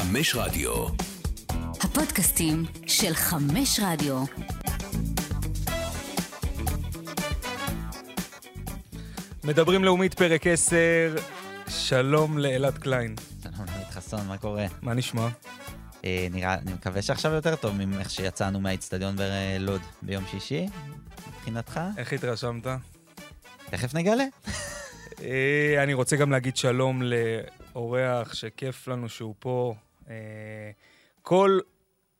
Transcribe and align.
חמש 0.00 0.34
רדיו. 0.34 0.86
הפודקאסטים 1.80 2.64
של 2.86 3.14
חמש 3.14 3.80
רדיו. 3.82 4.24
מדברים 9.44 9.84
לאומית 9.84 10.14
פרק 10.14 10.46
10, 10.46 10.76
שלום 11.68 12.38
לאלעד 12.38 12.78
קליין. 12.78 13.14
שלום 13.42 13.54
דוד 13.56 13.90
חסון, 13.90 14.26
מה 14.26 14.38
קורה? 14.38 14.66
מה 14.82 14.94
נשמע? 14.94 15.28
אה, 16.04 16.26
נראה, 16.30 16.54
אני 16.54 16.72
מקווה 16.72 17.02
שעכשיו 17.02 17.32
יותר 17.32 17.56
טוב 17.56 17.76
מאיך 17.76 18.10
שיצאנו 18.10 18.60
מהאיצטדיון 18.60 19.16
בלוד 19.16 19.80
ביום 20.02 20.24
שישי, 20.30 20.66
מבחינתך. 21.28 21.80
איך 21.96 22.12
התרשמת? 22.12 22.66
תכף 23.70 23.94
נגלה. 23.94 24.24
אה, 25.22 25.82
אני 25.82 25.94
רוצה 25.94 26.16
גם 26.16 26.30
להגיד 26.30 26.56
שלום 26.56 27.02
לאורח 27.02 28.34
שכיף 28.34 28.88
לנו 28.88 29.08
שהוא 29.08 29.34
פה. 29.38 29.74
אה, 30.10 30.70
כל 31.22 31.58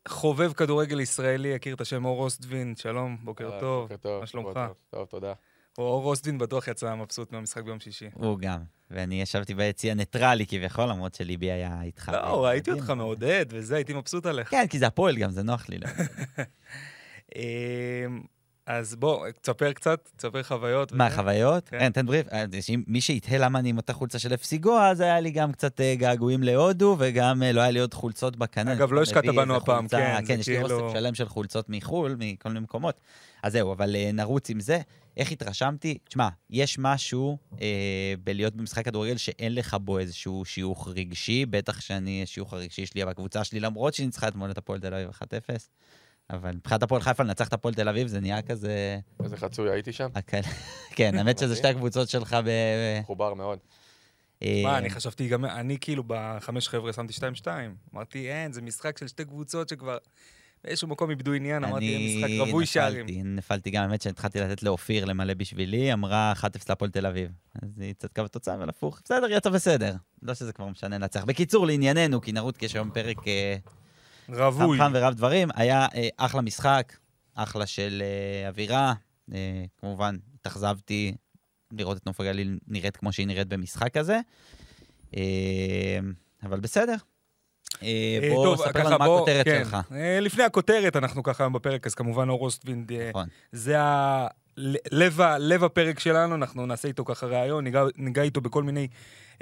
חובב 0.08 0.52
כדורגל 0.52 1.00
ישראלי 1.00 1.48
יכיר 1.48 1.74
את 1.74 1.80
השם 1.80 2.04
אור 2.04 2.16
אוסטוינד, 2.16 2.74
שלום, 2.76 3.16
בוקר 3.22 3.54
אה, 3.54 3.60
טוב. 3.60 3.82
בוקר 3.82 3.96
טוב. 3.96 4.20
מה 4.20 4.26
שלומך? 4.26 4.60
טוב, 4.90 5.06
תודה. 5.06 5.32
אור 5.78 6.02
אוסטוינד 6.02 6.38
בטוח 6.38 6.68
יצא 6.68 6.94
מבסוט 6.94 7.32
מהמשחק 7.32 7.62
ביום 7.62 7.80
שישי. 7.80 8.08
הוא 8.14 8.38
גם. 8.38 8.60
ואני 8.90 9.22
ישבתי 9.22 9.54
ביציע 9.54 9.94
ניטרלי 9.94 10.46
כביכול, 10.46 10.84
למרות 10.84 11.14
שליבי 11.14 11.50
היה 11.50 11.82
איתך. 11.82 12.08
לא, 12.08 12.44
ראיתי. 12.44 12.70
אותך 12.70 12.90
מעודד 12.90 13.46
וזה, 13.48 13.76
הייתי 13.76 13.94
מבסוט 13.94 14.26
עליך. 14.26 14.50
כן, 14.50 14.66
כי 14.66 14.78
זה 14.78 14.86
הפועל 14.86 15.16
גם, 15.16 15.30
זה 15.30 15.42
נוח 15.42 15.68
לי. 15.68 15.78
אז 18.78 18.94
בוא, 18.94 19.26
תספר 19.40 19.72
קצת, 19.72 20.08
תספר 20.16 20.42
חוויות. 20.42 20.92
מה, 20.92 21.06
וזה. 21.06 21.16
חוויות? 21.16 21.68
כן. 21.68 21.78
כן, 21.78 21.92
תן 21.92 22.06
בריף. 22.06 22.26
אה, 22.32 22.44
מי 22.86 23.00
שיתהה 23.00 23.38
למה 23.38 23.58
אני 23.58 23.68
עם 23.68 23.76
אותה 23.76 23.92
חולצה 23.92 24.18
של 24.18 24.34
אפסי 24.34 24.58
גואה, 24.58 24.90
אז 24.90 25.00
היה 25.00 25.20
לי 25.20 25.30
גם 25.30 25.52
קצת 25.52 25.80
אה, 25.80 25.94
געגועים 25.94 26.42
להודו, 26.42 26.96
וגם 26.98 27.42
אה, 27.42 27.52
לא 27.52 27.60
היה 27.60 27.70
לי 27.70 27.80
עוד 27.80 27.94
חולצות 27.94 28.36
בקנה. 28.36 28.72
אגב, 28.72 28.92
לא 28.92 29.02
השקעת 29.02 29.24
בנו 29.24 29.56
הפעם, 29.56 29.78
חולצה- 29.88 29.96
כן, 29.96 30.26
כן, 30.26 30.40
יש 30.40 30.48
לי 30.48 30.54
כאילו- 30.60 30.80
אוסף 30.80 30.98
שלם 30.98 31.14
של 31.14 31.28
חולצות 31.28 31.66
מחו"ל, 31.68 32.16
מכל 32.18 32.48
מיני 32.48 32.60
מקומות. 32.60 33.00
אז 33.42 33.52
זהו, 33.52 33.72
אבל 33.72 33.96
נרוץ 34.12 34.50
עם 34.50 34.60
זה. 34.60 34.80
איך 35.16 35.32
התרשמתי? 35.32 35.98
תשמע, 36.08 36.28
יש 36.50 36.76
משהו 36.78 37.38
אה, 37.60 37.66
בלהיות 38.24 38.54
במשחק 38.56 38.84
כדורגל 38.84 39.16
שאין 39.16 39.54
לך 39.54 39.76
בו 39.80 39.98
איזשהו 39.98 40.44
שיוך 40.44 40.88
רגשי, 40.96 41.46
בטח 41.46 41.80
שאני, 41.80 42.22
השיוך 42.22 42.52
הרגשי 42.52 42.86
שלי 42.86 43.04
בקבוצה 43.04 43.44
שלי, 43.44 43.60
למרות 43.60 43.94
שהיא 43.94 44.06
ניצחה 44.06 44.28
אתמול 44.28 44.50
את 44.50 44.58
הפועל 44.58 44.80
תל 44.80 44.94
אביב 44.94 45.08
1-0. 45.10 45.68
אבל 46.32 46.52
מבחינת 46.52 46.82
הפועל 46.82 47.02
חיפה 47.02 47.22
לנצח 47.22 47.48
את 47.48 47.52
הפועל 47.52 47.74
תל 47.74 47.88
אביב 47.88 48.06
זה 48.06 48.20
נהיה 48.20 48.42
כזה... 48.42 48.98
איזה 49.24 49.36
חצוי 49.36 49.70
הייתי 49.70 49.92
שם, 49.92 50.08
כן, 50.96 51.18
האמת 51.18 51.38
שזה 51.38 51.56
שתי 51.56 51.68
הקבוצות 51.68 52.08
שלך 52.08 52.36
ב... 52.44 52.50
מחובר 53.00 53.34
מאוד. 53.34 53.58
אה, 54.42 54.60
מה, 54.64 54.78
אני 54.78 54.90
חשבתי 54.90 55.28
גם, 55.28 55.44
אני 55.44 55.76
כאילו 55.80 56.04
בחמש 56.06 56.68
חבר'ה 56.68 56.92
שמתי 56.92 57.12
2-2. 57.42 57.46
אמרתי, 57.94 58.30
אין, 58.30 58.52
זה 58.52 58.62
משחק 58.62 58.98
של 58.98 59.08
שתי 59.08 59.24
קבוצות 59.24 59.68
שכבר 59.68 59.98
באיזשהו 60.64 60.88
מקום 60.88 61.10
איבדו 61.10 61.32
עניין, 61.32 61.64
אמרתי, 61.64 61.84
יהיה 61.84 62.26
משחק 62.26 62.48
רווי 62.48 62.66
שערים. 62.66 63.06
נפלתי, 63.06 63.22
נפלתי 63.22 63.70
גם, 63.70 63.82
האמת 63.82 64.02
שהתחלתי 64.02 64.40
לתת 64.40 64.62
לאופיר 64.62 65.04
למלא 65.04 65.34
בשבילי, 65.34 65.92
אמרה 65.92 66.32
1-0 66.36 66.42
להפועל 66.68 66.90
תל 66.90 67.06
אביב. 67.06 67.30
אז 67.62 67.80
היא 67.80 67.94
צדקה 67.94 68.22
בתוצאה, 68.22 68.54
אבל 68.54 68.68
הפוך, 68.68 69.00
בסדר, 69.04 69.30
יצא 69.30 69.50
בסדר. 69.50 69.94
לא 70.22 70.34
שזה 70.34 70.52
כבר 70.52 70.68
משנה 70.68 70.98
לנצח. 70.98 71.24
בקיצור, 71.24 71.66
לענייננו, 71.66 72.20
כי 72.20 72.32
נרוץ, 72.32 72.56
כי 72.56 72.64
יש 72.64 72.74
היום 72.74 72.90
פרק 72.90 73.28
אה, 73.28 73.56
רווי. 74.34 74.78
חם 74.78 74.92
ורב 74.94 75.14
דברים, 75.14 75.48
היה 75.54 75.86
אה, 75.94 76.08
אחלה 76.16 76.40
משחק, 76.40 76.92
אחלה 77.34 77.66
של 77.66 78.02
אה, 78.02 78.48
אווירה. 78.48 78.92
אה, 79.34 79.64
כמובן, 79.80 80.16
התאכזבתי 80.34 81.14
לראות 81.72 81.96
את 81.96 82.06
נוף 82.06 82.20
הגליל 82.20 82.58
נראית 82.68 82.96
כמו 82.96 83.12
שהיא 83.12 83.26
נראית 83.26 83.48
במשחק 83.48 83.96
הזה. 83.96 84.20
אה, 85.16 85.98
אבל 86.42 86.60
בסדר. 86.60 86.96
אה, 87.82 88.18
אה, 88.22 88.28
בוא 88.34 88.44
טוב, 88.44 88.68
ספר 88.68 88.88
לנו 88.88 88.98
מה 88.98 89.04
הכותרת 89.04 89.44
כן. 89.44 89.62
שלך. 89.64 89.76
אה, 89.92 90.20
לפני 90.20 90.44
הכותרת, 90.44 90.96
אנחנו 90.96 91.22
ככה 91.22 91.44
היום 91.44 91.52
בפרק, 91.52 91.86
אז 91.86 91.94
כמובן 91.94 92.28
אור 92.28 92.38
אוסטוינד, 92.38 92.92
אה, 92.92 93.08
נכון. 93.10 93.28
זה 93.52 93.80
ה... 93.80 94.26
לב, 94.92 95.20
לב 95.38 95.64
הפרק 95.64 95.98
שלנו, 95.98 96.34
אנחנו 96.34 96.66
נעשה 96.66 96.88
איתו 96.88 97.04
ככה 97.04 97.26
ראיון, 97.26 97.64
ניגע, 97.64 97.84
ניגע 97.96 98.22
איתו 98.22 98.40
בכל 98.40 98.62
מיני 98.62 98.88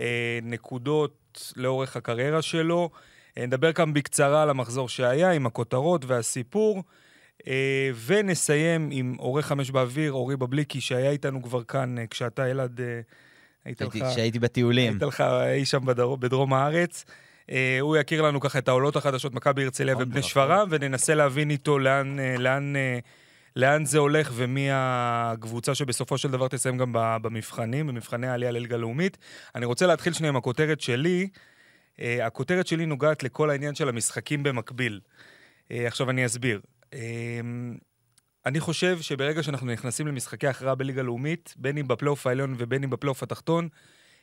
אה, 0.00 0.38
נקודות 0.42 1.52
לאורך 1.56 1.96
הקריירה 1.96 2.42
שלו. 2.42 2.90
אה, 3.38 3.46
נדבר 3.46 3.72
כאן 3.72 3.92
בקצרה 3.92 4.42
על 4.42 4.50
המחזור 4.50 4.88
שהיה, 4.88 5.30
עם 5.30 5.46
הכותרות 5.46 6.04
והסיפור, 6.04 6.82
אה, 7.46 7.90
ונסיים 8.06 8.88
עם 8.92 9.14
עורך 9.18 9.46
חמש 9.46 9.70
באוויר, 9.70 10.12
אורי 10.12 10.36
בבליקי, 10.36 10.80
שהיה 10.80 11.10
איתנו 11.10 11.42
כבר 11.42 11.62
כאן, 11.62 11.98
אה, 11.98 12.06
כשאתה, 12.06 12.50
אלעד, 12.50 12.80
היית 13.64 13.82
לך... 13.82 13.92
שהייתי- 13.92 14.14
שהייתי 14.14 14.38
בטיולים. 14.38 14.92
היית 14.92 15.02
לך 15.02 15.20
אי 15.54 15.64
שם 15.64 15.84
בדרום, 15.84 16.20
בדרום 16.20 16.54
הארץ. 16.54 17.04
הוא 17.80 17.96
יכיר 17.96 18.22
לנו 18.22 18.40
ככה 18.40 18.58
את 18.58 18.68
העולות 18.68 18.96
החדשות, 18.96 19.34
מכבי 19.34 19.64
הרצליה 19.64 19.94
נכון, 19.94 20.02
ובני 20.06 20.18
נכון. 20.18 20.30
שפרעם, 20.30 20.68
וננסה 20.70 21.14
להבין 21.14 21.50
איתו 21.50 21.78
לאן, 21.78 22.16
לאן, 22.38 22.74
לאן 23.56 23.84
זה 23.84 23.98
הולך 23.98 24.30
ומי 24.34 24.68
הקבוצה 24.72 25.74
שבסופו 25.74 26.18
של 26.18 26.30
דבר 26.30 26.48
תסיים 26.48 26.78
גם 26.78 26.92
במבחנים, 27.22 27.86
במבחני 27.86 28.26
העלייה 28.26 28.50
לליגה 28.50 28.76
לאומית. 28.76 29.18
אני 29.54 29.66
רוצה 29.66 29.86
להתחיל 29.86 30.12
שנייה 30.12 30.28
עם 30.28 30.36
הכותרת 30.36 30.80
שלי. 30.80 31.28
אה, 32.00 32.26
הכותרת 32.26 32.66
שלי 32.66 32.86
נוגעת 32.86 33.22
לכל 33.22 33.50
העניין 33.50 33.74
של 33.74 33.88
המשחקים 33.88 34.42
במקביל. 34.42 35.00
אה, 35.70 35.86
עכשיו 35.86 36.10
אני 36.10 36.26
אסביר. 36.26 36.60
אה, 36.94 37.40
אני 38.46 38.60
חושב 38.60 39.00
שברגע 39.00 39.42
שאנחנו 39.42 39.66
נכנסים 39.66 40.06
למשחקי 40.06 40.46
הכרעה 40.46 40.74
בליגה 40.74 41.02
לאומית, 41.02 41.54
בין 41.56 41.78
אם 41.78 41.88
בפלייאוף 41.88 42.26
העליון 42.26 42.54
ובין 42.58 42.84
אם 42.84 42.90
בפלייאוף 42.90 43.22
התחתון, 43.22 43.68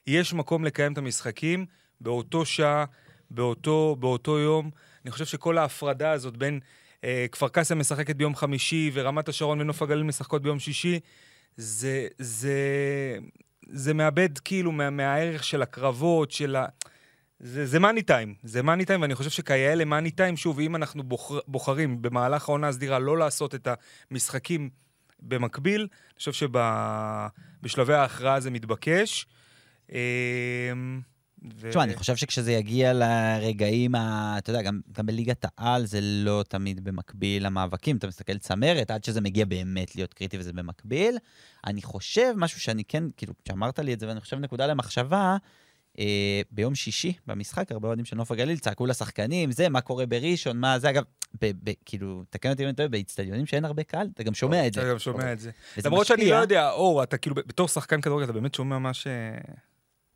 יש 0.07 0.33
מקום 0.33 0.65
לקיים 0.65 0.93
את 0.93 0.97
המשחקים 0.97 1.65
באותו 2.01 2.45
שעה, 2.45 2.85
באותו, 3.31 3.95
באותו 3.99 4.39
יום. 4.39 4.69
אני 5.05 5.11
חושב 5.11 5.25
שכל 5.25 5.57
ההפרדה 5.57 6.11
הזאת 6.11 6.37
בין 6.37 6.59
אה, 7.03 7.25
כפר 7.31 7.47
קאסם 7.47 7.79
משחקת 7.79 8.15
ביום 8.15 8.35
חמישי 8.35 8.91
ורמת 8.93 9.29
השרון 9.29 9.61
ונוף 9.61 9.81
הגליל 9.81 10.03
משחקות 10.03 10.41
ביום 10.41 10.59
שישי, 10.59 10.99
זה, 11.57 12.07
זה, 12.19 12.57
זה 13.69 13.93
מאבד 13.93 14.37
כאילו 14.37 14.71
מה, 14.71 14.89
מהערך 14.89 15.43
של 15.43 15.61
הקרבות, 15.61 16.31
של 16.31 16.55
ה... 16.55 16.65
זה, 17.39 17.65
זה 17.65 17.79
מאני 17.79 18.01
טיים, 18.01 18.35
זה 18.43 18.61
מאני 18.61 18.85
טיים, 18.85 19.01
ואני 19.01 19.15
חושב 19.15 19.29
שכיאה 19.29 19.75
למאני 19.75 20.11
טיים, 20.11 20.37
שוב, 20.37 20.59
אם 20.59 20.75
אנחנו 20.75 21.03
בוחר, 21.03 21.39
בוחרים 21.47 22.01
במהלך 22.01 22.49
העונה 22.49 22.67
הסדירה 22.67 22.99
לא 22.99 23.17
לעשות 23.17 23.55
את 23.55 23.67
המשחקים 24.11 24.69
במקביל, 25.19 25.81
אני 25.81 26.17
חושב 26.17 26.47
שבשלבי 27.63 27.93
ההכרעה 27.93 28.39
זה 28.39 28.51
מתבקש. 28.51 29.25
אמ, 29.91 31.01
ו- 31.55 31.69
תשמע, 31.69 31.83
אני 31.83 31.95
חושב 31.95 32.15
שכשזה 32.15 32.51
יגיע 32.51 32.93
לרגעים, 32.93 33.95
ה... 33.95 34.35
אתה 34.37 34.49
יודע, 34.49 34.61
גם, 34.61 34.79
גם 34.91 35.05
בליגת 35.05 35.45
העל 35.57 35.85
זה 35.85 35.99
לא 36.01 36.43
תמיד 36.47 36.83
במקביל 36.83 37.45
למאבקים. 37.45 37.97
אתה 37.97 38.07
מסתכל 38.07 38.37
צמרת, 38.37 38.91
עד 38.91 39.03
שזה 39.03 39.21
מגיע 39.21 39.45
באמת 39.45 39.95
להיות 39.95 40.13
קריטי 40.13 40.37
וזה 40.37 40.53
במקביל. 40.53 41.17
אני 41.67 41.81
חושב, 41.81 42.33
משהו 42.37 42.59
שאני 42.59 42.83
כן, 42.83 43.03
כאילו, 43.17 43.33
כשאמרת 43.43 43.79
לי 43.79 43.93
את 43.93 43.99
זה, 43.99 44.07
ואני 44.07 44.21
חושב 44.21 44.39
נקודה 44.39 44.67
למחשבה, 44.67 45.37
ביום 46.51 46.75
שישי, 46.75 47.13
במשחק, 47.27 47.71
הרבה 47.71 47.87
אוהדים 47.87 48.05
של 48.05 48.15
נוף 48.15 48.31
הגליל 48.31 48.57
צעקו 48.57 48.85
לשחקנים, 48.85 49.51
זה, 49.51 49.69
מה 49.69 49.81
קורה 49.81 50.05
בראשון, 50.05 50.57
מה 50.57 50.79
זה, 50.79 50.89
אגב, 50.89 51.03
ב, 51.41 51.51
ב, 51.63 51.73
כאילו, 51.85 52.23
תקן 52.29 52.49
אותי 52.49 52.63
אם 52.63 52.67
אני 52.67 52.75
טועה, 52.75 52.89
באיצטדיונים 52.89 53.45
שאין 53.45 53.65
הרבה 53.65 53.83
קהל, 53.83 54.07
אתה 54.13 54.23
גם 54.23 54.33
שומע 54.33 54.67
את 54.67 54.73
זה. 54.73 54.81
אתה 54.81 54.89
גם 54.89 54.99
שומע 54.99 55.33
את 55.33 55.39
זה. 55.39 55.51
למרות 55.85 56.07
שאני 56.07 56.21
משפיע. 56.21 56.35
לא 56.35 56.41
יודע, 56.41 56.71
אור, 56.71 57.03
אתה 57.03 57.17
כאילו, 57.17 57.35
בתור 57.35 57.67
שחקן 57.67 58.01
כדורגל, 58.01 58.23
אתה 58.23 58.33
באמת 58.33 58.55
שומע 58.55 58.79
מה 58.79 58.93
ש... 58.93 59.07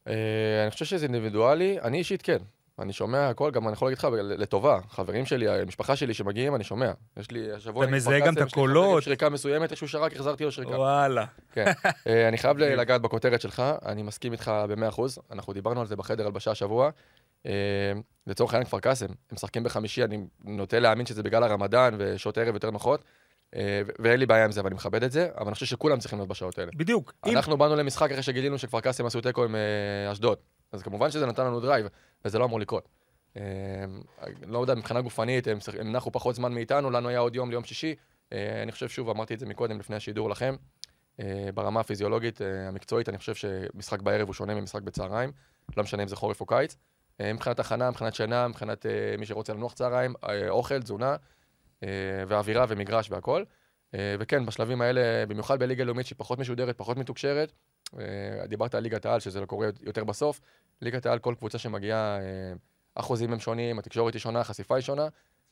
אה, 0.08 0.64
אני 0.64 0.72
חושב 0.72 0.86
שזה 0.86 1.06
אינדיבידואלי, 1.06 1.80
אני 1.82 1.98
אישית 1.98 2.22
כן. 2.22 2.38
אני 2.82 2.94
שומע 2.94 3.30
הכל, 3.30 3.52
גם 3.52 3.68
אני 3.68 3.74
יכול 3.74 3.88
להגיד 3.88 3.98
לך, 3.98 4.08
לטובה. 4.40 4.80
חברים 4.90 5.26
שלי, 5.26 5.50
המשפחה 5.50 5.96
שלי 5.96 6.14
שמגיעים, 6.14 6.56
אני 6.56 6.64
שומע. 6.64 6.92
יש 7.18 7.32
לי 7.32 7.52
השבוע... 7.52 7.86
אתה 7.86 7.92
מזהה 7.92 8.20
גם 8.20 8.34
את 8.34 8.42
הקולות. 8.42 9.04
שריקה 9.04 9.30
מסוימת, 9.30 9.72
איזשהו 9.72 9.88
שרק, 9.88 10.14
החזרתי 10.14 10.44
לו 10.44 10.52
שריקה. 10.52 10.78
וואלה. 10.78 11.26
כן. 11.52 11.66
אה, 12.08 12.28
אני 12.28 12.38
חייב 12.38 12.58
לגעת 12.82 13.02
בכותרת 13.02 13.42
שלך, 13.42 13.64
אני 13.86 14.04
מסכים 14.04 14.32
איתך 14.32 14.52
ב-100%. 14.70 15.02
אנחנו 15.32 15.54
דיברנו 15.54 15.82
על 15.82 15.88
זה 15.88 15.96
בחדר 15.96 16.26
הלבשה 16.26 16.52
השבוע. 16.52 16.90
אה, 17.46 17.52
לצורך 18.28 18.54
העניין 18.54 18.68
כפר 18.68 18.80
קאסם, 18.80 19.06
הם 19.06 19.14
משחקים 19.34 19.64
בחמישי, 19.64 20.04
אני 20.04 20.18
נוטה 20.44 20.80
להאמין 20.80 21.06
שזה 21.06 21.24
בגלל 21.24 21.44
הרמדאן 21.44 21.96
ושעות 21.98 22.38
ערב 22.38 22.54
יותר 22.54 22.72
נוחות. 22.72 23.04
אה, 23.56 23.82
ואין 24.00 24.20
לי 24.20 24.26
בעיה 24.26 24.46
עם 24.46 24.52
זה, 24.52 24.64
ואני 24.64 24.76
מכבד 24.76 25.04
את 25.04 25.12
זה, 25.12 25.30
אבל 25.38 25.46
אני 25.46 25.54
חושב 25.54 25.66
שכולם 25.66 26.00
צריכים 26.00 26.20
להיות 26.20 26.30
בשעות 26.30 26.60
האלה. 26.60 26.72
בדיוק. 26.76 27.14
אנחנו 27.26 27.58
באנו 27.58 27.76
למשחק 27.76 28.12
אחרי 28.12 28.24
שגילינו 28.24 28.58
שכפר 28.58 28.80
קאסם 28.80 29.06
עשו 29.06 29.22
תיקו 29.22 29.44
עם 29.44 29.56
אשדוד. 30.12 30.38
אז 30.72 30.84
כמובן 30.84 31.12
שזה 31.12 31.26
נתן 31.26 31.46
לנו 31.46 31.60
drive, 31.60 31.88
וזה 32.26 32.40
לא 32.40 32.46
אמור 32.46 32.60
לקרות. 32.60 32.90
אה, 33.38 33.42
לא 34.48 34.60
יודע, 34.60 34.76
מבחינה 34.76 35.02
גופנית, 35.02 35.48
הם 35.48 35.58
הם 35.80 35.92
נחו 35.92 36.12
פחות 36.12 36.36
זמן 36.36 36.54
מאיתנו, 36.54 36.90
לנו 36.90 37.10
היה 37.10 37.20
עוד 37.20 37.36
יום 37.36 37.50
ליום 37.50 37.64
שישי. 37.64 37.96
אה, 38.34 38.64
אני 38.64 38.72
חושב, 38.72 38.90
שוב, 38.90 39.10
אמרתי 39.10 39.34
את 39.34 39.40
זה 39.40 39.46
מקודם, 39.46 39.80
לפני 39.80 39.96
השידור 39.96 40.30
לכם, 40.30 40.56
אה, 41.20 41.50
ברמה 41.54 41.80
הפיזיולוגית, 41.80 42.42
אה, 42.42 42.68
המקצועית, 42.68 43.10
אני 43.10 43.18
חושב 43.18 43.36
שמשחק 43.36 44.02
בערב 44.02 44.28
הוא 44.28 44.34
שונה 44.34 44.56
ממשחק 44.56 44.82
בצהריים, 44.82 45.32
לא 45.78 45.84
משנה 45.84 46.04
אם 46.04 46.08
זה 46.08 46.16
חורף 46.16 46.42
או 46.42 46.46
קיץ. 46.46 46.76
מבחינת 47.34 47.60
הכנה, 47.60 47.90
מבחינת 47.90 48.16
שינה, 48.16 48.48
מבחינת 48.48 48.86
מי 49.18 49.26
שרוצה 49.26 49.54
לנוח 49.54 49.74
צהריים, 49.74 50.14
אוכל, 50.50 50.82
תזונה, 50.82 51.16
ואווירה 52.28 52.66
ומגרש 52.70 53.12
והכול. 53.12 53.46
וכן, 53.94 54.46
בשלבים 54.46 54.82
האלה, 54.82 55.26
במיוחד 55.26 55.60
בליגה 55.60 55.84
לאומית 55.84 56.06
שהיא 56.06 56.16
פחות 56.18 56.40
משודרת, 56.40 56.78
פחות 56.78 56.98
מתוקשרת, 56.98 57.52
דיברת 58.48 58.76
על 58.76 58.84
ליגת 58.84 59.06
העל, 59.06 59.20
שזה 59.20 59.42
לא 59.42 59.46
קורה 59.46 59.68
יותר 59.82 60.04
בסוף. 60.04 60.42
ליגת 60.82 61.06
העל, 61.06 61.20
כל 61.20 61.36
קבוצה 61.38 61.58
שמגיעה, 61.58 62.20
אה, 62.20 62.54
האחוזים 62.96 63.34
הם 63.34 63.40
שונים, 63.40 63.80
התקשורת 63.80 64.14
היא 64.14 64.20
שונה, 64.20 64.40
החשיפה 64.40 64.76
היא 64.76 64.82
שונה. 64.82 65.08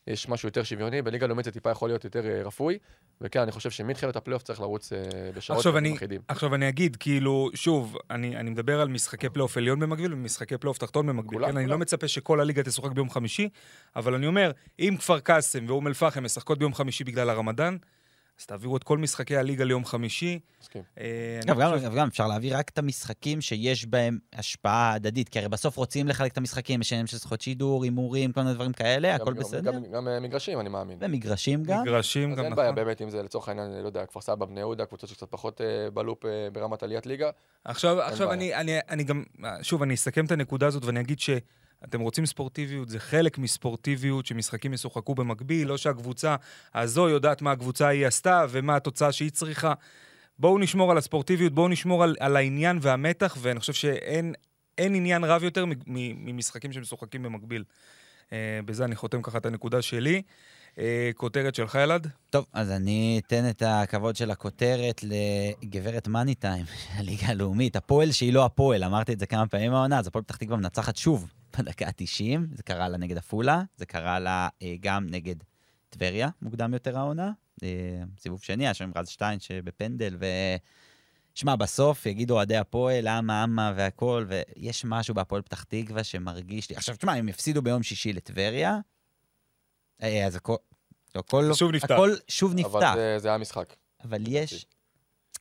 יש 0.07 0.29
משהו 0.29 0.47
יותר 0.47 0.63
שוויוני, 0.63 1.01
בליגה 1.01 1.27
לאומית 1.27 1.45
זה 1.45 1.51
טיפה 1.51 1.69
יכול 1.69 1.89
להיות 1.89 2.03
יותר 2.03 2.25
אה, 2.25 2.43
רפוי, 2.43 2.77
וכן, 3.21 3.39
אני 3.39 3.51
חושב 3.51 3.71
שמתחילת 3.71 4.15
הפלייאוף 4.15 4.43
צריך 4.43 4.61
לרוץ 4.61 4.93
אה, 4.93 4.99
בשעות 5.35 5.57
עכשיו 5.57 5.77
אני, 5.77 5.95
אחידים. 5.95 6.21
עכשיו 6.27 6.55
אני 6.55 6.69
אגיד, 6.69 6.95
כאילו, 6.95 7.49
שוב, 7.53 7.97
אני, 8.11 8.37
אני 8.37 8.49
מדבר 8.49 8.81
על 8.81 8.87
משחקי 8.87 9.29
פלייאוף 9.29 9.57
עליון 9.57 9.79
במקביל 9.79 10.13
ומשחקי 10.13 10.57
פלייאוף 10.57 10.77
תחתון 10.77 11.07
במקביל. 11.07 11.39
כולם, 11.39 11.51
כן, 11.51 11.57
אני 11.57 11.65
כולם. 11.65 11.73
לא 11.73 11.77
מצפה 11.77 12.07
שכל 12.07 12.39
הליגה 12.39 12.63
תשוחק 12.63 12.91
ביום 12.91 13.09
חמישי, 13.09 13.49
אבל 13.95 14.13
אני 14.13 14.27
אומר, 14.27 14.51
אם 14.79 14.95
כפר 14.99 15.19
קאסם 15.19 15.65
ואום 15.67 15.87
אל-פחם 15.87 16.23
משחקות 16.23 16.59
ביום 16.59 16.73
חמישי 16.73 17.03
בגלל 17.03 17.29
הרמדאן, 17.29 17.77
אז 18.39 18.45
תעבירו 18.45 18.77
את 18.77 18.83
כל 18.83 18.97
משחקי 18.97 19.37
הליגה 19.37 19.63
ליום 19.63 19.85
חמישי. 19.85 20.39
מסכים. 20.61 20.81
אה, 20.99 21.05
אגב, 21.43 21.59
גם, 21.59 21.71
חושב- 21.73 21.85
אגב, 21.85 21.95
גם 21.95 22.07
אפשר 22.07 22.27
להביא 22.27 22.57
רק 22.57 22.69
את 22.69 22.77
המשחקים 22.77 23.41
שיש 23.41 23.85
בהם 23.85 24.17
השפעה 24.33 24.93
הדדית, 24.93 25.29
כי 25.29 25.39
הרי 25.39 25.49
בסוף 25.49 25.77
רוצים 25.77 26.07
לחלק 26.07 26.31
את 26.31 26.37
המשחקים, 26.37 26.81
יש 26.81 26.91
עניינים 26.93 27.07
של 27.07 27.17
זכויות 27.17 27.41
שידור, 27.41 27.83
הימורים, 27.83 28.31
כל 28.31 28.41
מיני 28.41 28.53
דברים 28.53 28.73
כאלה, 28.73 29.15
הכל 29.15 29.33
בסדר. 29.33 29.71
גם- 29.71 29.83
גם 29.91 30.07
אה, 30.07 30.19
מגרשים, 30.19 30.59
אני 30.59 30.69
מאמין. 30.69 30.97
ומגרשים 31.01 31.63
גם. 31.63 31.81
מגרשים 31.81 32.31
אז 32.31 32.37
גם 32.37 32.43
אין 32.43 32.53
נכון. 32.53 32.63
בעיה 32.63 32.71
באמת 32.71 33.01
אם 33.01 33.09
זה 33.09 33.23
לצורך 33.23 33.49
העניין, 33.49 33.71
אני 33.71 33.81
לא 33.81 33.87
יודע, 33.87 34.05
כפר 34.05 34.21
סבא, 34.21 34.45
בני 34.45 34.59
יהודה, 34.59 34.85
קבוצות 34.85 35.09
שקצת 35.09 35.27
פחות 35.29 35.61
אה, 35.61 35.65
בלופ 35.93 36.25
אה, 36.25 36.31
ברמת 36.53 36.83
עליית 36.83 37.05
ליגה. 37.05 37.29
עכשיו, 37.65 38.01
עכשיו. 38.01 38.31
אני, 38.31 38.55
אני, 38.55 38.79
אני 38.89 39.03
גם, 39.03 39.23
שוב, 39.61 39.81
אני 39.81 39.93
אסכם 39.93 40.25
את 40.25 40.31
הנקודה 40.31 40.67
הזאת 40.67 40.85
ואני 40.85 40.99
אגיד 40.99 41.19
שאתם 41.81 41.99
רוצים 41.99 42.25
ספורטיביות, 42.25 42.89
זה 42.89 42.99
חלק 42.99 43.37
מספורטיביות 43.37 44.25
שמשחקים 44.25 44.73
ישוחקו 44.73 45.15
במקביל, 45.15 45.67
לא 45.67 45.77
שהקבוצה 45.77 46.35
הזו 46.75 47.09
יודעת 47.09 47.41
מה 47.41 47.51
הקבוצה 47.51 47.87
ההיא 47.87 48.07
עשתה 48.07 48.45
ומה 48.49 48.75
התוצאה 48.75 49.11
שהיא 49.11 49.31
צריכה. 49.31 49.73
בואו 50.39 50.59
נשמור 50.59 50.91
על 50.91 50.97
הספורטיביות, 50.97 51.53
בואו 51.53 51.67
נשמור 51.67 52.03
על, 52.03 52.15
על 52.19 52.35
העניין 52.35 52.79
והמתח, 52.81 53.37
ואני 53.41 53.59
חושב 53.59 53.73
שאין 53.73 54.33
אין 54.77 54.95
עניין 54.95 55.23
רב 55.23 55.43
יותר 55.43 55.65
ממשחקים 55.87 56.71
שמשוחקים 56.73 57.23
במקביל. 57.23 57.63
אה, 58.33 58.59
בזה 58.65 58.85
אני 58.85 58.95
חותם 58.95 59.21
ככה 59.21 59.37
את 59.37 59.45
הנקודה 59.45 59.81
שלי. 59.81 60.21
אה, 60.79 61.11
כותרת 61.15 61.55
שלך, 61.55 61.77
ילד? 61.83 62.07
טוב, 62.29 62.45
אז 62.53 62.71
אני 62.71 63.21
אתן 63.25 63.49
את 63.49 63.63
הכבוד 63.65 64.15
של 64.15 64.31
הכותרת 64.31 65.01
לגברת 65.03 66.07
מאני 66.07 66.35
טיים, 66.35 66.65
הליגה 66.95 67.27
הלאומית. 67.27 67.75
הפועל 67.75 68.11
שהיא 68.11 68.33
לא 68.33 68.45
הפועל, 68.45 68.83
אמרתי 68.83 69.13
את 69.13 69.19
זה 69.19 69.25
כמה 69.25 69.47
פעמים 69.47 69.73
העונה, 69.73 69.99
אז 69.99 70.07
הפועל 70.07 70.23
פתח 70.23 70.35
תקווה 70.35 70.57
מנצחת 70.57 70.95
שוב 70.95 71.31
בדקה 71.57 71.87
ה-90, 71.87 72.39
זה 72.55 72.63
קרה 72.63 72.89
לה 72.89 72.97
נגד 72.97 73.17
עפולה, 73.17 73.63
זה 73.77 73.85
קרה 73.85 74.19
לה 74.19 74.47
אה, 74.61 74.75
גם 74.79 75.07
נגד 75.09 75.35
טבריה, 75.89 76.29
מוקדם 76.41 76.73
יותר 76.73 76.97
העונה. 76.97 77.31
אה, 77.63 77.69
סיבוב 78.19 78.43
שני, 78.43 78.63
היה 78.63 78.73
שם 78.73 78.91
רז 78.95 79.07
שטיין 79.07 79.39
שבפנדל, 79.39 80.15
ו... 80.19 80.25
שמע, 81.35 81.55
בסוף 81.55 82.05
יגידו 82.05 82.33
אוהדי 82.33 82.57
הפועל, 82.57 83.07
אמה, 83.07 83.43
אמה 83.43 83.73
והכול, 83.75 84.27
ויש 84.29 84.85
משהו 84.85 85.15
בהפועל 85.15 85.41
פתח 85.41 85.63
תקווה 85.63 86.03
שמרגיש 86.03 86.69
לי... 86.69 86.75
עכשיו, 86.75 86.95
תשמע, 86.95 87.13
הם 87.13 87.27
הפסידו 87.27 87.61
ביום 87.61 87.83
שישי 87.83 88.13
לטבריה, 88.13 88.79
אז 90.01 90.35
הכל... 90.35 90.55
לא, 91.15 91.19
הכל, 91.19 91.53
שוב 91.53 91.71
נפתח. 91.71 91.91
הכל 91.91 92.11
שוב 92.27 92.53
נפתח, 92.55 92.71
אבל 92.73 92.95
זה- 92.95 93.15
זה 93.19 93.27
היה 93.27 93.37
משחק. 93.37 93.73
אבל 94.03 94.23
יש... 94.27 94.65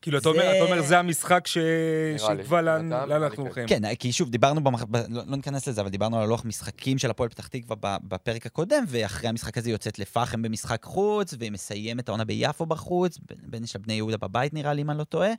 כאילו, 0.03 0.19
אתה 0.19 0.29
אומר, 0.29 0.41
זה- 0.43 0.57
אתה 0.57 0.73
אומר, 0.73 0.83
זה 0.83 0.99
המשחק. 0.99 1.47
שיקבע 1.47 2.63
לאן 2.63 2.93
אנחנו 2.93 3.29
לי 3.29 3.49
הולכים. 3.49 3.67
כן, 3.69 3.95
כי 3.95 4.13
שוב, 4.13 4.31
דיברנו. 4.31 4.61
לא, 5.09 5.23
לא 5.27 5.37
ניכנס 5.37 5.67
לזה, 5.69 5.81
אבל 5.81 5.91
דיברנו 5.91 6.17
על 6.17 6.23
הלוח 6.23 6.45
משחקים 6.45 6.99
של 6.99 7.11
הפועל 7.11 7.29
פתח 7.29 7.47
תקווה 7.47 7.77
בפרק 8.09 8.47
הקודם, 8.47 8.85
ואחרי 8.89 9.29
המשחק 9.29 9.59
הזה 9.59 9.69
היא 9.69 9.75
יוצאת 9.75 9.99
לפחם 9.99 10.43
במשחק 10.43 10.85
חוץ, 10.85 11.35
והיא 11.39 11.53
מסיימת 11.53 12.05
את 12.05 12.09
העונה 12.09 12.25
ביפו 12.25 12.67
בחוץ, 12.67 13.19
בין- 13.43 13.65
יש 13.65 13.77
לה 13.77 13.83
בני 13.83 13.93
יהודה 13.95 14.17
בבית 14.17 14.55
נראה 14.55 14.73
לי, 14.73 14.83
אם 14.83 14.91
אני 14.91 14.99
לא 14.99 15.05
טועה. 15.05 15.31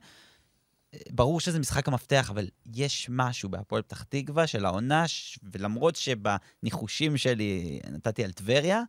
ברור 1.10 1.40
שזה 1.40 1.58
משחק 1.58 1.88
המפתח, 1.88 2.30
אבל 2.30 2.48
יש 2.74 3.06
משהו 3.10 3.48
בהפועל 3.48 3.82
פתח 3.82 4.02
תקווה 4.02 4.46
של 4.46 4.64
העונה. 4.64 5.04
ולמרות 5.52 5.96
שבניחושים 5.96 7.16
שלי 7.16 7.80
נתתי 7.90 8.24
על 8.24 8.32
טבריה, 8.32 8.82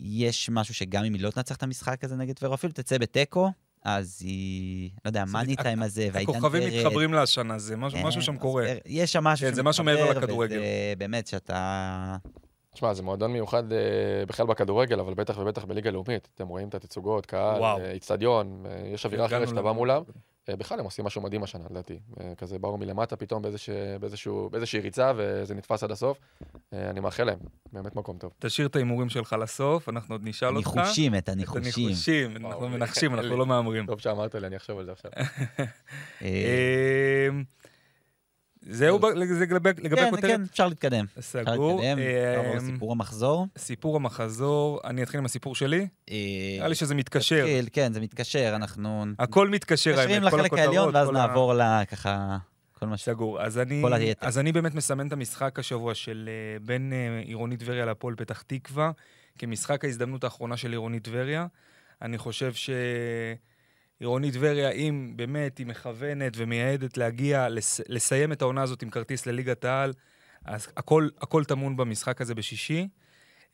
יש 0.00 0.50
משהו 0.50 0.74
שגם 0.74 1.04
אם 1.04 1.14
היא 1.14 1.22
לא 1.22 1.30
תנצח 1.30 1.56
את 1.56 1.62
המשחק 1.62 2.04
הזה 2.04 2.16
נגד 2.16 2.34
טבריה, 2.34 2.54
אפילו 2.54 2.72
תצא 2.72 2.98
בתיקו, 2.98 3.50
אז 3.84 4.18
היא, 4.20 4.90
לא 5.04 5.08
יודע, 5.08 5.24
מאני 5.24 5.56
טיים 5.56 5.82
הזה, 5.82 6.08
והעידן 6.12 6.32
הכוכבים 6.32 6.62
ורד, 6.62 6.72
מתחברים 6.72 7.12
לה 7.12 7.22
השנה, 7.22 7.58
זה 7.58 7.76
משהו, 7.76 7.98
כן, 7.98 8.06
משהו 8.06 8.22
שם 8.22 8.34
אז 8.34 8.40
קורה. 8.40 8.66
יש 8.86 9.12
שם 9.12 9.24
משהו 9.24 9.48
כן, 9.48 9.54
זה 9.54 9.62
משהו 9.62 9.84
מעבר 9.84 10.04
שמתחבר, 10.06 10.20
לכדורגל. 10.20 10.56
וזה 10.56 10.94
באמת 10.98 11.26
שאתה... 11.26 12.16
תשמע, 12.74 12.94
זה 12.94 13.02
מועדון 13.02 13.32
מיוחד 13.32 13.72
אה, 13.72 13.78
בכלל 14.26 14.46
בכדורגל, 14.46 15.00
אבל 15.00 15.14
בטח 15.14 15.38
ובטח 15.38 15.64
בליגה 15.64 15.90
לאומית. 15.90 16.28
אתם 16.34 16.48
רואים 16.48 16.68
את 16.68 16.74
התצוגות, 16.74 17.26
קהל. 17.26 17.60
אה, 17.80 17.90
איצטדיון, 17.90 18.64
אה, 18.66 18.88
יש 18.94 19.06
אווירה 19.06 19.26
אחרת 19.26 19.48
שאתה 19.48 19.62
בא 19.62 19.72
מולם. 19.72 20.02
אה, 20.48 20.56
בכלל 20.56 20.78
הם 20.78 20.84
עושים 20.84 21.04
משהו 21.04 21.22
מדהים 21.22 21.42
השנה, 21.42 21.64
לדעתי. 21.70 21.98
אה, 22.20 22.32
כזה 22.34 22.58
באו 22.58 22.76
מלמטה 22.78 23.16
פתאום 23.16 23.42
באיזוש- 23.42 23.68
באיזשהו- 24.00 24.48
באיזושהי 24.50 24.80
ריצה, 24.80 25.12
וזה 25.16 25.54
נתפס 25.54 25.82
עד 25.82 25.90
הסוף. 25.90 26.18
אה, 26.72 26.90
אני 26.90 27.00
מאחל 27.00 27.24
להם, 27.24 27.38
באמת 27.72 27.96
מקום 27.96 28.18
טוב. 28.18 28.32
תשאיר 28.38 28.66
את 28.66 28.76
ההימורים 28.76 29.08
שלך 29.08 29.36
לסוף, 29.40 29.88
אנחנו 29.88 30.14
עוד 30.14 30.20
נשאל 30.24 30.56
אותך. 30.56 30.70
ניחושים, 30.76 31.14
את 31.14 31.22
את 31.24 31.28
הניחושים. 31.28 31.84
הניחושים, 31.86 32.36
אנחנו 32.36 32.68
מנחשים, 32.68 33.14
אנחנו. 33.14 33.36
לא 33.36 33.46
מהמרים. 33.46 33.86
טוב 33.86 34.00
שאמרת 34.00 34.34
לי, 34.34 34.46
אני 34.46 34.56
אחשוב 34.56 34.78
על 34.78 34.84
זה 34.84 34.92
עכשיו. 34.92 35.10
אה, 38.68 38.74
זהו 38.74 39.00
זה 39.24 39.46
לגבי 39.46 39.96
כן, 39.96 40.06
הכותרת? 40.06 40.30
כן, 40.30 40.42
אפשר 40.42 40.68
להתקדם. 40.68 41.04
אפשר 41.18 41.44
סגור. 41.44 41.80
להתקדם, 41.80 41.98
נעבור 42.36 42.52
אמ, 42.52 42.56
לסיפור 42.56 42.92
המחזור. 42.92 43.46
סיפור 43.58 43.96
המחזור, 43.96 44.80
אני 44.84 45.02
אתחיל 45.02 45.20
עם 45.20 45.24
הסיפור 45.24 45.54
שלי? 45.54 45.88
אה, 46.10 46.16
נראה 46.56 46.68
לי 46.68 46.74
שזה 46.74 46.94
מתקשר. 46.94 47.46
כן, 47.72 47.92
זה 47.92 48.00
מתקשר, 48.00 48.52
אנחנו 48.56 49.04
הכל 49.18 49.48
מתקשר, 49.48 49.90
מתקשרים 49.90 50.22
האמת, 50.22 50.30
כל 50.30 50.36
לחלק 50.36 50.52
העליון, 50.52 50.88
הכותרות, 50.88 50.94
ואז 50.94 51.10
נעבור 51.10 51.54
לככה, 51.54 52.38
כל 52.78 52.86
מה 52.86 52.96
ש... 52.96 53.04
סגור. 53.04 53.42
אז 53.42 53.58
אני. 53.58 53.82
אז 54.20 54.38
אני 54.38 54.52
באמת 54.52 54.74
מסמן 54.74 55.06
את 55.06 55.12
המשחק 55.12 55.58
השבוע 55.58 55.94
של 55.94 56.28
אה, 56.28 56.58
בין 56.66 56.92
אה, 56.92 57.22
עירונית 57.24 57.60
טבריה 57.60 57.84
להפועל 57.84 58.14
פתח 58.14 58.42
תקווה, 58.42 58.90
כמשחק 59.38 59.84
ההזדמנות 59.84 60.24
האחרונה 60.24 60.56
של 60.56 60.70
עירונית 60.70 61.04
טבריה. 61.04 61.46
אני 62.02 62.18
חושב 62.18 62.52
שעירונית 63.98 64.34
טבריה, 64.34 64.70
אם 64.70 65.12
באמת 65.16 65.58
היא 65.58 65.66
מכוונת 65.66 66.32
ומייעדת 66.36 66.96
להגיע, 66.96 67.48
לס... 67.48 67.80
לסיים 67.88 68.32
את 68.32 68.42
העונה 68.42 68.62
הזאת 68.62 68.82
עם 68.82 68.90
כרטיס 68.90 69.26
לליגת 69.26 69.64
העל, 69.64 69.92
אז 70.44 70.68
הכל, 70.76 71.08
הכל 71.20 71.44
טמון 71.44 71.76
במשחק 71.76 72.20
הזה 72.20 72.34
בשישי. 72.34 72.88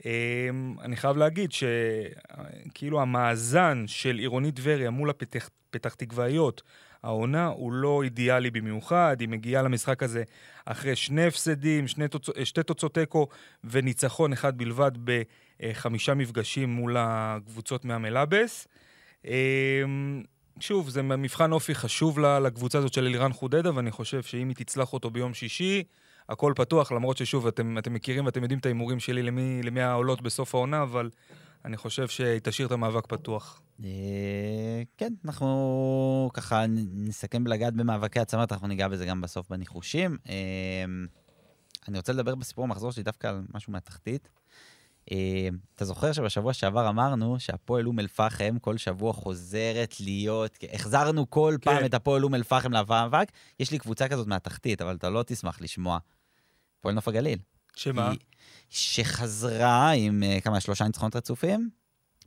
אמ, 0.04 0.74
אני 0.82 0.96
חייב 0.96 1.16
להגיד 1.16 1.50
שכאילו 1.52 3.00
המאזן 3.00 3.84
של 3.86 4.16
עירונית 4.18 4.56
טבריה 4.56 4.90
מול 4.90 5.10
הפתח 5.10 5.50
פתח 5.70 5.94
תקוואיות, 5.94 6.62
העונה 7.02 7.46
הוא 7.46 7.72
לא 7.72 8.02
אידיאלי 8.02 8.50
במיוחד, 8.50 9.16
היא 9.20 9.28
מגיעה 9.28 9.62
למשחק 9.62 10.02
הזה 10.02 10.22
אחרי 10.64 10.96
שני 10.96 11.26
הפסדים, 11.26 11.88
שני 11.88 12.08
תוצ... 12.08 12.28
שתי 12.44 12.62
תוצאות 12.62 12.94
תיקו 12.94 13.28
וניצחון 13.64 14.32
אחד 14.32 14.58
בלבד 14.58 14.92
בחמישה 15.04 16.14
מפגשים 16.14 16.68
מול 16.68 16.96
הקבוצות 16.98 17.84
מהמלאבס. 17.84 18.68
אמ, 19.24 20.22
שוב, 20.60 20.88
זה 20.88 21.02
מבחן 21.02 21.52
אופי 21.52 21.74
חשוב 21.74 22.18
לקבוצה 22.18 22.78
הזאת 22.78 22.92
של 22.92 23.04
אלירן 23.04 23.32
חודדה, 23.32 23.74
ואני 23.74 23.90
חושב 23.90 24.22
שאם 24.22 24.48
היא 24.48 24.56
תצלח 24.56 24.92
אותו 24.92 25.10
ביום 25.10 25.34
שישי, 25.34 25.84
הכל 26.28 26.52
פתוח, 26.56 26.92
למרות 26.92 27.16
ששוב, 27.16 27.46
אתם, 27.46 27.78
אתם 27.78 27.94
מכירים 27.94 28.26
ואתם 28.26 28.42
יודעים 28.42 28.58
את 28.58 28.66
ההימורים 28.66 29.00
שלי 29.00 29.22
למי, 29.22 29.60
למי 29.62 29.80
העולות 29.80 30.22
בסוף 30.22 30.54
העונה, 30.54 30.82
אבל 30.82 31.10
אני 31.64 31.76
חושב 31.76 32.08
שהיא 32.08 32.40
תשאיר 32.42 32.66
את 32.66 32.72
המאבק 32.72 33.06
פתוח. 33.06 33.62
אה, 33.84 34.82
כן, 34.96 35.12
אנחנו 35.24 36.30
ככה 36.34 36.64
נסכם 36.94 37.46
לגעת 37.46 37.74
במאבקי 37.74 38.20
הצמרת, 38.20 38.52
אנחנו 38.52 38.68
ניגע 38.68 38.88
בזה 38.88 39.06
גם 39.06 39.20
בסוף 39.20 39.48
בניחושים. 39.50 40.16
אה, 40.28 40.84
אני 41.88 41.98
רוצה 41.98 42.12
לדבר 42.12 42.34
בסיפור 42.34 42.64
המחזור 42.64 42.92
שלי 42.92 43.02
דווקא 43.02 43.26
על 43.26 43.42
משהו 43.54 43.72
מהתחתית. 43.72 44.28
אה, 45.12 45.48
אתה 45.74 45.84
זוכר 45.84 46.12
שבשבוע 46.12 46.52
שעבר 46.52 46.88
אמרנו 46.88 47.40
שהפועל 47.40 47.86
אום 47.86 47.98
אל-פחם 48.00 48.58
כל 48.60 48.76
שבוע 48.78 49.12
חוזרת 49.12 49.94
להיות, 50.00 50.58
החזרנו 50.72 51.30
כל 51.30 51.56
כן. 51.60 51.70
פעם 51.70 51.84
את 51.84 51.94
הפועל 51.94 52.24
אום 52.24 52.34
אל-פחם 52.34 52.72
למאבק? 52.72 53.28
יש 53.60 53.70
לי 53.70 53.78
קבוצה 53.78 54.08
כזאת 54.08 54.26
מהתחתית, 54.26 54.82
אבל 54.82 54.94
אתה 54.96 55.10
לא 55.10 55.22
תשמח 55.26 55.60
לשמוע. 55.60 55.98
הפועל 56.78 56.94
נוף 56.94 57.08
הגליל. 57.08 57.38
שמה? 57.76 58.10
היא- 58.10 58.18
שחזרה 58.68 59.90
עם 59.90 60.22
אה, 60.22 60.40
כמה, 60.40 60.60
שלושה 60.60 60.84
ניצחונות 60.84 61.16
רצופים, 61.16 61.70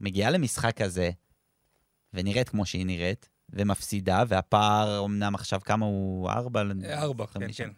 מגיעה 0.02 0.32
למשחק 0.32 0.82
הזה, 0.82 1.10
ונראית 2.14 2.50
כמו 2.50 2.66
שהיא 2.66 2.86
נראית, 2.86 3.30
ומפסידה, 3.50 4.24
והפער 4.28 5.06
אמנם 5.06 5.36
עכשיו 5.36 5.62
כמה 5.62 5.86
הוא? 5.86 6.30
ארבע? 6.30 6.64
ארבע, 6.94 7.26
כן. 7.26 7.40
כן. 7.56 7.70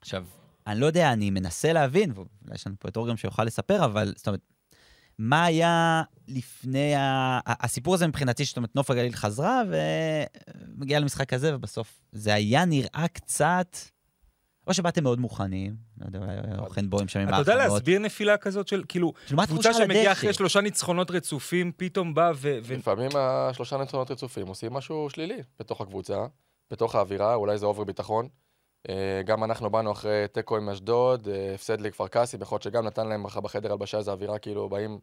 עכשיו, 0.00 0.26
אני 0.66 0.80
לא 0.80 0.86
יודע, 0.86 1.12
אני 1.12 1.30
מנסה 1.30 1.72
להבין, 1.72 2.12
ואולי 2.14 2.54
יש 2.54 2.66
לנו 2.66 2.76
פה 2.78 2.88
את 2.88 2.96
אור 2.96 3.08
גם 3.08 3.16
שיוכל 3.16 3.44
לספר, 3.44 3.84
אבל 3.84 4.12
זאת 4.16 4.26
אומרת, 4.26 4.40
מה 5.18 5.44
היה 5.44 6.02
לפני 6.28 6.94
ה... 6.94 7.40
הסיפור 7.46 7.94
הזה 7.94 8.06
מבחינתי, 8.06 8.44
זאת 8.44 8.56
אומרת, 8.56 8.76
נוף 8.76 8.90
הגליל 8.90 9.12
חזרה 9.12 9.62
ומגיעה 10.78 11.00
למשחק 11.00 11.32
הזה, 11.32 11.54
ובסוף 11.54 12.00
זה 12.12 12.34
היה 12.34 12.64
נראה 12.64 13.06
קצת... 13.12 13.76
או 14.66 14.74
שבאתם 14.74 15.02
מאוד 15.02 15.20
מוכנים, 15.20 15.76
לא 16.00 16.06
יודע, 16.06 16.18
אוכן 16.58 16.90
בוים 16.90 17.08
שם 17.08 17.20
עם 17.20 17.28
אתה 17.28 17.36
יודע. 17.36 17.56
להסביר 17.56 17.98
נפילה 17.98 18.36
כזאת 18.36 18.68
של, 18.68 18.82
כאילו, 18.88 19.12
קבוצה 19.46 19.74
שמגיעה? 19.74 20.12
אחרי 20.12 20.32
שלושה 20.32 20.60
ניצחונות 20.60 21.10
רצופים, 21.10 21.72
פתאום 21.76 22.14
באה 22.14 22.30
ו... 22.34 22.58
ו- 22.64 22.74
לפעמים 22.74 23.10
השלושה 23.14 23.76
ניצחונות 23.76 24.10
רצופים 24.10 24.46
עושים 24.46 24.72
משהו 24.72 25.10
שלילי 25.10 25.42
בתוך 25.58 25.80
הקבוצה, 25.80 26.26
בתוך 26.70 26.94
האווירה, 26.94 27.34
אולי 27.34 27.58
זה 27.58 27.66
over 27.66 27.84
ביטחון. 27.84 28.28
אה, 28.88 29.22
גם 29.24 29.44
אנחנו 29.44 29.70
באנו 29.70 29.92
אחרי 29.92 30.28
תיקו 30.32 30.56
עם 30.56 30.68
אשדוד, 30.68 31.28
אה, 31.28 31.54
הפסד 31.54 31.80
לכפר 31.80 32.08
קאסם, 32.08 32.36
יכול 32.40 32.56
להיות 32.56 32.62
שגם 32.62 32.86
נתן 32.86 33.06
להם 33.08 33.26
בחדר 33.42 33.72
הלבשה 33.72 33.98
איזו 33.98 34.12
אווירה 34.12 34.38
כאילו 34.38 34.68
באים, 34.68 34.98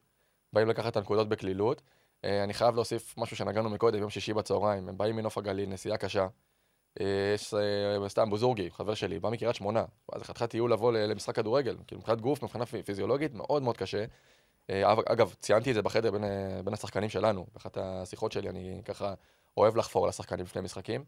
באים 0.54 0.68
לקחת 0.70 0.92
את 0.92 0.98
הנקודות 0.98 1.30
בקלילות. 1.30 1.82
אה, 2.26 2.44
אני 2.44 2.54
חייב 2.54 2.76
להוסיף 2.76 3.18
משהו 3.18 3.38
שנגענו 3.38 3.70
מקודם, 3.70 4.00
יום 4.00 4.10
שישי 4.10 4.34
בצהריים, 4.34 4.90
הם 4.90 4.98
באים 4.98 5.16
מנוף 5.16 5.38
הגליל, 5.38 5.70
נסיעה 5.70 5.98
קשה. 5.98 6.28
יש 7.36 7.54
סתם 8.08 8.30
בוזורגי, 8.30 8.72
חבר 8.72 8.94
שלי, 8.94 9.20
בא 9.20 9.30
מקריית 9.30 9.56
שמונה, 9.56 9.86
אז 10.14 10.22
חתיכת 10.24 10.50
טיול 10.50 10.74
לבוא 10.74 10.92
למשחק 10.92 11.36
כדורגל, 11.36 11.78
כאילו 11.88 12.00
מבחינת 12.02 12.22
גוף, 12.22 12.44
מבחינה 12.44 12.66
פי- 12.66 12.84
פיזיולוגית, 12.84 13.34
מאוד 13.34 13.64
מאוד 13.64 13.78
קשה. 13.78 14.06
אגב, 15.06 15.34
ציינתי 15.40 15.70
את 15.70 15.76
זה 15.76 15.82
בחדר 15.82 16.12
בין, 16.12 16.24
בין 16.64 16.74
השחקנים 16.74 17.10
שלנו, 17.10 17.46
באחת 17.54 17.78
השיחות 17.78 18.32
שלי, 18.32 18.50
אני 18.50 18.82
ככה 18.86 19.14
אוהב 19.58 19.76
לחפור 19.78 20.04
על 20.04 20.10
השחקנים 20.10 20.46
לפני 20.46 20.62
משחקים, 20.62 21.04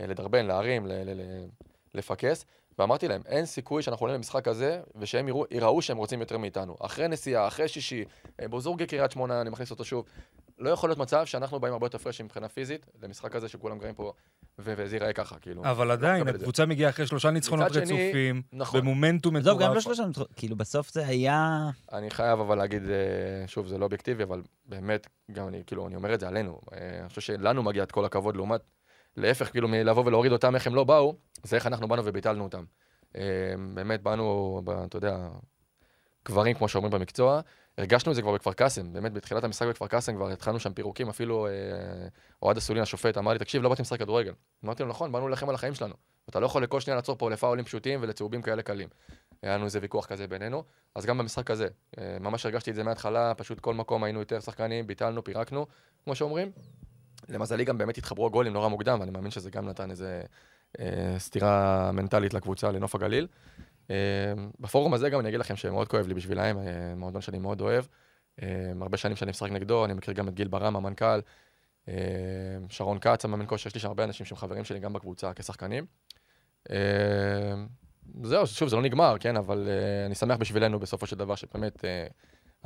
לדרבן, 0.00 0.46
להרים, 0.46 0.86
ל- 0.86 0.92
ל- 0.92 1.20
ל- 1.20 1.46
לפקס, 1.94 2.44
ואמרתי 2.78 3.08
להם, 3.08 3.22
אין 3.26 3.46
סיכוי 3.46 3.82
שאנחנו 3.82 4.04
עולים 4.04 4.16
למשחק 4.16 4.48
הזה, 4.48 4.80
ושהם 4.96 5.28
יראו, 5.28 5.44
יראו 5.50 5.82
שהם 5.82 5.96
רוצים 5.96 6.20
יותר 6.20 6.38
מאיתנו. 6.38 6.76
אחרי 6.80 7.08
נסיעה, 7.08 7.48
אחרי 7.48 7.68
שישי, 7.68 8.04
אה, 8.40 8.48
בוזורגי 8.48 8.86
קריית 8.86 9.10
שמונה, 9.10 9.40
אני 9.40 9.50
מכניס 9.50 9.70
אותו 9.70 9.84
שוב. 9.84 10.04
לא 10.58 10.70
יכול 10.70 10.88
להיות 10.88 10.98
מצב 10.98 11.24
שאנחנו 11.26 11.60
באים 11.60 11.72
הרבה 11.72 11.86
יותר 11.86 11.98
פרשים 11.98 12.26
מבחינה 12.26 12.48
פיזית, 12.48 12.86
למשחק 13.02 13.36
הזה 13.36 13.48
שכולם 13.48 13.78
גרים 13.78 13.94
פה, 13.94 14.12
ו- 14.58 14.74
וזה 14.76 14.96
ייראה 14.96 15.12
ככה, 15.12 15.38
כאילו. 15.38 15.64
אבל 15.64 15.86
לא 15.86 15.92
עדיין. 15.92 16.28
הקבוצה 16.28 16.66
מגיעה 16.66 16.90
אחרי 16.90 17.06
שלושה 17.06 17.30
ניצחונות 17.30 17.72
רצופים, 17.72 18.42
נכון. 18.52 18.80
במומנטום 18.80 19.36
עזוב, 19.36 19.54
גם 19.54 19.60
לא 19.60 19.66
מטורף. 19.68 19.84
שלושה, 19.84 20.06
ניצחונות, 20.06 20.32
כאילו 20.36 20.56
בסוף 20.56 20.92
זה 20.92 21.06
היה... 21.06 21.68
אני 21.92 22.10
חייב 22.10 22.40
אבל 22.40 22.58
להגיד, 22.58 22.82
אה, 22.90 23.48
שוב, 23.48 23.66
זה 23.66 23.78
לא 23.78 23.84
אובייקטיבי, 23.84 24.22
אבל 24.22 24.42
באמת, 24.66 25.06
גם 25.32 25.48
אני, 25.48 25.62
כאילו, 25.66 25.86
אני 25.86 25.96
אומר 25.96 26.14
את 26.14 26.20
זה 26.20 26.28
עלינו. 26.28 26.60
אה, 26.72 26.98
אני 27.00 27.08
חושב 27.08 27.20
שלנו 27.20 27.62
מגיע 27.62 27.82
את 27.82 27.92
כל 27.92 28.04
הכבוד 28.04 28.36
לעומת, 28.36 28.60
להפך, 29.16 29.50
כאילו, 29.50 29.68
מלבוא 29.68 30.04
ולהוריד 30.06 30.32
אותם 30.32 30.54
איך 30.54 30.66
הם 30.66 30.74
לא 30.74 30.84
באו, 30.84 31.14
זה 31.42 31.56
איך 31.56 31.66
אנחנו 31.66 31.88
באנו 31.88 32.04
וביטלנו 32.04 32.44
אותם. 32.44 32.64
אה, 33.16 33.22
באמת, 33.74 34.02
באנו, 34.02 34.60
אתה 34.84 34.96
יודע, 34.96 35.28
גברים, 36.24 36.56
כמו 36.56 36.68
שאומרים 36.68 36.92
במקצוע, 36.92 37.40
הרגשנו 37.78 38.12
את 38.12 38.16
זה 38.16 38.22
כבר 38.22 38.32
בכפר 38.32 38.52
קאסם, 38.52 38.92
באמת, 38.92 39.12
בתחילת 39.12 39.44
המשחק 39.44 39.66
בכפר 39.66 39.86
קאסם 39.86 40.14
כבר 40.14 40.30
התחלנו 40.30 40.60
שם 40.60 40.72
פירוקים, 40.72 41.08
אפילו 41.08 41.46
אה, 41.46 41.52
אוהד 42.42 42.56
אסולין, 42.56 42.82
השופט, 42.82 43.18
אמר 43.18 43.32
לי, 43.32 43.38
תקשיב, 43.38 43.62
לא 43.62 43.68
באתי 43.68 43.82
לשחק 43.82 43.98
כדורגל. 43.98 44.32
אמרתי 44.64 44.82
לו, 44.82 44.88
נכון, 44.88 45.12
באנו 45.12 45.28
להילחם 45.28 45.48
על 45.48 45.54
החיים 45.54 45.74
שלנו. 45.74 45.94
אתה 46.28 46.40
לא 46.40 46.46
יכול 46.46 46.62
לכל 46.62 46.80
שנייה 46.80 46.96
לעצור 46.96 47.16
פה 47.18 47.30
לפאולים 47.30 47.64
פשוטים 47.64 47.98
ולצהובים 48.02 48.42
כאלה 48.42 48.62
קלים. 48.62 48.88
היה 49.42 49.54
לנו 49.54 49.64
איזה 49.64 49.78
ויכוח 49.82 50.06
כזה 50.06 50.26
בינינו, 50.26 50.64
אז 50.94 51.06
גם 51.06 51.18
במשחק 51.18 51.50
הזה, 51.50 51.68
אה, 51.98 52.16
ממש 52.20 52.46
הרגשתי 52.46 52.70
את 52.70 52.74
זה 52.74 52.82
מההתחלה, 52.82 53.34
פשוט 53.34 53.60
כל 53.60 53.74
מקום 53.74 54.04
היינו 54.04 54.20
יותר 54.20 54.40
שחקנים, 54.40 54.86
ביטלנו, 54.86 55.24
פירקנו, 55.24 55.66
כמו 56.04 56.14
שאומרים. 56.14 56.50
למזלי 57.28 57.64
גם 57.64 57.78
באמת 57.78 57.98
התחברו 57.98 58.26
הגולים 58.26 58.52
נורא 58.52 58.68
מוקדם, 58.68 59.00
ואני 59.00 59.10
מאמין 59.10 59.30
שזה 59.30 59.50
גם 59.50 59.68
נתן 59.68 59.90
איזה 59.90 60.22
אה, 60.80 61.14
סתירה 61.18 61.90
מנטלית 61.92 62.34
לקבוצה, 62.34 62.70
לנוף 62.70 62.94
הגליל. 62.94 63.26
אה, 63.90 63.96
בפורום 64.60 64.94
הזה 64.94 65.10
גם 65.10 65.20
אני 65.20 65.28
אגיד 65.28 65.40
לכם 65.40 65.56
שמאוד 65.56 65.88
כואב 65.88 66.06
לי 66.06 66.14
בשבילם, 66.14 66.58
אה, 66.58 66.94
מועדון 66.96 67.20
שאני 67.20 67.38
מאוד 67.38 67.60
אוהב. 67.60 67.84
אה, 68.42 68.72
הרבה 68.80 68.96
שנים 68.96 69.16
שאני 69.16 69.30
משחק 69.30 69.50
נגדו, 69.50 69.84
אני 69.84 69.94
מכיר 69.94 70.14
גם 70.14 70.28
את 70.28 70.34
גיל 70.34 70.48
ברם, 70.48 70.76
המנכ"ל, 70.76 71.20
אה, 71.88 71.94
שרון 72.68 72.98
כץ, 73.00 73.24
המאמן 73.24 73.44
כושר, 73.48 73.68
יש 73.68 73.74
לי 73.74 73.80
שם 73.80 73.88
הרבה 73.88 74.04
אנשים 74.04 74.26
שהם 74.26 74.38
חברים 74.38 74.64
שלי 74.64 74.80
גם 74.80 74.92
בקבוצה 74.92 75.34
כשחקנים. 75.34 75.86
אה, 76.70 77.54
זהו, 78.22 78.46
שוב, 78.46 78.68
זה 78.68 78.76
לא 78.76 78.82
נגמר, 78.82 79.16
כן, 79.20 79.36
אבל 79.36 79.68
uh, 79.68 80.06
אני 80.06 80.14
שמח 80.14 80.36
בשבילנו 80.36 80.78
בסופו 80.78 81.06
של 81.06 81.16
דבר, 81.16 81.34
שבאמת, 81.34 81.76
uh, 81.76 81.82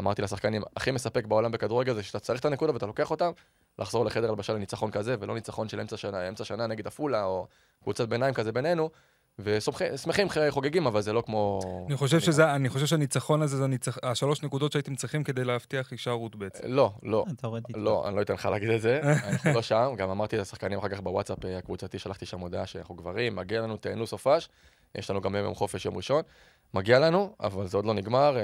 אמרתי 0.01 0.23
לשחקנים, 0.23 0.63
הכי 0.77 0.91
מספק 0.91 1.27
בעולם 1.27 1.51
בכדורגל 1.53 1.95
זה 1.95 2.03
שאתה 2.03 2.19
צריך 2.21 2.41
את 2.41 2.45
הנקודה 2.45 2.73
ואתה 2.73 2.87
לוקח 2.87 3.11
אותם, 3.11 3.31
לחזור 3.79 4.05
לחדר 4.05 4.29
הלבשה 4.29 4.53
לניצחון 4.53 4.91
כזה, 4.91 5.17
ולא 5.21 5.35
ניצחון 5.35 5.69
של 5.69 5.81
אמצע 5.81 5.97
שנה, 5.97 6.29
אמצע 6.29 6.45
שנה 6.45 6.67
נגד 6.67 6.87
עפולה, 6.87 7.25
או 7.25 7.47
קבוצת 7.83 8.09
ביניים 8.09 8.35
כזה 8.35 8.53
בינינו, 8.53 8.91
ושמחים, 9.39 10.27
חוגגים, 10.51 10.87
אבל 10.87 11.01
זה 11.01 11.13
לא 11.13 11.23
כמו... 11.27 11.61
אני 11.89 11.97
חושב 11.97 12.21
שזה, 12.21 12.55
אני 12.55 12.69
חושב 12.69 12.87
שהניצחון 12.87 13.43
הזה 13.43 13.57
זה 13.57 13.65
הניצח- 13.65 13.99
השלוש 14.03 14.43
נקודות 14.43 14.73
שהייתם 14.73 14.95
צריכים 14.95 15.25
כדי 15.25 15.45
להבטיח 15.45 15.91
הישארות 15.91 16.37
בעצם. 16.37 16.65
לא, 16.67 16.93
לא. 17.03 17.25
יורד 17.45 17.63
איתו. 17.69 17.81
לא, 17.81 18.09
אני 18.09 18.17
לא 18.17 18.23
אתן 18.23 18.35
לך 18.35 18.47
להגיד 18.47 18.71
את 18.71 18.81
זה, 18.81 19.01
אנחנו 19.29 19.53
לא 19.53 19.63
שם, 19.63 19.93
גם 19.99 20.11
אמרתי 20.11 20.37
לשחקנים 20.37 20.79
אחר 20.79 20.89
כך 20.89 21.01
בוואטסאפ 21.01 21.45
אה, 21.45 21.59
הקבוצתי, 21.59 21.99
שלחתי 21.99 22.27
שם 22.27 22.41
הודעה 22.41 22.67
שאנחנו 22.67 22.95
גברים, 22.95 23.37
מגיע 23.37 23.61
לנו, 23.61 23.77
תהנו 23.77 24.07
סופש, 24.07 24.49
יש 24.99 25.11
לנו 25.11 25.21
גם 25.21 25.35
יום 25.35 25.55
חופש 25.55 25.85
יום 25.85 25.97
ראשון, 25.97 26.23
מגיע 26.75 26.99
לנו, 26.99 27.35
אבל 27.41 27.67
זה 27.67 27.77
עוד 27.77 27.87
לא 27.87 27.95
נגמר, 27.95 28.37
אה, 28.37 28.43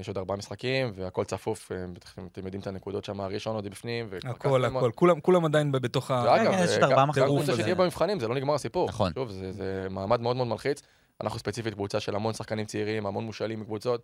יש 0.00 0.08
עוד 0.08 0.18
ארבעה 0.18 0.36
משחקים, 0.36 0.92
והכל 0.94 1.24
צפוף, 1.24 1.72
אה, 1.72 1.84
אתם 2.32 2.44
יודעים 2.44 2.60
את 2.60 2.66
הנקודות 2.66 3.04
שם, 3.04 3.20
הראשון 3.20 3.54
עוד 3.54 3.68
בפנים, 3.68 4.08
הכל. 4.24 4.64
הכל, 4.64 4.90
כולם- 4.94 5.20
כולם 5.20 5.44
עדיין 5.44 5.72
בתוך 5.72 6.10
ה... 6.10 6.24
ואגב, 6.26 6.52
יש 6.52 6.70
עוד 6.70 6.82
אה, 6.82 6.88
ארבעה 6.88 7.06
גם- 7.16 7.26
קבוצה. 7.26 7.56
שתהיה 7.56 7.74
במבחנים, 7.74 8.20
זה 8.20 8.28
לא 8.28 8.34
נגמר 8.34 8.54
הסיפור. 8.54 8.88
נכון. 8.88 9.12
שוב, 9.14 9.30
זה- 9.30 9.52
זה 9.52 9.86
מעמד 9.90 10.20
מאוד 10.20 10.36
מאוד 10.36 10.48
מלחיץ. 10.48 10.82
אנחנו 11.20 11.38
ספציפית 11.38 11.74
קבוצה 11.74 12.00
של 12.00 12.14
המון 12.16 12.34
שחקנים 12.34 12.66
צעירים, 12.66 13.06
המון 13.06 13.24
מושאלים 13.24 13.60
מקבוצות. 13.60 14.02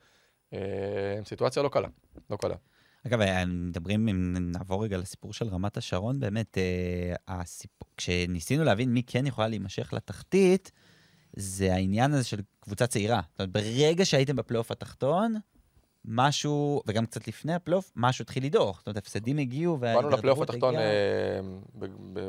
סיטואציה 1.24 1.62
לא 1.62 1.68
קלה, 1.68 1.88
לא 2.30 2.36
קלה. 2.36 2.54
אגב, 3.06 3.18
מדברים, 3.46 4.08
אם 4.08 4.34
נעבור 4.40 4.84
רגע 4.84 4.96
לסיפור 4.96 5.32
של 5.32 5.48
רמת 5.48 5.76
השרון, 5.76 6.20
באמת, 6.20 6.58
הסיפור, 7.28 7.88
כשניסינו 7.96 8.64
להבין 8.64 8.88
מי 8.94 9.02
כן 9.06 9.26
יכולה 9.26 9.48
להימשך 9.48 9.92
לתחתית, 9.92 10.72
זה 11.36 11.74
העניין 11.74 12.12
הזה 12.12 12.24
של 12.24 12.40
קבוצה 12.60 12.86
צעירה. 12.86 13.20
זאת 13.30 13.40
אומרת, 13.40 13.52
ברגע 13.52 14.04
שהייתם 14.04 14.36
בפלייאוף 14.36 14.70
התחתון, 14.70 15.34
משהו, 16.04 16.82
וגם 16.86 17.06
קצת 17.06 17.28
לפני 17.28 17.54
הפלייאוף, 17.54 17.92
משהו 17.96 18.22
התחיל 18.22 18.44
לדעוך. 18.44 18.78
זאת 18.78 18.86
אומרת, 18.86 18.96
הפסדים 18.96 19.38
הגיעו, 19.38 19.76
באנו 19.76 20.10
לפלייאוף 20.10 20.40
התחתון 20.40 20.74
הגיעה. 20.74 20.90
אה, 20.90 21.40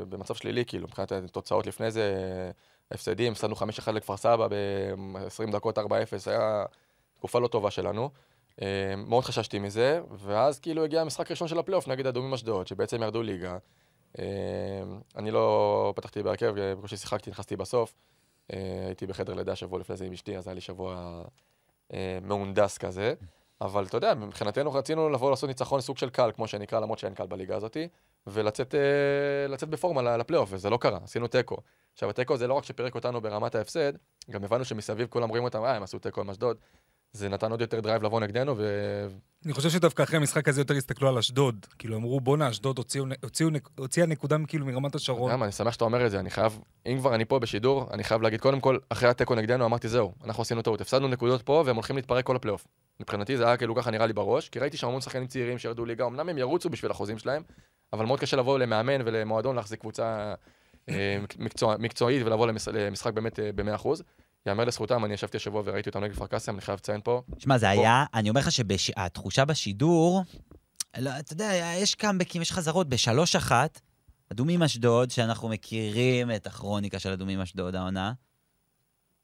במצב 0.10 0.36
שלילי, 0.36 0.66
כאילו, 0.66 0.88
מבחינת 0.88 1.12
התוצאות 1.12 1.68
לפני 1.68 1.92
זה, 1.92 2.14
הפסדים, 2.92 3.32
הפסדנו 3.32 3.56
5-1 3.56 3.92
לכפר 3.92 4.18
סבא 4.18 4.48
ב-20 4.48 5.52
דקות 5.52 5.78
4-0, 5.78 5.82
היה 6.26 6.66
תקופה 7.16 7.40
לא 7.40 7.48
טובה 7.48 7.72
שלנו. 7.72 8.10
אה, 8.62 8.96
מאוד 8.96 9.24
חששתי 9.24 9.60
מזה, 9.60 10.02
ואז 10.18 10.60
כאילו 10.60 10.84
הגיע 10.84 11.02
המשחק 11.02 11.32
הראשון 11.32 11.48
של 11.48 11.60
הפלייאוף 11.60 11.88
נגד 11.88 12.08
אדומים 12.08 12.34
אשדוד, 12.34 12.68
שבעצם 12.68 13.04
ירדו 13.04 13.22
ליגה. 13.22 13.58
אה, 14.20 14.24
אני 15.16 15.32
לא 15.32 15.94
פתחתי 15.96 16.24
בהרכב, 16.24 16.54
בקושי 16.58 16.98
שיחקתי, 16.98 17.30
נכנסתי 17.30 17.56
בסוף. 17.56 17.94
אה, 18.54 18.84
הייתי 18.86 19.06
בחדר 19.06 19.34
לידה 19.34 19.56
שבוע 19.56 19.80
לפני 19.80 19.96
זה 19.96 20.06
עם 20.06 20.14
אשתי, 20.14 20.38
אז 20.38 20.48
היה 20.48 20.56
לי 20.56 20.62
שבוע 20.62 21.24
אה, 21.94 22.20
מהונדס 22.22 22.78
כזה. 22.78 23.14
אבל 23.62 23.86
אתה 23.86 23.98
יודע, 23.98 24.14
מבחינתנו 24.14 24.74
רצינו 24.74 25.10
לבוא 25.10 25.30
לעשות 25.30 25.48
ניצחון 25.48 25.82
סוג 25.82 25.98
של 25.98 26.10
קל, 26.10 26.32
כמו 26.36 26.48
שנקרא, 26.48 26.80
למרות 26.80 27.00
שאין 27.00 27.14
קל 27.14 27.28
בליגה 27.28 27.56
הזאתי, 27.56 27.88
ולצאת 28.28 28.75
אה, 28.75 29.68
בפורמה 29.70 30.18
לפלייאוף, 30.18 30.50
וזה 30.54 30.70
לא 30.70 30.78
קרה, 30.78 31.00
עשינו 31.04 31.28
תיקו. 31.28 31.58
עכשיו, 31.94 32.10
התיקו 32.10 32.38
זה 32.38 32.48
לא 32.48 32.54
רק 32.54 32.64
שפירק 32.64 32.96
אותנו 32.96 33.22
ברמת 33.22 33.56
ההפסד, 33.56 33.94
גם 34.30 34.44
הבנו 34.44 34.66
שמסביב 34.66 35.08
כולם 35.08 35.30
רואים 35.30 35.44
אותם, 35.44 35.64
אה, 35.64 35.75
הם 35.75 35.84
עשו 35.84 36.00
תיקו 36.00 36.22
עם 36.22 36.30
אשדוד. 36.30 36.58
זה 37.15 37.29
נתן 37.29 37.51
עוד 37.51 37.62
יותר 37.62 37.79
drive 37.80 38.04
לבוא 38.03 38.19
נגדנו, 38.19 38.55
ו... 38.57 38.63
אני 39.45 39.53
חושב 39.53 39.69
שדווקא 39.69 40.03
אחרי 40.03 40.17
המשחק 40.17 40.48
הזה 40.48 40.62
יותר 40.62 40.74
הסתכלו 40.74 41.10
על 41.10 41.17
אשדוד. 41.17 41.65
כאילו, 41.79 41.98
אמרו, 41.98 42.19
בואנה, 42.19 42.50
אשדוד 42.50 42.77
הוציאו- 42.77 43.05
הוציאו 43.24 43.50
הוציאה 43.77 44.05
נקודה 44.05 44.38
כאילו 44.48 44.65
מרמת 44.65 44.95
השרון. 44.95 45.24
יודע 45.24 45.38
מה, 45.38 45.45
אני 45.45 45.51
שמח 45.51 45.74
שאתה 45.74 45.86
אומר 45.86 46.05
את 46.05 46.12
זה, 46.12 46.19
אני 46.19 46.29
חייב, 46.29 46.60
אם 46.86 46.98
כבר 47.00 47.15
אני 47.15 47.25
פה 47.25 47.39
בשידור, 47.39 47.88
אני 47.93 48.03
חייב 48.03 48.22
להגיד, 48.22 48.41
קודם 48.41 48.60
כל, 48.60 48.77
אחרי 48.89 49.10
התיקו 49.10 49.36
נגדנו, 49.36 49.65
אמרתי, 49.65 49.88
זהו, 49.88 50.13
אנחנו 50.24 50.41
עשינו 50.41 50.62
טעות, 50.62 50.81
הפסדנו 50.81 51.07
נקודות 51.07 51.41
פה, 51.41 51.63
והם 51.65 51.75
הולכים 51.75 51.95
להתפרק 51.95 52.25
כל 52.25 52.36
הפלייאוף. 52.36 52.67
מבחינתי 53.00 53.38
זה 53.38 53.45
היה 53.45 53.57
כאילו 53.57 53.75
ככה 53.75 53.91
נראה 53.91 54.05
לי 54.05 54.13
בראש, 54.13 54.50
כי 54.50 54.60
ראיתי 54.60 54.77
שם 54.77 54.88
המון 54.88 55.01
שחקנים 55.01 55.27
צעירים 55.27 55.57
שירדו 55.57 55.86
ליגה, 55.86 56.05
אמנם 56.05 56.29
הם 56.29 56.38
ירוצו 56.38 56.69
בשביל 56.69 56.91
החוזים 56.91 57.17
שלהם, 57.17 57.43
אבל 57.93 58.05
מאוד 58.05 58.19
קשה 58.19 58.38
לבוא 58.38 58.60
למאמן 58.60 59.01
ולמועדון 59.05 59.55
להחזיק 59.55 59.79
קבוצה 59.79 60.34
אה, 60.89 61.17
מקצוע, 61.39 61.75
מקצועית 61.79 62.25
ולבוא 62.25 62.48
למש, 62.48 62.67
למשחק 62.67 63.13
באמת 63.13 63.39
אה, 63.39 63.50
ב-100%. 63.55 63.88
יאמר 64.46 64.66
לזכותם, 64.66 65.06
אני 65.06 65.14
ישבתי 65.14 65.38
השבוע 65.38 65.62
וראיתי 65.66 65.90
אותם 65.90 66.04
נגד 66.04 66.14
כפר 66.14 66.28
קאסם, 66.28 66.54
אני 66.54 66.62
חייב 66.62 66.78
לציין 66.78 67.02
פה. 67.04 67.22
שמע, 67.40 67.58
זה 67.58 67.70
היה, 67.70 68.06
אני 68.14 68.30
אומר 68.30 68.42
לך 68.42 68.52
שהתחושה 68.52 69.46
בשידור, 69.46 70.24
לא, 70.98 71.10
אתה 71.20 71.34
יודע, 71.34 71.52
יש 71.75 71.96
קאמבקים, 71.96 72.42
יש 72.42 72.52
חזרות 72.52 72.90
בשלוש 72.90 73.36
אחת, 73.36 73.82
אדומים 74.32 74.64
אשדוד, 74.64 75.12
שאנחנו 75.12 75.50
מכירים 75.50 76.32
את 76.32 76.48
הכרוניקה 76.48 77.00
של 77.00 77.12
אדומים 77.12 77.42
אשדוד, 77.42 77.75
העונה. 77.75 78.14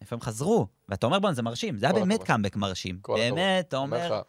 איפה 0.01 0.15
הם 0.15 0.21
חזרו? 0.21 0.67
ואתה 0.89 1.05
אומר, 1.05 1.19
בוא'נה, 1.19 1.33
זה 1.33 1.41
מרשים. 1.41 1.77
זה 1.77 1.85
היה 1.85 1.93
באמת. 1.93 2.23
קאמבק 2.23 2.55
מרשים. 2.55 2.99
באמת, 3.07 3.67
אתה 3.67 3.77
אומר 3.77 4.21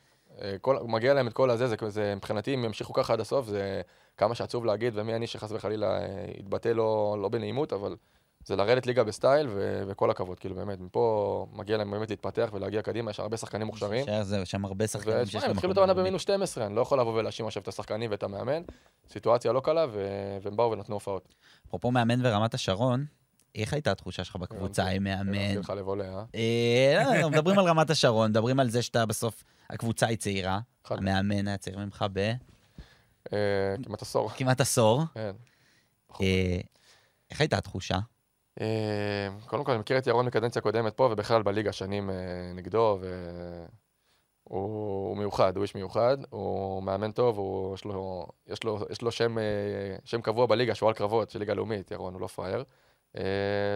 אה, 0.43 0.59
כל, 0.61 0.79
מגיע 0.87 1.15
להם 1.15 1.29
את 1.29 1.33
כל 1.33 1.51
הזה, 1.51 1.69
זה, 1.69 1.77
זה 1.89 2.15
מבחינתי, 2.17 2.55
אם 2.55 2.65
ימשיכו 2.65 2.93
ככה 2.93 3.13
עד 3.13 3.21
הסוף, 3.21 3.47
זה 3.47 3.83
כמה 4.17 4.35
שעצוב 4.35 4.65
להגיד, 4.65 4.93
ומי 4.97 5.15
אני 5.15 5.27
שחס 5.27 5.53
וחלילה 5.53 5.87
אה, 5.87 6.25
יתבטא 6.39 6.69
לא, 6.69 7.17
לא 7.23 7.29
בנעימות, 7.29 7.73
אבל 7.73 7.97
זה 8.45 8.57
לרדת 8.57 8.87
ליגה 8.87 9.05
בסטייל, 9.05 9.49
ו, 9.51 9.83
וכל 9.87 10.11
הכבוד, 10.11 10.39
כאילו 10.39 10.55
באמת, 10.55 10.81
מפה 10.81 11.47
מגיע 11.53 11.77
להם 11.77 11.91
באמת 11.91 12.11
להתפתח 12.11 12.51
ולהגיע 12.53 12.83
קדימה, 12.83 13.11
יש 13.11 13.21
הרבה 13.21 13.37
שחקנים 13.37 13.67
מוכשרים. 13.67 14.05
שער 14.07 14.23
זה, 14.23 14.47
שם 14.47 14.65
הרבה 14.65 14.87
שחקנים 14.87 15.27
שיש 15.27 15.35
להם 15.35 15.45
הם 15.45 15.51
התחילו 15.51 15.73
את 15.73 15.77
העונה. 15.77 15.95
במינוס 15.95 16.23
12, 16.23 16.67
אני 16.67 16.77
לא 16.77 16.81
יכול 16.81 17.01
לבוא 17.01 17.13
ולהאשים 17.13 17.47
עכשיו 17.47 17.63
את 17.63 17.69
השחקנים 17.69 18.11
ואת 18.11 18.23
המאמן. 18.23 18.63
סיטואציה 19.09 19.53
לא 19.53 19.61
קלה, 19.61 19.87
ו- 19.93 20.39
והם 20.43 20.57
באו 20.57 20.71
ונתנו 20.71 20.95
הופעות. 20.95 21.35
אפרופו 21.67 21.91
מאמן 21.91 22.27
ורמת 22.27 22.55
השרון, 22.55 23.05
איך 23.55 23.73
הייתה 23.73 23.91
התחושה 23.91 24.25
שלך 24.25 24.37
בקבוצה 24.37 24.87
עם 24.87 25.05
מאמן? 25.05 25.35
הרמתי 25.35 25.59
לך 25.59 25.71
לב 25.71 25.87
עולה, 25.87 26.05
אה? 26.05 26.25
אה, 26.35 27.05
לא, 27.05 27.21
לא, 27.21 27.31
מדברים 27.31 27.59
על 27.59 27.65
רמת 27.65 27.91
השרון, 27.91 28.31
מדברים 28.31 28.61
על 28.61 28.71
זה 28.71 28.83
שאתה 28.83 29.07
בסוף, 29.07 29.45
הקבוצה 29.71 30.07
היא 30.07 30.19
צעירה, 30.19 30.61
המאמן 30.91 31.49
היה 31.49 31.57
צעיר 31.57 31.79
ממך 31.79 32.05
אה, 33.33 33.75
כמעט 33.83 34.03
עשור. 34.03 34.29
בכמעט 34.29 34.61
עשור. 34.61 35.03
כן. 35.15 35.33
אה, 36.21 36.61
איך 37.31 37.41
הייתה 37.41 37.59
התחושה? 37.59 37.99
אה, 38.61 39.29
קודם 39.47 39.65
כל, 39.65 39.73
אני 39.73 39.81
מכיר 39.81 39.99
את 39.99 40.07
ירון 40.07 40.27
מקדנציה 40.27 40.63
קודמת 40.63 40.95
פה, 40.95 41.09
ובכלל 41.13 41.43
בליגה 41.43 41.73
שנים 41.73 42.11
אה, 42.11 42.15
נגדו, 42.55 42.99
והוא 44.49 45.17
מיוחד, 45.17 45.57
הוא 45.57 45.63
איש 45.63 45.75
מיוחד, 45.75 46.17
הוא 46.31 46.83
מאמן 46.83 47.13
טוב, 47.13 47.39
הוא, 47.39 47.75
יש, 47.75 47.85
לו, 47.85 48.27
יש, 48.47 48.65
לו, 48.65 48.79
יש 48.91 49.03
לו 49.03 49.11
שם, 49.11 49.39
אה, 49.39 49.45
שם 50.05 50.21
קבוע 50.21 50.47
בליגה, 50.47 50.75
שועל 50.75 50.95
קרבות 50.95 51.31
של 51.31 51.39
ליגה 51.39 51.55
לאומית, 51.55 51.91
ירון, 51.91 52.15
הוא 52.15 52.21
לא 52.21 52.27
פראייר. 52.27 52.65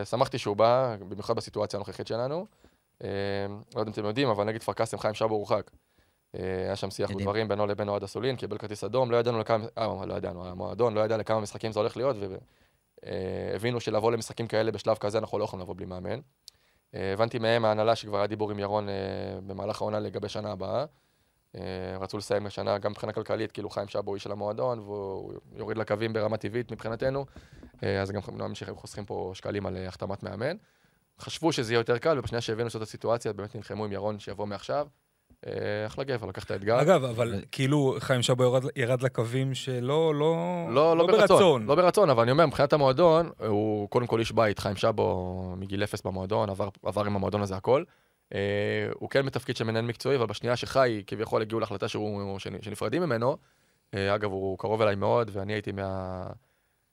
שמחתי 0.05 0.39
שהוא 0.39 0.57
בא, 0.57 0.97
במיוחד 1.09 1.37
בסיטואציה 1.37 1.77
הנוכחית 1.77 2.07
שלנו. 2.07 2.47
לא 3.01 3.09
יודע 3.75 3.83
אם 3.83 3.93
אתם 3.93 4.05
יודעים, 4.05 4.29
אבל 4.29 4.45
נגיד 4.45 4.61
כפר 4.61 4.73
קאסם, 4.73 4.99
חיים 4.99 5.15
שבו 5.15 5.35
הורחק. 5.35 5.71
היה 6.33 6.77
שם 6.77 6.91
שיח 6.91 7.11
ודברים 7.11 7.49
בינו 7.49 7.67
לבין 7.67 7.89
אוהד 7.89 8.03
אסולין, 8.03 8.37
קיבל 8.37 8.59
כרטיס 8.59 8.85
אדום, 8.85 9.11
לא 9.11 9.17
ידענו 9.17 9.39
לכמה, 9.39 9.65
אה, 9.79 10.07
לא 10.07 10.15
ידענו, 10.15 10.47
המועדון 10.47 10.95
לא 10.95 11.01
ידע 11.01 11.17
לכמה 11.17 11.41
משחקים 11.41 11.73
זה 11.73 11.81
הולך 11.81 11.97
להיות, 11.97 12.17
הבינו 13.55 13.81
שלבוא 13.81 14.13
למשחקים 14.13 14.47
כאלה 14.47 14.73
בשלב 14.73 14.97
כזה, 14.97 15.19
אנחנו 15.19 15.39
לא 15.39 15.45
יכולים 15.45 15.63
לבוא 15.63 15.75
בלי 15.75 15.87
מאמן. 15.87 16.21
אה, 16.95 17.13
הבנתי 17.13 17.39
מהם 17.39 17.65
ההנהלה 17.65 17.97
שכבר 17.97 18.19
היה 18.19 18.27
דיבור 18.27 18.51
עם 18.51 18.59
ירון 18.59 18.89
אה, 18.89 18.95
במהלך 19.47 19.81
העונה 19.81 20.01
לגבי 20.01 20.29
שנה 20.29 20.53
הבאה. 20.53 20.85
רצו 22.01 22.19
לסיים 22.19 22.47
השנה 22.47 22.79
גם 22.79 22.91
מבחינה 22.91 23.13
כלכלית, 23.13 23.53
כאילו 23.53 23.71
חיים 23.71 23.89
שבו 23.89 24.15
איש 24.15 24.23
של 24.23 24.33
המועדון, 24.33 24.79
והוא 24.79 25.33
יוריד 25.57 25.79
לקווים 25.79 26.13
ברמה 26.13 26.37
טבעית 26.37 26.73
מבחינתנו, 26.73 27.27
אז 27.83 28.11
גם 28.11 28.21
נאמין 28.33 28.55
שהם 28.55 28.77
חוסכים 28.77 29.05
פה 29.05 29.31
שקלים 29.35 29.67
על 29.67 29.77
החתמת 29.77 30.23
מאמן. 30.23 30.57
חשבו 31.21 31.53
שזה 31.53 31.73
יהיה 31.73 31.81
יותר 31.81 31.99
קל, 31.99 32.19
ובשנייה 32.19 32.41
שהבינו 32.41 32.71
שזאת 32.71 32.83
הסיטואציה, 32.83 33.33
באמת 33.33 33.55
נלחמו 33.55 33.85
עם 33.85 33.93
ירון 33.93 34.19
שיבוא 34.19 34.47
מעכשיו. 34.47 34.87
אה, 35.47 35.87
אחלה 35.87 36.05
גבר, 36.05 36.27
לקח 36.27 36.45
את 36.45 36.51
האתגר. 36.51 36.81
אגב, 36.81 37.05
אבל 37.05 37.35
כאילו 37.53 37.97
חיים 37.99 38.23
שבו 38.23 38.45
ירד, 38.45 38.63
ירד 38.77 39.03
לקווים 39.03 39.55
שלא, 39.55 39.81
לא, 39.81 40.15
לא, 40.15 40.75
לא, 40.75 40.97
לא 40.97 41.07
ברצון. 41.07 41.29
ברצון. 41.29 41.67
לא 41.67 41.75
ברצון, 41.75 42.11
אבל 42.11 42.23
אני 42.23 42.31
אומר, 42.31 42.47
מבחינת 42.47 42.73
המועדון, 42.73 43.31
הוא 43.47 43.89
קודם 43.89 44.07
כל 44.07 44.21
איש 44.21 44.33
בית, 44.33 44.59
חיים 44.59 44.77
שבו 44.77 45.55
מגיל 45.57 45.85
אפס 45.85 46.03
במועדון, 46.03 46.51
עבר, 46.51 46.69
עבר 46.83 47.05
עם 47.05 47.17
המועדון 47.17 47.43
הזה 47.43 47.57
הכל. 47.57 47.85
Uh, 48.33 48.37
הוא 48.95 49.11
כן 49.11 49.27
מתפקיד 49.27 49.57
של 49.57 49.65
מנהל 49.65 49.85
מקצועי, 49.85 50.17
אבל 50.17 50.27
בשנייה 50.27 50.57
שחי, 50.57 51.03
כביכול 51.07 51.43
הגיעו 51.43 51.61
להחלטה 51.61 51.89
שהוא, 51.89 52.39
שנפרדים 52.39 53.03
ממנו, 53.03 53.37
uh, 53.91 53.97
אגב, 54.15 54.33
הוא 54.33 54.59
קרוב 54.59 54.83
אליי 54.83 54.95
מאוד, 54.95 55.31
ואני 55.33 55.53
הייתי 55.53 55.73
מה... 55.73 56.27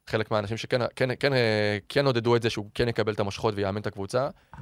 חלק 0.07 0.31
מהאנשים 0.31 0.57
שכן 0.57 0.81
כן, 0.95 1.09
כן, 1.19 1.33
כן 1.89 2.05
עודדו 2.05 2.35
את 2.35 2.41
זה, 2.41 2.49
שהוא 2.49 2.65
כן 2.73 2.87
יקבל 2.87 3.13
את 3.13 3.19
המושכות 3.19 3.53
ויאמן 3.57 3.81
את 3.81 3.87
הקבוצה. 3.87 4.29
Uh, 4.53 4.57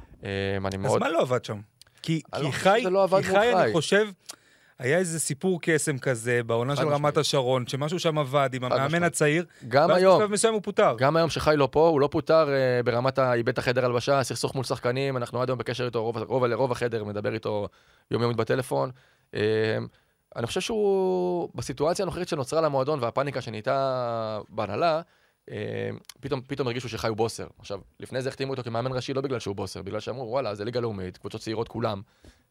אז 0.66 0.74
מאוד... 0.78 1.00
מה 1.00 1.08
לא 1.08 1.20
עבד 1.20 1.44
שם? 1.44 1.60
כי, 2.02 2.20
כי 2.36 2.42
לא 2.42 2.50
חי, 2.50 2.82
לא 2.90 3.08
כי 3.16 3.22
חי, 3.22 3.52
אני 3.54 3.72
חושב, 3.72 4.08
היה 4.78 4.98
איזה 4.98 5.20
סיפור 5.20 5.58
קסם 5.62 5.98
כזה 5.98 6.40
בעונה 6.46 6.76
של 6.76 6.88
רמת 6.88 7.16
השרון, 7.16 7.66
שמשהו 7.66 7.98
שם 7.98 8.18
עבד 8.18 8.50
עם 8.54 8.64
המאמן 8.64 9.02
הצעיר, 9.02 9.44
גם 9.68 9.90
היום, 9.90 10.18
בשלב 10.18 10.30
מסוים 10.30 10.54
הוא 10.54 10.62
פוטר. 10.62 10.94
גם 10.98 11.16
היום 11.16 11.30
שחי 11.30 11.54
לא 11.56 11.68
פה, 11.72 11.88
הוא 11.88 12.00
לא 12.00 12.08
פוטר 12.12 12.46
uh, 12.46 12.82
ברמת 12.84 13.18
איבד 13.18 13.58
החדר 13.58 13.84
הלבשה, 13.84 14.22
סכסוך 14.22 14.54
מול 14.54 14.64
שחקנים, 14.64 15.16
אנחנו 15.16 15.42
עד 15.42 15.50
היום 15.50 15.58
בקשר 15.58 15.86
איתו, 15.86 16.02
רוב, 16.02 16.18
רוב, 16.18 16.44
רוב 16.44 16.72
החדר 16.72 17.04
מדבר 17.04 17.34
איתו 17.34 17.68
יומיומית 18.10 18.36
בטלפון. 18.36 18.90
Uh, 19.30 19.36
אני 20.36 20.46
חושב 20.46 20.60
שהוא, 20.60 21.48
בסיטואציה 21.54 22.02
הנוכחית 22.02 22.28
שנוצרה 22.28 22.60
למועדון 22.60 22.98
והפאניקה 23.02 23.40
שנהייתה 23.40 24.38
בהנהלה, 24.48 24.96
אה, 24.96 25.00
פתאום, 26.20 26.40
פתאום 26.46 26.68
הרגישו 26.68 26.88
שחי 26.88 27.08
הוא 27.08 27.16
בוסר. 27.16 27.46
עכשיו, 27.58 27.80
לפני 28.00 28.22
זה 28.22 28.28
החתימו 28.28 28.50
אותו 28.50 28.62
כמאמן 28.62 28.92
ראשי 28.92 29.14
לא 29.14 29.20
בגלל 29.20 29.38
שהוא 29.38 29.56
בוסר, 29.56 29.82
בגלל 29.82 30.00
שאמרו, 30.00 30.30
וואלה, 30.30 30.54
זה 30.54 30.64
ליגה 30.64 30.80
לאומית, 30.80 31.18
קבוצות 31.18 31.40
צעירות 31.40 31.68
כולם, 31.68 32.02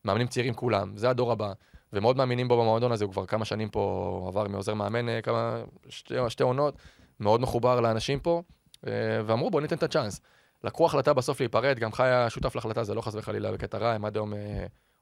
מאמנים 0.06 0.28
צעירים 0.28 0.54
כולם, 0.54 0.98
זה 0.98 1.10
הדור 1.10 1.32
הבא, 1.32 1.54
ומאוד 1.94 2.18
מאמינים 2.18 2.48
בו 2.48 2.58
במועדון 2.62 2.92
הזה, 2.92 3.06
הוא 3.06 3.14
כבר 3.14 3.26
כמה 3.26 3.46
שנים 3.46 3.70
פה 3.70 4.26
עבר 4.28 4.48
מעוזר 4.48 4.74
מאמן, 4.74 5.10
אה, 5.10 5.22
כמה, 5.22 5.64
שתי, 5.90 6.16
שתי 6.30 6.44
עונות, 6.44 6.76
מאוד 7.20 7.42
מחובר 7.42 7.82
לאנשים 7.82 8.20
פה, 8.20 8.42
אה, 8.88 8.92
ואמרו, 9.26 9.52
בואו 9.52 9.62
ניתן 9.62 9.76
את 9.76 9.84
הצ'אנס. 9.84 10.22
לקחו 10.64 10.86
החלטה 10.86 11.14
בסוף 11.14 11.40
להיפרד, 11.40 11.80
גם 11.80 11.92
חי 11.92 12.04
היה 12.04 12.30
שותף 12.30 12.56
להחלטה, 12.56 12.84
זה 12.84 12.94
לא 12.94 13.02
חס 13.02 13.16
וחלילה 13.16 13.52
בקטע 13.52 13.78
רע, 13.78 13.92
הם 13.92 14.06
עד 14.06 14.16
היום, 14.16 14.34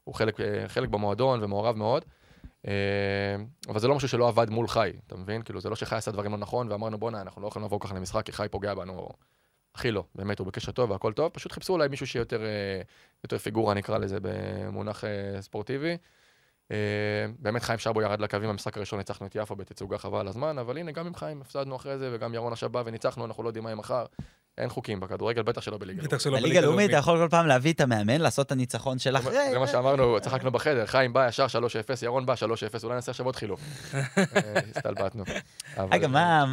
הוא 0.04 0.16
חלק, 0.16 0.38
חלק 0.68 0.90
במועדון 0.90 1.44
ומעורב 1.44 1.76
מאוד. 1.76 2.06
אה, 2.68 2.74
אבל 3.70 3.80
זה 3.80 3.88
לא 3.88 3.96
משהו 3.96 4.08
שלא 4.08 4.28
עבד 4.28 4.50
מול 4.50 4.68
חי, 4.68 4.92
אתה 5.08 5.16
מבין? 5.16 5.42
כאילו, 5.42 5.62
זה 5.62 5.70
לא 5.70 5.76
שחי 5.76 5.96
עשה 5.96 6.12
דברים 6.12 6.32
לא 6.32 6.38
נכון, 6.38 6.72
ואמרנו, 6.72 6.98
בואנה, 6.98 7.22
אנחנו 7.22 7.42
לא 7.42 7.48
יכולים 7.48 7.66
לבוא 7.66 7.80
ככה 7.80 7.96
למשחק, 7.96 8.26
כי 8.26 8.32
חי 8.32 8.48
פוגע 8.52 8.74
בנו. 8.74 9.10
הכי 9.76 9.92
לא, 9.92 10.04
באמת, 10.16 10.40
הוא 10.40 10.48
בקשר 10.48 10.72
טוב 10.72 10.92
והכל 10.92 11.14
טוב, 11.14 11.32
פשוט 11.32 11.52
חיפשו 11.52 11.74
אולי 11.74 11.88
מישהו 11.88 12.08
שיותר 12.08 12.46
אה, 12.46 12.82
יותר 13.24 13.38
פיגורה, 13.38 13.74
נקרא 13.74 13.98
לזה, 13.98 14.18
במונח 14.22 15.04
אה, 15.04 15.42
ספורטיבי. 15.42 15.98
באמת 17.40 17.64
חיים 17.64 17.80
שבו 17.80 18.02
ירד 18.02 18.22
לקווים 18.22 18.50
במשחק 18.50 18.78
הראשון, 18.78 19.00
ניצחנו 19.00 19.28
את 19.28 19.36
יפו 19.36 19.56
בתצוגה 19.56 19.98
חבל 19.98 20.28
הזמן, 20.28 20.58
אבל 20.58 20.78
הנה, 20.78 20.92
גם 20.92 21.08
עם 21.08 21.16
חיים 21.16 21.42
הפסדנו 21.42 21.76
אחרי 21.76 21.98
זה, 21.98 22.10
וגם 22.14 22.34
ירון 22.34 22.54
עכשיו 22.54 22.70
בא 22.70 22.84
וניצחנו, 22.86 23.26
אנחנו 23.26 23.44
לא 23.44 23.50
יודעים 23.50 23.64
מה 23.64 23.70
יהיה 23.70 23.76
מחר. 23.76 24.06
אין 24.60 24.70
חוקים 24.70 25.00
בכדורגל, 25.00 25.42
בטח 25.42 25.62
שלא 25.62 25.78
בליגה 25.78 26.02
לאומית. 26.02 26.44
בליגה 26.44 26.62
לאומית 26.62 26.90
אתה 26.90 26.98
יכול 26.98 27.18
כל 27.18 27.28
פעם 27.30 27.48
להביא 27.48 27.74
את 27.74 27.82
המאמן, 27.82 28.22
לעשות 28.22 28.48
את 28.48 28.52
הניצחון 28.52 29.00
של 29.00 29.18
אחרי. 29.18 29.50
זה 29.52 29.60
מה 29.60 29.68
שאמרנו, 29.68 30.20
צחקנו 30.22 30.52
בחדר, 30.52 30.86
חיים 30.86 31.14
בא 31.14 31.28
ישר 31.28 31.46
3-0, 31.46 31.50
ירון 32.06 32.26
בא 32.26 32.34
3-0, 32.34 32.84
אולי 32.84 32.96
נעשה 32.96 33.12
עכשיו 33.12 33.26
עוד 33.26 33.36
חילוף. 33.36 33.62
הסתלבטנו. 34.76 35.24
רגע, 35.92 36.08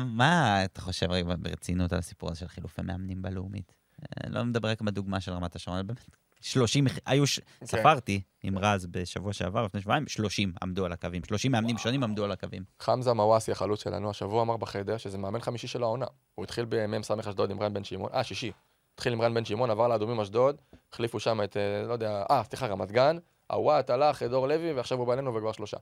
מה 0.07 0.65
אתה 0.65 0.81
חושב 0.81 1.07
ברצינות 1.39 1.93
על 1.93 1.99
הסיפור 1.99 2.31
הזה 2.31 2.41
של 2.41 2.49
חילופי 2.49 2.83
מאמנים 2.83 3.23
בלאומית? 3.23 3.73
אה, 4.03 4.31
לא 4.31 4.45
מדבר 4.45 4.69
רק 4.69 4.81
בדוגמה 4.83 5.21
של 5.21 5.33
רמת 5.33 5.57
השרון, 5.57 5.77
אלא 5.77 5.87
באמת 5.87 6.01
30, 6.41 6.85
היו, 7.07 7.27
ש... 7.27 7.39
okay. 7.39 7.43
כן. 7.61 7.67
ספרתי 7.67 8.21
עם 8.43 8.59
רז 8.59 8.87
בשבוע 8.91 9.33
שעבר, 9.33 9.65
לפני 9.65 9.81
שבועיים, 9.81 10.09
30 10.09 10.53
עמדו 10.63 10.85
על 10.85 10.93
הקווים. 10.93 11.25
30 11.25 11.53
מאמנים 11.53 11.79
שונים 11.79 12.03
עמדו 12.03 12.25
על 12.25 12.33
הקווים. 12.33 12.63
חמזה 12.81 13.13
מוואסי, 13.13 13.53
החלוץ 13.53 13.83
שלנו, 13.83 14.11
השבוע 14.11 14.43
אמר 14.43 14.57
בחדר 14.57 14.97
שזה 14.97 15.19
מאמן 15.19 15.41
חמישי 15.41 15.67
של 15.67 15.83
העונה. 15.83 16.07
הוא 16.35 16.45
התחיל 16.45 16.67
במ"ס 16.69 17.11
אשדוד 17.11 17.51
עם 17.51 17.61
רן 17.61 17.75
בן 17.75 17.85
שמעון, 17.85 18.11
אה, 18.15 18.25
שישי. 18.25 18.53
התחיל 18.95 19.13
עם 19.13 19.23
רן 19.23 19.35
בן 19.35 19.45
שמעון, 19.45 19.71
עבר 19.71 19.89
לאדומים 19.89 20.21
אשדוד, 20.21 20.57
החליפו 20.93 21.21
שם 21.21 21.41
את, 21.45 21.57
אה, 21.57 21.83
לא 21.89 21.93
יודע, 21.93 22.23
אה, 22.31 22.43
סליחה, 22.45 22.67
רמת 22.67 22.93
גן, 22.93 23.19
הוואט 23.51 23.91
הלך, 23.91 24.23
דור 24.23 24.49
לוי, 24.49 24.73
ועכשיו 24.73 24.99
הוא 24.99 25.07
בנינו 25.07 25.35
וכבר 25.35 25.53
שלושה. 25.53 25.77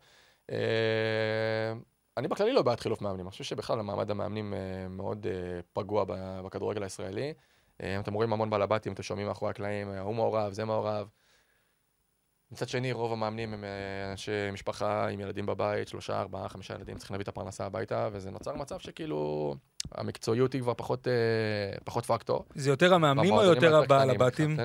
אה, 0.50 0.56
אני 2.16 2.28
בכללי 2.28 2.52
לא 2.52 2.62
בעד 2.62 2.80
חילוף 2.80 3.02
מאמנים, 3.02 3.26
אני 3.26 3.30
חושב 3.30 3.44
שבכלל 3.44 3.80
המעמד 3.80 4.10
המאמנים 4.10 4.54
אה, 4.54 4.88
מאוד 4.88 5.26
פגוע 5.72 6.04
בכדורגל 6.44 6.82
הישראלי. 6.82 7.32
אה, 7.82 8.00
אתם 8.00 8.14
רואים 8.14 8.32
המון 8.32 8.50
בלבטים, 8.50 8.92
אתם 8.92 9.02
שומעים 9.02 9.26
מאחורי 9.26 9.50
הקלעים, 9.50 9.90
אה, 9.90 10.00
הוא 10.00 10.14
מעורב, 10.14 10.52
זה 10.52 10.64
מעורב. 10.64 11.08
מצד 12.52 12.68
שני, 12.68 12.92
רוב 12.92 13.12
המאמנים 13.12 13.54
הם 13.54 13.64
אה, 13.64 14.10
אנשי 14.10 14.50
משפחה 14.52 15.08
עם 15.08 15.20
ילדים 15.20 15.46
בבית, 15.46 15.88
שלושה, 15.88 16.20
ארבעה, 16.20 16.48
חמישה 16.48 16.74
ילדים, 16.74 16.96
צריכים 16.96 17.14
להביא 17.14 17.22
את 17.22 17.28
הפרנסה 17.28 17.66
הביתה, 17.66 18.08
וזה 18.12 18.30
נוצר 18.30 18.54
מצב 18.54 18.78
שכאילו 18.78 19.54
המקצועיות 19.92 20.52
היא 20.52 20.60
כבר 20.62 20.74
פחות, 20.74 21.06
פחות 21.84 22.06
פקטור. 22.06 22.44
זה 22.54 22.70
יותר 22.70 22.94
המאמנים 22.94 23.32
או 23.32 23.42
יותר 23.42 23.76
הבעל 23.76 24.10
הבתים? 24.10 24.56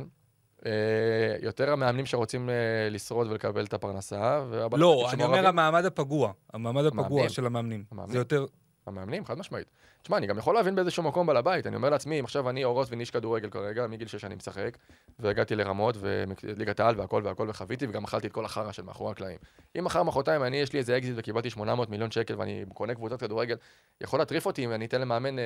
יותר 1.41 1.71
המאמנים 1.71 2.05
שרוצים 2.05 2.49
לשרוד 2.91 3.27
ולקבל 3.31 3.65
את 3.65 3.73
הפרנסה. 3.73 4.45
לא, 4.71 5.09
אני 5.13 5.23
אומר 5.23 5.47
המעמד 5.47 5.85
הפגוע, 5.85 6.31
המעמד 6.53 6.85
הפגוע 6.85 7.29
של 7.29 7.45
המאמנים. 7.45 7.83
זה 8.07 8.17
יותר... 8.17 8.45
המאמנים, 8.89 9.25
חד 9.25 9.38
משמעית. 9.38 9.67
תשמע, 10.02 10.17
אני 10.17 10.28
גם 10.28 10.38
יכול 10.38 10.56
להבין 10.56 10.75
באיזשהו 10.75 11.04
מקום 11.04 11.28
בעל 11.28 11.38
הבית, 11.38 11.67
אני 11.67 11.75
אומר 11.75 11.89
לעצמי, 11.89 12.19
אם 12.19 12.25
עכשיו 12.25 12.49
אני 12.49 12.63
אור 12.63 12.88
אוסטוינד, 12.91 13.05
איש 13.05 13.12
כדורגל 13.12 13.49
כרגע, 13.49 13.88
מגיל 13.88 14.08
שש 14.08 14.25
אני 14.25 14.36
משחק, 14.36 14.78
והגעתי 15.19 15.56
לרמות, 15.56 15.95
וליגת 15.99 16.80
העל 16.80 16.99
והכל 16.99 17.21
והכל, 17.25 17.49
וחוויתי, 17.49 17.88
וגם 17.89 18.04
אכלתי 18.04 18.28
את 18.28 18.32
כל 18.32 18.45
החרא 18.45 18.71
של 18.71 18.84
מאחורי 18.84 19.12
הקלעים. 19.12 19.38
אם 19.80 19.84
מחר, 19.84 20.04
מחרתיים, 20.04 20.43
אני, 20.43 20.58
יש 20.58 20.73
לי 20.73 20.80
איזה 20.80 20.97
אקזיט 20.97 21.13
וקיבלתי 21.17 21.49
800 21.49 21.89
מיליון 21.89 22.12
שקל, 22.12 22.36
ואני 22.38 22.65
קונה 22.73 22.95
קבוצת 22.95 23.19
כדורגל, 23.19 23.56
יכול 24.02 24.19
להטריף 24.19 24.45
אותי 24.45 24.65
אם 24.65 24.71
אני 24.71 24.86
אתן 24.86 25.02
למאמן 25.02 25.39
אה, 25.39 25.43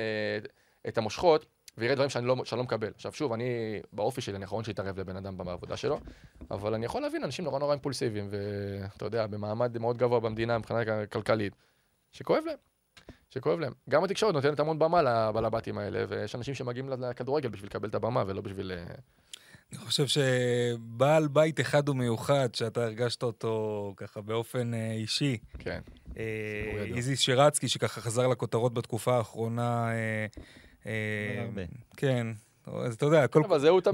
את 0.88 0.98
המושכות, 0.98 1.46
ויראה 1.78 1.94
דברים 1.94 2.10
שאני 2.10 2.26
לא, 2.26 2.36
שאני 2.44 2.58
לא 2.58 2.64
מקבל. 2.64 2.90
עכשיו, 2.94 3.12
שוב, 3.12 3.32
אני, 3.32 3.80
באופי 3.92 4.20
שלי, 4.20 4.36
אני 4.36 4.44
האחרון 4.44 4.64
שיתערב 4.64 5.00
לבן 5.00 5.16
אדם 5.16 5.36
בעבודה 5.36 5.76
שלו, 5.76 6.00
אבל 6.50 6.74
אני 6.74 6.86
יכול 6.86 7.02
להבין 7.02 7.24
אנשים 7.24 7.44
נורא 7.44 7.58
נורא 7.58 7.72
אימפולסיביים, 7.72 8.28
ואתה 8.30 9.04
יודע, 9.04 9.26
במעמד 9.26 9.78
מאוד 9.78 9.96
גבוה 9.96 10.20
במדינה 10.20 10.58
מבחינה 10.58 11.06
כלכלית, 11.06 11.52
שכואב 12.12 12.42
להם. 12.46 12.73
שכואב 13.34 13.60
להם. 13.60 13.72
גם 13.90 14.04
התקשורת 14.04 14.34
נותנת 14.34 14.60
המון 14.60 14.78
במה 14.78 15.02
לבלבטים 15.02 15.78
האלה, 15.78 16.04
ויש 16.08 16.34
אנשים 16.34 16.54
שמגיעים 16.54 16.88
לכדורגל 16.88 17.48
בשביל 17.48 17.68
לקבל 17.70 17.88
את 17.88 17.94
הבמה 17.94 18.24
ולא 18.26 18.40
בשביל... 18.40 18.72
אה, 18.72 18.94
אני 19.72 19.78
חושב 19.78 20.06
שבעל 20.06 21.28
בית 21.28 21.60
אחד 21.60 21.88
ומיוחד, 21.88 22.54
שאתה 22.54 22.84
הרגשת 22.84 23.22
אותו 23.22 23.94
ככה 23.96 24.20
באופן 24.20 24.74
אה, 24.74 24.92
אישי. 24.92 25.38
כן. 25.58 25.80
אה, 26.18 26.24
איזיס 26.96 27.20
שרצקי, 27.20 27.68
שככה 27.68 28.00
חזר 28.00 28.26
לכותרות 28.28 28.74
בתקופה 28.74 29.16
האחרונה. 29.16 29.88
כן, 31.96 32.26
אז 32.66 32.94
אתה 32.94 33.06
יודע, 33.06 33.26
כל... 33.26 33.42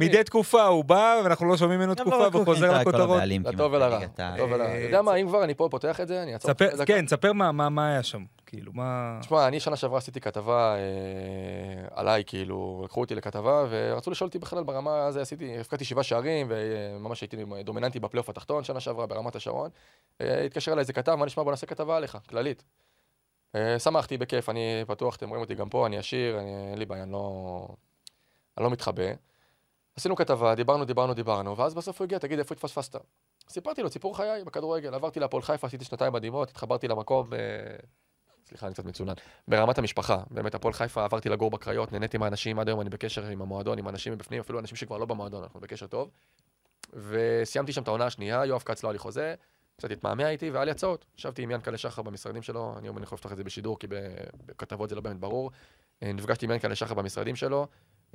מדי 0.00 0.24
תקופה 0.24 0.62
הוא 0.62 0.84
בא, 0.84 1.20
ואנחנו 1.24 1.48
לא 1.48 1.56
שומעים 1.56 1.80
ממנו 1.80 1.94
תקופה, 1.94 2.28
והוא 2.32 2.44
חוזר 2.44 2.80
לכותרות. 2.80 3.22
לטוב 3.44 3.72
ולרע. 3.72 4.04
אתה 4.04 4.36
יודע 4.82 5.02
מה, 5.02 5.14
אם 5.14 5.28
כבר 5.28 5.44
אני 5.44 5.54
פה 5.54 5.68
פותח 5.70 6.00
את 6.00 6.08
זה, 6.08 6.22
אני 6.22 6.34
אעצור. 6.34 6.54
כן, 6.86 7.06
ספר 7.06 7.32
מה 7.32 7.88
היה 7.88 8.02
שם. 8.02 8.24
כאילו, 8.50 8.72
מה... 8.74 9.18
תשמע, 9.20 9.48
אני 9.48 9.60
שנה 9.60 9.76
שעברה 9.76 9.98
עשיתי 9.98 10.20
כתבה 10.20 10.74
אה, 10.74 11.88
עליי, 11.90 12.24
כאילו, 12.26 12.82
לקחו 12.84 13.00
אותי 13.00 13.14
לכתבה, 13.14 13.66
ורצו 13.70 14.10
לשאול 14.10 14.28
אותי 14.28 14.38
בכלל 14.38 14.64
ברמה, 14.64 15.06
הזה 15.06 15.20
עשיתי, 15.20 15.58
הפקדתי 15.58 15.84
שבעה 15.84 16.04
שערים, 16.04 16.46
וממש 16.50 17.20
הייתי 17.20 17.36
דומיננטי 17.64 18.00
בפלייאוף 18.00 18.28
התחתון 18.28 18.64
שנה 18.64 18.80
שעברה 18.80 19.06
ברמת 19.06 19.36
השרון. 19.36 19.70
אה, 20.20 20.44
התקשר 20.44 20.72
אליי 20.72 20.80
איזה 20.80 20.92
כתב, 20.92 21.14
מה 21.14 21.26
נשמע, 21.26 21.42
בוא 21.42 21.52
נעשה 21.52 21.66
כתבה 21.66 21.96
עליך, 21.96 22.18
כללית. 22.28 22.64
אה, 23.54 23.78
שמחתי, 23.78 24.18
בכיף, 24.18 24.48
אני 24.48 24.84
פתוח, 24.86 25.16
אתם 25.16 25.28
רואים 25.28 25.42
אותי 25.42 25.54
גם 25.54 25.68
פה, 25.68 25.86
אני 25.86 25.98
עשיר, 25.98 26.40
אני, 26.40 26.70
אין 26.70 26.78
לי 26.78 26.86
בעיה, 26.86 27.02
אני 27.02 27.12
לא... 27.12 27.68
אני 28.58 28.64
לא 28.64 28.70
מתחבא. 28.70 29.04
עשינו 29.96 30.16
כתבה, 30.16 30.54
דיברנו, 30.54 30.84
דיברנו, 30.84 31.14
דיברנו, 31.14 31.56
ואז 31.56 31.74
בסוף 31.74 31.98
הוא 32.00 32.04
הגיע, 32.04 32.18
תגיד, 32.18 32.38
איפה 32.38 32.54
התפספסת? 32.54 32.96
סיפרתי 33.48 33.82
לו 33.82 33.90
סיפור 33.90 34.16
חיי 34.16 34.44
בכדורגל, 34.44 34.94
עברתי 34.94 35.20
להפועל 35.20 35.42
חיפה, 35.42 35.66
עשיתי 35.66 35.84
שנתיים 35.84 36.12
מדהימות, 36.12 36.50
התחברתי 36.50 36.88
למקום, 36.88 37.26
ב... 37.30 37.36
סליחה, 38.50 38.66
אני 38.66 38.74
קצת 38.74 38.84
מצונן, 38.84 39.12
ברמת 39.48 39.78
המשפחה. 39.78 40.22
באמת, 40.30 40.54
הפועל 40.54 40.74
חיפה, 40.74 41.04
עברתי 41.04 41.28
לגור 41.28 41.50
בקריות, 41.50 41.92
נהניתי 41.92 42.18
מהאנשים, 42.18 42.58
עד 42.58 42.68
היום 42.68 42.80
אני 42.80 42.90
בקשר 42.90 43.26
עם 43.26 43.42
המועדון, 43.42 43.78
עם 43.78 43.88
אנשים 43.88 44.12
מבפנים, 44.12 44.40
אפילו 44.40 44.58
אנשים 44.58 44.76
שכבר 44.76 44.98
לא 44.98 45.06
במועדון, 45.06 45.42
אנחנו 45.42 45.60
בקשר 45.60 45.86
טוב. 45.86 46.10
וסיימתי 46.92 47.72
שם 47.72 47.82
את 47.82 47.88
העונה 47.88 48.06
השנייה, 48.06 48.44
יואב 48.46 48.62
כץ 48.62 48.82
לא 48.82 48.88
היה 48.88 48.92
לי 48.92 48.98
חוזה, 48.98 49.34
קצת 49.76 49.90
התמהמה 49.90 50.28
איתי, 50.28 50.50
והיה 50.50 50.64
לי 50.64 50.70
הצעות. 50.70 51.04
ישבתי 51.18 51.42
עם 51.42 51.50
ינקלה 51.50 51.78
שחר 51.78 52.02
במשרדים 52.02 52.42
שלו, 52.42 52.74
אני 52.78 52.88
אומר, 52.88 52.98
אני 52.98 53.04
יכול 53.04 53.16
לפתוח 53.16 53.32
את 53.32 53.36
זה 53.36 53.44
בשידור, 53.44 53.78
כי 53.78 53.86
בכתבות 54.46 54.88
זה 54.88 54.94
לא 54.94 55.00
באמת 55.00 55.20
ברור. 55.20 55.50
אה, 56.02 56.12
נפגשתי 56.12 56.46
עם 56.46 56.50
ינקלה 56.50 56.74
שחר 56.74 56.94
במשרדים 56.94 57.36
שלו, 57.36 57.66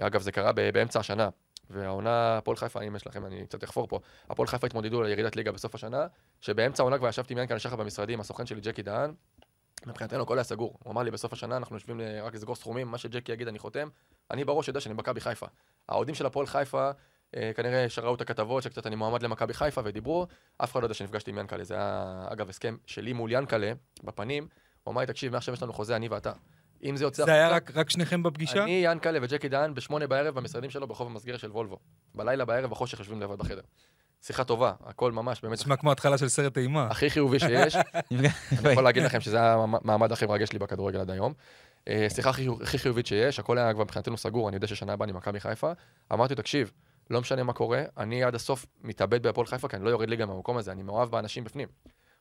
אגב, 0.02 0.22
זה 0.22 0.32
קרה 0.32 0.52
באמצע 0.52 1.00
השנה, 1.00 1.30
והעונה, 1.70 2.38
הפועל 2.38 2.58
חיפה, 2.58 2.82
אם 2.82 2.96
יש 2.96 3.08
לכם, 3.08 3.26
אני 3.26 3.46
קצת 3.46 3.64
אחפור 3.64 3.88
פה, 3.88 4.00
הפועל 4.30 4.48
חיפה 4.48 4.68
התמודדו 4.68 5.02
על 5.02 5.10
ירידת 5.10 5.36
ליגה 5.36 5.52
בסוף 5.52 5.76
השנה, 5.76 6.08
שבאמצע 6.42 6.84
העונה 6.84 6.98
כבר 6.98 7.08
ישבתי 7.08 7.34
עם 7.34 7.40
ינקלה 7.40 7.60
שחר 7.60 7.76
במשרדים, 7.76 8.20
הסוכן 8.20 8.46
שלי 8.46 8.62
ג'קי 8.62 8.84
דהן, 8.84 9.14
מבחינתנו 9.88 10.24
הכל 10.24 10.38
היה 10.38 10.44
סגור. 10.44 10.78
הוא 10.84 10.92
אמר 10.92 11.04
לי 11.04 11.12
בסוף 11.12 11.34
השנה 11.34 11.58
אנחנו 11.58 11.76
יושבים 11.76 12.02
רק 12.24 12.36
לסגור 12.36 12.56
סכומים, 12.56 12.88
מה 12.88 12.98
שג'קי 12.98 13.32
יגיד 13.32 13.48
אני 13.48 13.60
חותם. 13.60 13.88
אני 14.32 14.44
בראש 14.44 14.68
יודע 14.68 14.80
שאני 14.80 14.96
מכבי 14.96 15.22
חיפה. 15.22 15.46
האוהדים 15.90 16.16
של 16.16 16.26
הפועל 16.26 16.48
חיפה 16.48 16.92
אה, 17.36 17.52
כנראה 17.56 17.90
שראו 17.90 18.16
את 18.16 18.22
הכתבות 18.22 18.64
שקצת 18.64 18.88
אני 18.88 18.96
מועמד 18.96 19.24
למכבי 19.24 19.54
חיפה 19.54 19.82
ודיברו, 19.86 20.28
אף 20.58 20.72
אחד 20.72 20.80
לא 20.82 20.86
יודע 20.86 20.94
שנפגשתי 20.94 21.32
עם 21.32 21.38
ינקלה. 21.38 21.64
זה 21.64 21.74
היה 21.74 22.26
אגב 22.30 22.50
הסכם 22.50 22.78
שלי 22.86 23.14
מול 23.14 23.32
ינקלה 23.32 23.72
בפנים, 24.04 24.48
הוא 24.84 24.92
אמר 24.92 25.02
לי 25.02 25.08
תקשיב 25.08 25.32
מעכשיו 25.32 25.54
יש 25.54 25.64
לנו 25.64 25.74
חוזה 25.74 25.96
אני 25.96 26.08
ואתה. 26.08 26.32
אם 26.84 26.98
זה 26.98 27.04
יוצא... 27.04 27.26
זה 27.26 27.34
היה 27.34 27.50
רק, 27.50 27.72
רק 27.76 27.90
שניכם 27.90 28.24
בפגישה? 28.24 28.64
אני, 28.64 28.82
ינקלה 28.86 29.20
וג'קי 29.22 29.50
דהן 29.50 29.74
בשמונה 29.74 30.08
בערב 30.08 30.36
במשרדים 30.36 30.70
שלו 30.70 30.88
ברחוב 30.88 31.08
המסגרת 31.08 31.40
של 31.40 31.52
וולבו. 31.52 31.80
בלילה 32.16 32.46
בערב 32.46 32.70
בחושך 32.70 33.00
יושבים 33.00 33.22
לבד 33.22 33.38
בחדר. 33.38 33.62
שיחה 34.22 34.44
טובה, 34.44 34.74
הכל 34.84 35.12
ממש 35.12 35.42
באמת... 35.42 35.54
נשמע 35.60 35.76
כמו 35.76 35.92
התחלה 35.92 36.18
של 36.18 36.30
סרט 36.30 36.58
אימה. 36.58 36.88
הכי 36.92 37.10
חיובי 37.10 37.40
שיש. 37.40 37.76
אני 38.12 38.72
יכול 38.72 38.84
להגיד 38.84 39.04
לכם 39.04 39.22
שזה 39.22 39.42
המעמד 39.42 40.12
הכי 40.12 40.26
מרגש 40.26 40.54
לי 40.54 40.60
בכדורגל 40.60 41.00
עד 41.00 41.12
היום. 41.12 41.34
אה, 41.88 42.08
שיחה 42.10 42.30
הכי 42.62 42.78
חיובית 42.78 43.08
שיש, 43.08 43.40
הכל 43.40 43.58
היה 43.58 43.74
כבר 43.74 43.84
מבחינתנו 43.84 44.18
סגור, 44.18 44.50
אני 44.50 44.56
יודע 44.56 44.68
ששנה 44.68 44.94
הבאה 44.94 45.06
אני 45.06 45.12
מכבי 45.12 45.40
חיפה. 45.40 45.72
אמרתי, 46.14 46.36
תקשיב, 46.36 46.72
לא 47.10 47.22
משנה 47.22 47.44
מה 47.44 47.54
קורה, 47.54 47.84
אני 47.98 48.24
עד 48.24 48.36
הסוף 48.36 48.66
מתאבד 48.82 49.24
בהפועל 49.24 49.48
חיפה, 49.48 49.68
כי 49.68 49.76
אני 49.76 49.86
לא 49.86 49.90
יורד 49.90 50.10
ליגה 50.10 50.26
מהמקום 50.26 50.58
הזה, 50.58 50.72
אני 50.72 50.84
מאוהב 50.84 51.12
באנשים 51.12 51.44
בפנים. 51.44 51.68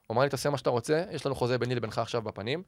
הוא 0.07 0.15
אמר 0.15 0.23
לי, 0.23 0.29
תעשה 0.29 0.51
מה 0.51 0.59
שאתה 0.59 0.71
רוצה, 0.71 1.05
יש 1.11 1.27
לנו 1.27 1.35
חוזה 1.35 1.59
ביני 1.59 1.75
לבינך 1.75 1.99
עכשיו 1.99 2.23
בפנים. 2.23 2.63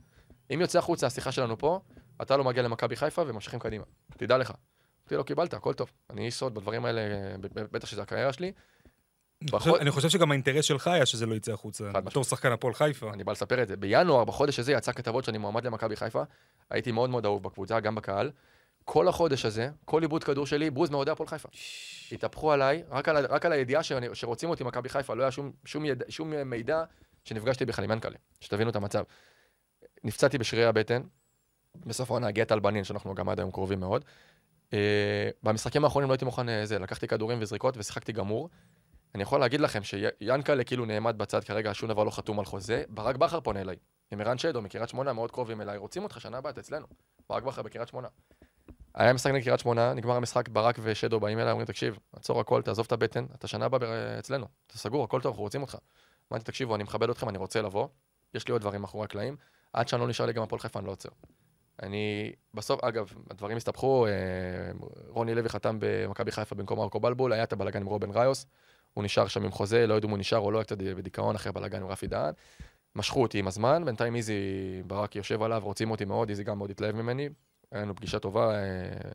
אם 0.55 0.61
יוצא 0.61 0.79
החוצה 0.79 1.07
השיחה 1.07 1.33
שלנו 1.33 1.59
פה, 1.59 1.81
אתה 2.23 2.37
לא 2.37 2.45
מגיע 2.45 2.63
למכבי 2.63 2.97
חיפה 2.97 3.23
וממשיכים 3.27 3.59
קדימה. 3.59 3.85
תדע 4.17 4.39
לך. 4.39 4.53
אמרתי 5.03 5.17
לו, 5.17 5.25
קיבלת, 5.25 5.55
הכל 5.55 5.75
טוב. 5.75 5.91
אני 6.11 6.27
איש 6.27 6.35
סוד 6.35 6.55
בדברים 6.55 6.85
האלה, 6.85 7.01
בטח 7.53 7.87
שזה 7.87 8.03
הקריירה 8.03 8.33
שלי. 8.33 8.53
אני 9.81 9.91
חושב 9.91 10.09
שגם 10.09 10.31
האינטרס 10.31 10.65
שלך 10.65 10.87
היה 10.87 11.07
שזה 11.07 11.27
לא 11.27 11.35
יצא 11.35 11.53
החוצה, 11.53 11.93
בתור 11.93 12.25
שחקן 12.25 12.53
הפועל 12.53 12.75
חיפה. 12.75 13.13
אני 13.13 13.25
בא 13.25 13.33
לספר 13.33 13.63
את 13.63 13.69
זה. 13.69 13.77
בינואר, 13.77 14.25
בחודש 14.25 14.59
הזה, 14.59 14.73
יצא 14.73 14.93
כתבות 14.93 15.25
שאני 15.25 15.39
מועמד 15.39 15.67
למכבי 15.67 15.97
חיפה. 15.97 16.23
הייתי 16.71 16.93
מאוד 16.93 17.11
מאוד 17.11 17.25
אהוב 17.25 17.43
בקבוצה, 17.43 17.81
גם 17.81 17.95
בקהל. 17.95 18.31
כל 18.85 19.09
החודש 19.09 19.45
הזה, 19.45 19.71
כל 19.85 20.03
עיבוד 20.03 20.25
כדור 20.25 20.47
שלי, 20.47 20.71
בוז 20.71 20.91
מאוהדי 20.91 21.11
הפועל 21.11 21.29
חיפה. 21.29 21.49
התהפכו 22.13 22.53
עליי, 22.53 22.83
רק 22.91 23.09
על, 23.09 23.27
רק 23.27 23.47
על 23.47 23.53
הידיעה 23.53 23.83
שרוצים 24.13 24.51
אותי 24.51 24.65
מכבי 24.65 24.89
חיפה, 24.89 25.15
לא 25.15 25.23
היה 25.23 25.31
שום, 25.31 25.53
שום, 25.65 25.85
יד, 25.85 26.03
שום 26.09 26.31
מידע 26.31 26.85
שנפגשתי 27.25 27.65
בכלל 27.65 27.85
עם 27.85 27.91
ינקלה, 27.91 28.17
שתבינו 28.41 28.71
את 28.71 28.77
המצב. 28.77 29.05
נפצעתי 30.05 30.39
בשרירי 30.39 30.67
הבטן, 30.67 31.03
בסוף 31.87 32.11
העונה 32.11 32.29
הגיע 32.29 32.45
טל 32.45 32.61
בנין, 32.61 32.85
שאנחנו 32.85 33.15
גם 33.15 33.29
עד 33.29 33.41
היום 33.41 33.51
קרובים 33.51 33.81
מאוד. 33.81 34.05
Uh, 34.71 34.75
במשחקים 35.43 35.85
האחרונים 35.85 36.09
לא 36.09 36.15
הייתי 36.15 36.25
מוכן, 36.25 36.49
uh, 36.49 36.53
זה, 36.65 36.79
לקחתי 36.79 37.09
כדורים 37.09 37.39
וזריקות 37.41 37.77
ושיחקתי 37.77 38.13
גמור. 38.13 38.49
אני 39.17 39.23
יכול 39.23 39.41
להגיד 39.41 39.61
לכם 39.61 39.81
שיאנקלה 39.83 40.65
כאילו 40.65 40.85
נעמד 40.85 41.19
בצד 41.19 41.45
כרגע, 41.45 41.75
שום 41.75 41.89
דבר 41.89 42.05
לא 42.05 42.11
חתום 42.11 42.39
על 42.39 42.45
חוזה, 42.45 42.83
ברק 42.89 43.17
בכר 43.17 43.41
פונה 43.41 43.61
אליי. 43.61 43.77
עם 44.13 44.21
ערן 44.21 44.39
שדו 44.39 44.63
מקריית 44.63 44.89
שמונה, 44.89 45.13
מאוד 45.13 45.31
קרובים 45.31 45.61
אליי, 45.61 45.77
רוצים 45.77 46.03
אותך 46.03 46.21
שנה 46.21 46.39
הבאה, 46.39 46.53
אצלנו. 46.59 46.87
ברק 47.29 47.43
בכר 47.43 47.63
בקריית 47.63 47.89
שמונה. 47.89 48.09
היה 48.95 49.13
משחק 49.13 49.31
נגד 49.31 49.45
קריית 49.45 49.61
שמונה, 49.61 49.95
נגמר 49.95 50.17
המשחק, 50.17 50.49
ברק 50.49 50.79
ושדו 50.83 51.21
באים 51.21 51.39
אליי, 51.39 51.51
אומרים, 51.51 51.67
תקשיב, 51.67 51.99
עצור 52.13 52.41
הכל, 52.41 52.63
תעזוב 52.63 52.87
את 52.87 52.93
הבטן, 52.93 53.25
אתה 53.35 53.49
שנה 53.49 53.65
הבאה 53.65 54.19
אצלנו, 54.19 54.47
אתה 54.67 54.79
סגור, 54.79 55.05
הכל 55.05 55.21
טוב, 55.21 55.33
אנחנו 55.33 55.43
רוצים 55.43 55.63
אותך. 55.63 55.77
אמרתי, 56.33 56.45
תקשיבו, 56.45 56.75
אני 56.75 56.83
מכבד 56.83 57.11
אתכם, 57.11 57.29
אני 57.29 57.39
רוצה 57.39 57.63
לבוא, 57.63 57.89
יש 58.35 58.49
לי 58.49 58.53
עוד 58.53 58.61
דברים 58.61 58.81
מאחורי 58.81 59.05
הקלעים, 59.05 59.37
עד 59.73 59.89
שאני 59.89 60.01
לא 60.01 60.09
נשאר 60.09 60.27
לי 60.27 60.33
גם 60.33 60.43
הפועל 60.43 60.61
חיפה, 60.61 60.79
אני 60.79 60.87
לא 60.87 60.93
עוצר. 60.93 61.09
אני, 61.83 62.33
בסוף, 62.55 62.85
אגב, 62.85 63.13
הדברים 63.31 63.57
הסתבכו, 63.57 64.07
אה, 64.07 64.13
רוני 65.09 65.35
לוי 65.35 65.49
חתם 65.49 65.77
במכבי 65.81 66.33
חיפה 66.33 66.55
במקום 66.55 66.81
ארקו 66.81 67.01
בלבול, 67.01 67.33
היה 67.33 67.43
את 67.43 67.53
הבלאגן 67.53 67.81
עם 67.81 67.87
רובן 67.87 68.11
ראיוס, 68.11 68.47
הוא 68.97 69.05
נשאר 69.05 69.27
שם 69.27 69.45
עם 69.45 69.51
חוזה, 69.51 69.87
לא 69.87 69.95
ידעו 69.95 70.07
אם 70.09 70.11
הוא 70.11 70.19
נשאר 70.19 70.39
או 70.39 70.51
לא, 70.51 70.63
קצת 70.63 70.79
בדיכאון 70.79 71.35
אחרי 71.35 71.51
הבלאגן 71.51 71.83
עם 71.83 71.89
רפי 71.89 72.07
דהן. 72.07 72.33
משכו 72.95 73.23
אותי 73.23 73.39
עם 73.39 73.47
הזמן, 73.47 73.85
בינתיים 73.85 74.17
איזי, 74.17 74.43
ברק 74.87 75.17
יושב 75.17 75.43
עליו, 75.43 75.63
רוצים 75.65 75.91
אותי 75.91 76.05
מאוד, 76.05 76.29
איזי 76.29 76.45
גם 76.45 76.59
מאוד 76.59 76.71
התלהב 76.71 76.97
ממני. 76.97 77.29
היה 77.73 77.83
לנו 77.83 77.97
פגישה 77.97 78.19
טובה 78.19 78.55
אה, 78.55 79.11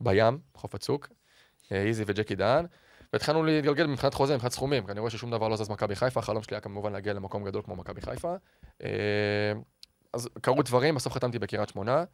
בים, 0.00 0.38
חוף 0.54 0.74
הצוק, 0.74 1.08
אה, 1.72 1.82
איזי 1.82 2.04
וג'קי 2.06 2.34
דהן. 2.34 2.66
והתחלנו 3.12 3.44
להתגלגל 3.44 3.86
מבחינת 3.86 4.14
חוזה, 4.14 4.34
מבחינת 4.34 4.52
סכומים, 4.52 4.86
כי 4.86 4.92
אני 4.92 5.00
רואה 5.00 5.10
ששום 5.10 5.30
דבר 5.30 5.48
לא 5.48 5.56
זז 5.56 5.68
מכבי 5.68 5.96
חיפה, 5.96 6.20
החלום 6.20 6.42
שלי 6.42 6.56
היה 6.56 6.60
כמובן 6.60 6.92
להגיע 6.92 7.12
למקום 7.12 7.44
גדול 7.44 7.62
כמו 7.62 7.76
מכבי 7.76 8.00
חיפה. 8.00 8.34
אה, 8.82 8.88
אז 10.12 10.28
קרו 10.40 10.62
דברים, 10.62 10.94
בסוף 10.94 11.12
חתמתי 11.12 11.38
בקריית 11.38 11.68
שמונה. 11.68 12.04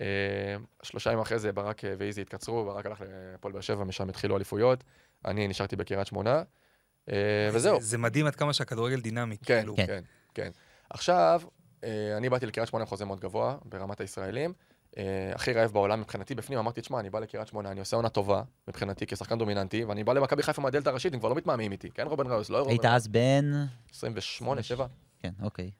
אה, 0.00 0.56
שלושה 0.82 1.10
ימים 1.10 1.22
אחרי 1.22 1.38
זה 1.38 1.52
ברק 1.52 1.82
ואיזי 1.98 2.20
התקצרו, 2.20 2.64
ברק 2.64 2.86
הלך 2.86 3.02
לפועל 3.34 3.52
באר 3.52 3.60
שבע, 3.60 3.84
משם 3.84 4.08
התחילו 4.08 4.36
אליפויות. 4.36 4.84
אני 5.24 5.48
נשארתי 5.48 5.76
בקריית 5.76 6.06
שמונה, 6.06 6.42
וזהו. 7.52 7.80
זה 7.80 7.98
מדהים 7.98 8.26
עד 8.26 8.36
כמה 8.36 8.52
שהכדורגל 8.52 9.00
דינמי, 9.00 9.36
כן, 9.36 9.58
כאילו. 9.58 9.76
כן, 9.76 10.02
כן. 10.34 10.50
עכשיו, 10.90 11.42
אני 12.16 12.28
באתי 12.28 12.46
לקריית 12.46 12.68
שמונה 12.68 12.82
עם 12.82 12.88
חוזה 12.88 13.04
מאוד 13.04 13.20
גבוה, 13.20 13.56
ברמת 13.64 14.00
הישראלים. 14.00 14.52
אה, 14.98 15.32
הכי 15.34 15.52
רעב 15.52 15.70
בעולם 15.70 16.00
מבחינתי 16.00 16.34
בפנים, 16.34 16.58
אמרתי, 16.58 16.80
תשמע, 16.80 17.00
אני 17.00 17.10
בא 17.10 17.20
לקריית 17.20 17.48
שמונה, 17.48 17.70
אני 17.70 17.80
עושה 17.80 17.96
עונה 17.96 18.08
טובה 18.08 18.42
מבחינתי 18.68 19.06
כשחקן 19.06 19.38
דומיננטי, 19.38 19.84
ואני 19.84 20.04
בא 20.04 20.12
למכבי 20.12 20.42
חיפה 20.42 20.62
מהדלת 20.62 20.86
הראשית, 20.86 21.14
הם 21.14 21.20
כבר 21.20 21.28
לא 21.28 21.34
מתמהמים 21.34 21.72
איתי, 21.72 21.90
כן 21.90 22.06
רובן 22.06 22.26
ראיוס, 22.26 22.50
לא 22.50 22.58
רובן 22.58 22.70
היית 22.70 22.84
אז 22.84 23.08
בן... 23.08 23.52
28, 23.94 24.62
7. 24.62 24.86
כן, 25.18 25.32
אוקיי. 25.42 25.70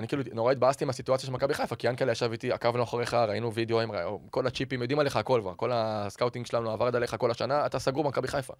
אני 0.00 0.08
כאילו 0.08 0.22
נורא 0.32 0.52
התבאסתי 0.52 0.84
מהסיטואציה 0.84 1.26
של 1.26 1.32
מכבי 1.32 1.54
חיפה, 1.54 1.76
כי 1.76 1.86
ינקלה 1.88 2.12
ישב 2.12 2.32
איתי, 2.32 2.52
עקבנו 2.52 2.82
אחריך, 2.82 3.14
ראינו 3.14 3.54
וידאוים, 3.54 3.90
כל 4.30 4.46
הצ'יפים, 4.46 4.82
יודעים 4.82 4.98
עליך 4.98 5.16
הכל 5.16 5.40
כבר, 5.42 5.54
כל 5.56 5.70
ה 5.72 5.80
scouting 5.80 6.46
שלנו 6.46 6.70
עבד 6.70 6.96
עליך 6.96 7.16
כל 7.18 7.30
השנה, 7.30 7.66
אתה 7.66 7.78
סגור 7.78 8.04
במכבי 8.04 8.28
חיפה. 8.28 8.54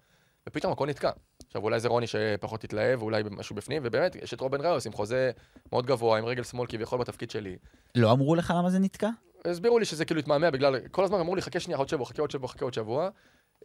ופתאום 0.47 0.73
הכל 0.73 0.87
נתקע. 0.87 1.11
עכשיו 1.47 1.63
אולי 1.63 1.79
זה 1.79 1.87
רוני 1.87 2.07
שפחות 2.07 2.63
התלהב, 2.63 3.01
אולי 3.01 3.23
משהו 3.31 3.55
בפנים, 3.55 3.81
ובאמת, 3.85 4.15
יש 4.15 4.33
את 4.33 4.41
רובן 4.41 4.61
ראיוס 4.61 4.85
עם 4.85 4.93
חוזה 4.93 5.31
מאוד 5.71 5.85
גבוה, 5.85 6.17
עם 6.17 6.25
רגל 6.25 6.43
שמאל 6.43 6.67
כביכול 6.67 6.99
בתפקיד 6.99 7.31
שלי. 7.31 7.57
לא 7.95 8.11
אמרו 8.11 8.35
לך 8.35 8.53
למה 8.57 8.69
זה 8.69 8.79
נתקע? 8.79 9.09
הסבירו 9.45 9.79
לי 9.79 9.85
שזה 9.85 10.05
כאילו 10.05 10.19
התמהמה 10.19 10.51
בגלל, 10.51 10.87
כל 10.91 11.03
הזמן 11.03 11.19
אמרו 11.19 11.35
לי, 11.35 11.41
חכה 11.41 11.59
שנייה, 11.59 11.77
עוד 11.77 11.89
שבוע, 11.89 12.05
חכה 12.05 12.21
עוד 12.21 12.31
שבוע, 12.31 12.49
חכה 12.49 12.65
עוד 12.65 12.73
שבוע. 12.73 13.09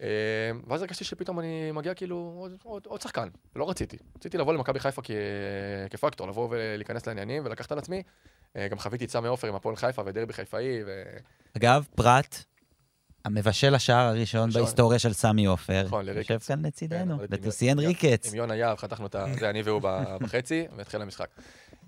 אה, 0.03 0.07
ואז 0.67 0.83
הרגשתי 0.83 1.05
שפתאום 1.05 1.41
אני 1.41 1.73
מגיע 1.73 1.95
כאילו 1.95 2.35
עוד, 2.39 2.53
עוד, 2.63 2.87
עוד 2.87 3.01
שחקן, 3.01 3.29
ולא 3.57 3.71
רציתי. 3.71 3.97
רציתי 4.17 4.39
לבוא 4.39 4.53
למכבי 4.55 4.81
חיפה 4.81 5.03
כ... 5.03 5.11
כפקטור, 5.91 6.29
לבוא 6.29 6.49
ולהיכנס 6.51 7.07
לעניינים 7.07 7.45
ולקחת 7.47 7.73
על 7.73 7.79
עצמי. 7.79 8.03
אה, 8.57 8.69
גם 8.69 8.79
חוויתי 8.79 9.09
סמי 9.09 9.29
עופר 9.29 9.49
עם 9.49 9.55
הפועל 9.55 9.77
חיפה 9.77 10.03
ודרבי 10.07 10.33
חיפאי. 10.33 10.85
ו... 10.87 11.03
אגב, 11.57 11.87
פרט, 11.95 12.45
המבשל 13.25 13.75
השער 13.75 14.07
הראשון 14.07 14.51
בהיסטוריה 14.51 14.99
של 14.99 15.13
סמי 15.13 15.47
עופר. 15.47 15.83
נכון, 15.87 16.05
לריקץ. 16.05 16.31
יושב 16.31 16.47
כאן 16.47 16.67
לצידנו, 16.67 17.19
לטוסיאן 17.31 17.81
כן, 17.81 17.87
ריקץ. 17.87 18.33
עם 18.33 18.35
יונה 18.35 18.57
יהב, 18.57 18.79
חתכנו 18.79 19.07
את 19.07 19.17
זה, 19.39 19.51
אני 19.51 19.63
והוא 19.63 19.81
בחצי, 20.21 20.67
והתחיל 20.77 21.03
המשחק. 21.03 21.29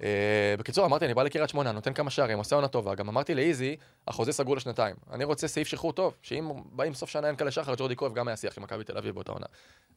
אה, 0.03 0.55
בקיצור, 0.59 0.87
אמרתי, 0.87 1.05
אני 1.05 1.15
בא 1.15 1.23
לקריית 1.23 1.49
שמונה, 1.49 1.73
נותן 1.73 1.93
כמה 1.93 2.11
שערים, 2.11 2.39
עושה 2.39 2.57
עונה 2.57 2.69
טובה. 2.69 2.95
גם 2.95 3.09
אמרתי 3.09 3.35
לאיזי, 3.35 3.77
החוזה 4.09 4.33
סגור 4.33 4.57
לשנתיים. 4.57 4.97
אני 5.13 5.25
רוצה 5.25 5.49
סעיף 5.49 5.69
שחרור 5.69 5.93
טוב, 5.93 6.17
שאם 6.23 6.51
באים 6.73 6.95
סוף 6.95 7.11
שנה 7.11 7.27
אין 7.27 7.37
כאלה 7.37 7.51
שחר, 7.51 7.75
ג'ורדי 7.77 7.97
כהן 7.97 8.15
גם 8.15 8.29
היה 8.29 8.37
שיח 8.37 8.59
עם 8.59 8.65
מכבי 8.65 8.85
תל 8.85 8.99
אביב 8.99 9.15
באותה 9.15 9.33
עונה. 9.33 9.47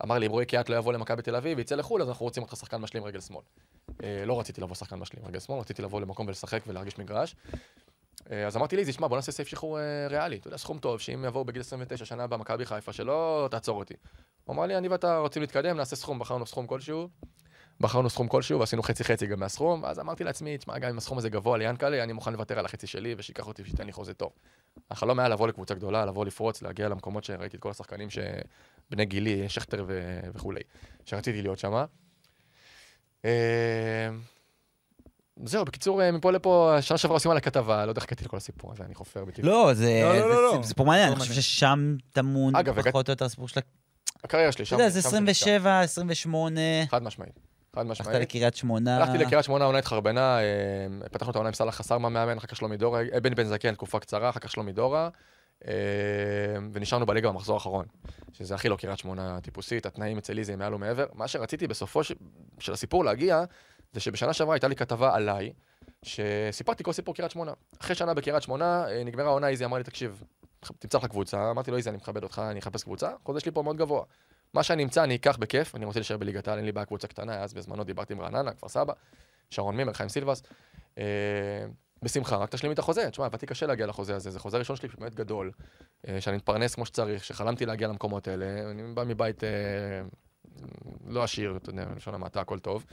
אמר 0.04 0.18
לי, 0.18 0.26
אם 0.26 0.32
רועי 0.32 0.46
קיאט 0.46 0.70
לא 0.70 0.76
יבוא 0.76 0.94
למכבי 0.94 1.22
תל 1.22 1.36
אביב 1.36 1.58
ויצא 1.58 1.76
לחו"ל, 1.76 2.02
אז 2.02 2.10
אנחנו 2.10 2.26
רוצים 2.26 2.44
אותך 2.44 2.56
שחקן 2.56 2.78
משלים 2.78 3.04
רגל 3.04 3.20
שמאל. 3.20 3.44
אה, 4.04 4.24
לא 4.26 4.40
רציתי 4.40 4.62
לבוא 4.62 4.76
שחקן 4.76 4.96
משלים 4.96 5.26
רגל 5.26 5.40
שמאל, 5.40 5.60
רציתי 5.60 5.82
לבוא 5.82 6.02
למקום 6.02 6.28
ולשחק 6.28 6.60
ולהרגיש 6.68 6.98
מגרש. 6.98 7.36
אה, 8.32 8.48
אז 8.48 8.58
אמרתי 8.58 8.76
לי, 8.76 8.86
תשמע, 8.86 9.08
בוא 9.08 9.18
נעשה 9.18 9.32
סעיף 9.32 9.48
שחרור 9.48 9.80
ריאלי, 10.10 10.38
אתה 10.38 10.48
יודע, 10.48 10.58
סכום 10.58 10.80
טוב, 10.80 11.00
שאם 11.00 11.26
יבואו 11.28 11.46
בגיל 11.46 11.62
29 11.62 12.06
שנה 12.06 12.28
במכבי 12.28 12.66
חיפה, 12.66 12.94
שלא 12.94 13.48
תעצור 13.52 13.80
אותי. 13.80 13.94
הוא 14.44 14.56
אמר 14.56 14.66
לי, 14.66 14.78
אני 14.78 14.88
ואתה 14.88 15.18
רוצים 15.18 15.42
להתקדם, 15.42 15.78
נעשה 15.78 15.96
סכום, 15.96 16.20
בחרנו 16.20 16.46
סכום 16.46 16.68
כלשהו. 16.68 17.10
בחרנו 17.82 18.10
סכום 18.10 18.28
כלשהו 18.28 18.60
ועשינו 18.60 18.84
חצי 18.84 19.04
חצי 19.04 19.28
גם 19.28 19.40
מהסכום, 19.40 19.86
אז 19.86 20.00
אמרתי 20.00 20.24
לעצמי, 20.24 20.58
תשמע, 20.58 20.80
גם 20.80 20.90
אם 20.90 20.98
הסכום 20.98 21.18
הזה 21.18 21.30
גבוה 21.30 21.58
ליאנקלה, 21.58 22.04
אני 22.04 22.14
מוכן 22.14 22.34
לוותר 22.34 22.60
על 22.60 22.66
החצי 22.66 22.88
שלי 22.88 23.16
ושייקח 23.18 23.48
אותי 23.48 23.62
ושייתן 23.62 23.86
לי 23.86 23.92
חוזה 23.92 24.14
טוב. 24.14 24.32
החלום 24.92 25.20
היה 25.20 25.30
לבוא 25.30 25.48
לקבוצה 25.48 25.74
גדולה, 25.74 26.06
לבוא 26.06 26.26
לפרוץ, 26.26 26.62
להגיע 26.62 26.90
למקומות 26.90 27.24
שראיתי 27.24 27.58
את 27.58 27.62
כל 27.62 27.70
השחקנים 27.72 28.08
שבני 28.10 29.06
גילי, 29.06 29.50
שכטר 29.50 29.86
ו... 29.88 30.20
וכולי, 30.34 30.62
שרציתי 31.06 31.42
להיות 31.42 31.60
שם. 31.60 31.86
אה, 33.26 34.10
זהו, 35.46 35.66
בקיצור, 35.66 36.12
מפה 36.12 36.32
לפה, 36.32 36.78
שנה 36.82 36.98
שעברה 36.98 37.16
עושים 37.16 37.32
עליי 37.32 37.42
כתבה, 37.42 37.86
לא 37.86 37.92
יודע 37.92 38.02
איך 38.02 38.08
הגעתי 38.08 38.26
לכל 38.26 38.38
הסיפור 38.38 38.72
הזה, 38.72 38.84
אני 38.84 38.96
חופר 38.96 39.26
בדיוק. 39.26 39.48
לא, 39.48 39.74
זה 39.74 40.02
לא, 40.04 40.20
לא, 40.20 40.30
לא, 40.30 40.44
לא. 40.44 40.62
זה 40.62 40.68
סיפור 40.68 40.86
מעניין, 40.86 41.08
לא 41.08 41.14
אני 41.14 41.20
חושב. 41.20 41.34
ששם 41.34 41.96
טמון 42.12 42.54
פחות 42.84 43.10
או 43.10 43.12
יותר 43.12 43.26
הסיפור 43.26 43.48
של... 43.48 43.62
הקריירה 44.24 44.52
שלי, 44.52 44.64
אתה 44.64 44.70
שם... 44.70 44.76
יודע, 44.76 44.90
זה 44.90 45.02
שם 45.02 45.08
27, 45.08 45.80
28, 45.82 46.62
חד 46.90 47.04
משמעית. 47.04 47.51
חד 47.76 47.82
הלכת 47.88 48.02
משמעית. 48.02 48.22
לקריית 48.22 48.56
שמונה. 48.56 48.98
הלכתי 48.98 49.18
לקריית 49.18 49.46
שמונה, 49.46 49.64
העונה 49.64 49.80
התחרבנה, 49.80 50.40
אה, 50.40 50.46
פתחנו 51.12 51.32
את 51.32 51.36
העונה 51.36 51.50
עם 51.50 51.54
סאלח 51.54 51.76
חסר 51.76 51.98
מאמן, 51.98 52.38
אחר 52.38 52.48
כך 52.48 52.56
שלומי 52.56 52.78
דורה, 52.78 53.02
אה, 53.14 53.20
בני 53.20 53.36
בן 53.36 53.44
זקן, 53.44 53.74
תקופה 53.74 54.00
קצרה, 54.00 54.30
אחר 54.30 54.40
כך 54.40 54.52
שלומי 54.52 54.72
דורה, 54.72 55.10
אה, 55.68 55.74
ונשארנו 56.74 57.06
בליגה 57.06 57.30
במחזור 57.30 57.56
האחרון, 57.56 57.86
שזה 58.34 58.56
הכי 58.56 58.70
לא 58.70 58.76
קריית 58.76 59.00
שמונה 59.00 59.42
טיפוסית, 59.42 59.86
התנאים 59.86 60.18
אצל 60.18 60.38
איזי 60.38 60.56
מעל 60.56 60.74
ומעבר. 60.74 61.06
מה 61.14 61.28
שרציתי 61.28 61.68
בסופו 61.68 62.04
ש- 62.04 62.12
של 62.60 62.74
הסיפור 62.74 63.06
להגיע, 63.06 63.44
זה 63.94 64.00
שבשנה 64.00 64.34
שעברה 64.34 64.56
הייתה 64.56 64.68
לי 64.68 64.76
כתבה 64.76 65.16
עליי, 65.16 65.54
שסיפרתי 66.04 66.84
כל 66.84 66.92
סיפור 66.94 67.16
קריית 67.16 67.32
שמונה. 67.32 67.52
אחרי 67.82 67.96
שנה 67.96 68.14
בקריית 68.14 68.44
שמונה, 68.44 68.86
נגמרה 69.06 69.26
העונה, 69.26 69.48
איזי 69.48 69.66
אמר 69.66 69.78
לי, 69.78 69.84
תקשיב, 69.84 70.24
תמצא 70.80 70.98
לך 70.98 71.06
קבוצה. 71.06 71.52
אמרתי 71.52 71.72
לו, 71.72 71.78
איזי, 71.78 71.90
אני 71.90 71.98
מכבד 71.98 72.24
אותך, 72.24 72.42
אני 72.52 72.60
אחפש 72.60 72.84
קבוצה, 72.84 73.10
החוזה 73.24 73.40
שלי 73.40 73.52
פה 73.52 73.62
מאוד 73.62 73.78
גבוה. 73.78 74.04
מה 74.54 74.64
שאני 74.64 74.84
אמצא, 74.84 75.04
אני 75.04 75.16
אקח 75.16 75.38
בכיף, 75.38 75.76
אני 75.76 75.86
רוצה 75.86 76.00
להישאר 76.00 76.18
בליגת 76.18 76.48
העל, 76.48 76.58
אין 76.58 76.66
לי 76.66 76.72
בעיה 76.72 76.86
קבוצה 76.86 77.08
קטנה, 77.08 77.44
אז 77.44 77.54
בזמנו 77.54 77.84
דיברתי 77.84 78.14
עם 78.14 78.22
רעננה, 78.22 78.54
כפר 78.54 78.68
סבא, 78.68 78.94
שרון 79.50 79.76
מימר, 79.78 79.94
חיים 79.94 80.10
סילבס. 80.10 80.44
אה, 80.98 81.04
בשמחה, 82.04 82.36
רק 82.36 82.50
תשלים 82.50 82.70
לי 82.70 82.74
את 82.74 82.80
החוזה. 82.80 83.10
תשמע, 83.12 83.26
עבדתי 83.26 83.46
קשה 83.46 83.66
להגיע 83.66 83.86
לחוזה 83.86 84.16
הזה, 84.16 84.30
זה 84.32 84.40
חוזה 84.40 84.58
ראשון 84.58 84.76
שלי 84.76 84.90
באמת 84.98 85.16
גדול, 85.16 85.52
אה, 86.08 86.22
שאני 86.22 86.36
מתפרנס 86.36 86.76
כמו 86.76 86.86
שצריך, 86.86 87.24
שחלמתי 87.24 87.66
להגיע 87.66 87.88
למקומות 87.88 88.28
האלה. 88.28 88.72
אני 88.72 88.94
בא 88.94 89.04
מבית 89.04 89.44
אה, 89.44 89.50
לא 91.08 91.24
עשיר, 91.24 91.58
אתה 91.58 91.70
יודע, 91.70 91.86
בלשון 91.86 92.14
המעטה, 92.14 92.42
הכל 92.42 92.60
טוב. 92.60 92.86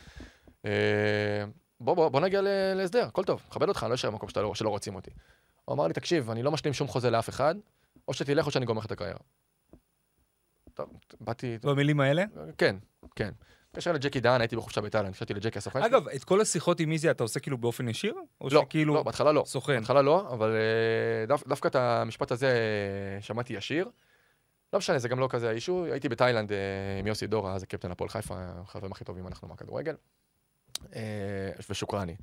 אה, 0.64 1.44
בוא, 1.80 1.94
בוא, 1.94 2.08
בוא 2.08 2.20
נגיע 2.20 2.40
להסדר, 2.74 3.06
הכל 3.06 3.24
טוב, 3.24 3.42
מכבד 3.48 3.68
אותך, 3.68 3.82
אני 3.82 3.90
לא 3.90 3.94
אשאר 3.94 4.10
במקום 4.10 4.28
שאתה 4.28 4.42
לא, 4.42 4.54
שלא 4.54 4.68
רוצים 4.68 4.94
אותי. 4.94 5.10
הוא 5.64 5.74
אמר 5.74 5.86
לי, 5.86 5.92
תקשיב, 5.92 6.30
אני 6.30 6.42
לא 6.42 6.50
משלים 6.50 6.74
שום 6.74 6.88
חוזה 6.88 7.10
לאף 7.10 7.28
אחד, 7.28 7.54
או 8.08 8.14
שתלך 8.14 8.46
או 8.46 8.50
שאני 8.50 8.66
גומר 8.66 8.78
לך 8.78 8.86
את 8.86 8.92
הקריירה. 8.92 9.18
באתי, 11.20 11.58
במילים 11.62 12.00
האלה? 12.00 12.24
כן, 12.58 12.76
כן. 13.16 13.30
התקשר 13.70 13.92
לג'קי 13.92 14.20
דהן, 14.20 14.40
הייתי 14.40 14.56
בחופשה 14.56 14.80
בתאילנד, 14.80 15.08
התקשרתי 15.08 15.34
לג'קי 15.34 15.58
הסוכן. 15.58 15.82
אגב, 15.82 16.08
את 16.08 16.24
כל 16.24 16.40
השיחות 16.40 16.80
עם 16.80 16.92
איזי 16.92 17.10
אתה 17.10 17.22
עושה 17.22 17.40
כאילו 17.40 17.58
באופן 17.58 17.88
ישיר? 17.88 18.14
או 18.40 18.48
לא, 18.52 18.62
שכאילו 18.66 18.94
לא, 18.94 19.02
בהתחלה 19.02 19.32
לא. 19.32 19.42
סוכן? 19.46 19.78
בהתחלה 19.78 20.02
לא, 20.02 20.28
אבל 20.32 20.54
אה, 20.54 21.26
דו, 21.26 21.34
דווקא 21.48 21.68
את 21.68 21.76
המשפט 21.76 22.32
הזה 22.32 22.46
אה, 22.46 23.22
שמעתי 23.22 23.52
ישיר. 23.52 23.90
לא 24.72 24.78
משנה, 24.78 24.98
זה 24.98 25.08
גם 25.08 25.20
לא 25.20 25.28
כזה 25.30 25.48
האישו. 25.48 25.84
הייתי 25.84 26.08
בתאילנד 26.08 26.52
אה, 26.52 26.58
עם 26.98 27.06
יוסי 27.06 27.26
דורה, 27.26 27.54
אז 27.54 27.62
הקפטן 27.62 27.90
הפועל 27.90 28.10
חיפה, 28.10 28.34
החברים 28.38 28.92
הכי 28.92 29.04
טובים 29.04 29.26
אנחנו 29.26 29.48
מהכדורגל. 29.48 29.94
ושוקרני. 31.70 32.16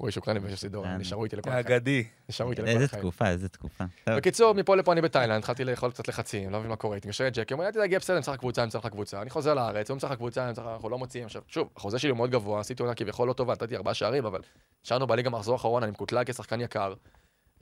רועי 0.00 0.12
שוקרני 0.12 0.38
ויוסי 0.38 0.68
דורה, 0.68 0.88
אה, 0.88 0.96
נשארו 0.96 1.24
איתי 1.24 1.36
לכל 1.36 1.50
החיים. 1.50 1.66
האגדי. 1.66 2.04
נשארו 2.28 2.50
איתי 2.50 2.62
לכל 2.62 2.70
איזה 2.70 2.84
החיים. 2.84 3.02
תקופה, 3.02 3.28
איזה 3.28 3.48
תקופה. 3.48 3.84
בקיצור, 4.08 4.52
מפה 4.54 4.76
לפה 4.76 4.92
אני 4.92 5.00
בתאילנד, 5.00 5.38
התחלתי 5.38 5.64
לאכול 5.64 5.90
קצת 5.90 6.08
לחצים, 6.08 6.50
לא 6.50 6.58
מבין 6.58 6.70
מה 6.70 6.76
קורה, 6.76 6.94
הייתי 6.96 7.08
מתקשר 7.08 7.24
לג'קי, 7.24 7.54
הוא 7.54 7.58
אומר, 7.58 7.66
"אל 7.66 7.72
תדאג, 7.72 7.96
בסדר, 7.96 8.16
אני 8.16 8.22
צריך 8.24 8.36
קבוצה, 8.38 8.62
אני 8.62 8.70
צריך 8.70 8.84
לך 8.84 8.90
קבוצה. 8.90 9.22
אני 9.22 9.30
חוזר 9.30 9.54
לארץ, 9.54 9.90
הוא 9.90 9.98
צריך 9.98 10.12
לך 10.12 10.18
קבוצה, 10.18 10.46
אני 10.46 10.54
צריך 10.54 10.66
לך- 10.66 10.72
אנחנו 10.72 10.88
לא 10.88 10.98
מוציאים. 10.98 11.24
עכשיו, 11.26 11.42
שוב, 11.48 11.68
החוזה 11.76 11.98
שלי 11.98 12.10
הוא 12.10 12.16
מאוד 12.16 12.30
גבוה, 12.30 12.60
עשיתי 12.60 12.82
עונה 12.82 12.94
כביכול 12.94 13.28
לא 13.28 13.32
טובה, 13.32 13.52
נתתי 13.52 13.76
ארבעה 13.76 13.94
שערים, 13.94 14.26
אבל 14.26 14.40
נשארנו 14.84 15.06
בליגה 15.06 15.30
מחזור 15.30 15.56
אחרון, 15.56 15.82
אני 15.82 15.92
מקוטלג 15.92 16.30
כשחקן 16.30 16.60
יקר. 16.60 16.94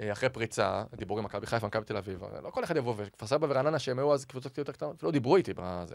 אה, 0.01 0.13
אחרי 0.13 0.29
פריצה, 0.29 0.85
דיבור 0.97 1.19
עם 1.19 1.25
מכבי 1.25 1.47
חיפה, 1.47 1.67
מכבי 1.67 1.85
תל 1.85 1.97
אביב, 1.97 2.23
לא 2.43 2.51
כל 2.51 2.65
אחד 2.65 2.77
יבוא, 2.77 2.95
וכפר 2.97 3.27
סבא 3.27 3.47
ורעננה, 3.51 3.79
שהם 3.79 3.99
היו 3.99 4.15
אז 4.15 4.25
קבוצות 4.25 4.59
יותר 4.59 4.73
קטנות, 4.73 4.97
אפילו 4.97 5.13
דיברו 5.13 5.37
איתי 5.37 5.53
בזה. 5.57 5.95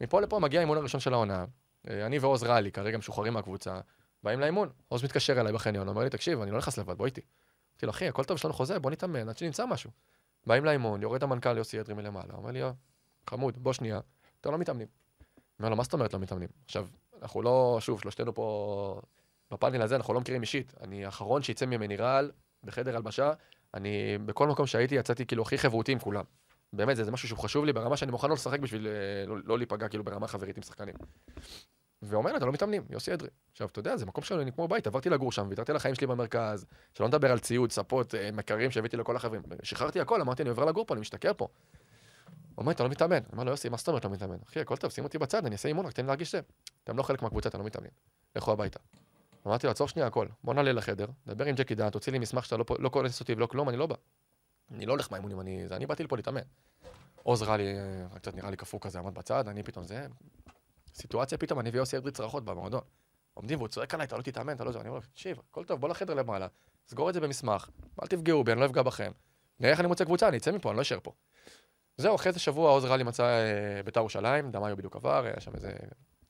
מפה 0.00 0.20
לפה 0.20 0.38
מגיע 0.38 0.60
האימון 0.60 0.78
הראשון 0.78 1.00
של 1.00 1.12
העונה, 1.12 1.44
אה, 1.90 2.06
אני 2.06 2.18
ועוז 2.18 2.42
רלי, 2.42 2.70
כרגע 2.72 2.98
משוחררים 2.98 3.32
מהקבוצה, 3.32 3.80
באים 4.22 4.40
לאימון, 4.40 4.68
עוז 4.88 5.04
מתקשר 5.04 5.40
אליי 5.40 5.52
בחניון, 5.52 5.88
אומר 5.88 6.02
לי, 6.02 6.10
תקשיב, 6.10 6.40
אני 6.40 6.50
לא 6.50 6.58
נכנס 6.58 6.78
לבד, 6.78 6.96
בוא 6.98 7.06
איתי. 7.06 7.20
אמרתי 7.72 7.86
לו, 7.86 7.90
אחי, 7.90 8.08
הכל 8.08 8.24
טוב, 8.24 8.36
יש 8.36 8.44
לנו 8.44 8.54
חוזה, 8.54 8.78
בוא 8.78 8.90
נתאמן, 8.90 9.28
עד 9.28 9.38
שנמצא 9.38 9.66
משהו. 9.66 9.90
באים 10.46 10.64
לאימון, 10.64 11.02
יורד 11.02 11.22
המנכ"ל 11.22 11.56
יוסי 11.56 11.80
אדרי 11.80 11.94
מלמעלה, 11.94 12.34
אומר 12.34 12.50
לי, 12.50 12.58
"יואב, 12.58 12.74
חמוד, 13.26 13.58
בוא 13.62 13.72
שנייה, 13.72 14.00
אתם 14.40 14.52
לא 14.52 14.58
מתאמנים. 14.58 14.86
אומר 15.58 15.70
לו, 15.70 15.76
מה 15.76 15.82
זאת 15.82 15.92
אומרת 15.92 16.14
לא 16.14 16.20
מתאמנים? 16.20 16.48
עכשיו, 16.64 16.88
אנחנו 17.22 17.42
לא, 17.42 17.78
שוב, 17.80 18.00
שלושתנו 18.00 18.34
פה 18.34 19.00
בפאנל 19.50 19.82
הזה, 19.82 19.96
אנחנו 19.96 20.14
לא 20.14 20.20
מכירים 20.20 20.42
אישית. 20.42 20.74
אני 20.80 21.04
האחרון 21.04 21.42
שיצא 21.42 21.66
ממני 21.66 21.96
רעל 21.96 22.30
בחדר 22.64 22.96
הלבשה, 22.96 23.32
אני, 23.74 24.18
בכל 24.26 24.48
מקום 24.48 24.66
שהייתי, 24.66 24.94
יצאתי 24.94 25.26
כאילו 25.26 25.42
הכי 25.42 25.58
חברותי 25.58 25.92
עם 25.92 25.98
כולם. 25.98 26.24
באמת, 26.72 26.96
זה, 26.96 27.04
זה 27.04 27.10
משהו 27.10 27.28
שהוא 27.28 27.38
חשוב 27.38 27.64
לי 27.64 27.72
ברמה 27.72 27.96
שאני 27.96 28.10
מוכן 28.10 28.28
לא 28.28 28.34
לשחק 28.34 28.60
בשביל 28.60 28.86
אה, 28.86 29.26
לא, 29.26 29.36
לא 29.44 29.58
להיפגע 29.58 29.88
כאילו 29.88 30.04
ברמה 30.04 30.26
חברית 30.26 30.56
עם 30.56 30.62
שחקנים. 30.62 30.94
ואומר 32.02 32.36
אתה 32.36 32.46
לא 32.46 32.52
מתאמנים, 32.52 32.82
יוסי 32.90 33.14
אדרי. 33.14 33.28
עכשיו, 33.52 33.68
אתה 33.68 33.78
יודע, 33.78 33.96
זה 33.96 34.06
מקום 34.06 34.24
שלנו, 34.24 34.42
אני 34.42 34.52
כמו 34.52 34.68
בית, 34.68 34.86
עברתי 34.86 35.10
לגור 35.10 35.32
שם, 35.32 35.46
ויתרתי 35.48 35.72
על 35.72 35.76
החיים 35.76 35.94
שלי 35.94 36.06
במרכז, 36.06 36.66
שלא 36.94 37.08
נדבר 37.08 37.32
על 37.32 37.38
ציוד, 37.38 37.72
ספות, 37.72 38.14
אה, 38.14 38.30
מקררים 38.32 38.70
שהבאתי 38.70 38.96
לכל 38.96 39.16
החברים. 39.16 39.42
שחררתי 39.62 40.00
הכל, 40.00 40.20
אמרתי, 40.20 40.42
אני 40.42 40.50
עובר 40.50 40.64
לגור 40.64 40.84
פה, 40.86 40.94
אני 40.94 41.00
משתכר 41.00 41.32
פה. 41.36 41.48
אומר, 42.58 42.72
אתה 42.72 42.84
לא 42.84 42.88
מתאמן. 42.88 43.18
אמר 43.34 43.44
לו, 43.44 43.50
יוסי, 43.50 43.68
מה 43.68 43.76
זאת 43.76 43.88
אומרת 43.88 44.04
לא 44.04 44.10
מתאמן? 44.10 44.36
אחי, 44.48 44.60
הכל 44.60 44.76
טוב, 44.76 44.90
שים 44.90 45.04
אותי 45.04 45.18
בצד, 45.18 45.46
אני 45.46 45.52
אעשה 45.52 45.68
אימון, 45.68 45.86
רק 45.86 45.92
תן 45.92 46.02
לי 46.02 46.06
להרגיש 46.06 46.32
זה. 46.32 46.40
אתם 46.84 46.96
לא 46.96 47.02
חלק 47.02 47.22
מהקבוצה, 47.22 47.48
אתם 47.48 47.58
לא 47.58 47.64
מתאמנים. 47.64 47.90
לכו 48.36 48.52
הביתה. 48.52 48.78
אמרתי 49.46 49.66
לו, 49.66 49.70
עצור 49.70 49.88
שנייה 49.88 50.06
הכל, 50.06 50.26
בוא 50.44 50.54
נעלה 50.54 50.72
לחדר, 50.72 51.06
דבר 51.26 51.44
עם 51.44 51.54
ג'קי 51.54 51.74
דן, 51.74 51.90
תוציא 51.90 52.12
לי 52.12 52.18
מסמך 52.18 52.44
שאתה 52.44 52.56
לא, 52.56 52.64
לא 52.78 52.88
קונס 52.88 53.20
אותי 53.20 53.32
ולא 53.32 53.46
כלום, 53.46 53.68
אני 53.68 53.76
לא 53.76 53.86
בא. 53.86 53.94
אני 54.74 54.86
לא 54.86 54.92
הולך 54.92 55.10
מהאימונים, 55.10 55.40
אני, 55.40 55.66
אני 55.70 55.86
באתי 55.86 56.04
לפה 56.04 56.16
להתאמן. 56.16 56.40
עוז 57.22 57.42
רע 57.42 57.56
לי, 57.56 57.78
אה, 57.78 58.18
קצת 58.18 58.34
נראה 58.34 58.50
לי 58.50 58.56
קפוא 58.56 58.80
כזה, 58.80 58.98
עמד 58.98 59.14
בצד, 59.14 59.48
אני 59.48 59.62
פתאום 59.62 59.84
זה, 59.84 60.06
סיטואציה 60.94 61.38
פתאום, 61.38 61.60
אני 61.60 61.70
ויוסי 61.70 61.96
אדרי 61.96 62.12
צרחות 62.12 62.44
במועדון. 62.44 62.80
עומדים 63.34 63.58
והוא 63.58 63.68
צועק 63.68 63.94
עליי, 63.94 64.06
אתה 64.06 64.16
לא 64.16 64.22
תתאמן, 64.22 64.56
אתה 64.56 64.64
לא 64.64 64.72
זה, 64.72 64.80
אני 64.80 64.88
אומר 64.88 65.00
תקשיב, 65.00 65.38
הכל 65.50 65.64
טוב, 65.64 65.80
בוא 65.80 65.88
לחדר 65.88 66.14
למעלה, 66.14 66.46
סגור 66.88 67.08
את 67.08 67.14
זה 67.14 67.20
במסמך, 67.20 67.68
אל 68.02 68.06
תפגעו 68.06 68.44
בי, 68.44 68.52
אני 68.52 68.60
לא 68.60 68.66
אפגע 68.66 68.82
בכם. 68.82 69.12
נראה 69.60 69.72
איך 69.72 69.80
אני 69.80 69.88
מוצא 69.88 70.04
קבוצה, 70.04 70.28
אני 70.28 70.36
אצא 70.36 70.52
מפה, 70.52 70.70
אני 70.70 70.76
לא 70.76 70.82
אשאר 70.82 70.98
פה. 71.02 71.12
זהו, 71.96 72.14
אחרי 72.14 72.28
איזה 72.28 72.40
שבוע 72.40 72.70
עוז 72.70 72.84
רע 72.84 72.96
לי 72.96 73.04
מצא 73.04 73.24
אה, 73.24 73.82
בית"ר 73.82 74.00
ירושלים, 74.00 74.50
דמאיו 74.50 74.76
בדיוק 74.76 74.96
עבר, 74.96 75.24
היה 75.24 75.40
שם 75.40 75.54
איזה, 75.54 75.72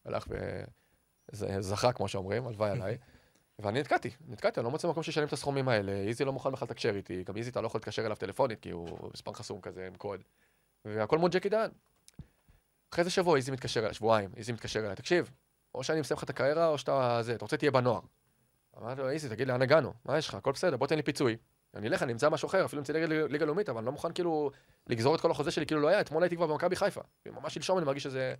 הלך 0.04 0.26
וזכה, 1.32 1.92
כמו 1.92 2.08
שאומרים, 2.08 2.46
הלוואי 2.46 2.70
עליי. 2.70 2.98
ואני 3.58 3.80
נתקעתי, 3.80 4.10
נתקעתי, 4.28 4.60
אני 4.60 4.64
לא 4.64 4.70
מוצא 4.70 4.88
מקום 4.88 5.02
שישלם 5.02 5.26
את 5.26 5.32
הסכומים 5.32 5.68
האלה, 5.68 5.92
איזי 5.92 6.24
לא 6.24 6.32
מוכן 6.32 6.52
בכלל 6.52 6.66
לתקשר 6.66 6.96
איתי, 6.96 7.24
גם 7.24 7.36
איזי 7.36 7.50
אתה 7.50 7.60
לא 7.60 7.66
יכול 7.66 7.78
להתקשר 7.78 8.06
אליו 8.06 8.16
טלפונית, 8.16 8.60
כי 8.60 8.70
הוא 8.70 9.10
מספר 9.14 9.32
חסום 9.32 9.60
כזה 9.60 9.86
עם 9.86 9.94
קוד. 9.94 10.20
והכל 10.84 11.18
מול 11.18 11.30
ג'קי 11.30 11.48
דן. 11.48 11.68
אחרי 12.92 13.02
איזה 13.02 13.10
שבוע 13.10 13.36
איזי 13.36 13.50
מתקשר 13.50 13.80
אליי, 13.80 13.94
שבועיים, 13.94 14.30
איזי 14.36 14.52
מתקשר 14.52 14.80
אליי, 14.80 14.96
תקשיב, 14.96 15.30
או 15.74 15.84
שאני 15.84 16.00
מסיים 16.00 16.16
לך 16.16 16.24
את 16.24 16.30
הקריירה, 16.30 16.68
או 16.68 16.78
שאתה 16.78 17.18
זה, 17.22 17.34
אתה 17.34 17.44
רוצה 17.44 17.56
תהיה 17.56 17.70
בנוער. 17.70 18.00
אמרתי 18.78 19.00
לו, 19.00 19.10
איזי, 19.10 19.28
תגיד 19.28 19.48
לאן 19.48 19.62
הגענו? 19.62 19.92
מה 20.04 20.18
יש 20.18 20.28
לך? 20.28 20.34
הכל 20.34 20.52
בסדר, 20.52 20.76
בוא 20.76 20.86
תן 20.86 20.96
לי 20.96 21.02
פיצוי. 21.02 21.36
אני 21.74 21.88
אלך, 21.88 22.02
אני 22.02 22.12
אמצא 22.12 22.30
משהו 22.30 22.48
אחר, 22.48 22.64
אפילו 22.64 22.80
אמצא 22.80 22.92
ליגה, 23.28 23.46
לאומית, 23.46 23.68
אבל 23.68 23.78
אני 23.78 23.86
לא 23.86 23.92
מוכן 23.92 24.12
כאילו 24.12 24.50
לגזור 24.86 25.14
את 25.14 25.20
כל 25.20 25.30
החוזה 25.30 25.50
שלי 25.50 25.66
כאילו 25.66 25.80
לא 25.80 25.88
היה, 25.88 26.00
אתמול 26.00 26.22
הייתי 26.22 26.36
כבר 26.36 26.46
במכבי 26.46 26.76
חיפה. 26.76 27.00
ממש 27.26 27.54
שלשום 27.54 27.78
אני 27.78 27.86
מרגיש 27.86 28.02
שזה 28.02 28.34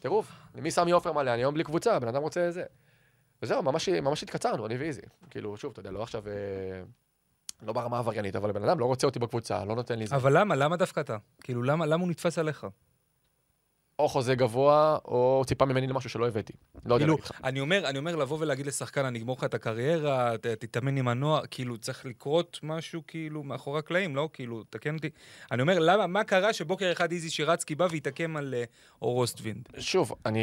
טירוף. 0.00 0.32
מי 0.54 0.70
סמי 0.70 0.90
עופר 0.90 1.12
מלא, 1.12 1.30
אני 1.30 1.40
היום 1.40 1.54
בלי 1.54 1.64
קבוצה, 1.64 1.98
בן 1.98 2.08
אדם 2.08 2.22
רוצה 2.22 2.50
זה. 2.50 2.64
וזהו, 3.42 3.62
ממש, 3.62 3.88
ממש 3.88 4.22
התקצרנו, 4.22 4.66
אני 4.66 4.76
ואיזי. 4.76 5.02
כאילו, 5.30 5.56
שוב, 5.56 5.70
אתה 5.72 5.80
יודע, 5.80 5.90
לא 5.90 6.02
עכשיו... 6.02 6.28
אה, 6.28 6.32
לא 7.62 7.72
ברמה 7.72 7.98
עבריינית, 7.98 8.36
אבל 8.36 8.50
הבן 8.50 8.68
אדם 8.68 8.80
לא 8.80 8.84
רוצה 8.84 9.06
אותי 9.06 9.18
בקבוצה, 9.18 9.64
לא 9.64 9.74
נותן 9.74 9.98
לי 9.98 10.06
זה. 10.06 10.16
אבל 10.16 10.38
למה? 10.38 10.56
למה 10.56 10.76
דווקא 10.76 11.00
אתה? 11.00 11.16
כאילו, 11.40 11.62
למה 11.62 11.86
למה 11.86 12.02
הוא 12.02 12.10
נתפס 12.10 12.38
עליך? 12.38 12.66
או 13.98 14.08
חוזה 14.08 14.34
גבוה, 14.34 14.98
או 15.04 15.42
ציפה 15.46 15.64
ממני 15.64 15.86
למשהו 15.86 16.10
שלא 16.10 16.28
הבאתי. 16.28 16.52
לא 16.86 16.94
יודע 16.94 17.04
כאילו, 17.04 17.12
להגיד 17.16 17.24
לך. 17.24 17.40
אני 17.44 17.60
אומר, 17.60 17.88
אני 17.88 17.98
אומר 17.98 18.16
לבוא 18.16 18.38
ולהגיד 18.40 18.66
לשחקן, 18.66 19.04
אני 19.04 19.18
אגמור 19.18 19.36
לך 19.38 19.44
את 19.44 19.54
הקריירה, 19.54 20.38
ת- 20.38 20.46
תתאמן 20.46 20.96
עם 20.96 21.08
הנוער, 21.08 21.42
כאילו, 21.50 21.78
צריך 21.78 22.06
לקרות 22.06 22.60
משהו, 22.62 23.02
כאילו, 23.06 23.42
מאחורי 23.42 23.78
הקלעים, 23.78 24.16
לא? 24.16 24.28
כאילו, 24.32 24.64
תקן 24.70 24.94
אותי. 24.94 25.10
אני 25.52 25.62
אומר, 25.62 25.78
למה, 25.78 26.06
מה 26.06 26.24
קרה 26.24 26.52
שבוקר 26.52 26.92
אחד 26.92 27.12
איזי 27.12 27.30
שירצקי 27.30 27.74
בא 27.74 27.86
והתעקם 27.90 28.36
על 28.36 28.54
אה, 28.54 28.64
אור 29.02 29.14
אוסטוינד? 29.14 29.68
שוב, 29.78 30.12
אני... 30.26 30.40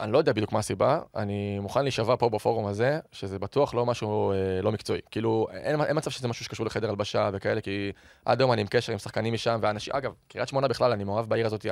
אני 0.00 0.12
לא 0.12 0.18
יודע 0.18 0.32
בדיוק 0.32 0.52
מה 0.52 0.58
הסיבה, 0.58 1.00
אני 1.16 1.58
מוכן 1.58 1.82
להישבע 1.82 2.16
פה 2.16 2.28
בפורום 2.28 2.66
הזה, 2.66 2.98
שזה 3.12 3.38
בטוח 3.38 3.74
לא 3.74 3.86
משהו 3.86 4.32
אה, 4.32 4.62
לא 4.62 4.72
מקצועי. 4.72 5.00
כאילו, 5.10 5.46
אין, 5.52 5.80
אין 5.80 5.96
מצב 5.96 6.10
שזה 6.10 6.28
משהו 6.28 6.44
שקשור 6.44 6.66
לחדר 6.66 6.90
הלבשה 6.90 7.30
וכאלה, 7.32 7.60
כי 7.60 7.92
עד 8.24 8.40
היום 8.40 8.52
אני 8.52 8.60
עם 8.60 8.66
קשר 8.66 8.92
עם 8.92 8.98
שחקנים 8.98 9.34
משם, 9.34 9.58
ואנשים, 9.62 9.94
אגב, 9.94 10.12
קריית 10.28 10.48
שמונה 10.48 10.68
בכלל, 10.68 10.92
אני 10.92 11.04
מאוהב 11.04 11.28
בעיר 11.28 11.46
הזאת, 11.46 11.66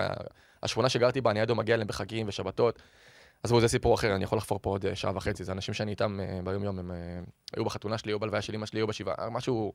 השכונה 0.62 0.88
שגרתי 0.88 1.20
בה, 1.20 1.30
אני 1.30 1.40
עד 1.40 1.50
היום 1.50 1.58
מגיע 1.58 1.74
אליהם 1.74 1.88
בחגים 1.88 2.28
ושבתות. 2.28 2.78
עזבו, 3.42 3.60
זה 3.60 3.68
סיפור 3.68 3.94
אחר, 3.94 4.14
אני 4.14 4.24
יכול 4.24 4.38
לחפור 4.38 4.58
פה 4.62 4.70
עוד 4.70 4.86
אה, 4.86 4.96
שעה 4.96 5.16
וחצי, 5.16 5.44
זה 5.44 5.52
אנשים 5.52 5.74
שאני 5.74 5.90
איתם 5.90 6.20
אה, 6.20 6.40
ביום-יום, 6.44 6.78
הם 6.78 6.90
אה, 6.90 6.96
היו 7.56 7.64
בחתונה 7.64 7.98
שלי, 7.98 8.12
או 8.12 8.18
בלוויה 8.18 8.42
של 8.42 8.54
אמא 8.54 8.66
שלי, 8.66 8.82
או 8.82 8.86
בשבעה, 8.86 9.30
משהו 9.30 9.72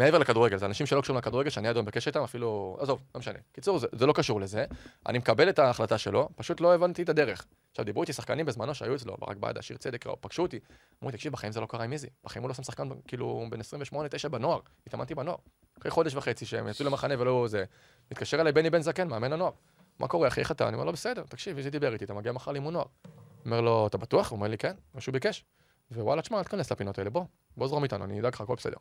מעבר 0.00 0.18
לכדורגל, 0.18 0.56
זה 0.56 0.66
אנשים 0.66 0.86
שלא 0.86 1.00
קשורים 1.00 1.18
לכדורגל, 1.18 1.50
שאני 1.50 1.68
עד 1.68 1.76
היום 1.76 1.86
בקשר 1.86 2.10
איתם, 2.10 2.22
אפילו, 2.22 2.78
עזוב, 2.80 3.00
לא 3.14 3.18
משנה. 3.18 3.38
קיצור, 3.52 3.78
זה, 3.78 3.86
זה 3.92 4.06
לא 4.06 4.12
קשור 4.12 4.40
לזה. 4.40 4.64
אני 5.06 5.18
מקבל 5.18 5.48
את 5.48 5.58
ההחלטה 5.58 5.98
שלו, 5.98 6.28
פשוט 6.36 6.60
לא 6.60 6.74
הבנתי 6.74 7.02
את 7.02 7.08
הדרך. 7.08 7.46
עכשיו, 7.70 7.84
דיברו 7.84 8.02
איתי 8.02 8.12
שחקנים 8.12 8.46
בזמנו 8.46 8.74
שהיו 8.74 8.94
אצלו, 8.94 9.16
ברק 9.18 9.36
בעדה, 9.36 9.62
שיר 9.62 9.76
צדק, 9.76 10.06
ראו, 10.06 10.16
פגשו 10.20 10.42
אותי. 10.42 10.58
אמרו 11.02 11.10
לי, 11.10 11.16
תקשיב, 11.16 11.32
בחיים 11.32 11.52
זה 11.52 11.60
לא 11.60 11.66
קרה 11.66 11.84
עם 11.84 11.92
איזי. 11.92 12.06
בחיים 12.24 12.42
הוא 12.42 12.48
לא 12.48 12.54
שם 12.54 12.62
שחקן, 12.62 12.88
כאילו, 13.08 13.46
בן 13.50 13.60
28-9 14.24 14.28
בנוער. 14.28 14.60
התאמנתי 14.86 15.14
בנוער. 15.14 15.36
אחרי 15.80 15.90
חודש 15.90 16.14
וחצי 16.14 16.46
שהם 16.46 16.68
יצאו 16.68 16.86
למחנה 16.86 17.14
ולא 17.18 17.46
זה, 17.48 17.64
מתקשר 18.10 18.40
אליי 18.40 18.52
בני 18.52 18.70
בן 18.70 18.82
זקן, 18.82 19.08
מאמן 19.08 19.32
הנוער. 19.32 19.52
מה 19.98 20.08
קורה, 20.08 20.28
אחי, 20.28 20.40
איך 20.40 20.50
אתה? 20.50 20.68
אני 20.68 20.74
אומר 20.74 20.84
לו, 20.84 20.92
בסדר, 20.92 21.22
תקשיב, 21.28 21.56
איזי 21.56 21.70
דיבר 21.70 21.92
איתי, 21.92 22.04
אתה 22.04 22.14
מגיע 22.14 22.32
מחר 22.32 22.52
לאימון 22.52 22.72
נוער. 22.72 22.86
אומר 23.44 23.60
לו, 23.60 23.86
אתה 23.86 23.98
בטוח? 23.98 24.30
הוא 24.30 24.36
אומר 24.36 24.48
לי, 24.48 24.58
כן, 24.58 24.74
מה 24.94 25.00
שהוא 25.00 25.12
ביקש. 25.12 25.44
ווואלה, 25.92 26.22
תשמע, 26.22 26.38
אל 26.38 26.42
תיכנס 26.42 26.72
לפינות 26.72 26.98
האלה, 26.98 27.10
בוא, 27.10 27.24
בוא 27.56 27.68
זרום 27.68 27.84
איתנו, 27.84 28.04
אני 28.04 28.20
אדאג 28.20 28.34
לך, 28.34 28.40
הכל 28.40 28.54
בסדר. 28.54 28.76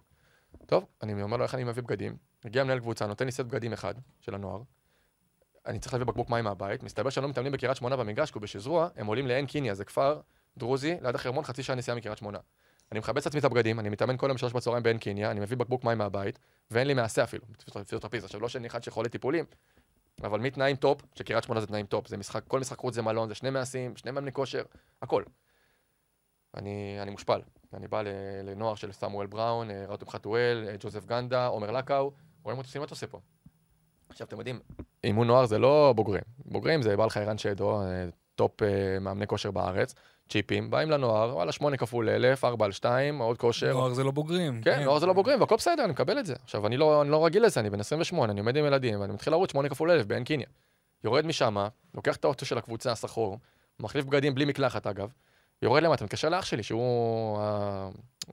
טוב, 0.66 0.86
אני 1.04 1.24
אומר 1.24 1.38
לו 1.38 1.44
איך 1.44 1.56
אני 1.56 1.64
מביא 1.64 1.84
בגדים, 1.84 2.18
מגיע 2.46 2.64
מנהל 2.64 2.80
קבוצה, 2.80 3.08
נותן 3.08 3.26
לי 3.26 3.32
סט 3.32 3.40
בגדים 3.40 3.74
אחד 3.74 3.94
של 4.20 4.36
הנוער, 4.36 4.62
אני 5.66 5.80
צריך 5.80 5.94
להביא 5.94 6.06
בקבוק 6.06 6.30
מים 6.30 6.46
מהבית, 6.46 6.84
מסתבר 6.84 7.10
שהם 7.10 7.24
לא 7.24 7.30
מתאמנים 7.30 7.52
בקריית 7.52 7.78
שמונה 7.78 7.96
במגרש, 7.96 8.32
כי 8.32 8.40
בשזרוע, 8.40 8.90
הם 8.96 9.08
עולים 9.08 9.28
לעין 9.28 9.46
קיניה, 9.46 9.76
זה 9.76 9.86
כפר 9.86 10.22
דרוזי, 10.58 10.96
ליד 11.02 11.16
החרמון, 11.16 11.44
חצי 11.44 11.64
שעה 11.64 11.76
נסיעה 11.76 11.98
מקריית 11.98 12.18
שמונה. 12.18 12.40
אני 12.92 13.00
מכבס 13.00 13.26
לעצמי 13.26 13.40
את 13.40 13.46
הבגדים, 13.46 13.80
אני 13.80 13.90
מתאמן 13.90 14.18
כל 14.18 14.28
יום 14.28 14.38
שלוש 14.38 14.54
בצהריים 14.54 14.84
בעין 14.84 14.98
קיניה, 14.98 15.32
אני 15.32 15.40
מביא 15.40 15.58
בקבוק 15.58 15.84
מים 15.84 15.98
מהבית, 15.98 16.40
ואין 16.72 16.88
לי 16.88 16.94
מעסה 16.94 17.24
אפילו, 17.24 17.46
פיזיותרפיסט. 17.74 18.26
עכשיו, 18.26 18.42
לא 18.42 18.50
שאני 18.50 18.68
אחד 18.68 18.84
שחולה 18.84 19.10
טיפולים, 19.10 19.46
אבל 20.24 20.40
מתנאים 20.40 20.76
top, 20.76 21.02
שקריית 21.16 21.44
שמונה 21.44 21.62
זה 21.62 21.68
תנאים 21.68 21.86
top, 21.86 22.08
זה 22.08 22.18
משחק, 22.18 22.44
כל 22.48 22.60
משחק 22.60 22.78
חוץ 22.78 22.96
זה 22.96 23.02
מלון, 23.02 23.30
זה 23.30 23.36
שני 23.36 23.50
מעסים, 23.50 23.98
שני 23.98 24.12
מאמני 24.12 24.32
כושר, 24.32 24.64
הכל. 25.02 25.24
אני, 26.58 26.98
אני 27.02 27.12
מושפל. 27.12 27.42
אני 27.74 27.88
בא 27.88 28.02
לנוער 28.44 28.76
של 28.76 28.92
סמואל 28.92 29.28
בראון, 29.28 29.72
אה, 29.72 29.86
רותם 29.88 30.10
חטואל, 30.10 30.66
אה, 30.68 30.76
ג'וזף 30.80 31.06
גנדה, 31.06 31.48
עומר 31.48 31.72
לקאו, 31.72 32.12
רואים 32.44 32.58
אותי, 32.58 32.80
מה 32.80 32.86
אתה 32.86 32.94
עושה 32.94 33.08
פה? 33.08 33.20
עכשיו, 34.10 34.28
אתם 34.28 34.38
יודעים, 34.38 34.60
אימון 35.04 35.28
נוער 35.28 35.46
זה 35.46 35.60
לא 35.60 35.94
בוגרים. 35.96 36.22
בוגרים 36.46 36.82
זה 36.82 36.98
בעל 36.98 37.10
חיירן 37.10 37.38
שדו, 37.38 37.82
אה, 37.82 38.06
top 38.36 38.52
מאמני 39.02 39.28
כושר 39.28 39.52
בארץ, 39.52 39.96
צ'יפים, 40.30 40.72
באים 40.72 40.92
לנוער, 40.92 41.36
וואלה, 41.36 41.52
שמונה 41.52 41.78
כפול 41.78 42.10
אלף, 42.10 42.46
ארבע 42.46 42.66
על 42.66 42.72
שתיים, 42.72 43.20
עוד 43.20 43.38
כושר. 43.38 43.74
נוער 43.74 43.94
זה 43.94 44.04
לא 44.04 44.12
בוגרים. 44.12 44.62
כן, 44.62 44.84
נוער 44.84 45.00
זה 45.00 45.06
לא 45.06 45.14
בוגרים, 45.14 45.42
והכל 45.42 45.56
בסדר, 45.56 45.84
אני 45.84 45.92
מקבל 45.92 46.20
את 46.20 46.26
זה. 46.26 46.34
עכשיו, 46.44 46.68
אני 46.68 46.78
לא, 46.78 47.02
אני 47.02 47.10
לא 47.10 47.26
רגיל 47.26 47.46
לזה, 47.46 47.60
אני 47.60 47.70
בן 47.70 47.80
28, 47.80 48.32
אני 48.32 48.40
עומד 48.40 48.58
עם 48.58 48.66
ילדים, 48.66 49.02
ואני 49.02 49.14
מתחיל 49.14 49.34
לרוץ 49.34 49.52
שמונה 49.52 49.70
כפול 49.70 49.92
אלף 49.92 50.06
בעין 50.06 50.24
קיניה. 50.24 50.48
יורד 51.04 51.26
משם, 51.26 51.58
לוקח 51.96 52.16
את 52.16 52.26
האוטו 52.26 52.46
של 52.46 52.58
הקבוצה, 52.58 52.92
השחור, 52.92 53.38
מחליף 53.80 54.06
בגדים 54.06 54.36
בלי 54.36 54.46
מקלחת 54.46 54.88
אגב, 54.88 55.14
יורד 55.62 55.84
למטה, 55.84 56.04
מתקשר 56.04 56.30
לאח 56.30 56.46
שלי, 56.46 56.64
שהוא 56.64 57.40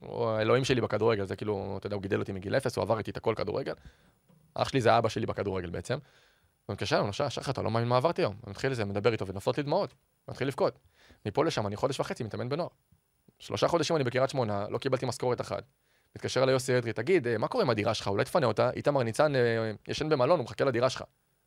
האלוהים 0.03 0.65
שלי 0.65 0.81
בכדורגל, 0.81 1.25
זה 1.25 1.37
כאילו, 1.37 1.75
אתה 1.79 1.87
יודע, 1.87 1.95
הוא 1.95 2.03
גידל 2.03 2.19
אותי 2.19 2.33
מגיל 2.33 2.57
אפס, 2.57 2.77
הוא 2.77 2.83
עבר 2.83 2.99
איתי 2.99 3.11
את 3.11 3.17
הכל 3.17 3.35
כדורגל. 3.37 3.75
אח 4.55 4.69
שלי 4.69 4.81
זה 4.81 4.99
אבא 4.99 5.09
שלי 5.09 5.27
בכדורגל 5.27 5.71
בעצם. 5.71 5.99
הוא 6.67 6.75
מתקשר 6.75 6.97
אליו, 6.97 7.13
שחר, 7.13 7.29
שחר, 7.29 7.53
אתה 7.53 7.63
לא 7.63 7.71
מאמין 7.71 7.89
מה 7.89 7.97
עברתי 7.97 8.23
היום. 8.23 8.35
אני 8.45 8.51
מתחיל 8.51 8.73
לזה, 8.73 8.85
מדבר 8.85 9.13
איתו, 9.13 9.27
ונופלות 9.27 9.59
לי 9.59 9.65
דמעות. 9.65 9.95
מתחיל 10.29 10.49
לבכות. 10.49 10.79
מפה 11.27 11.45
לשם, 11.45 11.67
אני 11.67 11.77
חודש 11.77 12.01
וחצי 12.01 12.25
מתאמן 12.25 12.49
בנוער. 12.49 12.69
שלושה 13.39 13.69
חודשים 13.69 13.97
אני 13.97 14.05
בקריית 14.05 14.31
שמונה, 14.31 14.67
לא 14.69 14.79
קיבלתי 14.79 15.07
משכורת 15.07 15.41
אחת. 15.41 15.63
מתקשר 16.17 16.45
ליוסי 16.45 16.79
אדרי, 16.79 16.93
תגיד, 16.93 17.27
אה, 17.27 17.39
מה 17.39 17.49
קורה 17.49 17.65
עם 17.65 17.71
הדירה 17.71 17.95
שלך? 17.95 18.09
אולי 18.09 18.25
תפנה 18.25 18.47
אותה? 18.47 18.71
איתמר 18.71 19.03
ניצן 19.03 19.37
אה, 19.37 19.73
ישן 19.89 20.09
במלון, 20.09 20.39
הוא 20.39 20.45
מחכה 20.45 20.65
לדירה 20.65 20.91
שלך. 20.91 21.03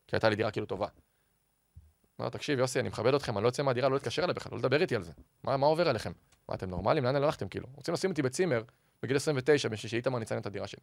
כי 0.07 0.15
הייתה 0.15 0.29
לי 0.29 0.35
דירה 0.35 0.51
כאילו 0.51 0.65
טובה. 0.65 0.87
אמר, 2.19 2.29
תקשיב, 2.29 2.59
יוסי, 2.59 2.79
אני 2.79 2.89
מכבד 2.89 3.13
אתכם, 3.13 3.37
אני 3.37 3.43
לא 3.43 3.47
יוצא 3.47 3.63
מהדירה, 3.63 3.89
לא 3.89 3.95
להתקשר 3.95 4.23
אליי 4.23 4.33
בכלל, 4.33 4.51
לא 4.51 4.57
לדבר 4.57 4.81
איתי 4.81 4.95
על 4.95 5.03
זה. 5.03 5.11
מה, 5.43 5.57
מה 5.57 5.65
עובר 5.67 5.89
עליכם? 5.89 6.11
מה, 6.49 6.55
אתם 6.55 6.69
נורמלים? 6.69 7.03
לאן 7.03 7.15
הלכתם, 7.15 7.47
כאילו? 7.47 7.67
רוצים 7.75 7.93
לשים 7.93 8.09
אותי 8.09 8.21
בצימר 8.21 8.61
בגיל 9.03 9.15
29, 9.17 9.69
בשביל 9.69 9.89
שאיתמר 9.89 10.19
ניצן 10.19 10.37
את 10.37 10.45
הדירה 10.45 10.67
שלי. 10.67 10.81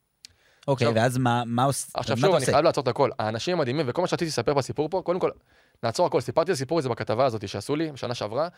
אוקיי, 0.69 0.87
עכשיו- 0.87 1.03
ואז 1.03 1.19
מה 1.19 1.43
מה 1.47 1.65
עוש- 1.65 1.91
עכשיו 1.95 2.17
שוב, 2.17 2.25
אני 2.27 2.35
עושה? 2.35 2.53
חייב 2.53 2.65
לעצור 2.65 2.83
את 2.83 2.89
הכל. 2.89 3.11
האנשים 3.19 3.59
מדהימים, 3.59 3.87
וכל 3.89 4.03
מה 4.03 4.09
שרציתי 4.09 4.29
לספר 4.29 4.55
בסיפור 4.55 4.89
פה, 4.89 5.03
קודם 5.05 5.21
כל, 5.21 5.31
נעצור 5.83 6.07
הכל. 6.07 6.21
סיפרתי 6.21 6.51
את 6.51 6.57
הסיפור 6.57 6.79
הזה 6.79 6.89
בכתבה 6.89 7.25
הזאת 7.27 7.49
שעשו 7.49 7.77
לי 7.77 7.93
בשנה 7.93 8.15
שעברה, 8.15 8.49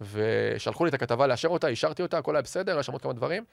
ושלחו 0.00 0.84
לי 0.84 0.88
את 0.88 0.94
הכתבה 0.94 1.26
לאשר 1.26 1.48
אותה, 1.48 1.66
אישרתי 1.68 2.02
אותה, 2.02 2.18
הכל 2.18 2.36
היה 2.36 2.42
בסדר, 2.42 2.78
יש 2.80 2.86
שם 2.86 2.92
עוד 2.92 3.02
כמה 3.02 3.12
דברים, 3.12 3.44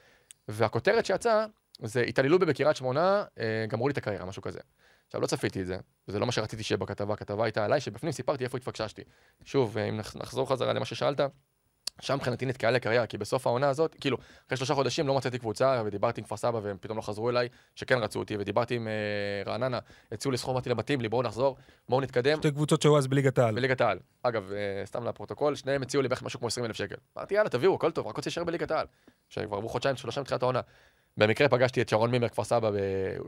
והכותרת 0.48 1.06
שיצאה, 1.06 1.46
זה 1.84 2.02
התעללו 2.02 2.40
בי 2.40 2.46
בקריית 2.46 2.76
שמונה, 2.78 3.24
אה, 3.40 3.66
גמרו 3.70 3.88
לי 3.88 3.92
את 3.92 3.98
הקריירה, 3.98 4.26
משהו 4.26 4.42
כזה. 4.42 4.60
עכשיו, 5.08 5.22
לא 5.22 5.28
צפיתי 5.28 5.62
את 5.62 5.68
זה, 5.68 5.78
וזה 6.08 6.20
לא 6.20 6.26
מה 6.26 6.32
שרציתי 6.32 6.64
שיהיה 6.64 6.78
בכתבה, 6.78 7.14
הכתבה 7.14 7.44
הייתה 7.44 7.66
עליי, 7.66 7.82
שבפנים 7.82 8.12
סיפרתי 8.12 8.44
איפה 8.44 8.58
התפקששתי. 8.58 9.02
שוב, 9.46 9.78
אה, 9.78 9.84
אם 9.90 9.98
נח- 9.98 10.16
נחזור 10.16 10.50
חזרה 10.50 10.74
למה 10.74 10.86
ששאלת, 10.86 11.20
שם 12.02 12.16
מבחינתי 12.16 12.46
נתקעה 12.46 12.72
לי 12.72 12.78
הקריירה, 12.78 13.06
כי 13.08 13.18
בסוף 13.18 13.48
העונה 13.48 13.70
הזאת, 13.70 13.96
כאילו, 14.02 14.18
אחרי 14.48 14.58
שלושה 14.58 14.74
חודשים 14.76 15.08
לא 15.08 15.16
מצאתי 15.16 15.40
קבוצה, 15.40 15.82
ודיברתי 15.86 16.22
עם 16.22 16.26
כפר 16.26 16.38
סבא, 16.38 16.60
והם 16.64 16.78
פתאום 16.82 16.98
לא 16.98 17.02
חזרו 17.02 17.30
אליי, 17.30 17.50
שכן 17.76 17.98
רצו 17.98 18.20
אותי, 18.20 18.38
ודיברתי 18.38 18.76
עם 18.76 18.88
אה, 18.88 18.94
רעננה, 19.52 19.80
הציעו 20.12 20.32
לי 20.32 20.38
סכום, 20.38 20.52
אמרתי 20.54 20.70
לבתים 20.70 21.02
לי, 21.02 21.10
בואו 21.10 21.22
נחזור, 21.24 21.58
בואו 21.90 22.02
נתקדם. 22.02 22.38
שתי 22.38 22.52
קבוצות 22.52 22.82
שהיו 22.82 22.98
אז 22.98 23.08
בליגת 23.08 23.38
העל. 23.40 23.56
בליגת 23.56 23.82
העל. 23.82 24.00
אגב, 24.24 24.52
אה, 24.52 24.86
סתם 24.86 25.04
לפרוטוקול, 25.08 25.56
שניהם 25.56 25.82
הציעו 25.82 26.04
לי 26.04 26.10
בערך 26.10 26.24
משהו 26.24 26.40
כמו 26.40 26.48
20 26.48 26.66
אלף 26.66 26.76
שקל. 26.76 26.96
אמרתי, 27.18 27.34
יאללה, 27.34 27.50
תביאו, 27.50 27.76
הכל 27.76 27.92
טוב, 27.92 28.08
רק 28.08 28.18
רוצה 28.18 28.28
להישאר 28.30 28.44
בליגת 28.44 28.72
העל. 28.72 28.86
שכבר 29.30 29.58
עברו 29.58 29.70
חודשיים, 29.70 29.96
שלושה 29.96 30.22
מתחילת 30.22 30.42
העונה. 30.44 30.62
במקרה 31.18 31.50
פגשתי 31.50 31.82
את 31.82 31.90
שרון 31.90 32.12
מימר, 32.12 32.30
כפר 32.30 32.44
סבא, 32.44 32.72
ב- 32.72 32.76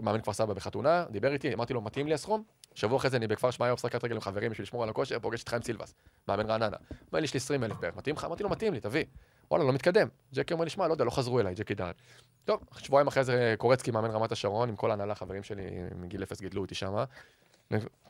מאמן 0.02 0.22
כפר 0.22 0.34
סבא 0.34 0.54
בחתונה, 0.54 1.06
דיבר 1.12 1.34
איתי, 1.34 1.54
אמרתי 1.54 1.74
לו, 1.74 1.82
מתאים 1.82 2.08
לי 2.08 2.14
הסכום? 2.14 2.44
שבוע 2.76 2.98
אחרי 2.98 3.10
זה 3.10 3.18
אני 3.18 3.28
בכפר 3.28 3.52
שמעיה 3.52 3.74
משחקת 3.74 4.04
רגל 4.04 4.16
עם 4.16 4.22
חברים 4.22 4.52
בשביל 4.52 4.64
לשמור 4.64 4.84
על 4.84 4.90
הכושר, 4.90 5.20
פוגש 5.20 5.44
את 5.44 5.50
חיים 5.50 5.62
סילבס, 5.62 5.94
מאמן 6.28 6.46
רעננה. 6.46 6.78
אומר 7.12 7.20
לי, 7.20 7.24
יש 7.26 7.34
לי 7.34 7.38
20 7.38 7.64
אלף 7.64 7.78
בערך, 7.80 7.96
מתאים 7.96 8.16
לך? 8.16 8.24
אמרתי 8.26 8.44
לו, 8.44 8.50
מתאים 8.50 8.74
לי, 8.74 8.80
תביא. 8.80 9.06
וואלה, 9.52 9.64
לא 9.66 9.74
מתקדם. 9.74 10.08
ג'קי 10.34 10.54
אומר 10.54 10.64
לי, 10.64 10.70
שמע, 10.70 10.88
לא 10.88 10.94
יודע, 10.94 11.06
לא 11.06 11.10
חזרו 11.10 11.40
אליי, 11.40 11.56
ג'קי 11.56 11.76
דהן. 11.76 11.94
טוב, 12.46 12.60
שבועיים 12.78 13.08
אחרי 13.08 13.24
זה 13.24 13.56
קורצקי, 13.58 13.92
מאמן 13.92 14.12
רמת 14.12 14.32
השרון, 14.32 14.70
עם 14.70 14.76
כל 14.76 14.92
ההנהלה, 14.92 15.16
חברים 15.16 15.44
שלי 15.44 15.64
מגיל 15.96 16.24
אפס 16.24 16.42
גידלו 16.42 16.62
אותי 16.62 16.76
שמה. 16.76 17.04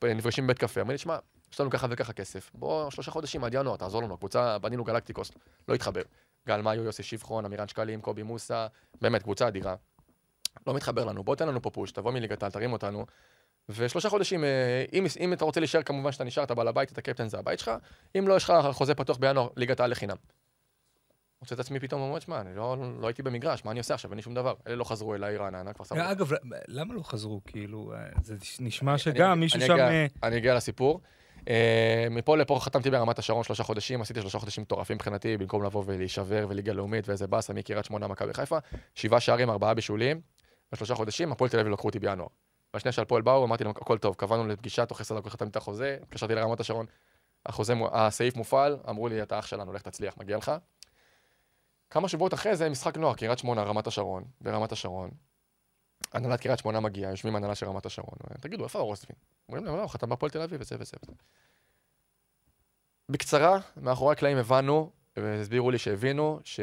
נפגשים 0.04 0.44
בבית 0.44 0.58
קפה, 0.58 0.82
אומר 0.82 0.92
לי, 0.92 0.98
שמע, 0.98 1.18
יש 1.54 1.60
לנו 1.62 1.70
ככה 1.70 1.88
וככה 1.90 2.14
כסף, 2.14 2.52
בוא 2.54 2.90
שלושה 2.90 3.12
חודשים 3.12 3.44
עד 3.44 3.54
ינואר, 3.54 3.76
תעזור 3.76 4.04
לנו, 4.04 4.14
הקבוצה, 4.14 4.58
בנינו 4.60 4.84
גלקטיקוס, 4.84 5.32
לא 5.68 5.74
התחבר. 5.74 6.02
גל 6.48 6.62
מאיו, 6.62 6.84
יוסי 6.84 7.04
שבחון, 7.04 7.46
אמירן 7.46 7.68
שקלים, 7.68 8.02
קובי 8.02 8.24
מוסא, 8.24 8.68
באמת, 9.02 9.24
קבוצה 9.24 9.48
אדירה. 9.48 9.76
לא 10.68 10.74
מתחבר 10.74 11.06
לנו, 11.06 11.24
בוא 11.24 11.36
תן 11.36 11.48
לנו 11.48 11.62
פה 11.62 11.70
פוש, 11.70 11.92
תבוא 11.92 12.12
מליגת 12.12 12.44
העל, 12.44 12.52
תרים 12.52 12.74
אותנו. 12.74 13.06
ושלושה 13.70 14.10
חודשים, 14.10 14.44
אה, 14.44 14.86
אם, 14.94 15.06
אם 15.20 15.34
אתה 15.34 15.46
רוצה 15.46 15.60
להישאר, 15.60 15.82
כמובן 15.82 16.12
שאתה 16.12 16.24
נשאר, 16.24 16.44
אתה 16.44 16.56
בעל 16.56 16.68
הבית, 16.68 16.92
אתה 16.92 17.02
קפטן, 17.02 17.28
זה 17.28 17.40
הבית 17.40 17.60
שלך, 17.60 17.72
אם 18.18 18.28
לא, 18.28 18.34
יש 18.34 18.44
לך 18.44 18.54
חוזה 18.72 18.96
פתוח 18.96 19.18
בינואר, 19.18 19.48
ליגת 19.56 19.80
העל 19.80 19.92
לחינם. 19.92 20.16
מוצא 21.42 21.56
את 21.56 21.60
עצמי 21.60 21.80
פתאום, 21.80 22.02
אומר, 22.02 22.20
שמע, 22.20 22.42
אני 22.42 22.56
לא, 22.56 22.78
לא 23.02 23.08
הייתי 23.08 23.24
במגרש, 23.24 23.66
מה 23.66 23.72
אני 23.72 23.80
עושה 23.80 23.94
עכשיו? 23.94 24.12
אין 24.12 24.16
לי 24.16 24.22
שום 24.22 24.34
דבר. 24.34 24.54
אלה 24.68 24.76
לא 24.76 24.84
חזרו 24.84 25.16
אליי, 25.16 25.38
רעננה, 25.38 25.74
כפר 25.74 25.84
סבא. 25.84 26.12
אגב, 26.12 26.32
למה 26.68 26.94
לא 26.94 27.02
חזרו? 27.04 27.42
כאילו, 27.46 27.94
אה, 27.94 28.00
זה 28.24 28.36
נשמע 28.60 28.98
שגם 28.98 29.40
מישהו 29.40 29.58
אני 29.58 29.68
שם... 29.68 29.80
אה, 29.80 30.06
אני 30.24 30.38
אגיע 30.38 30.56
לסיפור. 30.56 31.02
אה, 31.48 32.08
מפה 32.12 32.38
לפה 32.38 32.60
חתמתי 32.62 32.90
ברמת 32.90 33.20
השרון 33.20 33.44
שלושה 33.44 33.64
חודשים, 33.64 34.02
עשיתי 34.02 34.22
שלושה 34.22 34.40
חודשים 34.40 34.62
מטורפים 34.62 34.96
מבחינתי, 34.96 35.38
במקום 35.38 35.64
לבוא 35.64 35.84
ולהישבר 35.86 36.46
וליגה 36.50 36.74
לאומית 36.74 37.08
ואיזה 37.08 37.28
באסה 37.28 37.54
מקריית 37.54 37.86
שמונה, 37.86 38.08
מכבי 38.08 38.34
חיפה, 38.34 38.58
שבעה 38.96 39.20
שערים, 39.20 39.50
ארבעה 39.50 39.74
בישולים, 39.74 40.22
בשלושה 40.72 40.96
חודשים, 40.96 41.32
הפועל 41.32 41.50
תל 41.50 41.60
אביב 41.60 41.74
לקחו 41.74 41.88
אותי 41.88 42.00
בינואר. 42.00 42.28
בשנייה 42.76 42.94
שהפועל 42.94 43.22
באו, 43.22 43.46
אמרתי 43.46 43.64
להם, 43.64 43.74
הכל 43.82 43.98
טוב, 43.98 44.16
קבענו 44.16 44.48
לפגישה, 44.48 44.86
תוך 44.86 45.02
עשר 45.02 45.20
דקות 45.20 45.32
חתמתי 45.32 45.52
את 45.52 45.56
החוזה, 45.56 45.98
התקשרתי 46.02 46.36
לרמת 46.36 46.60
השרון, 46.60 46.86
החוזה, 47.46 47.74
הסעיף 47.92 48.36
מופעל, 48.36 48.78
אמרו 48.90 49.08
לי, 49.08 49.24
אתה 49.24 49.40
אח 49.40 49.48
שלנו, 49.48 49.74
לך 49.74 49.82
תצליח, 49.82 50.18
מגיע 50.18 50.38
לך. 50.38 50.52
כמה 51.90 52.08
שבועות 52.08 52.34
אחרי 52.34 52.56
זה, 52.56 52.70
משחק 52.70 52.98
נוער, 52.98 53.14
קריית 53.14 53.40
שמונה, 53.40 53.64
רמת 53.64 53.88
השרון, 53.88 54.24
ברמת 54.42 54.72
השרון. 54.72 55.10
הנהלת 56.14 56.42
קריית 56.42 56.60
שמונה 56.60 56.80
מגיעה, 56.80 57.12
יושבים 57.12 57.36
הנהלה 57.36 57.56
של 57.56 57.66
רמת 57.66 57.86
השרון, 57.86 58.18
תגידו, 58.42 58.64
איפה 58.64 58.80
הרוסטבין? 58.80 59.16
אומרים 59.50 59.66
להם, 59.66 59.76
לא, 59.76 59.82
הוא 59.82 59.90
חתם 59.90 60.10
בהפועל 60.10 60.32
תל 60.32 60.42
אביב, 60.42 60.62
וזה 60.62 60.76
וזה 60.80 60.98
וזה. 61.04 61.14
בקצרה, 63.10 63.60
מאחורי 63.78 64.12
הקלעים 64.12 64.38
הבנו, 64.38 64.92
והסבירו 65.18 65.72
לי 65.72 65.78
שהבינו, 65.78 66.40
ש... 66.44 66.60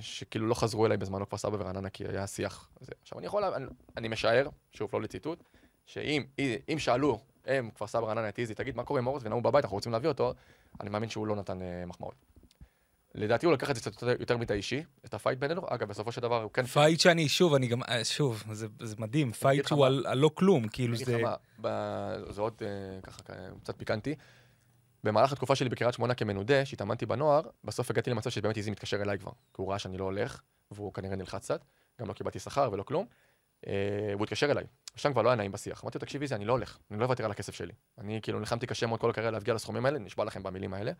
שכאילו 0.00 0.46
לא 0.46 0.54
חזרו 0.54 0.86
אליי 0.86 0.96
בזמנו 0.96 1.26
כפר 1.26 1.36
סבא 1.36 1.56
ורעננה, 1.60 1.90
כי 1.90 2.04
היה 2.08 2.26
שיח. 2.26 2.68
זה. 2.80 2.92
עכשיו, 3.02 3.18
אני 3.18 3.26
יכול, 3.26 3.44
אני, 3.44 3.66
אני 3.96 4.08
משער, 4.08 4.48
שוב, 4.72 4.90
לא 4.92 5.02
לציטוט, 5.02 5.42
שאם 5.86 6.24
אם 6.72 6.78
שאלו, 6.78 7.20
הם, 7.46 7.70
כפר 7.70 7.86
סבא 7.86 8.06
רעננה, 8.06 8.28
את 8.28 8.38
איזי, 8.38 8.54
תגיד, 8.54 8.76
מה 8.76 8.84
קורה 8.84 9.00
עם 9.00 9.06
אורז 9.06 9.26
ונאום 9.26 9.42
בבית, 9.42 9.64
אנחנו 9.64 9.76
רוצים 9.76 9.92
להביא 9.92 10.08
אותו, 10.08 10.34
אני 10.80 10.90
מאמין 10.90 11.08
שהוא 11.08 11.26
לא 11.26 11.36
נתן 11.36 11.62
אה, 11.62 11.86
מחמאות. 11.86 12.14
לדעתי 13.14 13.46
הוא 13.46 13.52
לקח 13.54 13.70
את 13.70 13.76
זה 13.76 13.90
קצת 13.90 14.02
יותר- 14.20 14.36
מדי 14.36 14.54
אישי, 14.54 14.84
את 15.04 15.14
ה 15.14 15.18
fight 15.18 15.38
בינינו, 15.38 15.62
אגב, 15.68 15.88
בסופו 15.88 16.12
של 16.12 16.20
דבר 16.20 16.42
הוא 16.42 16.50
כן... 16.50 16.66
fight 16.66 17.00
שאני, 17.00 17.28
שוב, 17.28 17.54
אני 17.54 17.66
גם, 17.66 17.82
אה, 17.82 18.04
שוב, 18.04 18.44
זה 18.52 18.66
זה 18.80 18.94
מדהים, 18.98 19.32
fight 19.32 19.66
שהוא. 19.68 19.86
על 19.86 20.04
על 20.06 20.18
לא 20.18 20.30
כלום, 20.34 20.68
כאילו 20.68 20.94
אני 20.94 21.04
זה... 21.04 21.14
אגיד 21.14 21.26
לך 21.26 21.30
מה, 21.30 21.36
ב- 21.60 22.30
זה 22.32 22.40
עוד 22.40 22.54
אה, 22.62 23.00
ככה 23.02 23.22
קצת 23.62 23.78
פיקנטי. 23.78 24.14
במהלך 25.04 25.32
התקופה 25.32 25.54
שלי 25.54 25.68
בקריית 25.68 25.94
שמונה 25.94 26.14
כמנודה, 26.14 26.64
שהתאמנתי 26.64 27.06
בנוער, 27.06 27.42
בסוף 27.64 27.90
הגעתי 27.90 28.10
למצב 28.10 28.30
שבאמת 28.30 28.56
איזי 28.56 28.70
מתקשר 28.70 29.02
אליי 29.02 29.18
כבר, 29.18 29.30
כי 29.54 29.62
הוא 29.62 29.70
ראה 29.70 29.78
שאני 29.78 29.98
לא 29.98 30.04
הולך, 30.04 30.40
והוא 30.70 30.94
כנראה 30.94 31.16
נלחץ 31.16 31.44
קצת, 31.44 31.64
גם 32.00 32.08
לא 32.08 32.12
קיבלתי 32.12 32.38
שכר 32.38 32.68
ולא 32.72 32.82
כלום. 32.82 33.06
אה, 33.66 33.72
והוא 34.12 34.24
התקשר 34.24 34.50
אליי, 34.50 34.64
שם 34.96 35.12
כבר 35.12 35.22
לא 35.22 35.28
היה 35.28 35.36
נעים 35.36 35.52
בשיח. 35.52 35.82
אמרתי 35.84 35.98
לו, 35.98 36.00
תקשיב 36.00 36.22
איזי, 36.22 36.34
אני 36.34 36.44
לא 36.44 36.52
הולך, 36.52 36.78
אני 36.90 36.98
לא 37.00 37.04
אוותר 37.04 37.24
על 37.24 37.30
הכסף 37.30 37.54
שלי. 37.54 37.72
אני 37.98 38.20
כאילו 38.22 38.38
נלחמתי 38.38 38.66
קשה 38.66 38.86
מאוד 38.86 39.00
כל 39.00 39.10
הקריירה 39.10 39.30
להגיע 39.30 39.54
לסכומים 39.54 39.86
האלה, 39.86 39.98
נשבע 39.98 40.24
לכם 40.24 40.42
במילים 40.42 40.74
האלה. 40.74 40.92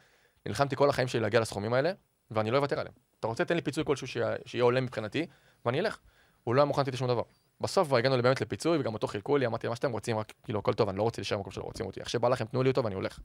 נלחמתי 0.47 0.76
כל 0.76 0.88
החיים 0.88 1.09
שלי 1.09 1.20
להגיע 1.20 1.41
לסכומים 1.41 1.72
האלה, 1.72 1.93
ואני 2.30 2.51
לא 2.51 2.57
אוותר 2.57 2.80
עליהם. 2.80 2.95
אתה 3.20 3.26
רוצה, 3.26 3.45
תן 3.45 3.57
לי 3.57 3.62
פיצוי 3.62 3.84
כלשהו 3.84 4.07
שיהיה 4.07 4.36
שיהיה 4.47 4.64
הולם 4.64 4.84
מבחינתי, 4.84 5.26
ואני 5.64 5.80
אלך. 5.80 5.99
הוא 6.45 6.55
לא 6.55 6.61
היה 6.61 6.66
מוכן 6.66 6.82
לתת 6.82 6.97
שום 6.97 7.09
דבר. 7.09 7.22
בסוף 7.61 7.88
כבר 7.88 7.97
הגענו 7.97 8.22
באמת 8.22 8.41
לפיצוי, 8.41 8.78
וגם 8.78 8.95
אותו 8.95 9.07
חילקו 9.07 9.36
לי, 9.36 9.47
אמרתי, 9.47 9.68
מה 9.68 9.76
שאתם 9.76 9.93
רוצים, 9.93 10.18
רק 10.18 10.32
כאילו, 10.45 10.59
הכל 10.59 10.74
טוב, 10.74 10.88
אני 10.88 10.99
לא 10.99 11.03
רוצה 11.03 11.20
להישאר 11.20 11.36
במקום 11.36 11.53
שלא 11.53 11.62
רוצים 11.62 11.86
אותי. 11.86 12.01
איך 12.01 12.11
שבא 12.11 12.28
לכם, 12.28 12.45
תנו 12.45 12.62
לי 12.62 12.70
אותו 12.70 12.84
ואני 12.84 12.95
הולך. 12.95 13.18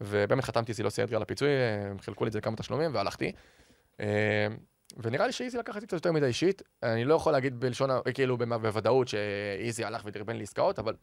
ובאמת 0.00 0.44
חתמתי 0.44 0.72
זילוסי 0.72 1.02
אדרי 1.02 1.16
על 1.16 1.22
הפיצוי, 1.22 1.48
הם 1.90 1.98
חילקו 1.98 2.24
לי 2.24 2.28
את 2.28 2.32
זה 2.32 2.38
לכמה 2.38 2.56
תשלומים, 2.56 2.94
והלכתי. 2.94 3.32
אה, 4.00 4.46
ונראה 4.96 5.26
לי 5.26 5.32
שאיזי 5.32 5.58
לקח 5.58 5.76
את 5.76 5.80
זה 5.80 5.86
קצת 5.86 5.96
יותר 5.96 6.12
מדי 6.12 6.26
אישית. 6.26 6.62
אני 6.82 7.04
לא 7.04 7.14
יכול 7.14 7.32
להגיד 7.32 7.60
בלשון, 7.60 7.90
כאילו, 8.14 8.38
בוודאות 8.38 9.08
שאיזי 9.08 9.84
הלך 9.84 10.02
ודרבן 10.04 10.36
לי 10.36 10.42
עסקאות, 10.42 10.78
אבל 10.78 10.94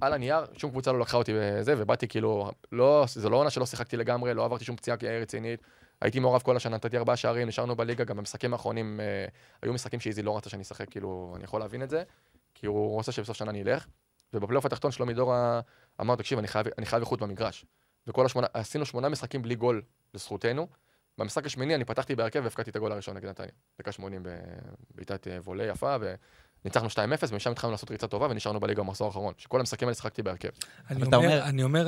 על 0.00 0.12
הנייר, 0.12 0.44
שום 0.56 0.70
קבוצה 0.70 0.92
לא 0.92 1.00
לקחה 1.00 1.16
אותי 1.16 1.32
בזה, 1.34 1.74
ובאתי 1.78 2.08
כאילו, 2.08 2.50
לא, 2.72 3.04
זה 3.08 3.28
לא 3.28 3.36
עונה 3.36 3.50
שלא 3.50 3.66
שיחקתי 3.66 3.96
לגמרי, 3.96 4.34
לא 4.34 4.44
עברתי 4.44 4.64
שום 4.64 4.76
פציעה 4.76 4.96
רצינית, 5.20 5.60
הייתי 6.00 6.20
מעורב 6.20 6.42
כל 6.42 6.56
השנה, 6.56 6.76
נתתי 6.76 6.96
ארבעה 6.96 7.16
שערים, 7.16 7.48
נשארנו 7.48 7.76
בליגה, 7.76 8.04
גם 8.04 8.16
במשחקים 8.16 8.52
האחרונים, 8.52 9.00
אה, 9.00 9.26
היו 9.62 9.72
משחקים 9.72 10.00
שאיזי 10.00 10.22
לא 10.22 10.36
רצה 10.36 10.50
שאני 10.50 10.62
אשחק, 10.62 10.90
כאילו, 10.90 11.32
אני 11.36 11.44
יכול 11.44 11.60
להבין 11.60 11.82
את 11.82 11.90
זה, 11.90 12.02
כי 12.54 12.66
הוא 12.66 12.90
רוצה 12.90 13.12
שבסוף 13.12 13.36
שנה 13.36 13.50
אני 13.50 13.62
אלך. 13.62 13.86
ובפלייאוף 14.34 14.66
התחתון 14.66 14.90
שלומי 14.90 15.14
דורה 15.14 15.60
אמר, 16.00 16.16
תקשיב, 16.16 16.38
אני 16.38 16.48
חייב, 16.48 16.66
אני 16.78 16.86
חייב 16.86 17.02
איכות 17.02 17.20
במגרש. 17.20 17.64
וכל 18.06 18.26
השמונה, 18.26 18.46
עשינו 18.54 18.86
שמונה 18.86 19.08
משחקים 19.08 19.42
בלי 19.42 19.54
גול 19.54 19.82
לזכותנו. 20.14 20.66
במשחק 21.18 21.46
השמיני 21.46 21.74
אני 21.74 21.84
פתחתי 21.84 22.14
בהרכב 22.14 22.40
והפקדתי 22.44 22.70
את 22.70 22.76
הגול 22.76 22.92
הראשון 22.92 23.16
נגד 23.16 23.28
נתניה. 23.28 23.50
דקה 23.78 23.92
80 23.92 24.22
בבעיטת 24.92 25.28
אה, 25.28 25.38
וולה 25.44 25.64
יפה, 25.64 25.96
וניצחנו 26.64 26.88
2-0, 26.88 26.92
ומשם 27.30 27.50
התחלנו 27.50 27.70
לעשות 27.70 27.90
ריצה 27.90 28.06
טובה 28.06 28.26
ונשארנו 28.30 28.60
בליגה 28.60 28.82
במחזור 28.82 29.06
האחרון. 29.06 29.34
שכל 29.38 29.60
המשחקים 29.60 29.88
האלה 29.88 29.94
שיחקתי 29.94 30.22
בהרכב. 30.22 30.48
אני 30.90 31.02
אומר, 31.02 31.16
אומר- 31.16 31.42
אני 31.44 31.62
אומר, 31.62 31.86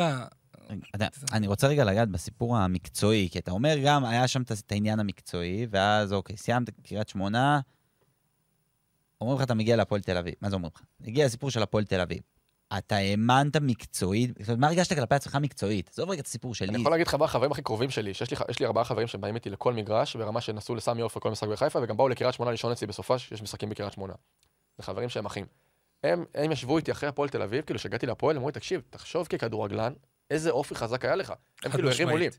אתה- 0.95 1.07
אני 1.33 1.47
רוצה 1.47 1.66
רגע 1.66 1.85
לגעת 1.85 2.09
בסיפור 2.09 2.57
המקצועי, 2.57 3.29
כי 3.33 3.39
אתה 3.39 3.51
אומר 3.51 3.75
גם, 3.85 4.05
היה 4.05 4.29
שם 4.29 4.43
את 4.43 4.73
העניין 4.73 5.01
המקצועי, 5.01 5.66
ואז 5.70 6.12
אוקיי, 6.12 6.37
סיימת 6.37 6.70
קריית 6.83 7.09
שמונה, 7.09 7.61
אומרים 9.20 9.39
לך, 9.39 9.45
אתה 9.45 9.55
מגיע 9.55 9.77
להפועל 9.77 10.01
תל 10.01 10.16
אביב. 10.16 10.35
מה 10.41 10.51
זה 10.51 10.57
אומרים 10.57 10.70
לך? 10.75 10.83
הגיע 11.07 11.27
הסיפור 11.27 11.51
של 11.51 11.62
הפועל 11.62 11.85
תל 11.85 12.01
אביב. 12.01 12.18
אתה 12.79 12.97
האמנת 12.97 13.57
מקצועית, 13.57 14.31
זאת 14.39 14.49
אומרת, 14.49 14.59
מה 14.61 14.66
הרגשת 14.68 14.93
כלפי 14.93 15.14
עצמך 15.14 15.39
מקצועית? 15.41 15.91
עזוב 15.93 16.11
רגע 16.11 16.20
את 16.20 16.27
הסיפור 16.27 16.55
שלי. 16.55 16.68
אני 16.68 16.81
יכול 16.81 16.93
להגיד 16.93 17.07
לך 17.07 17.14
מה 17.14 17.25
החברים 17.25 17.53
הכי 17.53 17.62
קרובים 17.62 17.91
שלי, 17.91 18.14
שיש 18.14 18.31
לי, 18.31 18.37
יש 18.51 18.61
לי 18.61 18.66
ארבעה 18.66 18.85
חברים 18.85 19.07
שבאים 19.07 19.35
איתי 19.35 19.51
לכל 19.51 19.75
מגרש, 19.75 20.16
ברמה 20.16 20.41
שנסעו 20.41 20.75
לסמי 20.75 21.03
עופר 21.03 21.20
כל 21.20 21.31
משחק 21.31 21.49
בחיפה, 21.49 21.79
וגם 21.83 21.97
באו 21.97 22.09
לקריית 22.09 22.35
שמונה 22.35 22.51
לישון 22.51 22.73
אצלי 22.73 22.87
בסופש, 22.87 23.33
יש 23.33 23.43
משחקים 23.43 23.68
בקריית 23.68 23.93
שמונה. 23.93 24.12
זה 24.79 24.83
חברים 24.83 25.09
שהם 25.09 25.27
אחים. 25.27 25.47
הם, 26.05 26.25
הם 26.35 26.53
ישבו 26.53 26.77
איתי 26.77 26.93
אחרי 26.93 27.09
הפועל 27.09 27.29
תל 27.29 27.43
אביב, 27.43 27.64
כאילו 27.64 27.79
שהגעתי 27.79 28.07
להפועל, 28.07 28.37
אמרו 28.37 28.49
לי, 28.49 28.53
תקשיב, 28.53 28.83
תחשוב 28.91 29.27
ככדורגלן, 29.27 29.93
איזה 30.31 30.51
אופי 30.51 30.75
חזק 30.75 31.05
היה 31.05 31.16
לך. 31.16 31.33
הם 31.64 31.70
כאילו 31.70 31.91
הרימו 31.91 32.16
לי. 32.16 32.29
משמעית. 32.29 32.39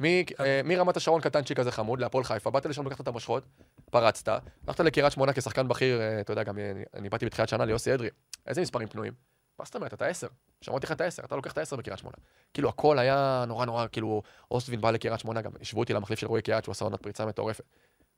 מ- 0.00 0.44
אה, 0.44 0.60
מרמת 0.64 0.96
השרון 0.96 1.20
קטנצ'יק 1.20 1.58
כזה 1.58 1.72
חמוד, 1.72 2.00
להפועל 2.00 2.24
חיפה, 2.24 2.50
באת 2.50 2.66
לשם 2.66 2.86
לקחת 2.86 3.00
את 3.00 3.08
המושכות, 3.08 3.44
פרצת, 3.90 4.28
הלכת 4.66 4.80
לקריית 4.80 5.12
שמונה 5.12 5.32
כשחקן 5.32 5.68
בכיר, 5.68 6.00
אה, 6.00 6.20
אתה 6.20 6.32
יודע, 6.32 6.42
גם 6.42 6.58
אני, 6.58 6.82
אני 6.94 7.08
באתי 7.08 7.26
בתחילת 7.26 7.48
שנה 7.48 7.64
ליוסי 7.64 7.94
אדרי, 7.94 8.08
איזה 8.46 8.60
מספרים 8.60 8.88
פנויים? 8.88 9.12
מה 9.58 9.64
זאת 9.64 9.76
אומרת, 9.76 9.94
אתה 9.94 10.06
עשר. 10.06 10.26
שמעתי 10.60 10.86
לך 10.86 10.92
את 10.92 11.00
העשר, 11.00 11.22
אתה 11.24 11.36
לוקח 11.36 11.52
את 11.52 11.58
העשר 11.58 11.76
בקריית 11.76 11.98
שמונה. 11.98 12.16
כאילו, 12.54 12.68
הכל 12.68 12.98
היה 12.98 13.44
נורא 13.48 13.64
נורא, 13.66 13.86
כאילו, 13.92 14.22
אוסטבין 14.50 14.80
בא 14.80 14.90
לקריית 14.90 15.20
שמונה, 15.20 15.40
גם 15.42 15.52
השוו 15.60 15.80
אותי 15.80 15.92
למחליף 15.92 16.18
של 16.18 16.26
רועי 16.26 16.42
קיאט, 16.42 16.64
שהוא 16.64 16.72
עשה 16.72 16.84
עונת 16.84 17.02
פריצה 17.02 17.26
מטורפת. 17.26 17.64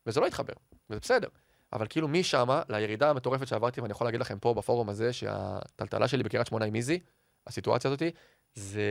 וזה 0.06 0.20
לא 0.20 0.26
התחבר, 0.26 0.52
וזה 0.90 1.00
בסדר. 1.00 1.28
אבל 1.72 1.86
כאילו 1.90 2.08
משמה, 2.08 2.62
לירידה 2.68 3.10
המטורפת 3.10 3.46
שעברתי, 3.46 3.80
ואני 3.80 3.90
יכול 3.90 4.06
להגיד 4.06 4.20
לכם 4.20 4.38
פה 4.38 4.54
בפורום 4.54 4.88
הזה, 4.88 5.12
שהטלטלה 5.12 6.08
שלי 6.08 6.22
בקריית 6.22 6.46
שמונה 6.46 6.64
עם 6.64 6.74
איזי, 6.74 7.00
הסיטואציה 7.46 7.88
הזאתי, 7.88 8.10
זה, 8.54 8.82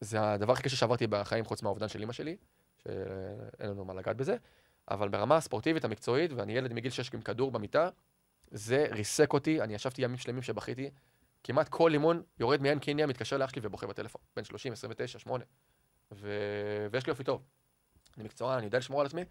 זה 0.00 0.32
הדבר 0.32 0.52
הכי 0.52 0.62
קשה 0.62 0.76
שעברתי 0.76 1.06
בחיים, 1.06 1.44
חוץ 1.44 1.62
מהאובדן 1.62 1.88
של 1.88 2.00
אימא 2.00 2.12
שלי, 2.12 2.36
שאין 2.82 3.70
לנו 3.70 3.84
מה 3.84 3.94
לגעת 3.94 4.16
בזה, 4.16 4.36
אבל 4.90 5.08
ברמה 5.08 5.36
הספורטיבית, 5.36 5.84
המקצועית, 5.84 6.32
ואני 6.32 6.52
ילד 6.52 6.72
מגיל 6.72 6.90
6 6.90 7.14
עם 7.14 7.20
כדור 7.20 7.50
במיטה, 7.50 7.88
זה 8.50 8.86
ריסק 8.90 9.32
אותי, 9.32 9.62
אני 9.62 9.74
ישבתי 9.74 10.02
ימים 10.02 10.18
שלמים 10.18 10.42
שבכיתי, 10.42 10.90
כמעט 11.44 11.68
כל 11.68 11.92
אימון 11.92 12.22
יורד 12.38 12.62
מעין 12.62 12.78
קיניה, 12.78 13.06
מתקשר 13.06 13.36
לאח 13.36 13.50
שלי 13.50 13.60
ובוכה 13.64 13.86
בטלפון, 13.86 14.20
בן 14.36 14.44
30, 14.44 14.72
29, 14.72 15.18
8, 15.18 15.44
ו... 16.12 16.28
ויש 16.90 17.06
לי 17.06 17.10
אופי 17.10 17.24
טוב. 17.24 17.42
אני 18.16 18.24
מקצוען, 18.24 18.56
אני 18.56 18.66
יודע 18.66 18.78
לשמור 18.78 19.00
על 19.00 19.06
עצמי. 19.06 19.24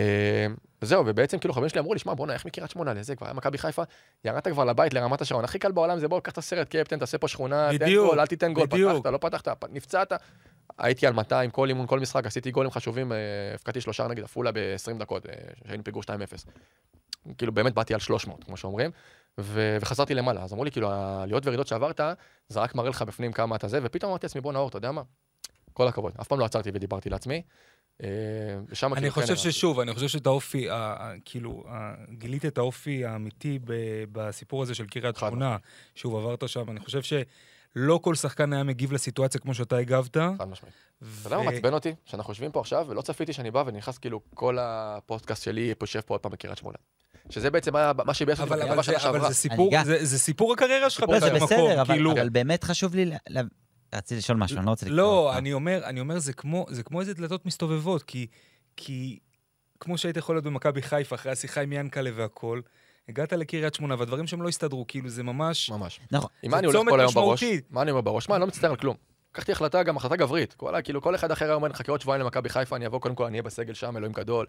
אה, 0.00 0.46
וזהו, 0.82 1.06
ובעצם 1.06 1.38
כאילו 1.38 1.54
חברים 1.54 1.68
שלי 1.68 1.80
אמרו 1.80 1.94
לי, 1.94 1.98
שמע, 1.98 2.14
בואנה, 2.14 2.32
איך 2.32 2.46
מקריית 2.46 2.70
שמונה 2.70 2.94
לזה, 2.94 3.16
כבר 3.16 3.26
היה 3.26 3.34
מכבי 3.34 3.58
חיפה, 3.58 3.82
ירדת 4.24 4.48
כבר 4.48 4.64
לבית 4.64 4.94
לרמת 4.94 5.20
השרון, 5.20 5.44
הכי 5.44 5.58
קל 5.58 5.72
בעולם 5.72 5.98
זה 5.98 6.08
בוא, 6.08 6.20
קח 6.20 6.32
את 6.32 6.38
הסרט 6.38 6.68
קפטן, 6.68 6.98
תעשה 6.98 7.18
פה 7.18 7.28
שכונה, 7.28 7.70
תן 7.78 7.94
גול, 7.94 8.20
אל 8.20 8.26
תיתן 8.26 8.52
גול. 8.52 8.66
פתחת, 8.66 9.06
לא 9.12 9.18
פתחת, 9.18 9.64
נפצעת. 9.70 10.12
הייתי 10.78 11.06
על 11.06 11.12
200, 11.12 11.50
כל 11.50 11.68
אימון, 11.68 11.86
כל 11.86 12.00
משחק, 12.00 12.26
עשיתי 12.26 12.50
גולים 12.50 12.70
חשובים, 12.70 13.12
אה, 13.12 13.18
הבקעתי 13.54 13.80
שלושה 13.80 14.06
נגד 14.06 14.24
עפולה 14.24 14.52
ב-20 14.52 14.98
דקות, 14.98 15.26
אה, 15.26 15.32
שהיינו 15.66 15.84
פיגור 15.84 16.02
2-0. 16.02 16.46
כאילו, 17.38 17.52
באמת 17.52 17.74
באתי 17.74 17.94
על 17.94 18.00
300, 18.00 18.44
כמו 18.44 18.56
שאומרים, 18.56 18.90
ו- 19.40 19.76
וחזרתי 19.80 20.14
למעלה. 20.14 20.42
אז 20.42 20.52
אמרו 20.52 20.64
לי, 20.64 20.70
כאילו, 20.70 20.90
העליות 20.92 21.46
וירידות 21.46 21.66
שעברת, 21.66 22.00
זה 22.48 22.60
רק 22.60 22.74
מראה 22.74 22.90
לך 22.90 23.02
בפנים 23.02 23.32
כמה 23.32 23.56
אתה 23.56 23.68
זה, 23.68 23.80
ופתאום 23.82 24.10
אמרתי 24.10 24.26
לעצמי, 24.26 24.40
בוא 24.40 24.52
נאור, 24.52 24.68
אתה 24.68 24.76
יודע 24.76 24.92
מה? 24.92 25.02
כל 25.72 25.88
הכבוד. 25.88 26.12
אף 26.20 26.28
פעם 26.28 26.38
לא 26.38 26.44
עצרתי 26.44 26.70
ודיברתי 26.74 27.10
לעצמי. 27.10 27.42
אה, 28.02 28.08
ושם 28.68 28.92
אני 28.92 29.00
כאילו 29.00 29.14
כן 29.14 29.20
חושב. 29.20 29.36
ששוב, 29.50 29.80
אני 29.80 29.94
חושב 29.94 30.08
שאת 30.08 30.26
האופי, 30.26 30.70
ה- 30.70 30.74
ה- 30.74 31.12
כאילו, 31.24 31.64
ה- 31.68 31.94
גילית 32.10 32.44
את 32.46 32.58
האופי 32.58 33.04
האמיתי 33.04 33.58
ב- 33.64 33.72
בסיפור 34.12 34.62
הזה 34.62 34.74
של 34.74 34.86
קריית 34.86 35.16
שמונה. 35.16 35.56
שוב, 35.94 36.16
עברת 36.16 36.48
שם, 36.48 36.70
אני 36.70 36.80
חושב 36.80 37.00
שלא 37.02 37.98
כל 38.02 38.14
שחקן 38.14 38.52
היה 38.52 38.62
מגיב 38.62 38.92
לסיטואציה 38.92 39.40
כמו 39.40 39.54
שאתה 39.54 39.76
הגבת. 39.76 40.16
חד 40.16 40.48
משמעית. 40.48 40.74
אתה 40.98 41.26
יודע 41.26 41.36
מה 41.38 41.42
מעצבן 41.50 41.72
אותי? 41.74 41.94
שאנחנו 42.04 42.30
יושבים 42.30 42.52
פה 42.52 42.60
עכשיו, 42.60 42.86
ולא 42.88 43.00
צפיתי 43.02 43.32
שאני 43.32 43.50
בא 43.50 43.62
ונכנס 43.66 43.98
כאילו 43.98 44.20
כל 44.34 44.58
הפודקאסט 44.60 45.42
שלי 45.42 45.72
יושב 45.82 46.00
פה 46.00 46.14
עוד 46.14 46.20
פעם 46.20 46.32
בקריית 46.32 46.58
שמונה. 46.58 46.76
שזה 47.30 47.50
בעצם 47.50 47.76
היה 47.76 47.92
מה 48.06 48.12
אבל, 48.40 48.56
בכתבה 48.56 48.72
אבל, 48.74 48.82
שנה 48.82 48.98
זה, 48.98 49.08
אבל. 49.08 49.28
זה, 49.28 49.34
סיפור, 49.34 49.76
אני 49.76 49.84
זה, 49.84 50.04
זה 50.04 50.18
סיפור 50.18 50.52
הקריירה 50.52 50.90
שלך 50.90 51.02
לא, 51.02 51.06
באיזה. 51.06 51.32
מקום. 51.34 51.84
כאילו, 51.84 52.12
אבל 52.12 52.28
באמת 52.28 52.64
חשוב 52.64 52.94
לי... 52.94 53.10
רציתי 53.94 54.18
לשאול 54.18 54.38
משהו, 54.38 54.56
אני 54.58 54.66
לא 54.66 54.70
רוצה 54.70 54.86
לקרוא. 54.86 54.96
לא, 54.96 55.38
אני 55.38 55.52
אומר, 55.52 55.80
אני 55.84 56.00
אומר, 56.00 56.18
זה 56.18 56.32
כמו, 56.32 56.66
זה 56.68 56.82
כמו 56.82 57.00
איזה 57.00 57.14
דלתות 57.14 57.46
מסתובבות, 57.46 58.02
כי, 58.02 58.26
כי 58.76 59.18
כמו 59.80 59.98
שהיית 59.98 60.16
יכול 60.16 60.34
להיות 60.34 60.44
במכבי 60.44 60.82
חיפה 60.82 61.14
אחרי 61.14 61.32
השיחה 61.32 61.60
עם 61.60 61.72
ינקלה 61.72 62.10
והכל, 62.14 62.60
הגעת 63.08 63.32
לקריית 63.32 63.74
שמונה 63.74 63.94
והדברים 63.98 64.26
שם 64.26 64.42
לא 64.42 64.48
הסתדרו, 64.48 64.84
כאילו 64.88 65.08
זה 65.08 65.22
ממש... 65.22 65.70
ממש. 65.70 66.00
נכון. 66.10 66.30
עם 66.42 66.50
זה 66.50 66.56
מה 66.56 66.58
אני 66.58 66.66
הולך 66.66 66.90
כל 66.90 67.00
היום 67.00 67.12
בראש? 67.14 67.44
מה 67.70 67.82
אני 67.82 67.90
אומר 67.90 68.00
בראש? 68.00 68.28
מה, 68.28 68.34
אני 68.34 68.40
לא 68.40 68.46
מצטער 68.46 68.70
על 68.70 68.76
כלום. 68.76 68.96
לקחתי 69.36 69.52
החלטה, 69.52 69.82
גם 69.82 69.96
החלטה 69.96 70.16
גברית. 70.16 70.54
כל, 70.54 70.74
כאילו, 70.84 71.02
כל 71.02 71.14
אחד 71.14 71.30
אחר 71.30 71.44
היה 71.44 71.54
אומר, 71.54 71.68
נחכה 71.68 71.92
עוד 71.92 72.00
שבועיים 72.00 72.22
למכבי 72.22 72.48
חיפה, 72.48 72.76
אני 72.76 72.86
אבוא, 72.86 73.00
קודם 73.00 73.14
כל 73.14 73.24
אני 73.24 73.32
אהיה 73.32 73.42
בסגל 73.42 73.74
שם, 73.74 73.96
אלוהים 73.96 74.12
גדול. 74.12 74.46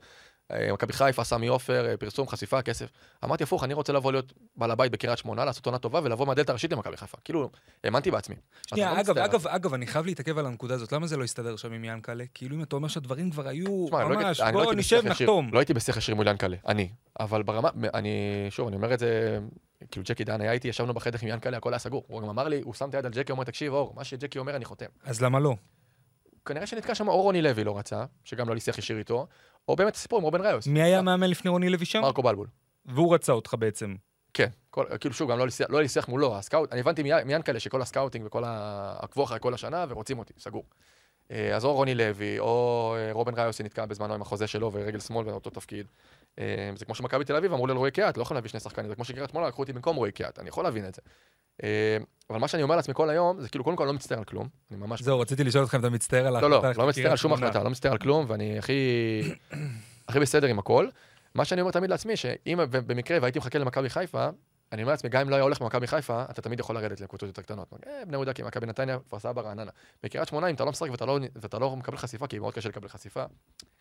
אה, 0.52 0.74
מכבי 0.74 0.94
חיפה, 0.94 1.24
סמי 1.24 1.48
עופר, 1.48 1.90
אה, 1.90 1.98
פרסום, 1.98 2.28
חשיפה, 2.28 2.62
כסף. 2.62 2.90
אמרתי 3.26 3.44
הפוך, 3.44 3.64
אני 3.64 3.74
רוצה 3.74 3.94
לבוא 3.94 4.12
להיות 4.12 4.34
בעל 4.56 4.72
הבית 4.72 4.92
בקריית 4.92 5.18
שמונה, 5.18 5.46
לעשות 5.46 5.66
עונה 5.66 5.78
טובה 5.78 6.00
ולבוא 6.04 6.28
מהדלת 6.28 6.50
הראשית 6.50 6.74
למכבי 6.74 6.98
חיפה. 6.98 7.18
כאילו, 7.26 7.50
האמנתי 7.84 8.12
בעצמי. 8.12 8.36
שנייה, 8.68 8.94
לא 8.94 9.00
אגב. 9.00 9.18
אגב, 9.18 9.48
אגב, 9.48 9.74
אני 9.74 9.88
חייב 9.88 10.06
להתעכב 10.06 10.38
על 10.38 10.46
הנקודה 10.46 10.76
הזאת, 10.76 10.92
למה 10.92 11.08
זה 11.08 11.18
לא 11.18 11.24
הסתדר 11.24 11.56
שם 11.56 11.74
עם 11.74 11.84
ינקלה? 11.84 12.24
כאילו 12.34 12.56
אם 12.56 12.64
אתה 12.64 12.76
אומר 12.76 12.88
שהדברים 12.88 13.32
כבר 13.32 13.48
היו 13.48 13.88
לא 13.92 14.10
ממש, 14.10 14.40
לא 14.40 14.52
בוא 14.64 14.74
נשב, 14.74 15.02
נחתום. 15.06 15.50
לא 15.54 15.60
הייתי 15.60 15.74
בשיח 15.74 15.98
ישיר 15.98 16.16
מול 16.16 16.28
ינקלה, 16.28 16.58
אני. 16.68 16.90
אבל 17.20 17.44
ברמה, 17.44 17.70
אני, 17.94 18.12
שוב, 18.50 18.68
אני 18.68 18.76
אומר 18.76 18.94
את 18.94 19.00
זה, 19.00 19.40
כאילו 19.92 20.04
ג'קי 20.10 20.24
דן 20.24 20.42
היה 20.42 20.52
איתי, 20.52 20.68
ישבנו 20.68 20.94
בחדר 20.94 21.18
עם 21.22 21.28
ינקלה, 21.28 21.58
הכל 21.58 21.74
היה 21.74 21.80
סגור. 21.80 22.04
הוא 22.08 22.22
גם 22.22 22.30
אמר 22.30 22.48
לי, 22.48 22.62
הוא 22.62 22.74
שם 22.74 22.90
את 22.90 22.94
היד 22.96 23.06
על 23.06 23.12
ג'קי, 23.12 23.32
אומר, 23.32 23.44
תקשיב, 23.44 23.74
אור, 23.74 23.94
מה 23.96 24.04
שג'קי 24.04 24.40
אומר, 24.40 24.56
אני 24.56 24.66
חותם. 24.66 24.86
אז 25.04 25.22
למה 25.22 25.40
לא? 25.40 25.56
כנראה 26.46 26.68
שנתקע 26.68 26.96
שם 26.96 27.08
או 27.08 27.22
רוני 27.22 27.42
לוי 27.42 27.64
לא 27.64 27.78
רצה, 27.78 28.06
שגם 28.24 28.50
לא 28.50 28.56
לי 28.56 28.62
שיח 28.62 28.78
ישיר 28.78 28.98
איתו, 28.98 29.28
או 29.68 29.76
באמת 29.76 29.96
הסיפור 29.96 30.20
עם 30.20 30.26
רובן 30.26 30.42
ראיוס. 30.42 30.68
מי 30.68 30.82
היה 30.82 31.00
המאמן 31.00 31.30
לפני 31.30 31.50
רוני 31.52 31.70
לוי 31.70 31.86
שם? 31.86 32.02
מרקו 32.02 32.24
בלבול. 32.24 32.48
והוא 32.86 33.14
רצה 33.14 33.32
אותך 33.32 33.56
בעצם. 33.60 33.96
כן, 34.34 34.48
כל, 34.70 34.86
כאילו 35.00 35.14
שוב, 35.16 35.32
גם 35.32 35.38
לא 35.38 35.44
היה 35.44 35.82
לי 35.82 35.88
שיח- 35.90 36.08
לא 36.10 36.12
מולו, 36.12 36.36
ה 36.38 36.43
scout, 36.43 36.72
אני 36.72 36.80
הבנתי 36.80 37.04
מי- 37.04 37.24
מינקלה 37.26 37.60
שכל 37.60 37.82
ה 37.82 37.87
scouting 37.87 38.26
וכל 38.26 38.44
ה... 38.44 38.96
עקבו 39.02 39.24
אחרי 39.24 39.38
כל 39.42 39.54
השנה 39.54 39.86
ורוצים 39.90 40.20
אותי, 40.20 40.34
סגור. 40.40 40.64
אה, 41.32 41.56
אז 41.56 41.66
או 41.66 41.74
רוני 41.74 41.96
לוי, 41.96 42.40
או 42.40 42.96
אה, 42.98 43.10
רובן 43.12 43.34
ראיוס 43.36 43.56
שנתקע 43.56 43.86
בזמנו 43.86 44.14
עם 44.14 44.22
החוזה 44.22 44.48
שלו 44.48 44.72
ורגל 44.74 45.00
שמאל 45.00 45.28
ואותו 45.28 45.50
תפקיד. 45.50 45.86
אה, 46.40 46.72
זה 46.76 46.86
כמו 46.86 46.96
שמכבי 46.96 47.26
תל 47.26 47.36
אביב 47.36 47.54
אמרו 47.54 47.68
לרועי 47.68 47.92
קיאט, 47.92 48.18
לא 48.18 48.22
יכול 48.22 48.38
להביא 48.38 48.50
שני 48.50 48.60
שחקנים, 48.60 48.90
זה 48.90 48.96
כמו 48.96 49.06
שקריית 49.06 49.30
שמאלה 49.30 49.48
לקחו 49.48 49.62
אותי 49.62 49.74
במקום 49.74 49.96
רועי 49.96 50.12
קיאט, 50.12 50.40
אני 50.40 50.50
יכול 50.50 50.64
להבין 50.64 50.86
את 50.88 50.96
זה. 50.96 51.02
אבל 52.30 52.40
מה 52.40 52.48
שאני 52.48 52.64
אומר 52.64 52.76
לעצמי 52.76 52.94
כל 52.94 53.10
היום, 53.10 53.42
זה 53.42 53.50
כאילו, 53.50 53.64
קודם 53.64 53.76
כל 53.78 53.86
לא 53.86 53.94
מצטער 53.94 54.18
על 54.18 54.24
כלום, 54.24 54.48
אני 54.72 54.80
ממש... 54.80 55.02
זהו, 55.02 55.20
רציתי 55.20 55.44
לשאול 55.44 55.64
אותך 55.64 55.76
אם 55.76 55.80
אתה 55.80 55.90
מצטער 55.90 56.28
על 56.28 56.34
לא, 56.34 56.38
ההחלטה. 56.38 56.56
לא, 56.56 56.68
ללכת 56.68 56.78
לא 56.78 56.88
מצטער 56.88 57.12
על 57.12 57.18
שום 57.18 57.32
שמונה. 57.32 57.48
החלטה, 57.48 57.64
לא 57.64 57.70
מצטער 57.70 57.92
על 57.92 57.98
כלום, 57.98 58.26
ואני 58.28 58.60
הכי... 58.60 59.22
הכי 60.08 60.20
בסדר 60.20 60.48
עם 60.48 60.60
הכל. 60.60 60.88
מה 61.36 61.46
שאני 61.46 61.62
אומר 61.62 61.72
תמיד 61.72 61.90
לעצמי, 61.90 62.16
שאם 62.16 62.60
במקרה 62.70 63.18
והייתי 63.22 63.40
מחכה 63.40 63.60
למכבי 63.60 63.90
חיפה, 63.90 64.30
אני 64.72 64.82
אומר 64.82 64.94
לעצמי, 64.94 65.10
גם 65.10 65.22
אם 65.22 65.30
לא 65.30 65.36
היה 65.36 65.44
הולך 65.44 65.62
במכבי 65.62 65.88
חיפה, 65.88 66.24
אתה 66.30 66.42
תמיד 66.42 66.60
יכול 66.60 66.76
לרדת 66.76 67.02
לקבוצות 67.02 67.28
יותר 67.28 67.42
קטנות. 67.42 67.74
בני 68.08 68.16
יהודה, 68.18 68.34
כי 68.34 68.44
מכבי 68.44 68.66
נתניה, 68.66 69.00
כפר 69.00 69.20
סבא, 69.20 69.42
רעננה. 69.42 69.72
בקריית 70.04 70.28
שמונה, 70.28 70.48
אם 70.48 70.56
אתה 70.56 70.66
לא 70.66 70.72
משחק 70.72 70.92
ואתה 70.92 71.06
לא, 71.06 71.20
ואתה 71.36 71.60
לא 71.60 71.76
מקבל 71.76 71.98
חשיפה, 71.98 72.28
כי 72.28 72.40
מאוד 72.40 72.54
קשה 72.54 72.70
לקבל 72.70 72.88
חשיפה, 72.88 73.24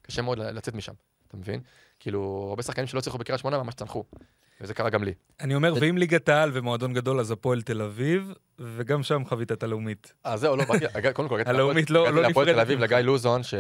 קשה 0.03 0.23
מאוד 0.23 0.39
לצאת 0.39 0.75
משם, 0.75 0.93
אתה 1.29 1.37
מבין? 1.37 1.61
כאילו, 2.01 2.47
הרבה 2.49 2.63
שחקנים 2.63 2.87
שלא 2.87 2.99
הצליחו 2.99 3.19
בקריית 3.19 3.41
שמונה 3.41 3.63
ממש 3.63 3.75
צנחו. 3.75 4.05
וזה 4.61 4.75
קרה 4.75 4.91
גם 4.91 5.05
לי. 5.05 5.15
אני 5.41 5.55
אומר, 5.55 5.75
ואם 5.81 5.99
ליגת 5.99 6.29
העל 6.29 6.51
ומועדון 6.55 6.93
גדול, 6.93 7.21
אז 7.21 7.31
הפועל 7.31 7.63
תל 7.63 7.83
אביב, 7.83 8.33
וגם 8.59 9.03
שם 9.03 9.23
חווית 9.25 9.53
את 9.53 9.63
הלאומית. 9.63 10.13
אה, 10.27 10.37
זהו, 10.37 10.57
לא, 10.57 10.65
באתי, 10.65 10.85
קודם 11.15 11.29
כל, 11.29 11.35
הגעתי 11.35 11.51
הלאומית 11.51 11.91
לא- 11.91 12.01
הגעתי 12.03 12.17
לא 12.17 12.23
להפועל 12.23 12.47
תל 12.47 12.53
נפרדת 12.53 12.67
אביב. 12.67 12.81
לגיא 12.81 12.97
לוזון, 12.97 13.43
ש- 13.43 13.55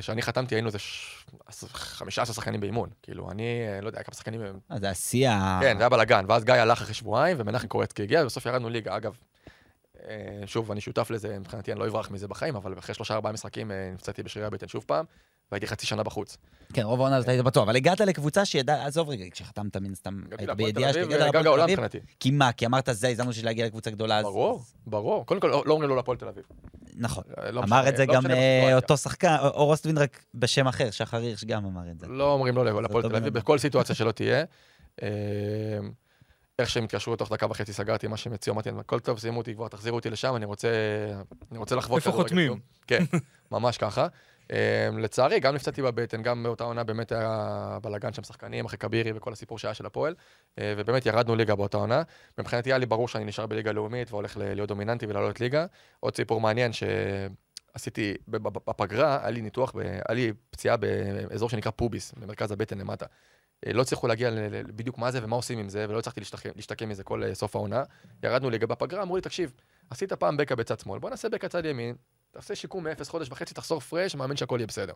שאני 0.00 0.22
חתמתי, 0.22 0.54
היינו 0.54 0.66
איזה 0.66 0.78
ש- 0.78 1.24
15 1.50 2.34
שחקנים 2.34 2.60
באימון. 2.60 2.88
כאילו, 3.02 3.30
אני, 3.30 3.42
אה, 3.68 3.80
לא 3.80 3.86
יודע, 3.86 4.02
כמה 4.02 4.14
שחקנים 4.14 4.40
הם... 4.40 4.58
אה, 4.72 4.78
זה 4.78 4.90
השיא 4.90 5.28
ה... 5.28 5.58
כן, 5.62 5.76
זה 5.78 5.82
היה 5.82 5.88
בלאגן, 5.88 6.24
ואז 6.28 6.44
גיא 6.44 6.54
הלך 6.54 6.82
אחרי 6.82 6.94
שבועיים, 6.94 7.36
ומנחם 7.40 7.66
קורצקי 7.68 8.02
הגיע, 8.02 8.22
ובסוף 8.22 8.46
ירדנו 8.46 8.68
ליגה. 8.68 8.96
אגב, 8.96 9.16
אה, 10.08 10.14
שוב, 10.46 10.70
אני 10.70 10.80
שותף 10.80 11.10
לזה, 11.10 11.38
מבחינתי 11.38 11.72
אני 11.72 11.80
לא 11.80 11.86
אברח 11.86 12.10
מזה 12.10 12.28
בחיים, 12.28 12.56
אבל 12.56 12.78
אחרי 12.78 12.94
שלושה 12.94 13.14
ארבעה 13.14 13.32
משחקים 13.32 13.70
נפצעתי 13.94 14.22
בשרירי 14.22 14.46
הבטן 14.46 14.68
שוב 14.68 14.84
פעם, 14.86 15.04
והייתי 15.52 15.66
חצי 15.66 15.86
שנה 15.86 16.02
בחוץ. 16.02 16.36
כן, 16.72 16.82
רוב 16.82 17.00
העונה 17.00 17.16
הזאת 17.16 17.28
היית 17.28 17.44
בטוח, 17.44 17.62
אבל 17.62 17.76
הגעת 17.76 18.00
לקבוצה 18.00 18.44
שידעה, 18.44 18.86
עזוב 18.86 19.08
רגע, 19.08 19.24
כשחתמת 19.30 19.76
מן 19.76 19.94
סתם, 19.94 20.20
היית 20.38 20.50
בידיעה 20.50 20.92
שהגעת 20.92 21.34
וגג 21.34 21.46
להפועל 21.46 21.76
תל 21.76 21.84
אביב. 21.84 22.02
כי 22.20 22.30
מה? 22.30 22.52
כי 22.52 22.66
אמרת, 22.66 22.88
זה 22.92 23.06
ההזדמנות 23.06 23.34
שלי 23.34 23.42
להגיע 23.42 23.66
לקבוצה 23.66 23.90
גדולה, 23.90 24.18
אז... 24.18 24.24
ברור, 24.24 24.62
ברור. 24.86 25.26
קודם 25.26 25.40
כל, 25.40 25.62
לא 25.66 25.72
אומרים 25.72 25.90
לו 25.90 25.96
להפועל 25.96 26.18
תל 26.18 26.28
אביב. 26.28 26.44
נכון. 26.96 27.24
לא 27.50 27.60
אמר 27.60 27.88
את 27.88 27.96
זה 27.96 28.06
לא 28.06 28.14
גם 28.14 28.30
אה. 28.30 28.76
אותו 28.76 28.96
שחקן, 28.96 29.36
אור 29.40 29.70
אוסטבין 29.70 29.98
רק 29.98 30.24
בשם 30.34 30.66
אחר, 30.66 30.90
שחר 30.90 31.16
הירש 31.16 31.44
גם 31.44 31.64
אמר 31.64 31.90
את 31.90 32.00
זה. 32.00 32.06
לא 32.06 32.32
אומרים 32.32 32.56
לא 32.56 32.64
להפועל 32.64 33.04
אותו 33.04 33.08
תל 33.08 33.16
אביב. 33.16 33.34
בכל 33.34 33.58
סיטואציה 33.58 33.94
שלא 33.98 34.12
תהיה. 34.12 34.44
אה, 35.02 35.08
איך 36.58 36.70
שהם 36.70 36.84
התקשרו 36.84 37.16
תוך 37.16 37.32
דקה 37.32 37.46
וחצי 37.50 37.72
סגרתי 37.72 38.06
מה 38.06 38.16
שהם 38.16 38.32
הציעו, 38.32 38.54
אמרתי 38.54 38.70
להם, 38.70 38.78
הכל 38.78 39.00
טוב, 39.00 39.18
שימו 39.18 39.38
אותי 39.38 39.54
כבר, 39.54 39.68
תחזירו 39.68 39.96
אותי 39.96 40.10
לשם, 40.10 40.36
אני 40.36 40.44
רוצה, 40.44 40.68
אני 41.50 41.58
רוצה 41.58 41.76
לחוות 41.76 41.96
איפה 41.96 42.12
חותמים? 42.12 42.48
טוב." 42.48 42.58
כן, 42.86 43.04
ממש 43.50 43.78
ככה. 43.78 44.06
אה, 44.52 44.88
לצערי, 44.98 45.40
גם 45.40 45.54
נפצעתי 45.54 45.82
בבטן, 45.82 46.22
גם 46.22 46.42
באותה 46.42 46.64
עונה 46.64 46.84
באמת 46.84 47.12
היה 47.12 47.78
בלאגן 47.82 48.12
שם 48.12 48.22
שחקנים, 48.22 48.64
אחרי 48.64 48.78
כבירי 48.78 49.12
וכל 49.14 49.32
הסיפור 49.32 49.58
שהיה 49.58 49.74
של 49.74 49.86
הפועל, 49.86 50.14
אה, 50.58 50.74
ובאמת 50.76 51.06
ירדנו 51.06 51.36
ליגה 51.36 51.54
באותה 51.54 51.76
עונה. 51.76 52.02
מבחינתי 52.38 52.70
היה 52.70 52.78
לי 52.78 52.86
ברור 52.86 53.08
שאני 53.08 53.24
נשאר 53.24 53.46
בליגה 53.46 53.72
לאומית 53.72 54.10
והולך 54.10 54.36
להיות 54.36 54.68
דומיננטי 54.68 55.06
ולעלות 55.06 55.40
ליגה. 55.40 55.66
עוד 56.00 56.16
סיפור 56.16 56.40
מעניין 56.40 56.70
שעשיתי 56.72 58.14
בפגרה, 58.28 59.18
היה 59.20 59.30
לי 59.30 59.42
ניתוח, 59.42 59.72
היה 60.08 60.14
לי 60.14 60.32
פציעה 60.50 60.76
באזור 60.76 61.50
שנקרא 61.50 61.70
pubis, 61.70 62.12
במרכז 62.16 62.52
הבטן 62.52 62.78
למטה. 62.78 63.06
אה, 63.66 63.72
לא 63.72 63.82
הצליחו 63.82 64.06
להגיע 64.06 64.30
בדיוק 64.66 64.98
מה 64.98 65.10
זה 65.10 65.24
ומה 65.24 65.36
עושים 65.36 65.58
עם 65.58 65.68
זה, 65.68 65.86
ולא 65.88 65.98
הצלחתי 65.98 66.20
להשתקם 66.56 66.88
מזה 66.88 67.04
כל 67.04 67.24
אה, 67.24 67.34
סוף 67.34 67.56
העונה. 67.56 67.82
ירדנו 68.22 68.50
ליגה 68.50 68.66
בפגרה, 68.66 69.02
אמרו 69.02 69.16
לי, 69.16 69.22
תקשיב, 69.22 69.52
עשית 69.90 70.12
פעם 70.12 70.36
בקע 70.36 70.54
בצד 70.54 70.80
שמאל, 70.80 70.98
בוא 70.98 71.10
נעשה 71.10 71.28
בקע 71.28 71.48
צד 71.48 71.64
ימין, 71.64 71.94
תעשה 72.36 72.54
שיקום 72.54 72.84
מאפס 72.84 73.08
חודש 73.08 73.30
וחצי, 73.30 73.54
תחזור 73.54 73.80
fresh, 73.80 74.14
מאמין 74.14 74.36
שהכל 74.36 74.56
יהיה 74.58 74.66
בסדר. 74.66 74.92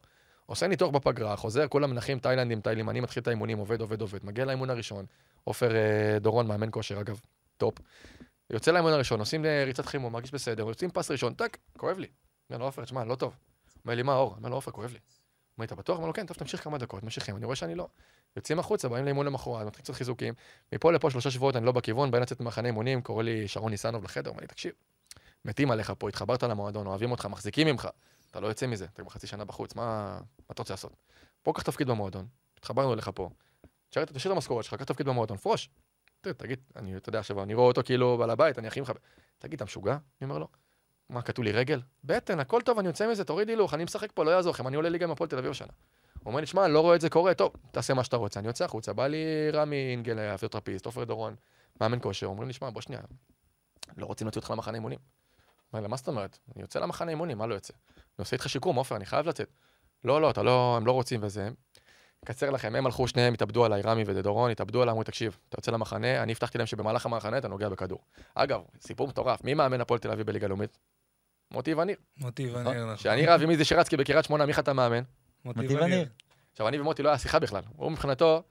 עושה 0.46 0.66
ניתוח 0.66 0.90
בפגרה, 0.90 1.36
חוזר, 1.36 1.68
כולם 1.68 1.90
מנחים 1.90 2.18
תאילנדים, 2.18 2.60
תאילים, 2.60 2.90
אני 2.90 3.00
מתחיל 3.00 3.22
את 3.22 3.28
האימונים, 3.28 3.58
עובד, 3.58 3.80
עובד, 3.80 4.00
עובד, 4.00 4.24
מגיע 4.24 4.44
לאימון 4.44 4.70
הראשון, 4.70 5.06
עופר 5.44 5.74
אה, 5.76 6.18
דורון, 6.18 6.46
מאמן 6.46 6.68
כושר, 6.70 7.00
אגב, 7.00 7.20
top. 7.56 7.74
יוצא 8.50 8.70
לאימון 8.70 8.92
הראשון, 8.92 9.20
עושים 9.20 9.44
אה, 9.44 9.64
ריצת 9.64 9.86
חימום, 9.86 10.12
מרגיש 10.12 10.34
בסדר, 10.34 10.68
יוצאים 10.68 10.90
פס 10.90 11.10
ראשון, 11.10 11.34
טאק, 11.34 11.58
כואב 11.76 11.98
לי. 11.98 12.06
אומר 12.50 12.58
לו, 12.58 12.64
עופר, 12.64 12.84
תשמע, 12.84 13.04
לא 13.04 13.14
טוב. 13.14 13.36
אומר 13.84 13.94
לי, 13.94 14.02
מה, 14.02 14.14
אור? 14.14 14.34
אומר 14.36 14.48
לו, 14.48 14.54
עופר, 14.56 14.70
כואב 14.70 14.92
לי. 14.92 14.98
אומר 15.58 15.66
אתה 15.66 15.74
בטוח? 15.74 15.96
אומר 15.96 16.06
לו, 16.06 16.12
כן, 16.12 16.26
טוב, 16.26 16.36
תמשיך 16.36 16.64
כמה 16.64 16.78
דקות, 16.78 17.02
ממשיכים, 17.02 17.36
אני 17.36 17.44
רואה 17.44 17.56
שאני 17.56 17.74
לא. 17.74 17.88
יוצאים 18.36 18.58
החוצה, 18.58 18.88
באים 18.88 19.04
לאימון 19.04 19.26
למחרת, 19.26 19.66
מתחיל 19.66 19.84
קצת 19.84 19.94
חיזוקים. 19.94 20.34
מפה 20.72 20.92
לפה 20.92 21.10
שלושה 21.10 21.30
שבועות 21.30 21.56
אני 21.56 21.66
לא 21.66 21.72
בכיוון, 21.72 22.10
באים 22.10 22.22
לצאת 22.22 22.40
ממחנה 22.40 22.68
אימונים, 22.68 23.02
קורא 23.02 23.22
לי 23.22 23.48
שרון 23.48 23.70
ניסנוב 23.70 24.04
לחדר, 24.04 24.30
אומר 24.30 24.40
לי, 24.40 24.46
תקשיב, 24.46 24.72
מתים 25.44 25.70
עליך 25.70 25.92
פה, 25.98 26.08
התחברת 26.08 26.42
למועדון, 26.42 26.86
אוהבים 26.86 27.10
אותך, 27.10 27.26
מחזיקים 27.26 27.66
ממך, 27.66 27.88
אתה 28.30 28.40
לא 28.40 28.46
יוצא 28.46 28.66
מזה, 28.66 28.84
אתה 28.84 29.02
כבר 29.02 29.10
חצי 29.10 29.26
שנה 29.26 29.44
בחוץ, 29.44 29.74
מה, 29.74 29.82
מה 30.20 30.52
אתה 30.52 30.62
רוצה 30.62 30.72
לעשות? 30.72 30.92
בוא 31.44 31.54
קח 31.54 31.62
תפקיד 31.62 31.86
במועדון, 31.88 32.26
התחברנו 32.58 32.94
אליך 32.94 33.10
פה, 33.14 33.30
תשאר- 33.90 34.02
את 34.02 34.26
המשכורת 34.26 34.64
שלך, 34.64 34.74
קח 34.74 34.84
תפקיד 34.84 35.06
במועדון, 35.06 35.36
פרוש. 35.36 35.70
תגיד, 36.20 36.58
אני, 36.76 36.96
אתה 36.96 37.08
יודע, 37.08 37.18
עכשיו 37.18 37.42
אני 37.42 37.54
רואה 37.54 37.66
אותו 37.66 37.82
כאילו 37.84 38.18
בעל 38.18 38.30
הבית, 38.30 38.58
אני 38.58 38.66
הכי 38.68 38.80
מכבד. 38.80 39.00
תגיד, 39.38 39.54
אתה 39.56 39.64
משוגע? 39.64 39.92
אני 39.92 40.00
אומר 40.30 40.38
לו, 40.38 40.48
מה, 41.08 41.22
כתוב 41.22 41.44
לי 41.44 41.52
רגל? 41.52 41.80
בטן, 42.04 42.40
הכל 42.40 42.60
טוב, 42.62 42.78
אני 42.78 42.88
יוצא 42.88 43.10
מזה, 43.10 43.24
תוריד 43.24 43.48
הילוך, 43.48 43.74
אני 43.74 43.84
משחק 43.84 44.12
פה, 44.14 44.24
לא 44.24 44.30
יעזור 44.30 44.50
לכם, 44.52 44.66
אני 44.66 44.76
עולה 44.76 44.88
ליגה 44.88 45.06
עם 45.06 45.10
הפועל 45.10 45.30
תל 45.30 45.38
אביב 45.38 45.50
השנה. 45.50 45.72
הוא 46.18 46.26
אומר 46.26 46.40
לי, 46.40 46.46
שמע, 46.46 46.64
אני 46.64 46.72
לא 46.72 46.80
רואה 46.80 46.96
את 46.96 47.00
זה 47.00 47.10
קורה, 47.10 47.34
טוב, 47.34 47.52
תעשה 47.70 47.94
מה 47.94 48.04
שאתה 48.04 48.16
רוצה. 48.16 48.40
אני 48.40 48.48
יוצא 48.48 48.64
החוצה, 48.64 48.92
בא 48.92 49.06
לי 49.06 49.50
רמי 49.52 49.76
אינגל, 49.76 50.18
הפיזיותרפיסט, 50.18 50.86
עופר 50.86 51.04
דורון, 51.04 51.34
מאמן 51.80 51.98
כושר, 52.02 52.26
אומרים 52.26 52.48
לי, 52.48 52.52
שמע, 52.54 52.70
בוא 52.70 52.80
שנייה, 52.80 53.02
לא 53.96 54.06
רוצים 54.06 54.26
להוציא 54.26 54.40
אותך 54.40 54.50
למחנה 54.50 54.74
אימונים. 54.74 54.98
אומר 55.72 55.82
לה, 55.82 55.88
מה 55.88 55.96
זאת 55.96 56.08
אומרת? 56.08 56.38
אני 56.54 56.62
יוצא 56.62 56.78
למחנה 56.80 57.10
אימונים, 57.10 57.38
מה 57.38 57.46
לא 57.46 57.54
יוצא? 57.54 57.72
אני 57.96 58.02
עושה 58.18 58.36
איתך 58.36 58.48
שיקום, 58.48 58.76
עופר, 58.76 58.96
אני 58.96 59.06
חייב 59.06 59.26
לצאת. 59.26 59.52
לא, 60.04 60.22
לא, 60.22 60.30
אתה 60.30 60.42
לא, 60.42 60.76
הם 60.76 60.86
לא 60.86 60.92
רוצים 60.92 61.20
וזה. 61.22 61.48
קצר 62.24 62.50
לכם, 62.50 62.74
הם 62.74 62.86
הלכו 62.86 63.08
שניהם, 63.08 63.34
התאבדו 63.34 63.64
עליי, 63.64 63.82
רמי 63.82 64.02
ודורון, 64.06 64.50
התאבדו 64.50 64.82
עליי, 64.82 64.92
אמרו, 64.92 65.04
תקשיב, 65.04 65.38
אתה 65.48 65.58
יוצא 65.58 65.70
למחנה, 65.70 66.22
אני 66.22 66.32
הבטחתי 66.32 66.58
להם 66.58 66.66
שבמהלך 66.66 67.06
המחנה 67.06 67.38
אתה 67.38 67.48
נוגע 67.48 67.68
בכדור. 67.68 67.98
אגב, 68.34 68.60
סיפור 68.80 69.08
מטורף, 69.08 69.44
מי 69.44 69.54
מאמן 69.54 69.80
הפועל 69.80 70.00
תל 70.00 70.10
אביב 70.10 70.26
בליגה 70.26 70.46
לאומית? 70.48 70.78
מוטי 71.50 71.74
וניר. 71.74 71.96
מוטי 72.16 72.50
וניר, 72.50 72.84
נכון. 72.84 72.96
שאני 72.96 73.26
רב 73.26 73.42
עם 73.42 73.50
איזי 73.50 73.64
שרצקי 73.64 73.96
בקריית 73.96 74.24
שמונה, 74.24 74.46
מי 74.46 74.54
חתם 74.54 74.76
מאמן? 74.76 75.02
מוטי 75.44 75.76
וניר. 75.76 76.08
עכשיו, 76.52 76.68
אני 76.68 76.80
ומוטי 76.80 77.02
לא 77.02 77.08
היה 77.08 77.18
שיחה 77.18 77.38
בכלל. 77.38 77.62
הוא 77.76 77.90
מבחינתו 77.90 78.42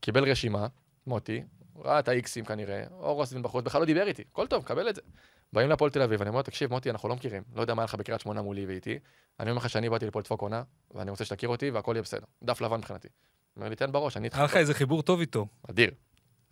קיבל 0.00 0.30
רשימה, 0.30 0.66
מוטי, 1.06 1.42
ראה 1.84 1.98
את 1.98 2.08
האיקסים 2.08 2.44
כנראה, 2.44 2.84
אור 2.92 3.14
רוסבין 3.16 3.42
בחוץ, 3.42 3.64
בכלל 3.64 3.80
לא 3.80 3.86
דיבר 3.86 4.06
איתי, 4.06 4.22
הכל 4.32 4.46
טוב, 4.46 4.64
קבל 4.64 4.88
את 4.88 4.94
זה. 4.94 5.00
באים 5.52 5.68
להפועל 5.68 5.90
תל 5.90 6.02
אביב, 6.02 6.20
אני 6.22 6.30
אומר 6.30 6.42
תקשיב, 6.42 6.70
מוטי, 6.70 6.90
אנחנו 6.90 7.08
לא 7.08 7.14
מכירים, 7.16 7.42
לא 7.54 7.60
יודע 7.60 7.74
מה 7.74 7.82
היה 7.82 7.84
לך 7.84 7.94
בקריית 7.94 8.20
שמונה 8.20 8.42
מולי 8.42 8.66
ואיתי. 8.66 8.98
אני 9.40 9.50
אומר 9.50 9.60
לך 9.62 9.70
שאני 9.70 9.90
באתי 9.90 10.06
לפה 10.06 10.18
לדפוק 10.18 10.42
עונה, 10.42 10.62
ואני 10.94 11.10
רוצה 11.10 11.24
שתכיר 11.24 11.48
אותי, 11.48 11.70
והכל 11.70 11.92
יהיה 11.94 12.02
בסדר. 12.02 12.26
דף 12.42 12.60
לבן 12.60 12.76
מבחינתי. 12.78 13.08
אומר 13.56 13.68
לי, 13.68 13.76
תן 13.76 13.92
בראש, 13.92 14.16
אני 14.16 14.24
איתך. 14.24 14.36
היה 14.36 14.44
לך 14.44 14.56
איזה 14.56 14.74
חיבור 14.74 15.02
טוב 15.02 15.20
איתו. 15.20 15.46
אדיר, 15.70 15.90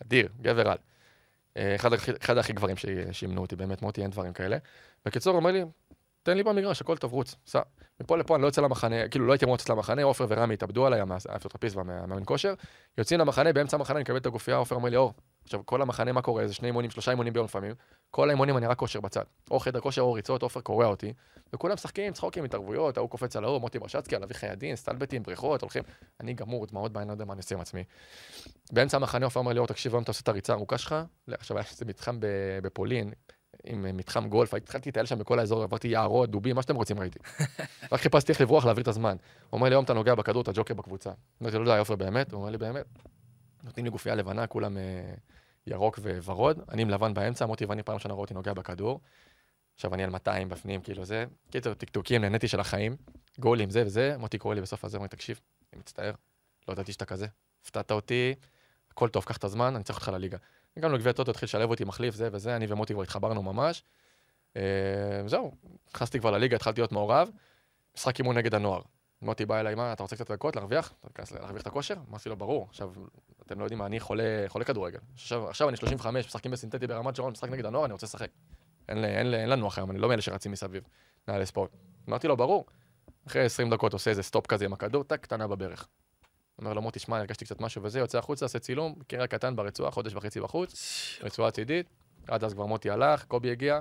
אדיר, 0.05 0.29
גבר 0.41 0.69
על. 0.69 0.77
אה, 1.57 1.75
אחד, 1.75 1.93
הכי- 1.93 2.11
אחד 2.21 2.37
הכי 2.37 2.53
גברים 2.53 2.75
שימנו 3.11 3.41
אותי, 3.41 3.55
באמת, 3.55 3.81
מוטי, 3.81 4.01
אין 4.01 4.09
דברים 4.11 4.33
כאלה. 4.33 4.57
בקיצור, 5.05 5.35
אומר 5.35 5.51
לי, 5.51 5.63
תן 6.23 6.37
לי 6.37 6.43
במגרש, 6.43 6.81
הכל 6.81 6.97
טוב, 6.97 7.13
רוץ, 7.13 7.35
סע. 7.47 7.61
מפה 7.99 8.17
לפה 8.17 8.35
אני 8.35 8.41
לא 8.41 8.47
יוצא 8.47 8.61
למחנה, 8.61 9.07
כאילו 9.07 9.25
לא 9.25 9.33
הייתי 9.33 9.45
אמור 9.45 9.55
לצאת 9.55 9.69
למחנה, 9.69 10.03
עופר 10.03 10.25
ורמי 10.29 10.53
התאבדו 10.53 10.85
עליי, 10.85 11.01
הפיזיותרפיסט 11.01 11.75
והמאמן 11.75 12.21
כושר. 12.25 12.53
יוצאים 12.97 13.19
למחנה, 13.19 13.53
באמצע 13.53 13.77
המחנה 13.77 13.95
אני 13.95 14.03
מקבל 14.03 14.17
את 14.17 14.25
הגופייה, 14.25 14.57
עופר 14.57 14.75
אומר 14.75 14.89
לי, 14.89 14.97
אור, 14.97 15.13
עכשיו 15.43 15.65
כל 15.65 15.81
המחנה, 15.81 16.11
מה 16.11 16.21
קורה? 16.21 16.47
זה 16.47 16.53
שני 16.53 16.67
אימונים, 16.67 16.91
שלושה 16.91 17.11
אימונים 17.11 17.33
ביום 17.33 17.45
לפעמים. 17.45 17.73
כל 18.11 18.29
האימונים 18.29 18.57
אני 18.57 18.67
רק 18.67 18.77
כושר 18.77 18.99
בצד. 18.99 19.23
או 19.51 19.59
חדר 19.59 19.79
כושר 19.79 20.01
או 20.01 20.13
ריצות, 20.13 20.41
עופר 20.41 20.61
קורע 20.61 20.85
אותי. 20.85 21.13
וכולם 21.53 21.73
משחקים, 21.73 22.13
צחוקים, 22.13 22.43
התערבויות, 22.43 22.97
ההוא 22.97 23.09
קופץ 23.09 23.35
על 23.35 23.43
ההוא, 23.43 23.61
מוטי 23.61 23.79
ברשצקי, 23.79 24.15
על 24.15 24.23
אביחי 24.23 24.47
עדין, 24.47 24.75
סטלבטים, 24.75 25.23
בריכות, 25.23 25.61
הולכים. 25.61 25.83
אני 26.19 26.33
גמור, 26.33 26.65
דמעות 26.65 26.91
בעין, 26.91 27.07
לא 27.07 27.13
יודע 27.13 27.25
מה 27.25 27.33
אני 27.33 27.39
עושה 27.39 27.55
עם 27.55 27.61
עצמי. 27.61 27.83
באמצע 28.71 28.97
המחנה 28.97 29.25
עופר 29.25 29.39
אומר 29.39 29.53
לי, 29.53 29.59
אור, 29.59 29.67
תקשיב, 29.67 29.93
היום 29.93 30.03
אתה 30.03 30.11
עושה 30.11 30.21
את 30.21 30.27
הריצה 30.27 30.53
הארוכה 30.53 30.77
שלך. 30.77 30.95
לא, 31.27 31.35
עכשיו 31.39 31.57
איזה 31.57 31.85
מתחם 31.85 32.17
בפולין, 32.63 33.11
עם 33.63 33.85
אה, 33.85 33.91
מתחם 33.91 34.29
גולף, 34.29 34.53
התחלתי 34.53 34.89
לטייל 34.89 35.05
שם 35.05 35.19
בכל 35.19 35.39
האזור, 35.39 35.63
עברתי 35.63 35.87
יערות, 35.87 36.31
דובים, 36.31 36.55
מה 36.55 36.61
שאתם 36.61 36.75
רוצים 36.75 36.99
ראיתי. 36.99 37.19
רק 37.91 37.99
חיפשתי 37.99 38.31
איך 38.31 38.41
לברוח, 38.41 38.65
להעביר 38.65 38.81
את 38.81 38.87
הזמן. 38.87 39.15
הוא 39.49 39.57
אומר 39.57 39.69
לי, 39.69 39.75
היום 39.75 39.85
אתה 39.85 39.93
נוגע 39.93 40.15
בכדור, 40.15 40.41
אתה 40.41 40.51
ג'וקר 40.53 40.73
בקבוצה. 40.73 41.11
אמרתי 41.41 41.57
לו, 41.57 41.63
לא, 41.63 41.79
עופר, 41.79 41.95
באמת? 41.95 42.31
הוא 42.31 42.39
אומר 42.39 42.51
לי, 42.51 42.57
באמת. 42.57 42.85
נותנים 43.63 43.85
לי 43.85 43.91
גופייה 43.91 44.15
לבנה, 44.15 44.47
כולם 44.47 44.77
אה, 44.77 45.13
ירוק 45.67 45.99
וורוד, 46.23 46.59
אני 46.69 46.81
עם 46.81 46.89
לבן 46.89 47.13
באמצע, 47.13 47.45
מוטי 47.45 47.65
ואני 47.65 47.83
פעם 47.83 47.95
ראשונה 47.95 48.13
רואה 48.13 48.23
אותי 48.23 48.33
נוגע 48.33 48.53
בכדור. 48.53 48.99
עכשיו 49.75 49.93
אני 49.93 50.03
על 50.03 50.09
200 50.09 50.49
בפנים, 50.49 50.81
כאילו 50.81 51.05
זה. 51.05 51.25
קיצור, 51.51 51.73
טקטוקים, 51.73 52.21
נהניתי 52.21 52.47
של 52.47 52.59
החיים. 52.59 52.95
גולים, 53.39 53.69
זה 53.69 53.83
וזה, 53.85 54.15
מוטי 54.17 54.37
קורא 54.37 54.55
לי 54.55 54.61
בסוף 54.61 54.85
הזה, 54.85 54.97
אומר 54.97 55.05
לי, 55.05 55.09
תקשיב, 55.09 55.39
אני 55.73 55.79
מצטער, 55.79 56.11
לא 56.67 56.73
ידעתי 56.73 56.91
שאתה 56.91 57.05
כזה. 57.05 57.27
הפתעת 57.61 57.91
אותי, 57.91 58.35
הכל 58.91 59.09
טוב, 59.09 59.23
קח 59.23 59.37
את 59.37 59.43
הזמן, 59.43 59.75
אני 59.75 59.83
צריך 59.83 59.99
אותך 59.99 60.09
לליגה. 60.09 60.37
הגענו 60.77 60.95
לגביע 60.95 61.11
טוטו, 61.11 61.31
התחיל 61.31 61.45
לשלב 61.45 61.69
אותי, 61.69 61.83
מחליף, 61.83 62.15
זה 62.15 62.29
וזה, 62.31 62.55
אני 62.55 62.65
ומוטי 62.69 62.93
כבר 62.93 63.03
התחברנו 63.03 63.43
ממש. 63.43 63.83
אה, 64.57 64.61
זהו, 65.25 65.51
נכנסתי 65.95 66.19
כבר 66.19 66.31
לליגה, 66.31 66.55
התחלתי 66.55 66.81
להיות 66.81 66.91
מעורב. 66.91 67.29
משחק 67.97 68.19
אימון 68.19 68.37
נגד 68.37 68.55
הנוער. 68.55 68.81
מוטי 69.21 69.45
בא 69.45 69.59
אליי, 69.59 69.75
מה, 69.75 69.93
אתה 69.93 70.03
רוצה 70.03 70.15
קצת 70.15 70.31
דקות 70.31 70.55
להרוויח? 70.55 70.93
להרוויח 71.31 71.61
את 71.61 71.67
הכושר? 71.67 71.95
אמרתי 72.09 72.29
לו, 72.29 72.37
ברור. 72.37 72.67
עכשיו, 72.69 72.91
אתם 73.45 73.59
לא 73.59 73.65
יודעים 73.65 73.79
מה, 73.79 73.85
אני 73.85 73.99
חולה, 73.99 74.65
כדורגל. 74.65 74.99
עכשיו, 75.47 75.69
אני 75.69 75.77
35, 75.77 76.25
משחקים 76.25 76.51
בסינתטי 76.51 76.87
ברמת 76.87 77.15
שרון, 77.15 77.31
משחק 77.31 77.49
נגד 77.49 77.65
הנוער, 77.65 77.85
אני 77.85 77.93
רוצה 77.93 78.05
לשחק. 78.05 78.29
אין 78.89 79.49
לנו 79.49 79.67
אחר, 79.67 79.83
אני 79.83 79.99
לא 79.99 80.09
מאלה 80.09 80.21
שרצים 80.21 80.51
מסביב, 80.51 80.83
נעלי 81.27 81.45
ספורט. 81.45 81.69
אמרתי 82.09 82.27
לו, 82.27 82.37
ברור. 82.37 82.65
אחרי 83.27 83.45
20 83.45 83.69
דקות 83.69 83.93
עושה 83.93 84.09
איזה 84.09 84.23
stop 84.23 84.47
כזה 84.47 84.65
עם 84.65 84.73
הכדור, 84.73 85.03
טק, 85.03 85.21
קטנה 85.21 85.47
בברך. 85.47 85.87
אומר 86.59 86.73
לו, 86.73 86.81
מוטי, 86.81 86.99
שמע, 86.99 87.17
הרגשתי 87.17 87.45
קצת 87.45 87.61
משהו 87.61 87.83
וזה, 87.83 87.99
יוצא 87.99 88.17
החוצה, 88.17 88.45
עושה 88.45 88.59
צילום, 88.59 88.95
קרע 89.07 89.27
קטן 89.27 89.55
ברצועה, 89.55 89.91
חודש 89.91 90.13
וחצי 90.13 90.39
בחוץ, 90.39 90.73
רצועה 91.23 91.51
צידית, 91.51 91.85
עד 92.27 92.43
אז 92.43 92.53
כבר 92.53 92.65
מוטי 92.65 92.89
הלך, 92.89 93.23
קובי 93.23 93.51
הגיע, 93.51 93.79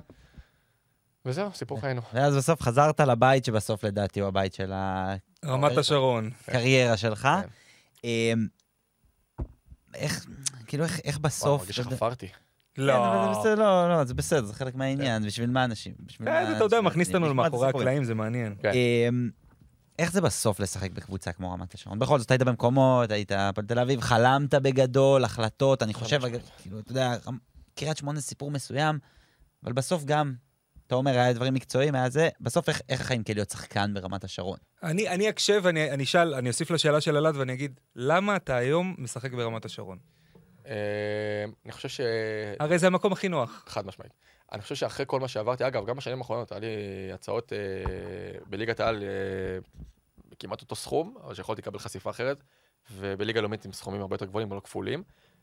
וזהו, 1.25 1.51
סיפור 1.55 1.81
חיינו. 1.81 2.01
ואז 2.15 2.37
בסוף 2.37 2.63
חזרת 2.63 3.01
לבית 3.01 3.45
שבסוף 3.45 3.85
לדעתי 3.85 4.21
הוא 4.21 4.29
הבית 4.29 4.55
של 4.55 4.73
רמת 5.45 5.77
השרון. 5.77 6.31
הקריירה 6.49 6.97
שלך. 6.97 7.23
כן. 7.23 7.49
אמ, 8.05 8.47
איך, 9.95 10.27
כאילו, 10.67 10.85
איך, 10.85 11.01
איך 11.05 11.17
וואו, 11.17 11.23
בסוף... 11.23 11.61
מרגיש 11.61 11.77
שחפרתי. 11.77 12.29
לא. 12.79 12.93
כן, 12.93 12.99
אבל 12.99 13.35
זה 13.35 13.41
בסדר, 13.41 13.55
לא, 13.55 13.89
לא, 13.89 14.05
זה 14.05 14.15
בסדר, 14.15 14.45
זה 14.45 14.55
חלק 14.55 14.75
מהעניין, 14.75 15.27
בשביל 15.27 15.51
מה 15.51 15.65
אנשים? 15.65 15.95
בשביל 16.07 16.29
אה, 16.29 16.45
מה 16.45 16.57
אתה 16.57 16.65
יודע, 16.65 16.77
אנשים 16.77 16.85
מכניס? 16.85 17.09
אותנו 17.09 17.27
לשמוע 17.27 17.47
את 17.47 17.53
מאחורי 17.53 17.67
הסיפורים. 17.67 17.89
הקלעים, 17.89 18.05
זה 18.05 18.15
מעניין. 18.15 18.55
איך 20.01 20.13
זה 20.13 20.21
בסוף 20.21 20.61
לשחק 20.61 20.91
בקבוצה 20.91 21.33
כמו 21.33 21.53
רמת 21.53 21.75
השרון? 21.75 21.99
בכל 21.99 22.19
זאת, 22.19 22.31
היית 22.31 22.43
במקומות, 22.43 23.11
היית 23.11 23.33
הפועל 23.33 23.67
תל 23.67 23.79
אביב, 23.79 24.01
חלמת 24.01 24.55
בגדול, 24.55 25.25
החלטות, 25.25 25.83
אני 25.83 25.95
חושב. 25.95 26.21
כאילו, 26.63 26.79
אתה 26.79 26.91
יודע, 26.91 27.17
קריית 27.75 27.97
שמונה 27.97 28.21
זה 28.21 28.27
סיפור 28.27 28.51
מסוים, 28.51 28.99
אבל 29.65 29.73
בסוף 29.73 30.05
גם, 30.05 30.35
אתה 30.87 30.95
אומר, 30.95 31.11
היה 31.11 31.33
דברים 31.33 31.55
מקצועיים, 31.55 31.95
היה 31.95 32.11
זה, 32.11 32.29
בסוף 32.41 32.69
איך, 32.69 32.81
איך 32.89 33.01
החיים 33.01 33.23
כדי 33.23 33.35
להיות 33.35 33.51
שחקן 33.51 33.95
ברמת 33.95 34.25
השרון? 34.25 34.59
אני, 34.83 35.09
אני 35.09 35.29
אקשב, 35.29 35.67
אני, 35.67 35.91
אני 35.91 36.05
אשאל, 36.05 36.35
אני 36.35 36.49
אוסיף 36.49 36.71
לשאלה 36.71 37.01
של 37.01 37.17
אלעד 37.17 37.37
ואני 37.37 37.53
אגיד, 37.53 37.81
למה 37.97 38.37
אתה 38.37 38.57
היום 38.57 38.95
משחק 38.99 39.33
ברמת 39.33 39.65
השרון? 39.65 39.99
אה, 40.67 40.75
אני 41.65 41.73
חושב 41.73 41.89
ש... 41.89 42.01
הרי 42.61 42.79
זה 42.79 42.87
המקום 42.87 43.13
הכי 43.13 43.29
נוח. 43.29 43.65
חד 43.67 43.87
משמעית. 43.87 44.13
אני 44.53 44.63
חושב 44.63 44.75
שאחרי 44.75 45.07
כל 45.09 45.21
מה 45.21 45.29
שעברתי, 45.29 45.67
אגב, 45.67 45.87
גם 45.87 45.97
בשנים 45.97 46.19
האחרונות, 46.19 46.53
היה 46.53 46.61
לי 46.61 47.13
הצעות 47.15 47.53
אה, 47.53 47.59
בליגת 48.47 48.81
העל 48.81 49.03
אה, 49.03 49.59
כמעט 50.39 50.61
אותו 50.61 50.77
סכום, 50.77 51.17
אבל 51.25 51.35
שיכולתי 51.35 51.63
לקבל 51.63 51.79
חשיפה 51.79 52.11
אחרת, 52.11 52.43
ובליגה 52.93 53.41
לאומית 53.41 53.65
עם 53.65 53.73
סכומים 53.73 54.01
הרבה 54.01 54.15
יותר 54.15 54.27
גבוהים 54.27 54.51
ולא 54.51 54.61
כפולים, 54.61 55.03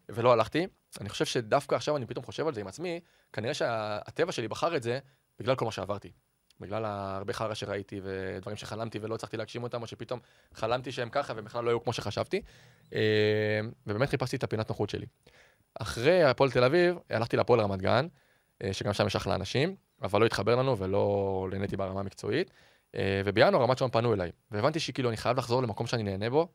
ולא 0.09 0.33
הלכתי. 0.33 0.67
אני 1.01 1.09
חושב 1.09 1.25
שדווקא 1.25 1.75
עכשיו 1.75 1.97
אני 1.97 2.05
פתאום 2.05 2.25
חושב 2.25 2.47
על 2.47 2.53
זה 2.53 2.61
עם 2.61 2.67
עצמי, 2.67 2.99
כנראה 3.33 3.53
שהטבע 3.53 4.31
שלי 4.31 4.47
בחר 4.47 4.75
את 4.75 4.83
זה 4.83 4.99
בגלל 5.39 5.55
כל 5.55 5.65
מה 5.65 5.71
שעברתי. 5.71 6.11
בגלל 6.59 6.85
הרבה 6.85 7.33
חרא 7.33 7.53
שראיתי 7.53 8.01
ודברים 8.03 8.57
שחלמתי 8.57 8.99
ולא 9.01 9.15
הצלחתי 9.15 9.37
להגשים 9.37 9.63
אותם, 9.63 9.81
או 9.81 9.87
שפתאום 9.87 10.19
חלמתי 10.53 10.91
שהם 10.91 11.09
ככה 11.09 11.33
והם 11.35 11.45
בכלל 11.45 11.63
לא 11.63 11.69
היו 11.69 11.83
כמו 11.83 11.93
שחשבתי. 11.93 12.41
אה, 12.93 13.59
ובאמת 13.87 14.09
חיפשתי 14.09 14.35
את 14.35 14.43
הפינת 14.43 14.69
נוחות 14.69 14.89
שלי. 14.89 15.05
אחרי 15.79 16.23
הפועל 16.23 16.51
תל 16.51 16.63
אביב, 16.63 16.97
הלכתי 17.09 17.37
להפועל 17.37 17.59
רמת 17.59 17.81
גן, 17.81 18.07
שגם 18.71 18.93
שם 18.93 19.07
יש 19.07 19.15
אחלה 19.15 19.35
אנשים, 19.35 19.75
אבל 20.01 20.21
לא 20.21 20.25
התחבר 20.25 20.55
לנו 20.55 20.77
ולא 20.77 21.47
נהניתי 21.51 21.77
ברמה 21.77 21.99
המקצועית. 21.99 22.51
אה, 22.95 23.21
ובינואר 23.25 23.63
רמת 23.63 23.77
שרון 23.77 23.91
פנו 23.91 24.13
אליי, 24.13 24.31
והבנתי 24.51 24.79
שכאילו 24.79 25.09
אני 25.09 25.17
חייב 25.17 25.37
לחזור 25.37 25.61
למקום 25.63 25.87
שאני 25.87 26.03
נהנה 26.03 26.29
בו, 26.29 26.47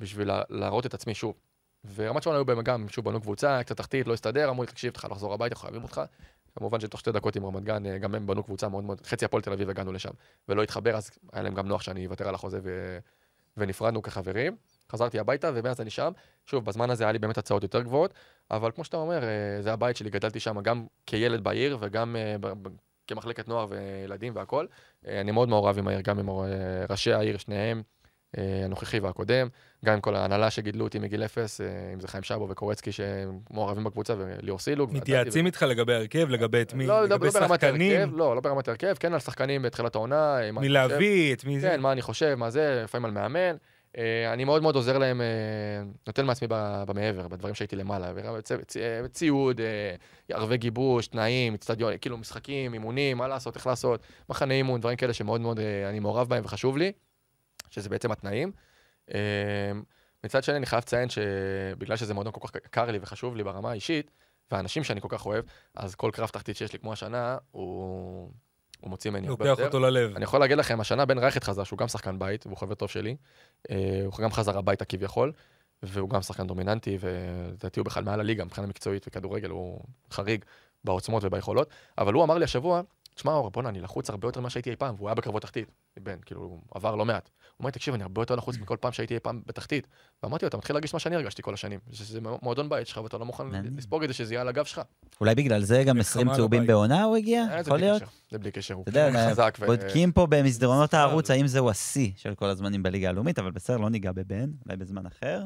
בשביל 0.00 0.28
לה- 0.28 0.42
להראות 0.50 0.86
את 0.86 0.94
עצמי 0.94 1.14
שוב. 1.14 1.34
ורמת 1.94 2.22
שרון 2.22 2.36
היו 2.36 2.62
גם, 2.64 2.88
שוב, 2.88 3.04
בנו 3.04 3.20
קבוצה, 3.20 3.62
קצת 3.62 3.76
תחתית, 3.76 4.06
לא 4.06 4.12
הסתדר, 4.12 4.50
אמרו 4.50 4.62
לי, 4.62 4.66
תקשיב, 4.66 4.92
אתה 4.98 5.08
לחזור 5.08 5.34
הביתה, 5.34 5.54
חייבים 5.54 5.82
אותך. 5.82 6.00
כמובן 6.58 6.80
שתוך 6.80 7.00
שתי 7.00 7.12
דקות 7.12 7.36
עם 7.36 7.46
רמת 7.46 7.64
גן, 7.64 7.86
אה, 7.86 7.98
גם 7.98 8.14
הם 8.14 8.26
בנו 8.26 8.42
קבוצה 8.42 8.68
מאוד 8.68 8.84
מאוד, 8.84 9.06
חצי 9.06 9.24
הפועל 9.24 9.42
תל 9.42 9.52
אביב 9.52 9.70
הגענו 9.70 9.92
לשם. 9.92 10.10
ולא 10.48 10.62
התחבר, 10.62 10.96
אז 10.96 11.10
היה 11.32 11.42
להם 11.42 11.54
גם 11.54 11.68
נוח 11.68 11.82
שאני 11.82 12.06
אוותר 12.06 12.28
על 12.28 12.34
החוזה 12.34 12.60
ו... 12.62 12.98
ונפרדנו 13.56 14.02
כחברים. 14.02 14.56
חזרתי 14.92 15.18
הביתה, 15.18 15.50
ומאז 15.54 15.80
אני 15.80 15.90
שם. 15.90 16.12
שוב, 16.46 16.64
בזמן 16.64 16.90
הזה 16.90 17.04
היה 17.04 17.12
לי 17.12 17.18
באמת 17.18 17.38
הצעות 17.38 17.62
יותר 17.62 17.82
גבוהות, 17.82 18.14
אבל 18.50 18.70
כמו 18.70 18.84
שאתה 18.84 18.96
אומר, 18.96 19.24
אה, 19.24 19.62
זה 19.62 19.72
הבית 19.72 19.96
שלי, 19.96 20.10
גדלתי 20.10 20.40
שם 20.40 20.60
גם 20.60 20.86
כילד 21.06 21.44
בעיר 21.44 21.78
וגם 21.80 22.16
אה, 22.16 22.36
כמחלקת 23.06 23.48
נוער 23.48 23.66
וילדים 23.68 24.32
והכול. 24.36 24.68
אה, 25.06 25.20
אני 25.20 25.30
מאוד 25.30 25.48
מעורב 25.48 25.78
עם 25.78 25.88
העיר, 25.88 26.00
גם 26.00 26.18
עם 26.18 26.28
ראשי 26.90 27.12
העיר, 27.12 27.36
שניהם, 27.36 27.82
הנוכחי 28.64 28.98
והקודם, 28.98 29.48
גם 29.84 29.94
עם 29.94 30.00
כל 30.00 30.16
ההנהלה 30.16 30.50
שגידלו 30.50 30.84
אותי 30.84 30.98
מגיל 30.98 31.24
אפס, 31.24 31.60
אם 31.94 32.00
זה 32.00 32.08
חיים 32.08 32.22
שבו 32.22 32.48
וקורצקי 32.48 32.90
שמעורבים 32.92 33.84
בקבוצה, 33.84 34.14
וליאור 34.18 34.58
סילוג. 34.58 34.90
מתייעצים 34.94 35.46
איתך 35.46 35.62
לגבי 35.62 35.94
הרכב, 35.94 36.28
לגבי 36.28 36.62
את 36.62 36.74
מי, 36.74 36.86
לא, 36.86 37.04
לגבי 37.04 37.26
לא 37.26 37.30
שחקנים, 37.30 38.16
לא, 38.16 38.34
לא 38.34 38.40
ברמת 38.40 38.68
הרכב, 38.68 38.94
כן 39.00 39.12
על 39.12 39.20
שחקנים 39.20 39.62
בתחילת 39.62 39.94
העונה. 39.94 40.40
אה, 40.40 40.52
מה 40.52 40.60
מי 40.60 40.66
אני 40.66 40.84
חושב. 40.84 40.92
להביא, 40.92 41.34
את 41.34 41.44
מי 41.44 41.60
זה. 41.60 41.68
כן, 41.68 41.80
מה 41.80 41.92
אני 41.92 42.02
חושב, 42.02 42.34
מה 42.34 42.50
זה, 42.50 42.80
לפעמים 42.84 43.04
על 43.04 43.10
מאמן. 43.10 43.56
אה, 43.98 44.32
אני 44.32 44.44
מאוד 44.44 44.62
מאוד 44.62 44.76
עוזר 44.76 44.98
להם, 44.98 45.20
אה, 45.20 45.26
נותן 46.06 46.26
מעצמי 46.26 46.48
במעבר, 46.86 47.28
בדברים 47.28 47.54
שהייתי 47.54 47.76
למעלה. 47.76 48.12
ציוד, 49.12 49.60
אה, 49.60 49.94
ערבי 50.28 50.56
גיבוש, 50.56 51.06
תנאים, 51.06 51.54
אצטדיון, 51.54 51.98
כאילו 52.00 52.18
משחקים, 52.18 52.74
אימונים, 52.74 53.18
מה 53.18 53.28
לעשות, 53.28 53.56
איך 53.56 53.66
לעשות, 53.66 54.02
מחנה 54.28 54.54
אימון, 54.54 54.80
דברים 54.80 54.96
כאלה 54.96 55.12
שמאוד 55.12 55.40
מאוד 55.40 55.60
אני 55.88 56.00
מעורב 56.00 56.28
בהם 56.28 56.44
וחשוב 56.44 56.76
לי, 56.76 56.92
שזה 57.70 57.88
בעצם 57.88 58.12
התנאים. 58.12 58.52
מצד 60.24 60.44
שני, 60.44 60.56
אני 60.56 60.66
חייב 60.66 60.82
לציין 60.82 61.08
שבגלל 61.08 61.96
שזה 61.96 62.14
מועדון 62.14 62.32
כל 62.32 62.48
כך 62.48 62.56
קר 62.70 62.90
לי 62.90 62.98
וחשוב 63.02 63.36
לי 63.36 63.44
ברמה 63.44 63.70
האישית, 63.70 64.10
והאנשים 64.50 64.84
שאני 64.84 65.00
כל 65.00 65.08
כך 65.10 65.26
אוהב, 65.26 65.44
אז 65.74 65.94
כל 65.94 66.10
קרב 66.12 66.28
תחתית 66.28 66.56
שיש 66.56 66.72
לי 66.72 66.78
כמו 66.78 66.92
השנה, 66.92 67.38
הוא, 67.50 68.30
הוא 68.82 68.90
מוציא 68.90 69.10
ממני 69.10 69.28
הרבה 69.28 69.44
לוקח 69.44 69.58
יותר. 69.58 69.64
אותו 69.64 69.80
ללב. 69.80 70.16
אני 70.16 70.24
יכול 70.24 70.40
להגיד 70.40 70.58
לכם, 70.58 70.80
השנה 70.80 71.04
בן 71.04 71.18
רייכת 71.18 71.44
חזר, 71.44 71.64
שהוא 71.64 71.78
גם 71.78 71.88
שחקן 71.88 72.18
בית, 72.18 72.46
והוא 72.46 72.58
חבר 72.58 72.74
טוב 72.74 72.88
שלי. 72.88 73.16
אה, 73.70 74.02
הוא 74.04 74.18
גם 74.18 74.32
חזר 74.32 74.58
הביתה 74.58 74.84
כביכול, 74.84 75.32
והוא 75.82 76.10
גם 76.10 76.22
שחקן 76.22 76.46
דומיננטי, 76.46 76.98
ולדעתי 77.00 77.80
הוא 77.80 77.86
בכלל 77.86 78.04
מעל 78.04 78.20
הליגה 78.20 78.44
מבחינה 78.44 78.66
מקצועית 78.66 79.04
וכדורגל, 79.08 79.50
הוא 79.50 79.80
חריג 80.10 80.44
בעוצמות 80.84 81.24
וביכולות. 81.24 81.68
אבל 81.98 82.14
הוא 82.14 82.24
אמר 82.24 82.38
לי 82.38 82.44
השבוע, 82.44 82.82
תשמע, 83.14 83.32
אור, 83.32 83.50
בואנה, 83.50 83.68
אני 83.68 83.80
לחוץ 83.80 84.10
הרבה 84.10 84.28
יותר 84.28 84.40
ממה 84.40 84.50
שהייתי 84.50 84.70
אי 84.70 84.76
פעם, 84.76 84.94
והוא 84.94 85.08
היה 85.08 85.14
בקרבות 85.14 85.42
תחתית, 85.42 85.70
בן, 86.00 86.16
כאילו, 86.26 86.40
הוא 86.40 86.60
עבר 86.74 86.94
לא 86.94 87.04
מעט. 87.04 87.28
הוא 87.28 87.54
אומר 87.58 87.68
לי, 87.68 87.72
תקשיב, 87.72 87.94
אני 87.94 88.02
הרבה 88.02 88.22
יותר 88.22 88.34
לחוץ 88.34 88.58
מכל 88.58 88.76
פעם 88.80 88.92
שהייתי 88.92 89.14
אי 89.14 89.20
פעם 89.20 89.42
בתחתית. 89.46 89.86
ואמרתי 90.22 90.44
לו, 90.44 90.48
אתה 90.48 90.56
מתחיל 90.56 90.74
להרגיש 90.76 90.94
מה 90.94 91.00
שאני 91.00 91.16
הרגשתי 91.16 91.42
כל 91.42 91.54
השנים, 91.54 91.80
שזה 91.92 92.20
מועדון 92.42 92.68
בית 92.68 92.86
שלך, 92.86 92.96
ואתה 92.96 93.18
לא 93.18 93.24
מוכן. 93.24 93.44
לספוג 93.76 94.02
את 94.02 94.08
זה 94.08 94.14
שזה 94.14 94.34
יהיה 94.34 94.40
על 94.40 94.48
הגב 94.48 94.64
שלך. 94.64 94.80
אולי 95.20 95.34
בגלל 95.34 95.62
זה 95.62 95.82
גם 95.86 96.00
20 96.00 96.26
מלחמה 96.26 96.36
צהובים. 96.36 96.66
בעונה 96.66 97.04
הוא 97.04 97.16
הגיע? 97.16 97.42
אה, 97.42 97.48
זה 97.48 97.60
יכול 97.60 97.72
בלי 97.72 97.86
להיות? 97.86 98.02
קשר, 98.02 98.10
זה 98.30 98.38
בלי 98.38 98.50
קשר, 98.50 98.74
הוא 98.74 98.82
אתה 98.82 98.90
יודע, 98.90 99.30
חזק. 99.30 99.58
בודקים 99.66 100.12
פה 100.12 100.26
במסדרונות. 100.30 100.94
הערוץ 100.94 101.30
האם 101.30 101.46
זהו 101.46 101.70
השיא 101.70 102.10
של 102.16 102.34
כל 102.34 102.46
הזמנים 102.46 102.82
בליגה 102.82 103.08
הלאומית, 103.08 103.38
אבל 103.38 103.50
בסדר, 103.50 103.76
לא 103.76 103.90
ניגע 103.90 104.12
בבן, 104.12 104.50
אולי 104.66 104.76
בזמן 104.76 105.06
אחר. 105.06 105.44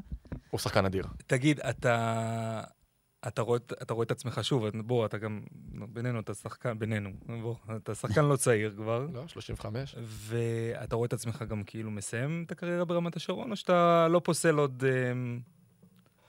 הוא 0.51 0.61
שחקן 0.61 0.85
אדיר. 0.85 1.05
תגיד, 1.27 1.61
אתה... 1.61 2.63
אתה 3.29 3.43
רואה, 3.43 3.57
את- 3.57 3.73
אתה 3.83 3.95
רואה 3.95 4.05
את 4.05 4.11
עצמך 4.11 4.41
שוב, 4.43 4.67
בוא, 4.69 5.07
אתה 5.07 5.19
גם, 5.19 5.41
בינינו, 5.89 6.21
אתה 6.21 6.35
שחקן, 6.35 6.79
בינינו, 6.79 7.11
בוא, 7.43 7.55
אתה 7.77 7.95
שחקן 7.95 8.25
לא 8.25 8.37
צעיר 8.37 8.75
כבר, 8.77 9.07
לא, 9.13 9.29
35. 9.29 9.97
ואתה 10.03 10.97
רואה 10.97 11.07
את 11.07 11.13
עצמך 11.13 11.45
גם 11.49 11.63
כאילו 11.65 11.91
מסיים 11.91 12.43
את 12.47 12.53
הקריירה 12.53 12.85
ברמת 12.85 13.17
השרון, 13.17 13.51
או 13.51 13.57
שאתה 13.57 14.07
לא 14.11 14.21
פוסל 14.25 14.55
עוד... 14.59 14.85
אמ, 15.13 15.41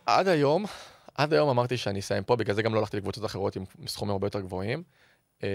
עד 0.05 0.27
היום, 0.27 0.65
עד 1.15 1.33
היום 1.33 1.49
אמרתי 1.49 1.77
שאני 1.77 1.99
אסיים 1.99 2.23
פה, 2.23 2.35
בגלל 2.35 2.55
זה 2.55 2.61
גם 2.61 2.73
לא 2.73 2.79
הלכתי 2.79 2.97
לקבוצות 2.97 3.25
אחרות 3.25 3.55
עם 3.55 3.63
סכומים 3.87 4.11
הרבה 4.11 4.27
יותר 4.27 4.39
גבוהים. 4.41 4.83
אה, 5.43 5.49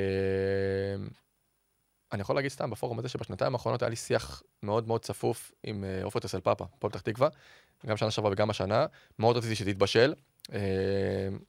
אני 2.12 2.20
יכול 2.20 2.36
להגיד 2.36 2.51
סתם 2.51 2.70
בפורום 2.70 2.99
הזה 2.99 3.09
שבשנתיים 3.09 3.53
האחרונות 3.55 3.82
היה 3.82 3.88
לי 3.88 3.97
שיח 3.97 4.43
מאוד 4.62 4.88
מאוד 4.88 5.01
צפוף 5.03 5.53
עם 5.64 5.84
אה, 5.84 6.05
עופר 6.05 6.18
טסל 6.20 6.40
פאפה, 6.40 6.64
הפועל 6.76 6.90
פתח 6.93 7.01
תקווה, 7.01 7.28
גם 7.86 7.97
שנה 7.97 8.11
שעברה 8.11 8.32
וגם 8.32 8.51
השנה. 8.51 8.86
מאוד 9.18 9.36
רציתי 9.36 9.55
שתתבשל. 9.55 10.14
אה, 10.53 10.59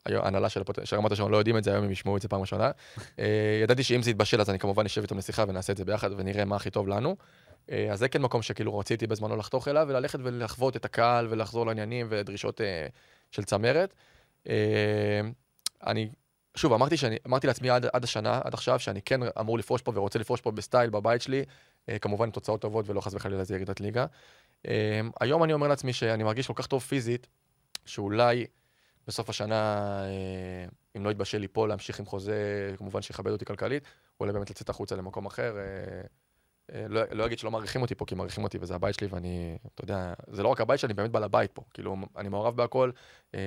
ההנהלה 0.06 0.50
של 0.50 0.62
הפועל- 0.62 0.86
של 0.86 0.96
רמת 0.96 1.12
השרון 1.12 1.32
לא 1.32 1.38
יודעים 1.38 1.58
את 1.58 1.64
זה, 1.64 1.72
היום 1.72 1.84
הם 1.84 1.92
ישמעו 1.92 2.18
את 2.18 2.22
זה 2.22 2.28
פעם 2.28 2.42
ראשונה. 2.42 2.72
אה, 3.20 3.60
ידעתי 3.64 3.84
שאם 3.84 4.02
זה 4.02 4.10
יתבשל 4.10 4.42
אז 4.42 4.50
אני 4.50 4.60
כמובן 4.60 4.86
אשב 4.86 5.02
איתם 5.02 5.18
לשיחה 5.18 5.46
ונעשה 5.48 5.74
את 5.74 5.78
זה 5.78 5.86
ביחד 5.86 6.10
ונראה 6.18 6.46
מה 6.46 6.56
הכי 6.56 6.70
טוב 6.70 6.88
לנו. 6.88 7.16
אה, 7.72 7.88
אז 7.92 8.00
זה 8.00 8.08
כן 8.08 8.22
מקום 8.22 8.42
שכאילו 8.42 8.80
רציתי 8.80 9.08
בזמנו 9.08 9.38
לחתוך 9.38 9.68
אליו 9.68 9.86
וללכת 9.90 10.20
ולחוות 10.24 10.76
את 10.76 10.86
הקהל 10.86 11.28
ולחזור 11.30 11.66
לעניינים 11.66 12.08
ודרישות 12.10 12.62
אה, 12.62 12.88
של 13.32 13.44
צמרת. 13.44 13.94
אה, 14.50 15.22
אני, 15.88 16.10
שוב, 16.56 16.74
אמרתי, 16.74 16.98
שאני, 16.98 17.18
אמרתי 17.28 17.48
לעצמי 17.48 17.70
עד, 17.70 17.86
עד 17.94 18.04
השנה, 18.04 18.42
עד 18.44 18.54
עכשיו, 18.54 18.80
שאני 18.80 19.02
כן 19.02 19.20
אמור 19.40 19.58
לפרוש 19.58 19.82
פה 19.82 19.92
ורוצה 19.96 20.20
לפרוש 20.20 20.42
פה 20.42 20.52
בסטייל 20.52 20.90
בבית 20.90 21.22
שלי, 21.22 21.44
אה, 21.90 22.00
כמובן 22.00 22.30
תוצאות 22.30 22.62
טובות 22.62 22.90
ולא 22.90 23.02
חס 23.02 23.14
וחלילה 23.14 23.44
זה 23.44 23.56
ירידת 23.56 23.80
ליגה. 23.80 24.06
אה, 24.68 25.02
היום 25.22 25.44
אני 25.44 25.54
אומר 25.54 25.68
לעצמי 25.68 25.94
שאני 25.94 26.24
מרגיש 26.24 26.48
כל 26.48 26.54
כך 26.56 26.68
טוב 26.68 26.82
פיזית, 26.82 27.28
שאולי 27.86 28.46
בסוף 29.08 29.30
השנה, 29.30 29.86
אה, 30.04 30.66
אם 30.98 31.06
לא 31.06 31.10
יתבשל 31.10 31.38
לי 31.38 31.48
פה, 31.48 31.68
להמשיך 31.68 32.00
עם 32.00 32.06
חוזה, 32.06 32.74
כמובן 32.78 33.02
שיכבד 33.02 33.32
אותי 33.32 33.46
כלכלית, 33.46 33.84
או 33.84 33.90
אולי 34.20 34.34
באמת 34.34 34.50
לצאת 34.50 34.70
החוצה 34.70 34.96
למקום 34.96 35.26
אחר. 35.26 35.58
אה, 35.58 36.02
אה, 36.74 36.86
לא, 36.90 37.02
לא 37.12 37.26
אגיד 37.26 37.40
שלא 37.40 37.52
מעריכים 37.52 37.82
אותי 37.82 37.96
פה, 37.96 38.06
כי 38.06 38.16
מעריכים 38.16 38.44
אותי 38.44 38.58
וזה 38.62 38.76
הבית 38.76 38.96
שלי, 38.96 39.08
ואני, 39.08 39.58
אתה 39.76 39.84
יודע, 39.84 40.14
זה 40.28 40.44
לא 40.44 40.48
רק 40.48 40.62
הבית 40.62 40.80
שלי, 40.80 40.88
אני 40.88 40.94
באמת 40.94 41.12
בעל 41.12 41.24
הבית 41.24 41.52
פה. 41.52 41.62
כאילו, 41.74 41.96
אני 42.18 42.30
מעורב 42.30 42.56
בהכל, 42.58 42.92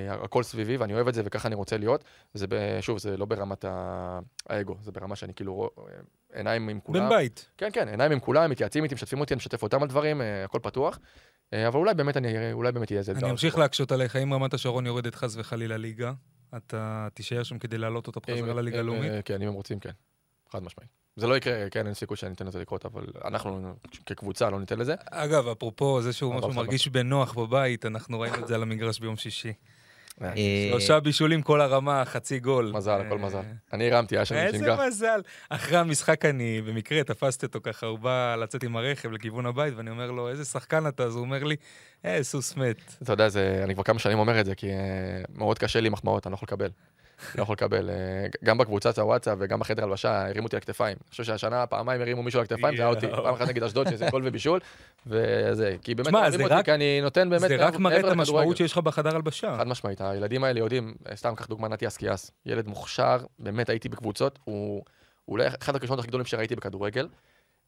הכל 0.09 0.43
סביבי, 0.43 0.77
ואני 0.77 0.93
אוהב 0.93 1.07
את 1.07 1.13
זה, 1.13 1.21
וככה 1.25 1.47
אני 1.47 1.55
רוצה 1.55 1.77
להיות. 1.77 2.03
וזה, 2.35 2.47
ב, 2.47 2.53
שוב, 2.81 2.97
זה 2.97 3.17
לא 3.17 3.25
ברמת 3.25 3.65
האגו, 4.49 4.75
זה 4.81 4.91
ברמה 4.91 5.15
שאני 5.15 5.33
כאילו, 5.33 5.69
עיניים 6.33 6.69
עם 6.69 6.79
כולם. 6.79 7.09
בן 7.09 7.09
בית. 7.09 7.49
כן, 7.57 7.69
כן, 7.73 7.87
עיניים 7.87 8.11
עם 8.11 8.19
כולם, 8.19 8.51
מתייעצים 8.51 8.83
איתי, 8.83 8.95
משתפים 8.95 9.19
אותי, 9.19 9.33
אני 9.33 9.37
משתף 9.37 9.63
אותם 9.63 9.81
על 9.81 9.87
דברים, 9.87 10.21
הכל 10.45 10.59
פתוח. 10.61 10.99
אה, 11.53 11.67
אבל 11.67 11.79
אולי 11.79 11.93
באמת 11.93 12.17
אני, 12.17 12.53
אולי 12.53 12.71
באמת 12.71 12.91
יהיה 12.91 12.99
איזה 12.99 13.11
אני 13.11 13.19
אתגר. 13.19 13.31
אמשיך 13.31 13.57
להקשות 13.57 13.91
עליך, 13.91 14.15
אם 14.15 14.33
רמת 14.33 14.53
השרון 14.53 14.85
יורדת 14.85 15.15
חס 15.15 15.35
וחלילה 15.37 15.77
ליגה, 15.77 16.13
אתה 16.57 17.07
תישאר 17.13 17.43
שם 17.43 17.59
כדי 17.59 17.77
להעלות 17.77 18.07
אותה 18.07 18.19
בחזרה 18.19 18.53
לליגה 18.53 18.79
הלאומית? 18.79 19.11
אה, 19.11 19.21
כן, 19.21 19.41
אם 19.41 19.47
הם 19.47 19.53
רוצים, 19.53 19.79
כן. 19.79 19.91
חד 20.51 20.63
משמעית. 20.63 20.89
זה 21.15 21.27
לא 21.27 21.37
יקרה, 21.37 21.69
כן, 21.69 21.85
אין 21.85 21.93
סיכוי 21.93 22.17
שאני 22.17 22.33
אתן 22.33 22.47
לזה 22.47 22.59
לקרות, 22.59 22.85
אבל 22.85 23.05
אנחנו 23.25 23.73
כקבוצה 24.05 24.49
לא 24.49 24.59
ניתן 24.59 24.79
לזה. 24.79 24.95
אגב, 25.11 25.47
אפרופו 25.47 26.01
זה 26.01 26.13
שהוא 26.13 26.35
משהו. 26.35 26.53
מרגיש 26.53 26.87
בנוח 26.87 27.33
בבית, 27.33 27.85
אנחנו 27.85 28.19
ראינו 28.19 28.35
את 28.35 28.47
זה 28.47 28.55
על 28.55 28.61
המגרש 28.61 28.99
ביום 28.99 29.17
שישי. 29.17 29.53
אה, 30.21 30.27
אה, 30.27 30.67
שלושה 30.69 30.99
בישולים 30.99 31.41
כל 31.41 31.61
הרמה, 31.61 32.05
חצי 32.05 32.39
גול. 32.39 32.71
מזל, 32.75 33.01
הכל 33.01 33.17
אה, 33.17 33.25
מזל. 33.25 33.41
אני 33.73 33.91
הרמתי, 33.91 34.15
היה 34.17 34.25
שם 34.25 34.35
איזה 34.35 34.57
שינגה. 34.57 34.87
מזל. 34.87 35.21
אחרי 35.49 35.77
המשחק 35.77 36.25
אני 36.25 36.61
במקרה 36.61 37.03
תפסתי 37.03 37.45
אותו 37.45 37.59
ככה, 37.63 37.85
הוא 37.85 37.99
בא 37.99 38.35
לצאת 38.35 38.63
עם 38.63 38.77
הרכב 38.77 39.11
לכיוון 39.11 39.45
הבית, 39.45 39.73
ואני 39.77 39.89
אומר 39.89 40.11
לו, 40.11 40.29
איזה 40.29 40.45
שחקן 40.45 40.87
אתה? 40.87 41.03
אז 41.03 41.15
הוא 41.15 41.21
אומר 41.21 41.43
לי, 41.43 41.55
אה, 42.05 42.23
סוס 42.23 42.55
מת. 42.55 42.95
אתה 43.03 43.13
יודע, 43.13 43.27
אני 43.63 43.73
כבר 43.73 43.83
כמה 43.83 43.99
שנים 43.99 44.19
אומר 44.19 44.39
את 44.39 44.45
זה, 44.45 44.55
כי 44.55 44.67
מאוד 45.35 45.59
קשה 45.59 45.79
לי 45.79 45.89
מחמאות, 45.89 46.27
אני 46.27 46.31
לא 46.31 46.35
יכול 46.35 46.45
לקבל. 46.47 46.69
לא 47.35 47.43
יכול 47.43 47.53
לקבל. 47.53 47.89
אה, 47.89 47.95
גם 48.43 48.57
בקבוצת 48.57 48.99
הוואטסאפ 48.99 49.37
וגם 49.41 49.59
בחדר 49.59 49.83
הלבשה 49.83 50.27
הרימו 50.27 50.45
אותי 50.45 50.55
לכתפיים. 50.55 50.97
אני 51.01 51.09
חושב 51.09 51.23
שהשנה 51.23 51.65
פעמיים 51.65 52.01
הרימו 52.01 52.23
מישהו 52.23 52.41
לכתפיים, 52.41 52.75
זה 52.75 52.81
היה 52.81 52.89
אותי. 52.89 53.07
פעם 53.07 53.33
אחת 53.33 53.47
נגד 53.47 53.63
אשדוד, 53.63 53.89
שזה 53.89 54.07
גול 54.11 54.21
ובישול, 54.25 54.59
וזה, 55.07 55.75
כי 55.81 55.95
באמת 55.95 56.31
זה 56.31 56.43
אותי, 56.43 56.63
כי 56.63 56.73
אני 56.73 57.01
נותן 57.01 57.29
באמת 57.29 57.47
זה 57.47 57.55
רק 57.55 57.79
מראה 57.79 57.99
את. 57.99 58.05
המשמעות 58.05 58.57
שיש 58.57 58.71
לך 58.71 58.77
בחדר 58.77 59.15
הלבשה. 59.15 59.55
חד 59.57 59.67
משמעית, 59.67 60.01
הילדים 60.01 60.43
האלה 60.43 60.59
יודעים, 60.59 60.95
סתם 61.15 61.35
קח 61.35 61.47
דוגמא 61.47 61.67
נתי 61.67 61.87
אסקיאס, 61.87 62.31
ילד 62.45 62.67
מוכשר, 62.67 63.17
באמת 63.39 63.69
הייתי 63.69 63.89
בקבוצות, 63.89 64.39
הוא 64.43 64.83
אולי 65.27 65.47
אחד 65.47 65.75
הכישרונות 65.75 65.99
הכי 65.99 66.07
גדולים 66.07 66.25
שראיתי 66.25 66.55
בכדורגל, 66.55 67.07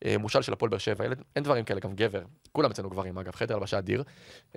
אה, 0.06 0.18
מושל 0.18 0.42
של 0.42 0.54
הפועל 0.54 0.70
באר 0.70 0.80
שבע, 0.80 1.06
ילד, 1.06 1.22
אין 1.36 1.44
דברים 1.44 1.66
כאלה, 1.66 1.80
גם 1.80 1.96
גבר, 1.96 2.22
כולם 2.52 2.72
אצלנו 2.72 2.90
גברים 2.90 3.18
אגב, 3.18 3.36
חדר 3.36 3.56
הלבשה 3.56 3.78
אדיר. 3.78 4.04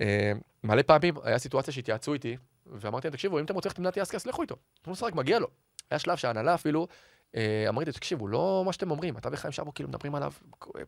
אה, 0.01 0.32
מלא 0.64 0.82
פעמים 0.82 1.14
היה 1.24 1.38
סיטואציה 1.38 1.72
שהתייעצו 1.72 2.14
איתי, 2.14 2.36
ואמרתי 2.81 3.07
להם, 3.07 3.12
תקשיבו, 3.12 3.39
אם 3.39 3.45
אתם 3.45 3.55
רוצים 3.55 3.68
ללכת 3.68 3.79
עם 3.79 3.87
נתי 3.87 4.03
אסקיאס, 4.03 4.27
לכו 4.27 4.43
איתו, 4.43 4.57
תנו 4.83 4.93
לשחק, 4.93 5.14
מגיע 5.14 5.39
לו. 5.39 5.49
היה 5.91 5.99
שלב 5.99 6.16
שההנהלה 6.16 6.55
אפילו, 6.55 6.89
אה, 7.37 7.64
אמרתי 7.68 7.87
לי, 7.87 7.93
תקשיבו, 7.93 8.29
לא 8.29 8.62
מה 8.66 8.73
שאתם 8.73 8.91
אומרים, 8.91 9.16
אתה 9.16 9.29
וחיים 9.33 9.53
שבו 9.53 9.75
כאילו 9.75 9.89
מדברים 9.89 10.14
עליו, 10.14 10.33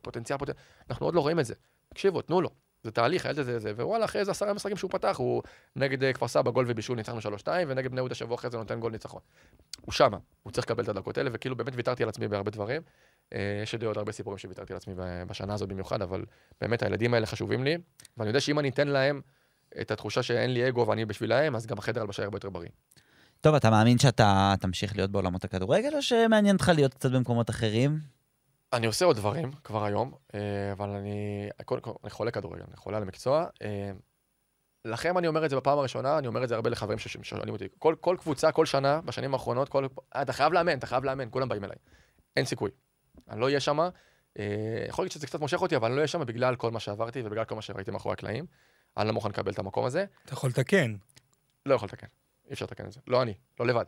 פוטנציאל, 0.03 0.39
פוטנציאל, 0.39 0.65
אנחנו 0.91 1.07
עוד 1.07 1.15
לא 1.15 1.21
רואים 1.21 1.41
את 1.41 1.45
זה. 1.45 1.55
תקשיבו, 1.89 2.23
תנו 2.23 2.41
לו. 2.41 2.51
זה 2.85 2.91
תהליך, 2.91 3.27
הילד 3.27 3.39
הזה, 3.39 3.59
זה, 3.59 3.73
ווואלה, 3.73 4.05
אחרי 4.05 4.21
איזה 4.21 4.31
עשרה 4.31 4.53
משחקים 4.53 4.77
שהוא 4.77 4.91
פתח, 4.91 5.17
הוא 5.19 5.43
נגד 5.77 6.05
אה, 6.05 6.13
כפר 6.13 6.29
סבא 6.29 6.51
גול 6.51 6.65
ובישול 6.69 6.97
ניצחנו 6.97 7.19
3-2, 7.19 7.49
ונגד 7.69 7.91
בני 7.91 8.01
יהודה 8.01 8.15
שבוע 8.15 8.35
אחרי 8.35 8.51
זה 8.51 8.59
נותן 8.59 8.81
גול 8.81 8.93
ניצחון. 8.93 9.21
הוא 9.81 9.93
שמה, 9.93 10.19
הוא 10.43 10.53
צריך 10.53 10.67
לקבל 10.67 10.85
את 10.85 10.89
הדקות 10.89 11.19
האלה, 11.19 11.31
וכאילו 11.33 11.57
באמת 11.57 11.73
ויתרתי 11.77 12.03
על 12.03 12.09
עצמי 12.09 12.29
בהרבה 12.29 12.51
דברים. 12.51 12.83
אה, 13.33 13.61
יש 13.63 13.75
לי 13.75 13.87
עוד 13.87 13.99
הרבה 13.99 14.13
סיפורים 14.13 14.39
שוויתרתי 14.39 14.73
על 14.73 14.77
עצמי 14.77 14.95
בשנה 15.27 15.55
הזאת 15.55 15.69
במיוחד, 15.69 16.03
אבל 16.03 16.25
באמת 16.61 16.83
הילדים 16.83 17.15
האלה 17.15 17.27
חשובים 17.27 17.65
לי, 17.65 17.79
ואני 18.17 18.29
יודע 18.29 18.41
שאם 18.41 18.59
אני 18.59 18.69
אתן 18.69 18.89
להם 18.89 19.21
את 19.81 19.91
התחושה 19.91 20.23
שאין 20.23 20.55
לי 20.55 20.69
אגו 20.69 20.87
ואני 20.89 21.05
בשבילהם, 21.05 21.57
אז 21.57 21.67
גם 21.67 21.79
החדר 21.79 22.01
הלבשה 22.01 22.25
הרבה 22.25 22.37
יותר 22.37 22.51
בריא. 22.51 22.69
טוב, 23.41 23.55
אתה 23.55 23.71
מאמין 23.71 23.99
שאתה 23.99 24.55
תמשיך 24.61 24.97
להיות 24.97 25.11
בעולמות 25.11 25.45
הכדורגל, 25.45 25.97
או 25.97 26.03
שמעניין 26.03 26.57
אותך 26.57 26.73
להיות 26.75 26.95
קצת 26.95 27.11
במקומות 27.11 27.51
אחרים? 27.51 27.99
אני 28.73 28.87
עושה 28.87 29.05
עוד 29.05 29.17
דברים 29.17 29.53
כבר 29.65 29.85
היום, 29.85 30.13
אה, 30.35 30.73
אבל 30.73 30.89
אני, 30.89 31.49
קודם 31.65 31.81
כל, 31.81 31.91
אני 32.03 32.11
חולה 32.11 32.31
כדורגל, 32.31 32.63
אני 32.69 32.77
חולה 32.77 32.97
על 32.97 33.03
המקצוע. 33.03 33.47
אה, 33.63 33.91
לכם 34.85 35.19
אני 35.19 35.27
אומר 35.27 35.45
את 35.45 35.51
זה 35.51 35.57
בפעם 35.57 35.79
הראשונה, 35.79 36.19
אני 36.19 36.27
אומר 36.27 36.45
את 36.45 36.49
זה 36.49 36.55
הרבה 36.55 36.71
לחברים 36.71 36.99
ששואלים 36.99 37.55
אותי. 37.55 37.69
כל, 37.79 37.95
כל 38.01 38.17
קבוצה, 38.21 38.53
כל 38.53 38.67
שנה, 38.67 39.01
בשנים 39.01 39.35
האחרונות, 39.35 39.69
כל... 39.69 39.87
"אה, 40.17 40.23
אתה 40.23 40.33
חייב 40.33 40.53
לאמן, 40.53 40.79
אתה 40.79 40.87
חייב 40.87 41.05
לאמן, 41.05 41.29
כולם 41.31 41.49
באים 41.49 41.65
אליי. 41.65 41.77
אין 42.37 42.45
סיכוי. 42.45 42.71
אני 43.31 43.41
לא 43.41 43.47
אהיה 43.47 43.61
שם. 43.61 43.89
יכול 44.89 45.05
להיות 45.05 45.13
שזה 45.13 45.27
קצת 45.27 45.41
מושך 45.41 45.63
אותי, 45.63 45.77
אבל 45.77 45.87
אני 45.87 45.95
לא 45.95 45.99
אהיה 45.99 46.09
שם 46.09 46.25
בגלל 46.27 46.57
כל 46.57 46.71
מה 46.71 46.81
שעברתי 46.81 47.23
ובגלל 47.25 47.45
כל 47.45 47.55
מה 47.55 47.63
שראיתי 47.63 47.91
מאחורי 47.91 48.13
הקלעים. 48.13 48.47
אני 48.97 49.07
לא 49.07 49.13
מוכן 49.13 49.29
לקבל 49.29 49.53
את 49.53 49.59
המקום 49.59 49.85
הזה. 49.85 50.05
אתה 50.25 50.33
יכול 50.33 50.51
לתקן. 50.51 50.95
לא 51.67 51.75
יכול 51.75 51.87
לתקן. 51.87 52.07
אי 52.49 52.53
אפשר 52.53 52.65
לתקן 52.65 52.87
את 52.87 52.93
זה. 52.93 53.01
לא 53.07 53.23
אני, 53.23 53.35
לא 53.61 53.67
לבד. 53.67 53.85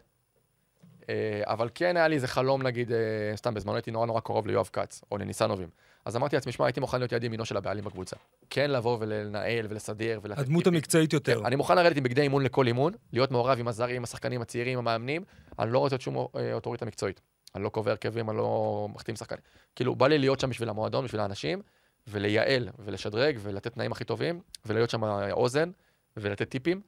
אה, 1.09 1.43
אבל 1.45 1.69
כן 1.75 1.97
היה 1.97 2.09
לי 2.09 2.15
איזה 2.15 2.29
חלום, 2.29 2.63
נגיד, 2.63 2.93
אה, 2.93 2.97
סתם 3.37 3.55
בזמנו 3.55 3.75
הייתי 3.75 3.91
נורא 3.91 4.07
נורא 4.07 4.21
קרוב 4.21 4.47
ליואב 4.47 4.69
כץ, 4.73 5.03
או 5.11 5.19
לניסנובים. 5.19 5.69
אז 6.05 6.17
אמרתי 6.17 6.37
לעצמי, 6.37 6.53
שמע, 6.53 6.67
הייתי 6.67 6.81
מוכן 6.81 6.99
להיות 6.99 7.13
יד 7.13 7.25
ימינו 7.25 7.45
של 7.45 7.57
הבעלים 7.57 7.85
בקבוצה. 7.85 8.17
כן 8.51 8.71
לבוא 8.71 8.97
ולנהל 9.01 9.67
ולסדר 9.71 10.21
ולתת 10.23 10.39
הדמות. 10.39 10.67
המקצועית 10.67 11.13
יותר. 11.13 11.41
כן, 11.41 11.47
אני 11.47 11.57
מוכן 11.57 11.77
לרדת 11.77 11.97
עם 11.97 12.03
בגדי 12.03 12.23
אימון 12.23 12.43
לכל 12.43 12.67
אימון, 12.67 12.93
להיות 13.13 13.31
מעורב 13.31 13.59
עם 13.59 13.69
הזרים, 13.69 13.97
עם 13.97 14.05
השחקנים 14.05 14.43
הצעירים, 14.43 14.79
המאמנים. 14.79 15.25
אני 15.59 15.73
לא 15.73 15.79
רוצה 15.79 15.95
להיות 15.95 16.03
שום 16.03 16.17
אה, 16.17 16.53
אוטוריטה 16.53 16.87
מקצועית. 16.87 17.21
אני 17.55 17.65
לא 17.65 17.69
קובע 17.69 17.91
הרכבים, 17.91 18.31
אני 18.31 18.39
לא 18.39 18.89
מחתים 18.95 19.17
שחקנים. 19.17 19.41
כאילו, 19.77 19.95
בא 19.95 20.09
לי 20.09 20.19
להיות 20.19 20.41
שם 20.41 20.51
בשביל 20.51 20.69
המועדון, 20.69 21.05
בשביל 21.05 21.21
האנשים, 21.21 21.63
ולייעל, 22.09 22.69
ולשדרג, 22.79 23.39
ולתת 23.43 23.75
תנאים 23.75 23.93
הכי 23.93 24.05
טובים, 24.05 24.41
ולהיות 24.67 24.91
שם 24.91 25.05
אוזן, 25.33 25.71
ולתת 26.17 26.49
טיפים. 26.49 26.81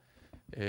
אה, 0.56 0.62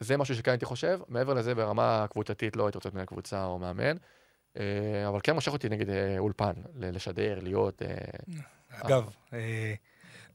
זה 0.00 0.16
משהו 0.16 0.34
שכן 0.34 0.50
הייתי 0.50 0.64
חושב. 0.64 1.00
מעבר 1.08 1.34
לזה, 1.34 1.54
ברמה 1.54 2.06
קבוצתית 2.10 2.56
לא 2.56 2.66
הייתי 2.66 2.78
רוצה 2.78 2.88
להיות 2.88 2.94
מנהל 2.94 3.06
קבוצה 3.06 3.44
או 3.44 3.58
מאמן. 3.58 3.96
אה, 4.58 4.62
אבל 5.08 5.18
כן 5.22 5.32
מושך 5.34 5.52
אותי 5.52 5.68
נגיד 5.68 5.90
אה, 5.90 6.18
אולפן, 6.18 6.52
ל- 6.76 6.94
לשדר, 6.96 7.38
להיות... 7.42 7.82
אגב, 8.70 9.10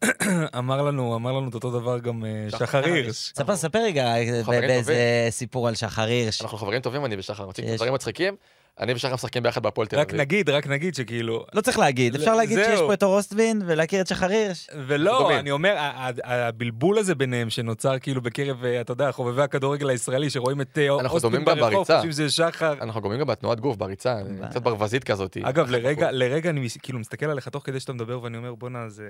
אמר 0.57 0.81
לנו, 0.81 1.15
אמר 1.15 1.31
לנו 1.31 1.49
את 1.49 1.53
אותו 1.53 1.79
דבר 1.79 1.99
גם 1.99 2.23
שחר 2.49 2.85
הירש. 2.85 3.31
ספר, 3.35 3.55
ספר 3.55 3.79
רגע 3.79 4.13
באיזה 4.47 5.27
סיפור 5.29 5.67
על 5.67 5.75
שחר 5.75 6.01
הירש. 6.01 6.41
אנחנו 6.41 6.57
חברים 6.57 6.81
טובים, 6.81 7.05
אני 7.05 7.15
ושחר. 7.17 7.49
דברים 7.75 7.93
מצחיקים. 7.93 8.35
אני 8.79 8.93
ושחר 8.93 9.13
משחקים 9.13 9.43
ביחד 9.43 9.63
בהפועל 9.63 9.87
תל 9.87 9.99
רק 9.99 10.09
אביב. 10.09 10.21
נגיד, 10.21 10.49
רק 10.49 10.67
נגיד 10.67 10.95
שכאילו... 10.95 11.45
לא 11.53 11.61
צריך 11.61 11.79
להגיד, 11.79 12.15
אפשר 12.15 12.35
להגיד. 12.35 12.59
שיש 12.65 12.79
פה 12.79 12.93
את 12.93 13.03
אור 13.03 13.17
אוסטבין 13.17 13.61
ולהכיר 13.65 14.01
את 14.01 14.07
שחר 14.07 14.29
הירש. 14.29 14.67
ולא. 14.87 15.39
אני 15.39 15.51
אומר, 15.51 15.75
הבלבול 16.23 16.97
הזה 16.97 17.15
ביניהם 17.15 17.49
שנוצר 17.49 17.99
כאילו 17.99 18.21
בקרב, 18.21 18.65
אה, 18.65 18.81
אתה 18.81 18.91
יודע, 18.91 19.11
חובבי 19.11 19.41
הכדורגל 19.41 19.89
הישראלי, 19.89 20.29
שרואים 20.29 20.61
את 20.61 20.77
אה, 20.77 21.19
דומים 21.21 21.45
גם 21.45 21.59
ברחוב. 21.59 21.87
חושבים 21.87 22.11
שזה 22.11 22.29
שחר. 22.29 22.73
אנחנו 22.81 23.01
גומרים 23.01 23.19
גם 23.19 23.27
בתנועת 23.27 23.59
גוף, 23.59 23.77
בריצה, 23.77 24.17
קצת 24.49 24.61
ברווזית 24.61 25.03
כזאת. 25.03 25.37
אגב, 25.43 25.69
לרגע, 25.69 26.11
לרגע 26.11 26.49
אני 26.49 26.67
כאילו 26.81 26.99
מסתכל 26.99 27.25
עליך 27.25 27.47
תוך 27.47 27.65
כדי 27.65 27.79
שאתה 27.79 27.93
מדבר, 27.93 28.23
ואני 28.23 28.37
אומר, 28.37 28.55
בואנה, 28.55 28.89
זה... 28.89 29.09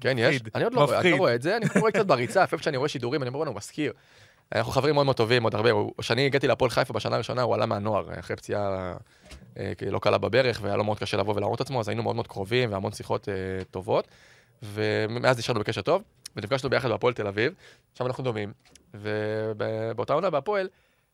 כן, 0.00 0.16
יש. 0.18 0.40
אני 0.54 0.64
עוד 0.64 0.74
לא 0.74 0.84
רואה. 0.84 1.10
לא 1.10 1.34
את 1.34 1.42
זה, 1.42 1.56
אני 1.56 1.66
רואה 1.80 1.92
קצת 1.92 2.06
בריצה, 2.06 2.42
לפעמים 2.42 2.60
כשאני 2.62 2.76
רואה 2.76 2.88
שידורים, 2.88 3.22
אני 3.22 3.28
אומר, 3.28 3.38
בואנה, 3.38 3.50
הוא 3.50 3.56
מזכיר. 3.56 3.92
אנחנו 4.54 4.72
חברים 4.72 4.94
מאוד 4.94 5.04
מאוד 5.04 5.16
טובים, 5.16 5.42
עוד 5.42 5.54
הרבה. 5.54 5.70
כשאני 6.00 6.26
הגעתי 6.26 6.46
להפועל 6.46 6.70
חיפה 6.70 6.92
בשנה 6.92 7.14
הראשונה, 7.14 7.42
הוא 7.42 7.54
עלה 7.54 7.66
מהנוער, 7.66 8.18
אחרי 8.18 8.36
פציעה 8.36 8.94
אה, 9.58 9.72
לא 9.90 9.98
קלה 9.98 10.18
בברך, 10.18 10.60
והיה 10.62 10.76
לו 10.76 10.84
מאוד 10.84 10.98
קשה 10.98 11.16
לבוא 11.16 11.34
ולהראות 11.36 11.60
עצמו, 11.60 11.80
אז 11.80 11.88
היינו 11.88 12.02
מאוד 12.02 12.16
מאוד 12.16 12.26
קרובים, 12.26 12.72
והמון 12.72 12.92
שיחות 12.92 13.28
אה, 13.28 13.34
טובות. 13.70 14.08
ומאז 14.62 15.38
נשארנו 15.38 15.60
בקשר 15.60 15.82
טוב, 15.82 16.02
ונפגשנו 16.36 16.70
ביחד 16.70 16.88
בהפועל 16.88 17.14
תל 17.14 17.26
אביב, 17.26 17.52
שם 17.94 18.06
אנחנו 18.06 18.24
דומים, 18.24 18.52
ובאותה 18.94 20.12
עונה 20.12 20.30
בהפועל, 20.30 20.68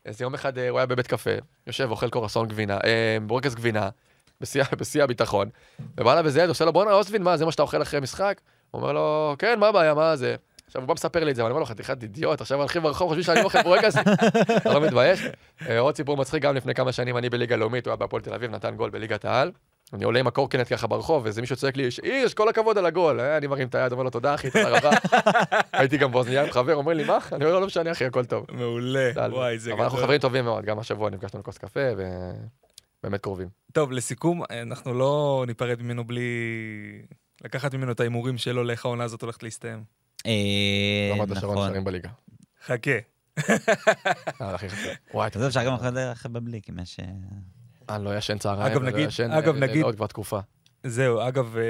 איזה 0.06 0.24
יום 0.24 0.34
אחד 0.34 0.58
אה, 0.58 0.68
הוא 0.68 0.78
היה 0.78 0.86
בבית 0.86 1.06
קפה, 1.06 1.30
יושב, 1.66 1.90
אוכל 1.90 2.10
קורסון 2.10 2.48
גבינה, 2.48 2.78
בורקס 3.26 3.54
גבינה, 3.54 3.88
בשיא 4.78 5.02
הביטחון, 5.02 5.48
ובא 5.98 6.20
איזה 6.24 6.40
ילד, 6.40 6.48
עושה 6.48 6.64
לו, 6.64 6.72
בואנה, 6.72 6.92
אוסטבין, 6.92 7.22
מה, 7.22 7.36
זה 7.36 7.44
מה 7.44 7.52
שאתה 7.52 7.62
אוכל 7.62 7.82
אחרי 7.82 8.00
משחק? 8.00 8.40
הוא 8.70 8.80
אומר 8.80 8.92
לו, 8.92 9.36
כן, 9.38 9.60
מה 9.60 9.68
הבעיה, 9.68 9.94
מה 9.94 10.16
זה? 10.16 10.36
עכשיו, 10.66 10.82
הוא 10.82 10.88
בא 10.88 10.94
מספר 10.94 11.24
לי 11.24 11.30
את 11.30 11.36
זה, 11.36 11.42
ואני 11.42 11.50
אומר 11.50 11.60
לו, 11.60 11.66
חתיכת 11.66 12.02
אידיוט, 12.02 12.40
עכשיו 12.40 12.58
הולכים 12.58 12.82
ברחוב, 12.82 13.08
חושבים 13.08 13.24
שאני 13.24 13.42
אוכל 13.42 13.62
בורקס, 13.62 13.96
אתה 14.56 14.74
לא 14.74 14.80
מתבייש? 14.80 15.20
אה, 15.68 15.78
עוד 15.78 15.96
סיפור 15.96 16.16
מצחיק, 16.16 16.42
גם 16.42 16.54
לפני 16.54 16.74
כמה 16.74 16.92
שנים 16.92 17.16
אני 17.16 17.30
בליגה 17.30 17.56
לאומית, 17.56 17.86
הוא 17.86 17.90
היה 17.90 17.96
בהפועל 17.96 18.22
תל 18.22 18.34
אביב, 18.34 18.50
נתן 18.50 18.76
גול 18.76 18.90
בליגת 18.90 19.24
העל. 19.24 19.52
אני 19.92 20.04
עולה 20.04 20.20
עם 20.20 20.26
הקורקינט 20.26 20.72
ככה 20.72 20.86
ברחוב, 20.86 21.24
ואיזה 21.24 21.40
מישהו 21.40 21.56
צועק 21.56 21.76
לי, 21.76 21.88
איש, 22.02 22.34
כל 22.34 22.48
הכבוד 22.48 22.78
על 22.78 22.86
הגול. 22.86 23.20
אה, 23.20 23.36
אני 23.36 23.46
מרים 23.46 23.68
את 23.68 23.74
היד, 23.74 23.92
אומר 23.92 24.04
לו, 24.04 24.10
תודה 24.10 24.34
אחי, 24.34 24.50
תודה 24.50 24.68
רבה. 24.68 24.90
הייתי 25.72 25.96
גם 25.96 26.12
באוזנייה 26.12 26.44
עם 26.44 26.50
חבר, 26.50 26.74
אומר 26.74 26.92
לי, 26.92 27.04
מה? 27.04 27.18
אני 27.32 27.44
אומר 27.44 27.54
לו, 27.54 27.60
לא 27.60 27.66
משנה 27.66 27.92
אחי, 27.92 28.04
הכל 28.04 28.24
טוב. 28.24 28.46
מעולה, 28.52 29.10
אבל 29.14 29.32
וואי, 29.32 29.58
זה 29.58 29.72
אבל 29.72 29.82
אנחנו 29.82 29.96
גדול. 29.96 30.06
חברים 30.06 30.20
טובים 30.20 30.44
מאוד, 30.44 30.64
גם 30.64 30.78
השבוע 30.78 31.10
נפגשנו 31.10 31.40
לכוס 31.40 31.58
קפה, 31.58 31.80
ובאמת 33.02 33.20
קרובים. 33.20 33.48
טוב, 33.72 33.92
לסיכום, 33.92 34.42
אנחנו 34.62 34.94
לא 34.94 35.44
ניפרד 35.46 35.82
ממנו 35.82 36.04
בלי 36.04 36.22
לקחת 37.44 37.74
ממנו 37.74 37.92
את 37.92 38.00
ההימורים 38.00 38.38
שלו 38.38 38.64
לאיך 38.64 38.84
העונה 38.84 39.04
הזאת 39.04 39.22
הולכת 39.22 39.42
להסתיים. 39.42 40.03
אה, 40.26 41.10
רמת 41.12 41.30
השרון. 41.30 41.58
נשארים 41.66 41.84
בליגה. 41.84 42.08
חכה. 42.66 42.90
אה. 44.40 44.56
וואי, 45.14 45.30
אז 45.34 45.46
אפשר 45.46 45.64
גם 45.64 45.74
אחרי 46.12 46.32
בבליק, 46.32 46.70
אם 46.70 46.78
יש... 46.78 47.00
אה, 47.00 47.06
אני 47.96 48.04
לא 48.04 48.16
ישן 48.18 48.38
צהריים, 48.38 48.72
אגב, 48.72 48.82
ולא 48.82 48.90
נגיד- 48.90 49.08
ישן, 49.08 49.30
אגב, 49.30 49.54
אה, 49.54 49.60
נגיד- 49.60 49.84
עוד 49.84 49.94
כבר 49.96 50.06
תקופה. 50.06 50.38
זהו, 50.84 51.28
אגב, 51.28 51.56
אה, 51.56 51.62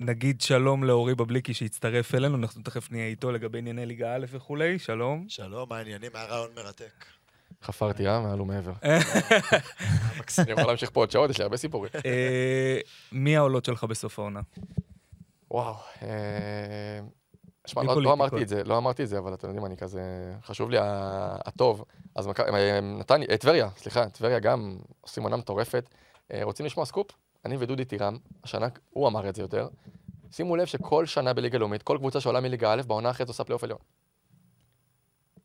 נגיד 0.00 0.40
שלום 0.40 0.84
לאורי 0.84 1.14
בבליקי 1.14 1.54
שהצטרף 1.54 2.14
אלינו, 2.14 2.36
אנחנו 2.36 2.62
תכף 2.62 2.90
נהיה 2.92 3.06
איתו 3.06 3.32
לגבי 3.32 3.58
ענייני 3.58 3.86
ליגה 3.86 4.14
א' 4.14 4.26
וכולי, 4.30 4.78
שלום. 4.78 5.24
שלום, 5.28 5.68
מה 5.68 5.76
העניינים? 5.78 6.10
היה 6.14 6.24
רעיון 6.24 6.50
מרתק. 6.56 7.04
חפרתי, 7.62 8.08
אה? 8.08 8.20
מעל 8.20 8.40
ומעבר. 8.40 8.72
אני 10.38 10.50
יכול 10.52 10.64
להמשיך 10.66 10.90
פה 10.90 11.00
עוד 11.00 11.10
שעות, 11.10 11.30
יש 11.30 11.38
לי 11.38 11.44
הרבה 11.44 11.56
סיפורים. 11.56 11.90
אה, 12.06 12.78
מי 13.12 13.36
העולות 13.36 13.64
שלך 13.64 13.84
בסוף 13.84 14.18
העונה? 14.18 14.40
וואו. 15.50 15.74
אה, 17.68 17.72
שמע, 17.72 17.82
לא- 17.82 18.02
לא. 18.02 18.12
אמרתי 18.12 18.42
את 18.42 18.48
זה, 18.48 18.64
לא 18.64 18.78
אמרתי 18.78 19.02
את 19.02 19.08
זה, 19.08 19.18
אבל 19.18 19.34
אתם 19.34 19.46
יודעים, 19.46 19.66
אני 19.66 19.76
כזה... 19.76 20.00
חשוב 20.42 20.70
לי 20.70 20.76
הטוב. 20.80 21.84
אז 22.14 22.26
מכ- 22.26 22.40
אה, 22.40 22.80
נתניה, 22.80 23.26
אה, 23.30 23.36
טבריה, 23.36 23.68
סליחה, 23.76 24.08
טבריה 24.08 24.38
גם 24.38 24.78
עושים 25.00 25.22
עונה 25.22 25.36
מטורפת. 25.36 25.88
אה, 26.32 26.40
רוצים 26.42 26.66
לשמוע 26.66 26.86
סקופ? 26.86 27.06
אני 27.44 27.56
ודודי 27.58 27.84
טירם, 27.84 28.16
השנה, 28.44 28.66
הוא 28.90 29.08
אמר 29.08 29.28
את 29.28 29.34
זה 29.34 29.42
יותר. 29.42 29.68
שימו 30.30 30.56
לב 30.56 30.66
שכל 30.66 31.06
שנה 31.06 31.32
בליגה 31.32 31.58
לאומית, 31.58 31.82
כל 31.82 31.96
קבוצה 31.98 32.20
שעולה 32.20 32.40
מליגה 32.40 32.72
א', 32.72 32.82
בעונה 32.86 33.10
אחרת 33.10 33.28
עושה 33.28 33.44
פלייאוף 33.44 33.64
עליון. 33.64 33.78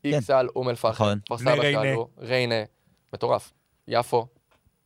איכסאל, 0.06 0.48
אום 0.56 0.70
אל-פחם, 0.70 0.90
נכון. 1.04 1.20
כפר 1.26 1.38
סבא. 1.38 1.56
שאלו, 1.62 2.08
ריינה, 2.18 2.56
מטורף. 3.14 3.54
יפו, 3.88 4.28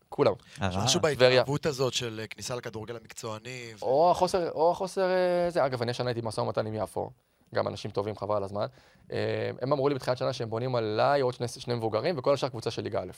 כולם. 0.09 0.33
משהו 0.61 0.99
טבריה. 0.99 1.15
בהתלהבות 1.15 1.65
הזאת 1.65 1.93
של 1.93 2.19
אה, 2.21 2.27
כניסה 2.27 2.55
לכדורגל 2.55 2.95
המקצועני. 2.95 3.73
ו- 3.79 3.85
או 3.85 4.11
החוסר, 4.11 4.51
או 4.51 4.71
החוסר, 4.71 5.09
אה, 5.09 5.49
זה, 5.49 5.65
אגב, 5.65 5.81
אני 5.81 5.91
השנה 5.91 6.09
הייתי 6.09 6.21
במשא 6.21 6.41
ומתן 6.41 6.65
עם 6.67 6.73
יפו, 6.73 7.09
גם 7.55 7.67
אנשים 7.67 7.91
טובים, 7.91 8.15
חבל 8.17 8.35
על 8.35 8.43
הזמן. 8.43 8.65
אה, 9.11 9.17
הם 9.61 9.73
אמרו 9.73 9.89
לי 9.89 9.95
בתחילת 9.95 10.17
שנה 10.17 10.33
שהם 10.33 10.49
בונים 10.49 10.75
עליי 10.75 11.21
עוד 11.21 11.33
שני, 11.33 11.47
שני 11.47 11.73
מבוגרים, 11.75 12.17
וכל 12.17 12.33
השאר 12.33 12.49
קבוצה 12.49 12.71
של 12.71 12.81
ליגה 12.81 13.01
א'. 13.01 13.11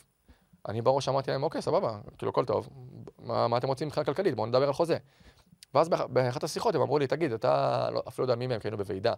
אני 0.67 0.81
בראש 0.81 1.09
אמרתי 1.09 1.31
להם, 1.31 1.43
אוקיי, 1.43 1.61
סבבה, 1.61 1.97
כאילו, 2.17 2.29
הכל 2.29 2.45
טוב, 2.45 2.69
מה, 3.19 3.47
מה 3.47 3.57
אתם 3.57 3.67
רוצים 3.67 3.87
מבחינה 3.87 4.05
כלכלית? 4.05 4.35
בואו 4.35 4.47
נדבר 4.47 4.67
על 4.67 4.73
חוזה. 4.73 4.97
ואז 5.73 5.89
באח- 5.89 6.05
באחת 6.09 6.43
השיחות 6.43 6.75
הם 6.75 6.81
אמרו 6.81 6.99
לי, 6.99 7.07
תגיד, 7.07 7.31
אתה, 7.31 7.49
לא, 7.93 8.03
אפילו 8.07 8.27
לא 8.27 8.31
יודע 8.31 8.39
מי 8.39 8.47
מהם, 8.47 8.59
כי 8.59 8.67
היינו 8.67 8.77
בוועידה, 8.77 9.13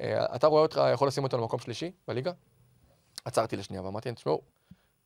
אה, 0.00 0.34
אתה 0.34 0.46
רואה 0.46 0.62
אותך 0.62 0.80
יכול 0.92 1.08
לשים 1.08 1.24
אותנו 1.24 1.42
במקום 1.42 1.58
שלישי 1.60 1.92
בליגה? 2.08 2.32
עצרתי 3.24 3.56
לשנייה 3.56 3.82
ואמרתי 3.82 4.08
להם, 4.08 4.14
תשמעו, 4.14 4.42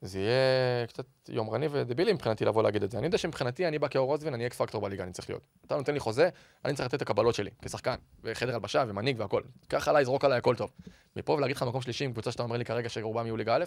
זה 0.00 0.18
יהיה 0.18 0.86
קצת 0.86 1.06
יומרני 1.28 1.68
ודבילי 1.70 2.12
מבחינתי 2.12 2.44
לבוא 2.44 2.62
להגיד 2.62 2.82
את 2.82 2.90
זה. 2.90 2.98
אני 2.98 3.06
יודע 3.06 3.18
שמבחינתי, 3.18 3.68
אני 3.68 3.78
בא 3.78 3.88
כאור 3.88 4.06
רוזבין, 4.06 4.34
אני 4.34 4.46
אקס 4.46 4.56
פקטור 4.56 4.82
בליגה, 4.82 5.04
אני 5.04 5.12
צריך 5.12 5.30
להיות. 5.30 5.42
אתה 5.66 5.76
נותן 5.76 5.94
לי 5.94 6.00
חוזה, 6.00 6.28
אני 6.64 6.74
צריך 6.74 6.86
לתת 6.88 6.94
את 6.94 7.02
הקבלות 7.02 7.34
שלי, 7.34 7.50
כשחקן, 7.62 7.94
וחדר 8.24 8.54
הלבשה, 8.54 8.84
ומנהיג 8.88 9.20
והכל. 9.20 9.42
קח 9.68 9.88
עליי, 9.88 10.04
זרוק 10.04 10.24
עליי, 10.24 10.38
הכל 10.38 10.56
טוב. 10.56 10.70
מפה 11.16 11.32
ולהגיד 11.32 11.56
לך 11.56 11.62
מקום 11.62 11.82
שלישי 11.82 12.04
עם 12.04 12.12
קבוצה 12.12 12.32
שאתה 12.32 12.42
אומר 12.42 12.56
לי 12.56 12.64
כרגע 12.64 12.88
שרובם 12.88 13.26
יהיו 13.26 13.36
ליגה 13.36 13.56
א', 13.56 13.64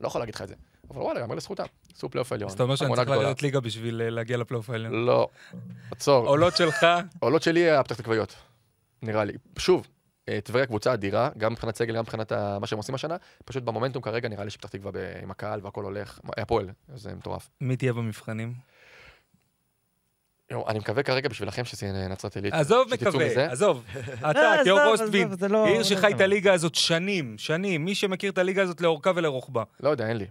לא 0.00 0.06
יכול 0.06 0.20
להגיד 0.20 0.34
לך 0.34 0.42
את 0.42 0.48
זה. 0.48 0.54
אבל 0.90 1.02
וואלה, 1.02 1.20
יאמר 1.20 1.34
לזכותם. 1.34 1.64
עשו 1.96 2.08
פלייאוף 2.08 2.32
עליון. 2.32 2.48
אז 2.48 2.54
אתה 2.54 2.62
אומר 2.62 2.76
שאני 2.76 2.94
צריך. 2.94 3.08
לרדת 3.08 3.42
ליגה 3.42 3.60
בשביל 3.60 4.02
אה, 4.02 4.10
להגיע 4.10 4.36
לפלייאוף 4.36 4.70
העליון. 4.70 5.06
לא. 5.06 5.28
עצור. 5.90 6.28
עולות 6.28 6.56
שלך, 6.56 6.86
העולות 7.22 7.42
שלי 7.42 7.70
הפתח 7.70 7.96
תקוויות, 7.96 8.34
נראה 9.02 9.24
לי. 9.24 9.32
שוב, 9.58 9.80
אה, 9.80 9.93
טבריה 10.44 10.66
קבוצה 10.66 10.94
אדירה, 10.94 11.30
גם 11.38 11.52
מבחינת 11.52 11.76
סגל, 11.76 11.94
גם 11.94 12.00
מבחינת 12.02 12.32
ה- 12.32 12.58
מה 12.60 12.66
שהם 12.66 12.76
עושים 12.78 12.94
השנה. 12.94 13.16
פשוט 13.44 13.62
במומנטום 13.62 14.02
כרגע 14.02 14.28
נראה 14.28 14.44
לי 14.44 14.50
שפתח 14.50 14.68
תקווה 14.68 14.92
ב- 14.92 15.14
עם 15.22 15.30
הקהל 15.30 15.60
והכל 15.62 15.84
הולך, 15.84 16.20
הפועל, 16.36 16.70
זה 16.94 17.14
מטורף. 17.14 17.50
מי 17.60 17.76
תהיה 17.76 17.92
במבחנים? 17.92 18.54
יו, 20.50 20.68
אני 20.68 20.78
מקווה 20.78 21.02
כרגע 21.02 21.28
בשבילכם 21.28 21.64
שזה 21.64 21.86
יהיה 21.86 22.08
נצרת 22.08 22.36
עילית. 22.36 22.54
עזוב, 22.54 22.88
מקווה, 22.94 23.26
מזה. 23.26 23.50
עזוב. 23.52 23.84
לא, 24.22 24.30
אתה, 24.30 24.52
עזוב, 24.52 24.64
תיאור 24.64 24.80
רוסטבין, 24.90 25.36
זה 25.36 25.48
לא- 25.48 25.66
עיר 25.66 25.78
לא 25.78 25.84
שחי 25.84 26.12
את. 26.12 26.20
הליגה 26.20 26.52
הזאת 26.52 26.74
שנים, 26.74 27.38
שנים. 27.38 27.84
מי 27.84 27.94
שמכיר 27.94 28.30
את 28.32 28.38
הליגה 28.38 28.62
הזאת 28.62 28.80
לאורכה 28.80 29.10
ולרוחבה. 29.14 29.62
לא 29.80 29.88
יודע, 29.88 30.08
אין 30.08 30.16
לי. 30.16 30.26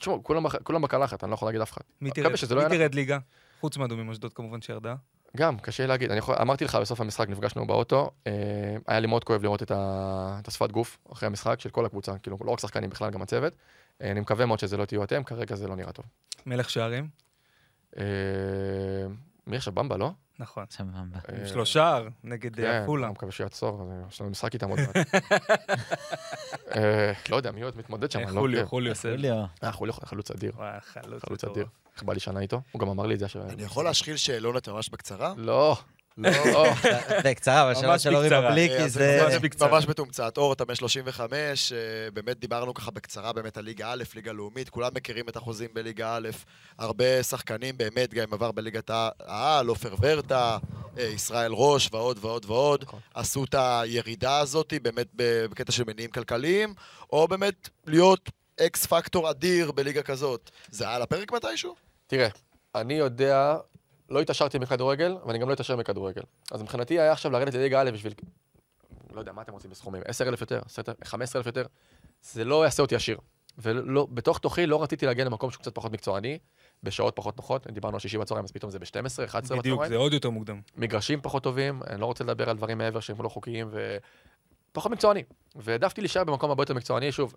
תשמעו, 0.00 0.24
כולם 0.62 0.82
בקלחת, 0.82 1.24
אני 1.24 1.30
לא 1.30 1.34
יכול 1.34 1.48
להגיד 1.48 1.60
אף 1.60 1.72
אחד. 1.72 1.80
מי 2.00 2.10
לא 2.50 2.68
תרד 2.68 2.94
ליגה? 2.94 3.18
חוץ 3.60 3.76
מאדומים 3.76 4.10
אשדוד 4.10 4.32
כמובן 4.32 4.60
שירדה. 4.60 4.94
גם, 5.36 5.58
קשה 5.58 5.86
להגיד. 5.86 6.10
אני 6.10 6.18
יכול, 6.18 6.34
אמרתי 6.40 6.64
לך 6.64 6.74
בסוף 6.74 7.00
המשחק, 7.00 7.28
נפגשנו 7.28 7.66
באוטו, 7.66 8.10
אה, 8.26 8.32
היה 8.86 9.00
לי 9.00 9.06
מאוד 9.06 9.24
כואב 9.24 9.42
לראות 9.42 9.62
את, 9.62 9.70
ה, 9.70 10.38
את 10.42 10.48
השפת 10.48 10.70
גוף 10.72 10.98
אחרי 11.12 11.26
המשחק 11.26 11.60
של 11.60 11.70
כל 11.70 11.86
הקבוצה, 11.86 12.18
כאילו, 12.18 12.38
לא 12.44 12.50
רק 12.50 12.58
שחקנים 12.58 12.90
בכלל, 12.90 13.10
גם 13.10 13.22
הצוות. 13.22 13.52
אה, 14.02 14.10
אני 14.10 14.20
מקווה 14.20 14.46
מאוד 14.46 14.58
שזה 14.58 14.76
לא 14.76 14.84
תהיו 14.84 15.04
אתם, 15.04 15.24
כרגע 15.24 15.56
זה 15.56 15.68
לא 15.68 15.76
נראה 15.76 15.92
טוב. 15.92 16.04
מלך 16.46 16.70
שערים? 16.70 17.08
אה, 17.98 18.04
מי 19.46 19.56
עכשיו 19.56 19.72
במבה, 19.72 19.96
לא? 19.96 20.10
נכון. 20.38 20.64
סבבה. 20.70 20.98
עם 20.98 21.10
אה, 21.40 21.46
שלושה 21.48 21.72
שער 21.72 22.08
נגד 22.24 22.56
כן, 22.56 22.64
אה, 22.64 22.70
אני 22.70 22.82
עפולה. 22.82 23.10
מקווה 23.10 23.32
שיעצור, 23.32 23.92
יש 24.08 24.20
לנו 24.20 24.30
משחק 24.30 24.54
איתם 24.54 24.68
עוד 24.68 24.78
מעט. 24.80 24.96
אה, 26.76 27.12
לא 27.30 27.36
יודע, 27.36 27.50
מי 27.50 27.62
עוד 27.62 27.76
מתמודד 27.76 28.10
שם? 28.10 28.18
אני 28.18 28.26
לא 28.26 28.40
חוליו. 28.40 28.66
חוליו. 28.66 28.94
חוליו. 28.94 29.44
אה, 29.64 29.72
חוליו 29.72 29.94
חלוץ 29.94 30.30
אדיר. 30.30 30.52
חלוץ. 31.20 31.44
אדיר. 31.44 31.66
איך 31.94 32.02
בא 32.02 32.12
לי 32.12 32.20
שנה 32.20 32.40
איתו? 32.40 32.60
הוא 32.72 32.80
גם 32.80 32.88
אמר 32.88 33.06
לי 33.06 33.14
את 33.14 33.18
זה. 33.18 33.26
אני 33.48 33.62
יכול 33.62 33.84
להשחיל 33.84 34.16
שאלונת 34.16 34.68
ממש 34.68 34.88
בקצרה? 34.88 35.34
לא. 35.36 35.76
לא. 36.18 36.66
בקצרה, 37.24 37.62
אבל 37.62 37.74
שלוש 37.74 37.84
ממש 37.84 38.02
של 38.02 38.14
אורי. 38.16 38.30
בבליקי 38.30 38.76
אז 38.76 38.92
זה... 38.92 39.20
ממש- 39.24 39.34
בקצרה. 39.34 39.68
ממש 39.70 39.88
מתומצת. 39.88 40.36
אור, 40.36 40.52
אתה 40.52 40.64
בן 40.64 40.74
35, 40.74 41.72
אה, 41.72 41.78
באמת 42.10 42.38
דיברנו 42.40 42.74
ככה 42.74 42.90
בקצרה 42.90 43.32
באמת 43.32 43.56
על 43.56 43.64
ליגה 43.64 43.92
א', 43.92 44.02
ליגה 44.14 44.32
לאומית, 44.32 44.68
כולם 44.68 44.90
מכירים 44.94 45.28
את 45.28 45.36
החוזים 45.36 45.70
בליגה 45.72 46.16
א', 46.16 46.28
הרבה 46.78 47.22
שחקנים 47.22 47.76
באמת, 47.76 48.14
גם 48.14 48.22
עם 48.22 48.34
עבר 48.34 48.52
בליגת 48.52 48.90
העל, 48.90 49.66
עופר 49.66 49.94
ורטה, 50.00 50.58
אה, 50.98 51.04
ישראל 51.04 51.52
ראש 51.54 51.88
ועוד 51.92 52.18
ועוד 52.20 52.44
ועוד, 52.44 52.82
נכון. 52.82 53.00
עשו 53.14 53.44
את 53.44 53.54
הירידה 53.58 54.38
הזאת 54.38 54.72
באמת 54.82 55.06
בקטע 55.16 55.72
של 55.72 55.84
מניעים 55.86 56.10
כלכליים, 56.10 56.74
או 57.12 57.28
באמת 57.28 57.68
להיות 57.86 58.30
אקס 58.60 58.86
פקטור 58.86 59.30
אדיר 59.30 59.72
בליגה 59.72 60.02
כזאת. 60.02 60.50
זה 60.70 60.84
היה 60.84 60.96
על 60.96 61.02
הפרק 61.02 61.32
מתישהו? 61.32 61.74
תראה, 62.06 62.28
אני 62.74 62.94
יודע, 62.94 63.56
לא 64.10 64.20
התעשרתי 64.20 64.58
מכדורגל, 64.58 65.16
ואני 65.26 65.38
גם 65.38 65.48
לא 65.48 65.54
אתעשר 65.54 65.76
מכדורגל. 65.76 66.22
אז 66.50 66.62
מבחינתי 66.62 67.00
היה 67.00 67.12
עכשיו 67.12 67.32
לרדת 67.32 67.54
לליגה 67.54 67.80
א' 67.80 67.90
בשביל... 67.90 68.12
לא 69.14 69.20
יודע, 69.20 69.32
מה 69.32 69.42
אתם 69.42 69.52
רוצים 69.52 69.70
בסכומים? 69.70 70.02
10,000 70.06 70.40
יותר? 70.40 70.60
15,000 71.04 71.46
יותר? 71.46 71.66
זה 72.22 72.44
לא 72.44 72.64
יעשה 72.64 72.82
אותי 72.82 72.96
עשיר. 72.96 73.18
ובתוך 73.58 74.38
תוכי 74.38 74.66
לא 74.66 74.82
רציתי 74.82 75.06
להגיע 75.06 75.24
למקום 75.24 75.50
שהוא 75.50 75.60
קצת 75.60 75.74
פחות 75.74 75.92
מקצועני, 75.92 76.38
בשעות 76.82 77.16
פחות 77.16 77.36
נוחות, 77.36 77.66
דיברנו 77.66 77.96
על 77.96 78.00
שישי 78.00 78.18
בצהריים, 78.18 78.44
אז 78.44 78.52
פתאום 78.52 78.70
זה 78.70 78.78
ב-12, 78.78 79.24
11 79.24 79.58
בדיוק, 79.58 79.74
בצהריים. 79.78 79.88
זה 79.88 79.96
עוד 79.96 80.12
יותר 80.12 80.30
מוקדם. 80.30 80.60
מגרשים 80.76 81.20
פחות 81.20 81.42
טובים, 81.42 81.80
אני 81.86 82.00
לא 82.00 82.06
רוצה 82.06 82.24
לדבר 82.24 82.50
על 82.50 82.56
דברים 82.56 82.78
מעבר 82.78 83.00
שהם 83.00 83.22
לא 83.22 83.28
חוקיים, 83.28 83.70
ופחות 84.72 84.92
מקצועני. 84.92 85.22
והעדפתי 85.56 86.00
להישאר 86.00 86.24
במקום 86.24 86.50
הרבה 86.50 86.62
יותר 86.62 86.74
מקצועני, 86.74 87.12
שוב, 87.12 87.34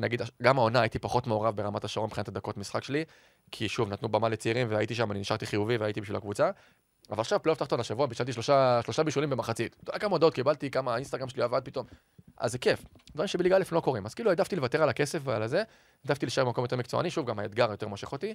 נגיד, 0.00 0.22
גם 0.42 0.58
העונה 0.58 0.80
הייתי 0.80 0.98
פחות 0.98 1.26
מעורב 1.26 1.56
ברמת 1.56 1.84
השרון 1.84 2.06
מבחינת 2.06 2.28
הדקות 2.28 2.56
משחק 2.56 2.84
שלי, 2.84 3.04
כי 3.50 3.68
שוב, 3.68 3.88
נתנו 3.88 4.08
במה 4.08 4.28
לצעירים 4.28 4.66
והייתי 4.70 4.94
שם, 4.94 5.10
אני 5.12 5.20
נשארתי 5.20 5.46
חיובי 5.46 5.76
והייתי 5.76 6.00
בשביל 6.00 6.16
הקבוצה. 6.16 6.50
אבל 7.10 7.20
עכשיו 7.20 7.42
פלייאוף 7.42 7.58
תחתון 7.58 7.80
השבוע, 7.80 8.06
בישלתי 8.06 8.32
שלושה, 8.32 8.80
שלושה 8.84 9.02
בישולים 9.02 9.30
במחצית. 9.30 9.76
אתה 9.82 9.90
יודע 9.90 9.98
כמה 9.98 10.10
הודעות 10.10 10.34
קיבלתי, 10.34 10.70
כמה 10.70 10.94
האינסטגרם 10.94 11.28
שלי 11.28 11.42
עבד 11.42 11.60
פתאום. 11.64 11.86
אז 12.38 12.52
זה 12.52 12.58
כיף. 12.58 12.84
דברים 13.12 13.28
שבליגה 13.28 13.56
א' 13.56 13.62
לא 13.72 13.80
קורים. 13.80 14.06
אז 14.06 14.14
כאילו 14.14 14.30
העדפתי 14.30 14.56
לוותר 14.56 14.82
על 14.82 14.88
הכסף 14.88 15.20
ועל 15.24 15.42
הזה, 15.42 15.62
העדפתי 16.04 16.26
להישאר 16.26 16.44
במקום 16.44 16.64
יותר 16.64 16.76
מקצועני, 16.76 17.10
שוב, 17.10 17.26
גם 17.26 17.38
האתגר 17.38 17.70
יותר 17.70 17.88
מושך 17.88 18.12
אותי. 18.12 18.34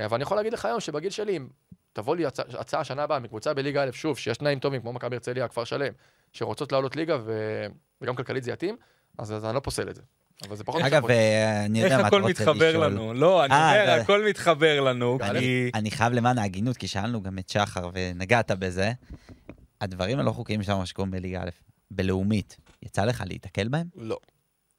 אה, 0.00 0.04
אבל 0.04 0.14
אני 0.14 0.22
יכול 0.22 0.36
להגיד 0.36 0.52
לך 0.52 0.64
היום 0.64 0.80
שבגיל 0.80 1.10
שלי, 1.10 1.36
אם 1.36 1.48
תבוא 1.92 2.16
לי 2.16 2.26
הצע, 2.26 2.42
הצעה 2.58 2.84
שנה 2.84 3.02
הבאה 3.02 3.18
מקבוצה 3.18 3.54
בליגה 3.54 3.84
א', 3.84 3.90
שוב, 3.92 4.18
שיש 4.18 4.38
תנאים 4.38 4.58
טובים, 4.58 4.80
כמו 4.80 4.92
מכבי 4.92 5.16
הרצליה, 5.16 5.48
כפר 5.48 5.64
שלם, 5.64 5.92
שרוצות 6.32 6.72
לעלות 6.72 6.96
ליגה 6.96 7.16
ו... 7.24 7.66
וגם 8.00 8.16
כלכלית 8.16 8.44
זה 8.44 8.52
יתאים, 8.52 8.76
אז, 9.18 9.32
אז 9.32 9.44
אני 9.44 9.54
לא 9.54 9.60
פוסל 9.60 9.90
את 9.90 9.96
זה. 9.96 10.02
אבל 10.46 10.56
זה 10.56 10.64
פחות 10.64 10.82
אגב. 10.82 11.10
אה, 11.10 11.64
אני 11.64 11.78
יודע 11.78 11.94
איך 11.94 12.00
מה 12.02 12.08
אתה 12.08 12.16
הכל 12.16 12.22
רוצה 12.22 12.32
לשאול. 12.42 12.56
מתחבר 12.56 12.76
לנו? 12.78 13.14
לא, 13.14 13.44
אני 13.44 13.54
אה, 13.54 13.82
אומר, 13.82 14.00
הכל 14.02 14.24
מתחבר 14.28 14.80
לנו, 14.80 15.18
אני- 15.22 15.38
כי... 15.40 15.70
אני 15.74 15.90
חייב 15.90 16.12
למען 16.12 16.38
ההגינות, 16.38 16.76
כי 16.76 16.88
שאלנו 16.88 17.22
גם 17.22 17.38
את 17.38 17.48
שחר 17.48 17.90
ונגעת 17.94 18.50
בזה. 18.50 18.92
הדברים 19.80 20.18
הלא 20.18 20.30
חוקיים 20.30 20.62
שלנו, 20.62 20.78
מה 20.78 20.86
שקוראים 20.86 21.10
בליגה 21.10 21.42
א', 21.42 21.48
בלאומית, 21.90 22.56
יצא 22.82 23.04
לך 23.04 23.22
להיתקל 23.26 23.68
בהם? 23.68 23.86
לא. 23.96 24.18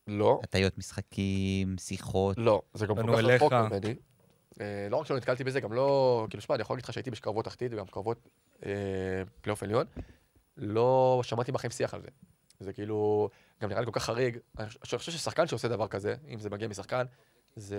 לא. 0.08 0.40
הטיות 0.44 0.78
משחקים, 0.78 1.76
שיחות. 1.80 2.38
לא, 2.38 2.62
זה 2.74 2.88
גם 2.88 2.96
כל 2.96 3.02
כך. 3.18 3.24
רחוק 3.24 3.54
ממני. 3.54 3.96
אה, 4.62 4.88
לא 4.90 4.98
רק 4.98 5.06
שלא 5.08 5.18
נתקלתי 5.18 5.44
בזה, 5.44 5.60
גם 5.60 5.74
לא... 5.74 6.26
כאילו, 6.30 6.42
שמע, 6.42 6.56
אני 6.56 6.62
יכול 6.62 6.74
להגיד 6.76 6.84
לך 6.86 6.94
שהייתי 6.94 7.12
בשקרבות 7.12 7.46
תחתית 7.46 7.74
וגם 7.74 7.86
קרבות 7.86 8.30
אה, 8.66 8.72
פלייאוף 9.42 9.64
עליון. 9.64 9.86
לא 10.58 11.22
שמעתי 11.24 11.52
בחיים 11.52 11.72
שיח 11.72 11.94
על 11.94 12.02
זה. 12.02 12.08
זה 12.60 12.74
כאילו, 12.74 13.30
גם 13.62 13.70
נראה 13.70 13.80
לי 13.80 13.86
כל 13.86 13.92
כך 13.92 14.04
חריג. 14.04 14.38
אני 14.60 14.70
חושב- 14.70 15.00
ששחקן 15.00 15.48
שעושה 15.48 15.68
דבר 15.68 15.88
כזה, 15.88 16.16
אם 16.28 16.40
זה 16.40 16.50
מגיע 16.50 16.68
משחקן, 16.68 17.06
זה 17.56 17.78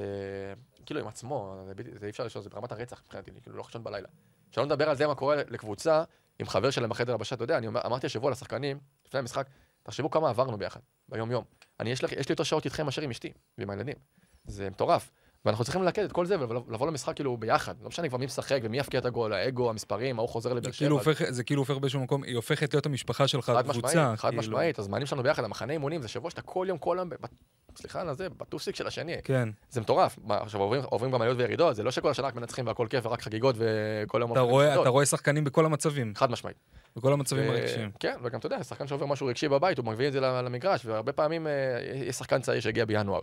כאילו 0.87 1.01
עם 1.01 1.07
עצמו, 1.07 1.63
זה, 1.67 1.73
זה 1.99 2.07
אי 2.07 2.11
אפשר 2.11 2.25
לשאול, 2.25 2.45
זה 2.45 2.51
ברמת 2.51 2.73
הרצח 2.73 3.03
מבחינתי, 3.05 3.31
כאילו 3.43 3.57
לא 3.57 3.63
חשבון 3.63 3.85
בלילה. 3.85 4.09
שלא 4.51 4.65
נדבר 4.65 4.91
על 4.91 4.97
זה 4.97 5.07
מה 5.07 5.15
קורה 5.15 5.37
לקבוצה 5.49 6.05
עם 6.39 6.47
חבר 6.47 6.71
שלהם 6.71 6.91
בחדר 6.91 7.15
הבשה, 7.15 7.35
אתה 7.35 7.45
יודע, 7.45 7.59
אני 7.59 7.67
אומר, 7.67 7.81
אמרתי 7.87 8.07
השבוע 8.07 8.31
לשחקנים, 8.31 8.81
לפני 9.07 9.21
המשחק, 9.21 9.47
תחשבו 9.83 10.11
כמה 10.11 10.29
עברנו 10.29 10.59
ביחד, 10.59 10.81
ביום-יום. 11.09 11.45
אני, 11.81 11.91
יש, 11.91 12.03
לי, 12.03 12.09
יש 12.19 12.29
לי 12.29 12.33
יותר 12.33 12.45
שעות 12.45 12.65
איתכם 12.65 12.85
מאשר 12.87 13.03
עם 13.03 13.11
אשתי 13.11 13.33
ועם 13.59 13.71
הילדים. 13.71 13.97
זה 14.45 14.71
מטורף. 14.71 15.11
ואנחנו 15.45 15.65
צריכים 15.65 15.83
ללכד 15.83 16.03
את 16.05 16.13
כל 16.13 16.27
זה 16.27 16.37
ולבוא 16.41 16.87
למשחק 16.87 17.15
כאילו 17.15 17.37
ביחד. 17.37 17.75
לא 17.83 17.89
משנה 17.89 18.09
כבר 18.09 18.19
מי 18.19 18.27
משחק 18.27 18.59
ומי 18.63 18.79
יפקיע 18.79 19.01
את 19.01 19.05
הגול, 19.05 19.33
האגו, 19.33 19.71
המספרים, 19.71 20.19
ההוא 20.19 20.29
חוזר 20.29 20.53
לבאר 20.53 20.73
שבע. 20.73 20.79
כאילו 20.79 20.99
הופך- 20.99 21.31
זה 21.31 21.45
כאילו 21.45 21.61
הופך 21.63 21.77
באיזשהו 21.77 22.01
מקום, 22.01 22.23
היא 22.25 22.37
הופכת 22.37 22.75
להיות 22.75 22.87
המשפחה 22.87 23.29
שלך, 23.29 23.45
חד 23.47 23.63
קבוצה. 23.63 23.79
משמעית, 23.89 24.19
חד 24.19 24.29
כאילו. 24.29 24.41
משמעית, 24.41 24.79
הזמנים 24.79 25.07
שלנו 25.07 25.23
ביחד, 25.23 25.45
המחנה 25.45 25.73
אימונים, 25.73 26.03
זה 26.03 26.09
שבוע 26.09 26.31
שאתה 26.31 26.43
כל 26.43 26.67
יום, 26.69 26.79
כל 26.79 26.97
יום, 27.01 27.11
סליחה 27.77 28.01
על 28.01 28.15
זה, 28.15 28.29
בטוסיק 28.29 28.77
של 28.77 28.87
השני. 28.87 29.13
כן. 29.25 29.49
זה 29.71 29.81
מטורף. 29.81 30.19
עכשיו 30.29 30.61
עוברים, 30.85 31.11
גם 31.13 31.23
עליות 31.23 31.39
וירידות, 31.39 31.77
זה 31.77 31.83
לא 31.83 31.91
שכל 31.91 32.11
השנה 32.11 32.27
רק 32.27 32.35
מנצחים 32.35 32.67
והכל 32.67 32.87
כיף 32.91 33.07
ורק 33.07 33.23
חגיגות 33.23 33.57
וכל 33.59 34.21
יום 34.21 34.33
אתה 34.33 34.41
רואה, 34.41 34.65
למסעדות. 34.65 34.83
אתה 34.83 34.91
רואה 34.91 35.07
שחקנים 35.07 35.45
בכל 35.45 35.67
המצבים, 35.67 36.13
חד 36.17 36.31
משמעית. 36.31 36.57
בכל 36.97 37.13
המצבים 37.13 37.49
ו- 37.51 37.53
הרגשיים. 37.53 37.91
כן, 38.01 38.17
וגם 38.23 38.39
אתה 38.39 38.47
יודע, 38.47 38.63
שחקן 38.65 38.87
שעובר 38.87 39.07
משהו 39.07 39.27
רגשי 39.27 39.49
בבית, 39.49 39.79
הוא 39.79 39.87
מביא 39.87 40.09
את 40.09 40.13
זה 40.13 40.21
למגרש, 40.21 40.87
והרבה 40.87 41.13
פעמים 41.13 41.47
אה, 41.47 41.53
יש 41.95 42.17
שחקן 42.17 42.41
צעיר 42.41 42.61
שהגיע 42.61 42.85
בינואר, 42.85 43.21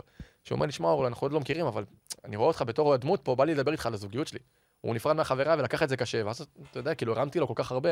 שהוא 0.47 0.55
אומר 0.55 0.65
לי, 0.65 0.71
שמע, 0.71 0.87
אור, 0.87 1.07
אנחנו 1.07 1.25
עוד 1.25 1.31
לא 1.31 1.39
מכירים, 1.39 1.65
אבל 1.65 1.85
אני 2.25 2.35
רואה 2.35 2.47
אותך 2.47 2.63
בתור 2.67 2.95
דמות 2.95 3.21
פה, 3.23 3.35
בא 3.35 3.45
לי 3.45 3.55
לדבר 3.55 3.71
איתך 3.71 3.85
על 3.85 3.93
הזוגיות 3.93 4.27
שלי. 4.27 4.39
הוא 4.81 4.95
נפרד 4.95 5.15
מהחברה 5.15 5.55
ולקח 5.59 5.83
את 5.83 5.89
זה 5.89 5.97
קשה, 5.97 6.25
ואז 6.25 6.47
אתה 6.71 6.79
יודע, 6.79 6.95
כאילו 6.95 7.13
הרמתי 7.13 7.39
לו 7.39 7.47
כל 7.47 7.53
כך 7.55 7.71
הרבה, 7.71 7.89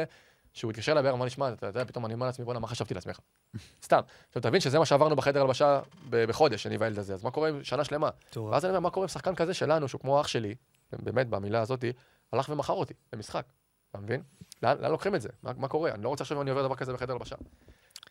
שהוא 0.53 0.71
התקשר 0.71 0.91
אליי 0.91 1.11
ואמר 1.11 1.23
לי, 1.23 1.29
שמע, 1.29 1.53
אתה 1.53 1.67
יודע, 1.67 1.85
פתאום 1.85 2.05
אני 2.05 2.13
אומר 2.13 2.25
לעצמי, 2.25 2.45
בואנה, 2.45 2.59
מה 2.59 2.67
חשבתי 2.67 2.93
לעצמך? 2.93 3.19
סתם. 3.85 3.99
עכשיו 4.27 4.41
תבין 4.41 4.61
שזה 4.61 4.79
מה 4.79 4.85
שעברנו 4.85 5.15
בחדר 5.15 5.41
הלבשה 5.41 5.79
בחודש, 6.09 6.67
אני 6.67 6.77
והילד 6.77 6.99
הזה, 6.99 7.13
אז 7.13 7.23
מה 7.23 7.31
קורה 7.31 7.49
עם 7.49 7.63
שנה 7.63 7.83
שלמה? 7.83 8.09
ואז 8.51 8.65
אני 8.65 8.69
אומר, 8.69 8.79
מה 8.79 8.89
קורה 8.89 9.03
עם 9.03 9.07
שחקן 9.07 9.35
כזה 9.35 9.53
שלנו, 9.53 9.87
שהוא 9.87 10.01
כמו 10.01 10.21
אח 10.21 10.27
שלי, 10.27 10.55
באמת, 10.91 11.29
במילה 11.29 11.61
הזאתי, 11.61 11.93
הלך 12.31 12.49
ומכר 12.49 12.73
אותי 12.73 12.93
במשחק, 13.13 13.45
אתה 13.91 13.99
מבין? 13.99 14.21
לאן, 14.63 14.77
לאן 14.81 14.91
לוקחים 14.91 15.15
את 15.15 15.21
זה? 15.21 15.29
מה, 15.43 15.51
מה 15.57 15.67
קורה? 15.67 15.91
אני 15.91 16.03
לא 16.03 16.09
רוצה 16.09 16.23
עכשיו 16.23 16.41
אני 16.41 16.49
עובר 16.49 16.63
דבר 16.63 16.75
כזה 16.75 16.93
בחדר 16.93 17.13
הלבשה. 17.13 17.35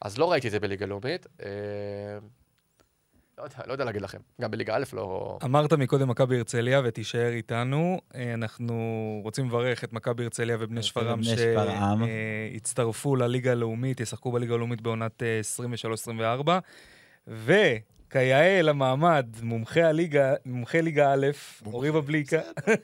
אז 0.00 0.18
לא 0.18 0.32
ראיתי 0.32 0.46
את 0.46 0.52
זה 0.52 0.60
בליגה 0.60 0.86
לאומית. 0.86 1.26
אה, 3.38 3.44
לא 3.44 3.44
יודע, 3.44 3.58
לא 3.66 3.72
יודע 3.72 3.84
להגיד 3.84 4.02
לכם. 4.02 4.18
גם 4.40 4.50
בליגה 4.50 4.76
א' 4.76 4.82
לא... 4.92 5.38
אמרת 5.44 5.72
מקודם 5.72 6.08
מכבי 6.08 6.36
הרצליה 6.36 6.80
ותישאר 6.84 7.32
איתנו. 7.32 8.00
אה, 8.14 8.34
אנחנו 8.34 8.74
רוצים 9.24 9.46
לברך 9.46 9.84
את 9.84 9.92
מכבי 9.92 10.24
הרצליה 10.24 10.56
ובני 10.60 10.82
שפרעם. 10.82 11.20
שהצטרפו 11.22 13.16
לליגה 13.16 13.52
הלאומית, 13.52 14.00
ישחקו 14.00 14.32
בליגה 14.32 14.54
הלאומית 14.54 14.80
בעונת 14.80 15.22
אה, 15.22 15.40
23-24. 17.26 17.28
וכיאה 17.28 18.62
למעמד, 18.62 19.26
מומחה 19.42 19.88
הליגה, 19.88 20.34
מומחה 20.46 20.80
ליגה 20.80 21.12
א', 21.12 21.26
אורי 21.66 21.92
בבליקה. 21.92 22.40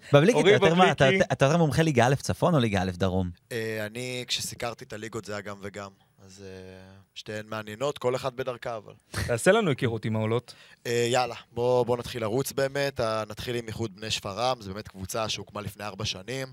אתה 0.09 0.19
יותר 0.19 0.75
בבליקי. 0.75 1.21
אתה 1.33 1.45
יותר 1.45 1.57
מומחה 1.57 1.83
ליגה 1.83 2.07
א' 2.07 2.15
צפון 2.15 2.55
או 2.55 2.59
ליגה 2.59 2.83
א' 2.83 2.91
דרום? 2.95 3.31
אה, 3.53 3.87
אני, 3.87 4.25
כשסיקרתי 4.29 4.85
את 4.85 4.93
הליגות 4.93 5.25
זה 5.25 5.33
היה 5.33 5.41
גם 5.41 5.57
וגם. 5.63 5.91
אז 6.27 6.45
אה, 6.47 6.93
שתיהן 7.15 7.47
מעניינות, 7.47 7.99
כל 7.99 8.17
אחד 8.17 8.37
בדרכה, 8.37 8.77
אבל... 8.77 8.93
תעשה 9.27 9.53
לנו 9.53 9.71
היכרות 9.71 10.05
עם 10.05 10.17
העולות. 10.17 10.55
אה, 10.87 11.07
יאללה, 11.11 11.35
בואו 11.53 11.85
בוא 11.85 11.97
נתחיל 11.97 12.23
לרוץ 12.23 12.53
באמת. 12.53 13.01
אה, 13.01 13.25
נתחיל 13.29 13.57
עם 13.57 13.67
איחוד 13.67 13.97
בני 13.97 14.11
שפרעם, 14.11 14.61
זו 14.61 14.75
באמת 14.75 14.89
קבוצה 14.89 15.29
שהוקמה 15.29 15.61
לפני 15.61 15.85
ארבע 15.85 16.05
שנים, 16.05 16.49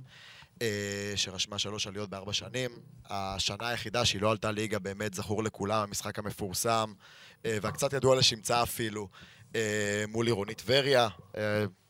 שרשמה 1.15 1.59
שלוש 1.59 1.87
עליות 1.87 2.09
בארבע 2.09 2.33
שנים. 2.33 2.71
השנה 3.09 3.67
היחידה 3.67 4.05
שהיא 4.05 4.21
לא 4.21 4.31
עלתה 4.31 4.51
ליגה, 4.51 4.79
באמת 4.79 5.13
זכור 5.13 5.43
לכולם, 5.43 5.83
המשחק 5.83 6.19
המפורסם, 6.19 6.93
והקצת 7.45 7.93
ידוע 7.93 8.15
לשמצה 8.15 8.63
אפילו, 8.63 9.07
מול 10.07 10.27
עירונית 10.27 10.57
טבריה. 10.57 11.07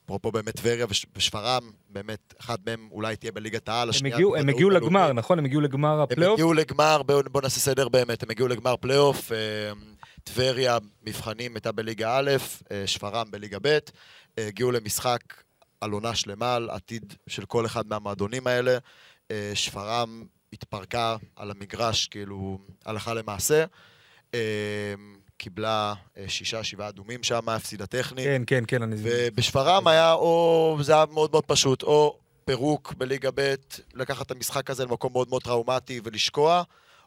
אפרופו 0.08 0.32
באמת 0.32 0.56
טבריה 0.56 0.86
וש- 0.90 1.06
ושפרעם, 1.16 1.64
באמת, 1.90 2.34
אחת 2.42 2.60
מהם 2.66 2.88
אולי 2.92 3.16
תהיה 3.16 3.32
בליגת 3.32 3.70
העל, 3.70 3.84
הם 3.84 3.90
השנייה... 3.90 4.16
הגיעו- 4.16 4.36
הם 4.36 4.50
הגיעו. 4.50 4.70
לגמר, 4.70 5.14
נכון? 5.14 5.40
הם 5.40 5.46
הגיעו 5.46 5.62
לגמר 5.62 5.94
הם 5.94 6.00
הפלייאוף? 6.00 6.34
הגיעו 6.40 6.54
לגמר, 6.54 7.02
בואו 7.04 7.22
בוא 7.32 7.42
נעשה 7.42 7.60
סדר 7.60 7.90
באמת, 7.90 8.24
הם 8.24 8.30
הגיעו 8.30 8.48
לגמר 8.48 8.76
פלייאוף, 8.78 9.32
אה, 9.32 9.38
טבריה, 10.24 10.78
מבחנים 11.04 11.56
הייתה 11.56 11.72
בליגה 11.72 12.18
א', 12.20 12.32
אה, 12.72 12.88
שפרעם 12.88 13.32
בליגה 13.32 13.58
ב', 13.62 13.68
אה, 14.38 14.48
הגיעו 14.48 14.72
למשחק 14.72 15.20
על 15.82 15.92
עונה 15.92 16.16
שלמה, 16.16 16.56
על 16.56 16.70
עתיד 16.70 17.14
של 17.28 17.46
כל 17.46 17.66
אחד 17.66 17.88
מהמועדונים 17.88 18.48
האלה. 18.48 18.78
שפרעם 19.54 20.24
התפרקה 20.54 21.16
על 21.36 21.52
המגרש, 21.52 22.08
כאילו, 22.08 22.60
הלכה 22.86 23.14
למעשה. 23.14 23.66
קיבלה 25.38 25.94
אה, 26.18 26.24
שישה, 26.28 26.64
שבעה 26.64 26.90
אדומים 26.90 27.24
שם, 27.24 27.50
הפסידה 27.50 27.86
טכנית. 27.86 28.26
כן, 28.26 28.42
כן, 28.48 28.64
כן, 28.68 28.82
אני... 28.82 28.96
ובשפרעם 29.04 29.88
היה 29.88 30.14
או, 30.14 30.78
זה 30.82 30.94
היה 30.94 31.06
מאוד 31.12 31.32
מאוד 31.32 31.46
פשוט, 31.46 31.84
או 31.84 32.18
פירוק 32.46 32.94
בליגה 32.98 33.30
ב', 33.36 33.56
לקחת 33.94 34.26
את 34.26 34.32
המשחק 34.32 34.70
הזה 34.70 34.86
למקום 34.86 35.12
מאוד 35.12 35.30
מאוד 35.30 35.44
טראומטי 35.44 36.02
ולשקוע, 36.04 36.64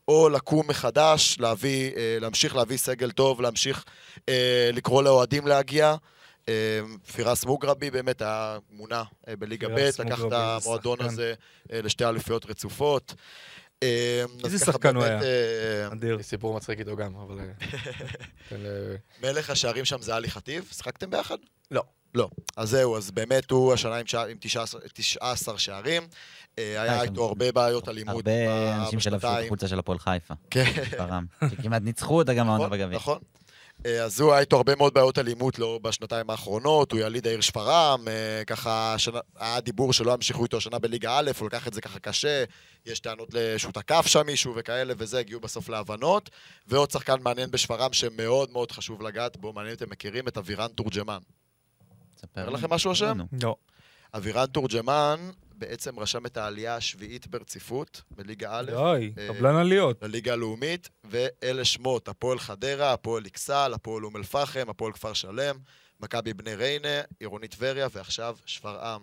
או 0.08 0.28
לקום 0.28 0.68
מחדש, 0.68 1.36
להביא, 1.40 1.90
אה, 1.96 2.16
להמשיך 2.20 2.56
להביא 2.56 2.76
סגל 2.76 3.10
טוב, 3.10 3.40
להמשיך 3.40 3.84
אה, 4.28 4.70
לקרוא 4.72 5.02
לאוהדים 5.02 5.46
להגיע. 5.46 5.94
פירס 7.14 7.44
מוגרבי 7.44 7.90
באמת 7.90 8.22
היה 8.22 8.58
מונה 8.70 9.02
בליגה 9.38 9.68
ב', 9.68 9.78
לקח 9.78 10.24
את 10.24 10.32
המועדון. 10.32 11.00
הזה 11.00 11.34
לשתי 11.72 12.04
אליפויות 12.04 12.46
רצופות. 12.46 13.14
אז 13.84 14.52
איזה 14.54 14.64
שחקן 14.66 14.96
הוא 14.96 15.04
היה? 15.04 15.22
אה, 15.22 15.88
אדיר. 15.92 16.22
סיפור 16.22 16.56
מצחיק 16.56 16.78
איתו 16.78 16.96
גם, 16.96 17.16
אבל... 17.16 17.38
אה, 18.52 18.56
מלך 19.22 19.50
השערים 19.50 19.84
שם 19.84 20.02
זה 20.02 20.14
עלי 20.14 20.30
חטיב, 20.30 20.68
שיחקתם 20.72 21.10
ביחד? 21.10 21.36
לא. 21.70 21.82
לא. 22.14 22.28
אז 22.56 22.70
זהו, 22.70 22.96
אז 22.96 23.10
באמת 23.10 23.50
הוא 23.50 23.72
השנה 23.72 23.96
עם, 23.96 24.06
שער, 24.06 24.26
עם 24.26 24.36
19, 24.40 24.80
19 24.94 25.58
שערים. 25.58 26.02
אה, 26.58 26.82
היה 26.82 26.96
אה, 26.96 27.02
איתו 27.02 27.14
גם- 27.14 27.22
הרבה 27.22 27.52
בעיות 27.52 27.88
אלימות 27.88 28.14
הרבה 28.28 28.76
אנשים 28.76 29.00
שלבשו 29.00 29.26
את. 29.28 29.44
החולצה 29.44 29.68
של 29.68 29.78
הפועל 29.78 29.98
חיפה. 29.98 30.34
כן. 30.50 30.64
שכמעט 31.50 31.82
ניצחו 31.82 32.18
אותה 32.18 32.34
גם 32.34 32.48
העונה 32.48 32.64
נכון, 32.66 32.78
בגביע. 32.78 32.96
נכון. 32.96 33.18
אה, 33.86 34.04
אז 34.04 34.20
הוא 34.20 34.32
היה 34.32 34.40
איתו 34.40 34.56
הרבה 34.56 34.76
מאוד 34.76 34.94
בעיות 34.94 35.18
אלימות 35.18 35.58
לא, 35.58 35.80
בשנתיים 35.82 36.30
האחרונות, 36.30 36.92
הוא 36.92 37.00
יליד 37.00 37.26
העיר 37.26 37.40
שפרעם, 37.40 38.08
אה, 38.08 38.42
ככה 38.46 38.94
השנה, 38.94 39.18
היה 39.36 39.60
דיבור 39.60 39.92
שלא 39.92 40.12
ימשיכו 40.12 40.44
איתו 40.44 40.56
השנה 40.56 40.78
בליגה 40.78 41.18
א', 41.18 41.30
הוא 41.38 41.46
לקח 41.46 41.68
את 41.68 41.74
זה 41.74 41.80
ככה 41.80 41.98
קשה, 41.98 42.44
יש 42.86 43.00
טענות 43.00 43.28
שהוא 43.56 43.72
תקף 43.72 44.06
שם 44.06 44.26
מישהו 44.26 44.52
וכאלה 44.56 44.94
וזה, 44.98 45.18
הגיעו 45.18 45.40
בסוף 45.40 45.68
להבנות. 45.68 46.30
ועוד 46.66 46.90
שחקן 46.90 47.22
מעניין 47.22 47.50
בשפרעם 47.50 47.92
שמאוד 47.92 48.50
מאוד 48.52 48.72
חשוב 48.72 49.02
לגעת 49.02 49.36
בו, 49.36 49.52
מעניין 49.52 49.70
אם 49.70 49.76
אתם 49.76 49.90
מכירים 49.90 50.28
את 50.28 50.36
אבירן 50.36 50.68
תורג'מן. 50.68 51.18
ספר 52.16 52.50
לכם 52.50 52.70
משהו 52.70 52.90
השם? 52.90 53.18
לא. 53.42 53.56
אבירן 54.14 54.46
תורג'מן 54.46 55.30
בעצם 55.60 56.00
רשם 56.00 56.26
את 56.26 56.36
העלייה 56.36 56.76
השביעית 56.76 57.26
ברציפות 57.26 58.02
בליגה 58.10 58.48
א', 58.58 58.62
די, 58.64 59.12
אה, 59.18 59.28
קבלן 59.28 59.56
עליות. 59.56 60.02
לליגה 60.02 60.32
הלאומית, 60.32 60.88
ואלה 61.04 61.64
שמות, 61.64 62.08
הפועל 62.08 62.38
חדרה, 62.38 62.92
הפועל 62.92 63.22
אכסל, 63.26 63.72
הפועל 63.74 64.04
אום 64.04 64.16
אל-פחם, 64.16 64.66
הפועל 64.68 64.92
כפר 64.92 65.12
שלם, 65.12 65.56
מכבי 66.00 66.34
בני 66.34 66.54
ריינה, 66.54 67.00
עירונית 67.20 67.50
טבריה, 67.50 67.88
ועכשיו 67.92 68.36
שפרעם. 68.46 69.00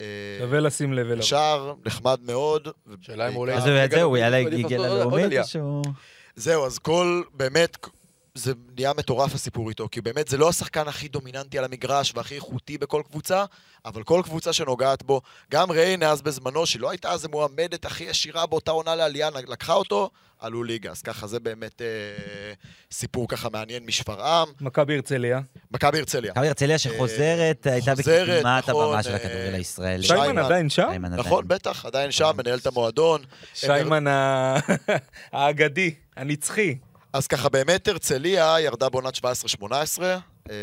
אה, 0.00 0.06
שווה 0.40 0.60
לשים 0.60 0.92
לב 0.92 1.10
אליו. 1.10 1.22
שער 1.22 1.74
נחמד 1.84 2.20
מאוד. 2.22 2.68
שאלה 3.00 3.28
אם 3.28 3.32
הוא 3.32 3.40
עולה- 3.42 3.54
אז 3.56 3.66
ליגה 3.66 3.84
יצא, 3.84 4.00
הוא 4.02 4.16
יעלה 4.16 4.42
עוד 4.42 4.52
ללאומית. 4.72 5.32
או 5.38 5.44
שהוא... 5.44 5.84
זהו, 6.36 6.66
אז 6.66 6.78
כל, 6.78 7.22
באמת, 7.34 7.76
זה 8.38 8.52
נהיה 8.76 8.92
מטורף 8.96 9.34
הסיפור 9.34 9.68
איתו, 9.68 9.88
כי 9.90 10.00
באמת 10.00 10.28
זה 10.28 10.36
לא 10.36 10.48
השחקן 10.48 10.88
הכי 10.88 11.08
דומיננטי 11.08 11.58
על 11.58 11.64
המגרש 11.64 12.12
והכי 12.14 12.34
איכותי 12.34 12.78
בכל 12.78 13.02
קבוצה, 13.10 13.44
אבל 13.84 14.02
כל 14.02 14.20
קבוצה 14.24 14.52
שנוגעת 14.52 15.02
בו, 15.02 15.20
גם 15.50 15.70
ריינה 15.70 16.10
אז 16.10 16.22
בזמנו, 16.22 16.66
שהיא 16.66 16.82
לא 16.82 16.90
הייתה 16.90 17.10
אז 17.10 17.24
המועמדת 17.24 17.84
הכי 17.84 18.04
ישירה 18.04 18.46
באותה 18.46 18.70
עונה 18.70 18.94
לעלייה, 18.94 19.30
לקחה 19.48 19.72
אותו, 19.72 20.10
עלו 20.40 20.64
ליגה. 20.64 20.90
אז 20.90 21.02
ככה 21.02 21.26
זה 21.26 21.40
באמת 21.40 21.82
אה, 21.82 21.86
סיפור 22.92 23.28
ככה 23.28 23.48
מעניין 23.48 23.86
משפרעם. 23.86 24.48
מכבי 24.60 24.94
הרצליה. 24.94 25.40
מכבי 25.70 25.98
הרצליה. 25.98 26.32
מכבי 26.32 26.48
הרצליה 26.48 26.78
שחוזרת, 26.78 27.66
הייתה 27.66 27.96
חוזרת, 27.96 28.28
בקדמת 28.28 28.68
נכון, 28.68 28.84
הבמה 28.84 29.02
של 29.02 29.10
אה, 29.10 29.16
הכדורגל 29.16 29.54
הישראלי. 29.54 30.02
שיימן. 30.02 30.24
שיימן 30.24 30.44
עדיין 30.44 30.70
שם? 30.70 30.86
שיימן 30.88 31.12
עדיין. 31.12 31.26
נכון, 31.26 31.48
בטח, 31.48 31.86
עדיין 31.86 32.10
שם, 32.10 32.30
מנהל 32.36 32.58
את 32.58 32.66
המועדון. 32.66 33.22
שיימן 33.54 34.04
האגדי, 35.32 35.94
הנצחי. 36.16 36.74
אז 37.12 37.26
ככה, 37.26 37.48
באמת 37.48 37.88
הרצליה 37.88 38.56
ירדה 38.60 38.88
בעונת 38.88 39.16
17-18, 39.16 39.20
אה, 40.50 40.54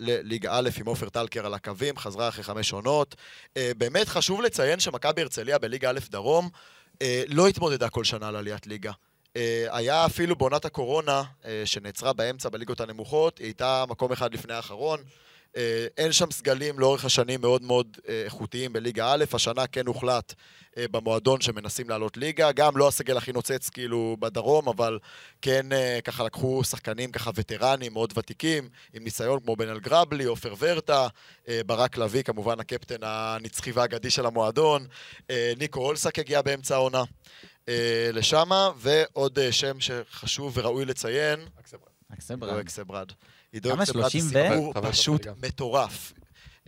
לליגה 0.00 0.50
א' 0.52 0.68
עם 0.80 0.86
עופר 0.86 1.08
טלקר 1.08 1.46
על 1.46 1.54
הקווים, 1.54 1.98
חזרה 1.98 2.28
אחרי 2.28 2.44
חמש 2.44 2.72
עונות. 2.72 3.14
אה, 3.56 3.72
באמת 3.78 4.08
חשוב 4.08 4.42
לציין 4.42 4.80
שמכבי 4.80 5.22
הרצליה 5.22 5.58
בליגה 5.58 5.90
א' 5.90 5.98
דרום 6.10 6.48
אה, 7.02 7.22
לא 7.28 7.48
התמודדה 7.48 7.88
כל 7.88 8.04
שנה 8.04 8.28
על 8.28 8.36
עליית 8.36 8.66
ליגה. 8.66 8.92
היה 9.70 10.06
אפילו 10.06 10.36
בעונת 10.36 10.64
הקורונה, 10.64 11.22
שנעצרה 11.64 12.12
באמצע 12.12 12.48
בליגות 12.48 12.80
הנמוכות, 12.80 13.38
היא 13.38 13.46
הייתה 13.46 13.84
מקום 13.88 14.12
אחד 14.12 14.34
לפני 14.34 14.54
האחרון. 14.54 15.00
אה, 15.56 15.86
אין 15.96 16.12
שם 16.12 16.30
סגלים 16.30 16.78
לאורך 16.78 17.04
השנים 17.04 17.40
מאוד 17.40 17.62
מאוד 17.62 17.96
אה, 18.08 18.22
איכותיים 18.24 18.72
בליגה 18.72 19.12
א', 19.12 19.24
השנה 19.32 19.66
כן 19.66 19.86
הוחלט 19.86 20.34
אה, 20.76 20.88
במועדון 20.90 21.40
שמנסים 21.40 21.88
לעלות 21.88 22.16
ליגה, 22.16 22.52
גם 22.52 22.76
לא 22.76 22.88
הסגל 22.88 23.16
הכי 23.16 23.32
נוצץ 23.32 23.68
כאילו 23.68 24.16
בדרום, 24.20 24.68
אבל 24.68 24.98
כן 25.42 25.66
ככה 26.04 26.24
לקחו 26.24 26.64
שחקנים 26.64 27.12
ככה 27.12 27.30
וטרנים 27.34 27.92
מאוד 27.92 28.12
ותיקים, 28.18 28.68
עם 28.94 29.04
ניסיון 29.04 29.40
כמו 29.40 29.56
בן 29.56 29.68
אלגרבלי, 29.68 30.24
עופר 30.24 30.54
ורטה, 30.58 31.08
ברק 31.66 31.98
לביא, 31.98 32.22
כמובן 32.22 32.60
הקפטן 32.60 32.96
הנצחי 33.02 33.72
והאגדי 33.72 34.10
של 34.10 34.26
המועדון, 34.26 34.86
ניקו 35.58 35.80
אולסק 35.80 36.18
הגיע 36.18 36.42
באמצע 36.42 36.74
העונה 36.74 37.04
לשמה, 38.12 38.70
ועוד 38.76 39.38
שם 39.50 39.80
שחשוב 39.80 40.58
וראוי 40.58 40.84
לציין, 40.84 41.40
בראון. 42.40 42.60
אקסברד. 42.60 43.12
עידו 43.52 43.70
כמה? 43.70 43.82
אקסברד 43.82 44.04
זה 44.04 44.10
30 44.10 44.24
ו? 44.26 44.48
סיפור 44.48 44.72
פשוט 44.82 45.26
מטורף. 45.42 46.12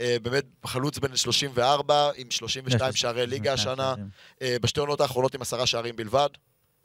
אה, 0.00 0.16
באמת, 0.22 0.44
חלוץ 0.66 0.98
בן 0.98 1.16
34, 1.16 2.10
עם 2.16 2.30
32 2.30 2.92
שערי 2.92 3.26
ליגה 3.26 3.52
השנה, 3.52 3.94
אה, 4.42 4.56
בשתי 4.60 4.80
עונות 4.80 5.00
האחרונות 5.00 5.34
עם 5.34 5.42
עשרה 5.42 5.66
שערים 5.66 5.96
בלבד. 5.96 6.28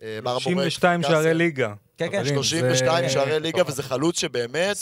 אה, 0.02 0.20
מר 0.24 0.32
מורק, 0.32 0.41
32 0.41 1.02
כפר 1.02 1.12
שערי 1.12 1.34
ליגה. 1.34 1.74
כן, 1.98 2.12
כן. 2.12 2.24
חברים, 2.24 2.43
32 2.43 3.08
זה 3.08 3.14
שערי 3.14 3.39
ליגה, 3.39 3.58
מטורף. 3.58 3.70
וזה 3.70 3.84
חלוץ 3.84 4.20
שבאמת. 4.20 4.78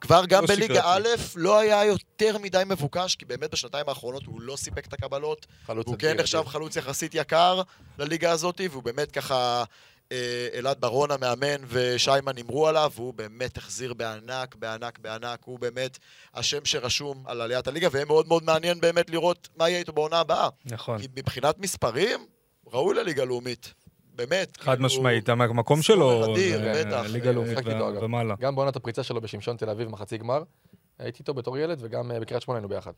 כבר 0.00 0.24
גם 0.28 0.42
לא 0.42 0.48
בליגה. 0.48 0.82
א' 0.84 1.08
לא 1.36 1.58
היה 1.58 1.84
יותר 1.84 2.38
מדי 2.38 2.62
מבוקש, 2.66 3.16
כי 3.16 3.24
באמת 3.24 3.50
בשנתיים 3.50 3.88
האחרונות 3.88 4.26
הוא 4.26 4.40
לא 4.40 4.56
סיפק 4.56 4.86
את 4.86 4.92
הקבלות. 4.92 5.46
חלוץ 5.66 5.86
הוא 5.86 5.96
כן 5.98 6.16
נחשב. 6.16 6.42
חלוץ 6.46 6.76
יחסית 6.76 7.14
יקר 7.14 7.62
לליגה 7.98 8.30
הזאת, 8.30 8.60
והוא 8.70 8.82
באמת 8.82 9.10
ככה... 9.10 9.64
אה, 10.12 10.48
אלעד 10.58 10.80
ברון 10.80 11.10
המאמן 11.10 11.64
ושיימן 11.68 12.36
הימרו 12.36 12.68
עליו, 12.68 12.90
והוא 12.94 13.14
באמת 13.14 13.56
החזיר 13.56 13.94
בענק, 13.94 14.54
בענק, 14.54 14.98
בענק. 14.98 15.38
הוא 15.44 15.58
באמת 15.58 15.98
השם 16.34 16.64
שרשום 16.64 17.24
על 17.26 17.40
עליית 17.40 17.66
הליגה, 17.66 17.88
ויהיה 17.92 18.04
מאוד 18.04 18.28
מאוד 18.28 18.44
מעניין 18.44 18.80
באמת 18.80 19.10
לראות 19.10 19.48
מה 19.56 19.68
יהיה 19.68 19.78
איתו 19.78 19.92
בעונה 19.92 20.20
הבאה. 20.20 20.48
נכון. 20.64 20.98
כי 20.98 21.08
מבחינת 21.16 21.58
מספרים, 21.58 22.26
ראוי 22.72 22.94
לליגה 22.94 23.24
לאומית. 23.24 23.74
באמת. 24.14 24.56
חד 24.56 24.72
כאילו, 24.72 24.86
משמעית, 24.86 25.28
המקום 25.28 25.82
שלו 25.82 26.32
אדיר, 26.34 26.58
זה 26.58 26.84
בטח. 26.84 27.06
ליגה 27.08 27.32
לאומית 27.32 27.58
ו- 27.64 27.70
אגב. 27.70 28.02
ומעלה. 28.02 28.34
גם 28.40 28.54
בעונת 28.54 28.76
הפריצה 28.76 29.02
שלו 29.02 29.20
בשמשון 29.20 29.56
תל 29.56 29.70
אביב, 29.70 29.88
מחצי 29.88 30.18
גמר, 30.18 30.42
הייתי 30.98 31.18
איתו 31.18 31.34
בתור 31.34 31.58
ילד, 31.58 31.78
וגם 31.80 32.10
אה, 32.10 32.20
בקריית 32.20 32.42
שמונה 32.42 32.58
היינו 32.58 32.68
ביחד. 32.68 32.92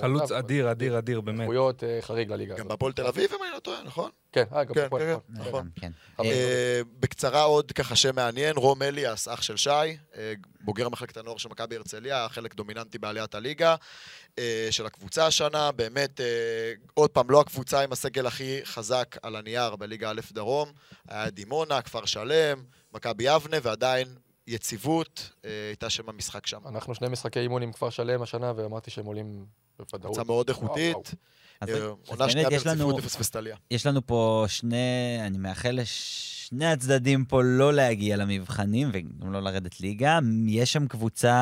חלוץ 0.00 0.32
אדיר, 0.32 0.70
אדיר, 0.70 0.98
אדיר, 0.98 1.20
באמת. 1.20 1.40
איכויות 1.40 1.84
אה, 1.84 1.98
חריג 2.00 2.32
לליגה 2.32 2.54
גם 2.54 2.60
הזאת. 2.60 2.68
בהפועל 2.68 2.92
תל 2.92 3.06
אביב, 3.06 3.30
אם 3.32 3.42
אני 3.44 3.52
לא 3.54 3.58
טועה, 3.58 3.82
נכון? 3.82 4.10
כן, 4.32 4.44
אה, 4.52 4.64
גם 4.64 4.74
כן, 4.74 4.84
הפועל, 4.84 5.02
כן, 5.02 5.16
נכון. 5.28 5.48
נכון. 5.48 5.70
כן. 5.76 5.92
אה, 6.20 6.24
אה, 6.24 6.80
בקצרה 7.00 7.42
עוד 7.42 7.72
ככה 7.72 7.96
שם 7.96 8.14
מעניין, 8.14 8.56
רום 8.56 8.82
אליאס, 8.82 9.28
אח 9.28 9.42
של 9.42 9.56
שי, 9.56 9.96
בוגר 10.60 10.88
מחלקת 10.88 11.16
הנוער 11.16 11.36
של 11.36 11.48
מכבי 11.48 11.76
הרצליה, 11.76 12.28
חלק 12.28 12.54
דומיננטי 12.54 12.98
בעליית 12.98 13.34
הליגה 13.34 13.74
של 14.70 14.86
הקבוצה 14.86 15.26
השנה, 15.26 15.72
באמת, 15.72 16.20
עוד 16.94 17.10
פעם, 17.10 17.30
לא 17.30 17.40
הקבוצה 17.40 17.80
עם 17.80 17.92
הסגל 17.92 18.26
הכי 18.26 18.60
חזק 18.64 19.16
על 19.22 19.36
הנייר 19.36 19.76
בליגה 19.76 20.10
א' 20.10 20.20
דרום, 20.32 20.72
היה 21.08 21.30
דימונה, 21.30 21.82
כפר 21.82 22.04
שלם, 22.04 22.62
מכבי 22.94 23.24
יבנה, 23.24 23.56
ועדיין 23.62 24.08
יציבות, 24.50 25.30
אה, 25.44 25.50
הייתה 25.68 25.90
שם 25.90 26.08
המשחק 26.08 26.46
שם. 26.46 26.58
אנחנו 26.68 26.94
שני 26.94 27.08
משחקי 27.08 27.40
אימון 27.40 27.62
עם 27.62 27.72
כפר 27.72 27.90
שלם 27.90 28.22
השנה, 28.22 28.52
ואמרתי 28.56 28.90
שהם 28.90 29.06
עולים 29.06 29.44
בוודאות. 29.78 30.02
קבוצה 30.14 30.24
מאוד 30.24 30.48
איכותית, 30.48 31.14
אה, 31.68 31.74
עונה 32.06 32.30
שנייה 32.30 32.48
יש 32.52 32.66
לנו- 32.66 32.86
ברציפות 32.86 33.04
אפס 33.04 33.16
וסטליה. 33.20 33.56
יש 33.70 33.86
לנו 33.86 34.06
פה 34.06 34.44
שני, 34.48 34.76
אני 35.26 35.38
מאחל 35.38 35.78
לשני 35.80 36.66
הצדדים 36.66 37.24
פה 37.24 37.42
לא 37.44 37.72
להגיע 37.72 38.16
למבחנים 38.16 38.90
וגם 38.92 39.32
לא 39.32 39.42
לרדת 39.42 39.80
ליגה. 39.80 40.18
יש 40.46 40.72
שם 40.72 40.88
קבוצה 40.88 41.36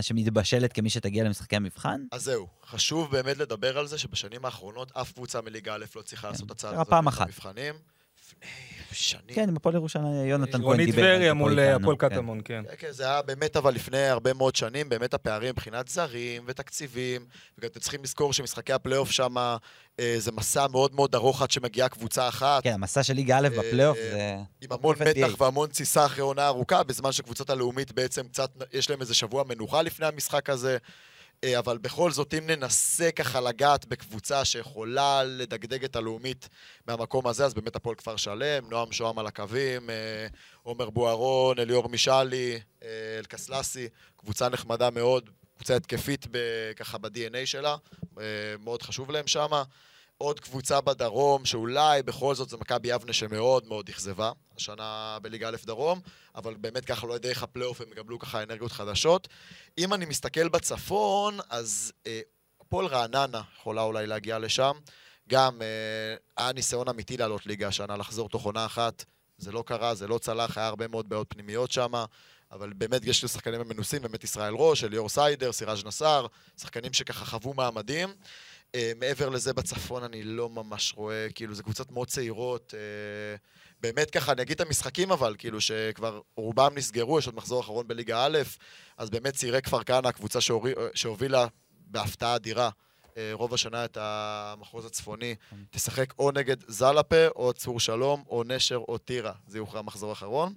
שמתבשלת 0.00 0.72
כמי 0.72 0.90
שתגיע 0.90 1.24
למשחקי 1.24 1.56
המבחן? 1.56 2.00
אז 2.12 2.22
זהו, 2.22 2.46
חשוב 2.66 3.10
באמת 3.10 3.36
לדבר 3.38 3.78
על 3.78 3.86
זה 3.86 3.98
שבשנים 3.98 4.44
האחרונות 4.44 4.92
אף 4.92 5.12
קבוצה 5.12 5.40
מליגה 5.40 5.74
א' 5.74 5.84
לא 5.96 6.02
צריכה 6.02 6.28
לעשות 6.30 6.46
את 6.46 6.50
הצעד 6.50 6.72
קרה 6.72 6.82
הזה 6.82 6.90
פעם 6.90 7.06
אחת. 7.06 7.26
במבחנים. 7.26 7.74
לפני 8.20 8.48
שנים. 9.02 9.34
כן, 9.34 9.48
עם 9.48 9.56
הפועל 9.56 9.74
ירושלים, 9.74 10.26
יונתן 10.26 10.62
כהן 10.62 10.76
דיבר. 10.76 10.92
זה 10.92 10.96
טבריה 10.96 11.34
מול 11.34 11.58
איתנו, 11.58 11.76
הפועל 11.76 11.96
כן. 11.96 12.08
קטמון, 12.08 12.40
כן. 12.44 12.62
כן, 12.68 12.74
כן, 12.78 12.90
זה 12.90 13.04
היה 13.04 13.22
באמת, 13.22 13.56
אבל 13.56 13.74
לפני 13.74 13.98
הרבה 13.98 14.32
מאוד 14.32 14.56
שנים, 14.56 14.88
באמת 14.88 15.14
הפערים 15.14 15.50
מבחינת 15.50 15.88
זרים 15.88 16.42
ותקציבים, 16.46 17.26
וגם 17.58 17.68
אתם 17.70 17.80
צריכים 17.80 18.02
לזכור 18.02 18.32
שמשחקי 18.32 18.72
הפלייאוף 18.72 19.10
שם 19.10 19.36
אה, 20.00 20.14
זה 20.18 20.32
מסע 20.32 20.66
מאוד 20.66 20.94
מאוד 20.94 21.14
ארוך 21.14 21.42
עד 21.42 21.50
שמגיעה 21.50 21.88
קבוצה 21.88 22.28
אחת, 22.28 22.62
כן, 22.62 22.72
המסע 22.72 23.02
של 23.02 23.14
ליגה 23.14 23.38
א' 23.38 23.48
בפלייאוף 23.58 23.98
אה, 23.98 24.10
זה... 24.10 24.36
עם 24.60 24.72
המון. 24.72 24.96
מתח 25.00 25.40
והמון 25.40 25.68
תסיסה 25.68 26.06
אחרי 26.06 26.22
עונה 26.22 26.46
ארוכה, 26.46 26.82
בזמן 26.82 27.12
שקבוצת 27.12 27.50
הלאומית 27.50 27.92
בעצם 27.92 28.28
קצת, 28.28 28.50
יש 28.72 28.90
להם 28.90 29.00
איזה 29.00 29.14
שבוע 29.14 29.44
מנוחה 29.44 29.82
לפני 29.82 30.06
המשחק 30.06 30.50
הזה. 30.50 30.76
אה, 31.46 31.58
אבל 31.58 31.78
בכל 31.78 32.10
זאת, 32.10 32.34
אם 32.34 32.46
ננסה 32.46 33.10
ככה 33.10 33.40
לגעת 33.40 33.86
בקבוצה 33.86 34.44
שיכולה 34.44 35.24
לדגדג 35.24 35.84
את 35.84 35.96
הלאומית 35.96 36.48
מהמקום 36.86 37.26
הזה, 37.26 37.44
אז 37.44 37.54
באמת 37.54 37.76
הפועל 37.76 37.96
כפר 37.96 38.16
שלם, 38.16 38.70
נועם 38.70 38.92
שוהם 38.92 39.18
על 39.18 39.26
הקווים, 39.26 39.90
אה, 39.90 40.26
עומר 40.62 40.90
בוארון, 40.90 41.58
אליאור 41.58 41.88
משאלי, 41.88 42.60
אה, 42.82 42.88
אלקסלסי, 43.18 43.88
קבוצה 44.16 44.48
נחמדה 44.48 44.90
מאוד, 44.90 45.30
קבוצה 45.56 45.76
התקפית 45.76 46.26
ככה 46.76 46.98
ב-DNA 46.98 47.46
שלה, 47.46 47.76
מאוד 48.64 48.82
חשוב 48.82 49.10
להם 49.10 49.26
שמה. 49.26 49.62
עוד 50.18 50.40
קבוצה 50.40 50.80
בדרום, 50.80 51.44
שאולי 51.44 52.02
בכל 52.02 52.34
זאת 52.34 52.48
זה 52.48 52.56
מכבי 52.56 52.88
יבנה 52.88 53.12
שמאוד 53.12 53.66
מאוד 53.66 53.88
אכזבה, 53.88 54.32
השנה 54.56 55.18
בליגה 55.22 55.48
א' 55.48 55.56
דרום, 55.64 56.00
אבל 56.34 56.54
באמת 56.54 56.84
ככה 56.84 57.06
אולי 57.06 57.18
דרך 57.18 57.42
הפלייאוף 57.42 57.80
הם 57.80 57.86
יקבלו 57.92 58.18
ככה 58.18 58.42
אנרגיות 58.42 58.72
חדשות. 58.72 59.28
אם 59.78 59.94
אני 59.94 60.04
מסתכל 60.06 60.48
בצפון, 60.48 61.38
אז 61.50 61.92
אה, 62.06 62.20
הפועל 62.60 62.86
רעננה 62.86 63.42
יכולה 63.56 63.82
אולי 63.82 64.06
להגיע 64.06 64.38
לשם. 64.38 64.72
גם 65.28 65.62
אה, 65.62 66.16
היה 66.36 66.52
ניסיון 66.52 66.88
אמיתי 66.88 67.16
לעלות 67.16 67.46
ליגה 67.46 67.68
השנה, 67.68 67.96
לחזור 67.96 68.28
תוך 68.28 68.44
עונה 68.44 68.66
אחת. 68.66 69.04
זה 69.38 69.52
לא 69.52 69.64
קרה, 69.66 69.94
זה 69.94 70.08
לא 70.08 70.18
צלח, 70.18 70.58
היה 70.58 70.66
הרבה 70.66 70.88
מאוד 70.88 71.08
בעיות 71.08 71.26
פנימיות 71.30 71.72
שם, 71.72 71.92
אבל 72.52 72.72
באמת 72.72 73.04
יש 73.04 73.22
לי 73.22 73.28
שחקנים 73.28 73.60
מנוסים, 73.68 74.02
באמת 74.02 74.24
ישראל 74.24 74.54
ראש, 74.54 74.84
אליאור 74.84 75.08
סיידר, 75.08 75.52
סיראז' 75.52 75.84
נסאר, 75.84 76.26
שחקנים 76.60 76.92
שככה 76.92 77.24
חוו 77.24 77.54
מעמדים. 77.54 78.08
אה, 78.74 78.92
מעבר 78.96 79.28
לזה 79.28 79.52
בצפון 79.52 80.02
אני 80.02 80.22
לא 80.22 80.48
ממש 80.50 80.92
רואה, 80.96 81.26
כאילו 81.34 81.54
זה 81.54 81.62
קבוצות 81.62 81.90
מאוד 81.92 82.08
צעירות. 82.08 82.74
אה, 82.76 83.36
באמת 83.80 84.10
ככה, 84.10 84.32
אני 84.32 84.42
אגיד 84.42 84.54
את 84.60 84.66
המשחקים 84.66 85.10
אבל, 85.12 85.34
כאילו 85.38 85.60
שכבר 85.60 86.20
רובם 86.36 86.72
נסגרו, 86.74 87.18
יש 87.18 87.26
עוד 87.26 87.34
מחזור 87.36 87.60
אחרון 87.60 87.88
בליגה 87.88 88.24
א', 88.26 88.38
אז 88.96 89.10
באמת 89.10 89.34
צעירי 89.34 89.62
כפר 89.62 89.82
כנא, 89.82 90.10
קבוצה 90.12 90.40
שהורי- 90.40 90.74
שהובילה 90.94 91.46
בהפתעה 91.86 92.36
אדירה. 92.36 92.70
אה, 93.16 93.30
רוב 93.32 93.54
השנה 93.54 93.84
את 93.84 93.96
המחוז 94.00 94.84
הצפוני, 94.84 95.34
תשחק 95.70 96.14
או 96.18 96.30
נגד 96.30 96.56
זלפה, 96.68 97.26
או 97.36 97.52
צור 97.52 97.80
שלום, 97.80 98.24
או 98.28 98.42
נשר, 98.46 98.76
או 98.88 98.98
טירה. 98.98 99.32
זה 99.46 99.58
יוכרע 99.58 99.82
מחזור 99.82 100.12
אחרון. 100.12 100.54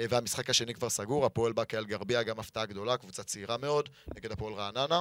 אה, 0.00 0.06
והמשחק 0.08 0.50
השני 0.50 0.74
כבר 0.74 0.88
סגור, 0.90 1.26
הפועל 1.26 1.52
באקה 1.52 1.78
אל 1.78 1.84
גרבייה, 1.84 2.22
גם 2.22 2.38
הפתעה 2.40 2.66
גדולה, 2.66 2.96
קבוצה 2.96 3.22
צעירה 3.22 3.56
מאוד, 3.56 3.88
נגד 4.16 4.32
הפועל 4.32 4.54
רעננה. 4.54 5.00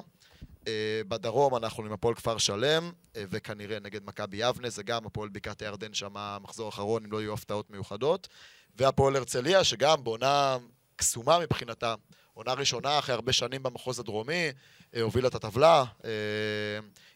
אה, 0.67 1.01
בדרום 1.07 1.55
אנחנו 1.55 1.85
עם 1.85 1.91
הפועל 1.91 2.15
כפר 2.15 2.37
שלם, 2.37 2.91
אה, 3.15 3.23
וכנראה 3.29 3.79
נגד 3.79 4.05
מכבי 4.05 4.37
יבנה, 4.37 4.69
זה 4.69 4.83
גם 4.83 5.05
הפועל 5.05 5.29
בקעת 5.29 5.61
הירדן 5.61 5.93
שם 5.93 6.13
מחזור 6.41 6.69
אחרון, 6.69 7.03
אם 7.05 7.11
לא 7.11 7.21
יהיו 7.21 7.33
הפתעות 7.33 7.69
מיוחדות. 7.69 8.27
והפועל 8.75 9.15
הרצליה, 9.15 9.63
שגם 9.63 10.03
בעונה 10.03 10.57
קסומה 10.95 11.39
מבחינתה, 11.39 11.95
עונה 12.33 12.53
ראשונה 12.53 12.99
אחרי 12.99 13.15
הרבה 13.15 13.33
שנים 13.33 13.63
במחוז 13.63 13.99
הדרומי, 13.99 14.49
אה, 14.95 15.01
הובילה 15.01 15.27
את 15.27 15.35
הטבלה, 15.35 15.83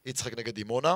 יצחק 0.06 0.38
נגד 0.38 0.56
דימונה. 0.56 0.96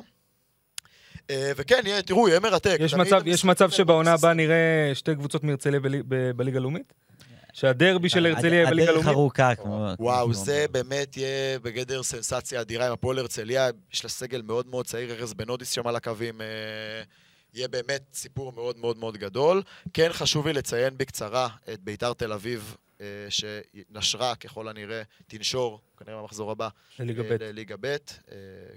וכן, 1.31 1.81
יהיה, 1.85 2.01
תראו, 2.01 2.29
יהיה 2.29 2.39
מרתק. 2.39 2.77
יש 2.79 2.93
מצב, 2.93 3.13
המשחקים 3.13 3.33
יש 3.33 3.45
מצב 3.45 3.69
שבעונה. 3.69 4.13
הבאה 4.13 4.33
נראה 4.33 4.91
שתי 4.93 5.15
קבוצות 5.15 5.43
מהרצליה 5.43 5.79
בליגה 6.35 6.57
הלאומית? 6.57 6.93
שהדרבי 7.57 8.09
של 8.09 8.25
הרצליה 8.25 8.53
יהיה 8.53 8.69
בליגה 8.69 8.91
הדרך 8.91 9.07
הלאומית? 9.07 9.17
ארוכה, 9.17 9.55
כמו... 9.55 9.87
וואו, 9.99 10.33
זה 10.33 10.65
באמת 10.71 11.17
יהיה 11.17 11.59
בגדר 11.59 12.03
סנסציה 12.03 12.61
אדירה 12.61 12.87
עם 12.87 12.93
הפועל 12.93 13.19
הרצליה, 13.19 13.69
יש 13.93 14.03
לה 14.03 14.09
סגל 14.09 14.41
מאוד 14.41 14.67
מאוד 14.67 14.85
צעיר, 14.85 15.13
ארז 15.13 15.33
בנודיס 15.33 15.71
שם 15.71 15.87
על 15.87 15.95
הקווים, 15.95 16.41
אה, 16.41 16.47
יהיה 17.53 17.67
באמת 17.67 18.01
סיפור 18.13 18.51
מאוד 18.51 18.77
מאוד 18.77 18.97
מאוד 18.97 19.17
גדול. 19.17 19.61
כן 19.93 20.09
חשוב 20.13 20.47
לי 20.47 20.53
לציין 20.53 20.97
בקצרה 20.97 21.49
את 21.73 21.79
ביתר 21.79 22.13
תל 22.13 22.33
אביב, 22.33 22.75
אה, 23.01 23.05
שנשרה 23.29 24.35
ככל 24.35 24.67
הנראה, 24.67 25.01
תנשור, 25.27 25.81
כנראה 25.97 26.21
במחזור 26.21 26.51
הבא, 26.51 26.69
לליגה 26.99 27.23
אה, 27.23 27.29
ב'. 27.29 27.43
לליגה 27.43 27.75
ב', 27.79 27.95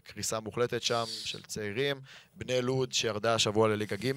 קריסה 0.04 0.40
מוחלטת 0.40 0.82
שם 0.82 1.04
של 1.24 1.42
צעירים. 1.42 2.00
בני 2.34 2.62
לוד 2.62 2.92
שירדה 2.92 3.34
השבוע 3.34 3.68
לליגה 3.68 3.96
ג', 3.96 4.12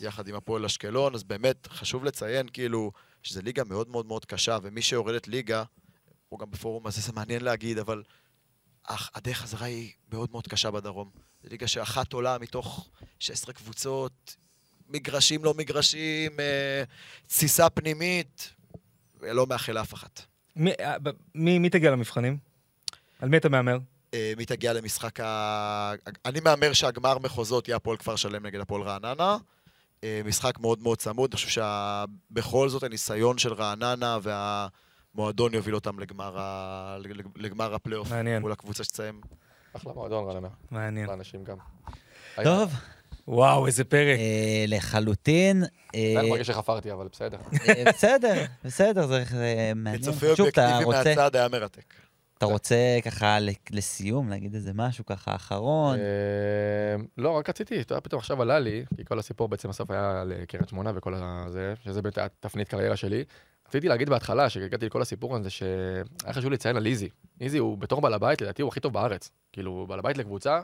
יחד 0.00 0.28
עם 0.28 0.34
הפועל 0.34 0.64
אשקלון, 0.64 1.14
אז 1.14 1.22
באמת 1.22 1.68
חשוב 1.70 2.04
לציין 2.04 2.48
כאילו 2.52 2.92
שזו 3.22 3.40
ליגה 3.42 3.64
מאוד 3.64 3.88
מאוד 3.88 4.06
מאוד 4.06 4.24
קשה, 4.24 4.58
ומי 4.62 4.82
שיורדת 4.82 5.28
ליגה, 5.28 5.64
פה 6.28 6.36
גם 6.40 6.50
בפורום 6.50 6.86
הזה 6.86 7.00
זה 7.00 7.12
מעניין 7.12 7.44
להגיד, 7.44 7.78
אבל 7.78 8.02
אך 8.84 9.10
הדרך 9.14 9.38
חזרה 9.38 9.66
היא 9.66 9.92
מאוד 10.12 10.30
מאוד 10.30 10.46
קשה 10.48 10.70
בדרום. 10.70 11.10
זו 11.42 11.48
ליגה 11.50 11.66
שאחת 11.68 12.12
עולה 12.12 12.36
מתוך 12.40 12.88
16 13.18 13.52
קבוצות, 13.54 14.36
מגרשים 14.88 15.44
לא 15.44 15.54
מגרשים, 15.54 16.40
אה, 16.40 16.82
תסיסה 17.26 17.70
פנימית, 17.70 18.54
ולא 19.20 19.46
מאחל 19.46 19.72
לאף 19.72 19.94
אחת. 19.94 20.20
מי- 20.56 20.72
אה, 20.80 20.94
מי 21.34 21.58
מי 21.58 21.70
תגיע 21.70 21.90
למבחנים? 21.90 22.38
על 23.18 23.28
מי 23.28 23.36
אתה 23.36 23.48
מהמר? 23.48 23.78
אה, 24.14 24.32
מי 24.36 24.46
תגיע 24.46 24.72
למשחק 24.72 25.20
ה... 25.20 25.92
אני 26.24 26.40
מהמר 26.40 26.72
שהגמר 26.72 27.18
מחוזות 27.18 27.68
יהיה 27.68 27.76
הפועל 27.76 27.96
כפר 27.96 28.16
שלם 28.16 28.46
נגד 28.46 28.60
הפועל 28.60 28.82
רעננה. 28.82 29.36
אה, 30.04 30.20
משחק 30.24 30.58
מאוד 30.60 30.82
מאוד 30.82 30.98
צמוד, 30.98 31.30
אני 31.32 31.36
חושב 31.36 31.62
שבכל 32.30 32.68
זאת 32.68 32.82
הניסיון 32.82 33.38
של 33.38 33.52
רעננה 33.52 34.18
והמועדון 34.22 35.54
יוביל 35.54 35.74
אותם 35.74 35.98
לגמר, 35.98 36.36
ה... 36.38 36.96
לג- 37.00 37.26
לגמר 37.36 37.74
הפלייאוף. 37.74 38.10
מעניין. 38.10 38.42
מול 38.42 38.52
הקבוצה 38.52 38.84
שתסיים. 38.84 39.20
אחלה 39.76 39.92
מועדון, 39.92 40.26
רעננה. 40.28 40.48
מעניין. 40.70 41.06
לאנשים 41.06 41.44
גם. 41.44 41.56
טוב, 42.44 42.72
וואו, 43.28 43.66
איזה 43.66 43.84
פרק. 43.84 44.18
אה, 44.18 44.64
לחלוטין. 44.68 45.64
אה, 45.94 46.14
אני 46.20 46.30
מרגיש 46.30 46.46
שחפרתי, 46.46 46.92
אבל 46.92 47.08
בסדר. 47.12 47.38
אה, 47.68 47.84
בסדר, 47.92 48.44
בסדר, 48.64 49.06
זה 49.06 49.24
זה 49.30 49.72
מעניין. 49.76 50.02
אתה 50.02 50.10
אובייקטיבי 50.10 50.84
מהצד 50.86 51.36
היה 51.36 51.48
מרתק. 51.48 51.94
אתה 52.40 52.48
רוצה 52.48 52.98
ככה 53.04 53.38
לסיום, 53.70 54.28
להגיד 54.28 54.54
איזה 54.54 54.72
משהו 54.74 55.06
ככה 55.06 55.34
אחרון? 55.34 55.98
אה, 55.98 57.04
לא, 57.18 57.30
רק 57.30 57.48
רציתי, 57.48 57.80
אתה 57.80 57.92
יודע, 57.92 58.00
פתאום 58.00 58.18
עכשיו 58.18 58.42
עלה 58.42 58.58
לי, 58.58 58.84
כי 58.96 59.04
כל 59.04 59.18
הסיפור 59.18 59.48
בעצם 59.48 59.68
בסוף 59.68 59.90
היה 59.90 60.24
לקריית 60.26 60.68
שמונה 60.68 60.92
וכל 60.94 61.14
הזה, 61.14 61.74
שזה 61.84 62.02
באמת 62.02 62.18
היה 62.18 62.28
תפנית 62.40 62.68
קריירה 62.68 62.96
שלי. 62.96 63.24
רציתי 63.68 63.88
להגיד 63.88 64.10
בהתחלה, 64.10 64.48
כשהגעתי 64.48 64.86
לכל 64.86 65.02
הסיפור 65.02 65.36
הזה, 65.36 65.50
שהיה 65.50 66.32
חשוב 66.32 66.52
לציין 66.52 66.76
על 66.76 66.86
איזי. 66.86 67.08
איזי 67.40 67.58
הוא 67.58 67.78
בתור 67.78 68.00
בעל 68.00 68.14
הבית, 68.14 68.42
לדעתי 68.42 68.62
הוא 68.62 68.68
הכי 68.68 68.80
טוב 68.80 68.92
בארץ. 68.92 69.30
כאילו, 69.52 69.86
בעל 69.88 69.98
הבית 69.98 70.18
לקבוצה, 70.18 70.60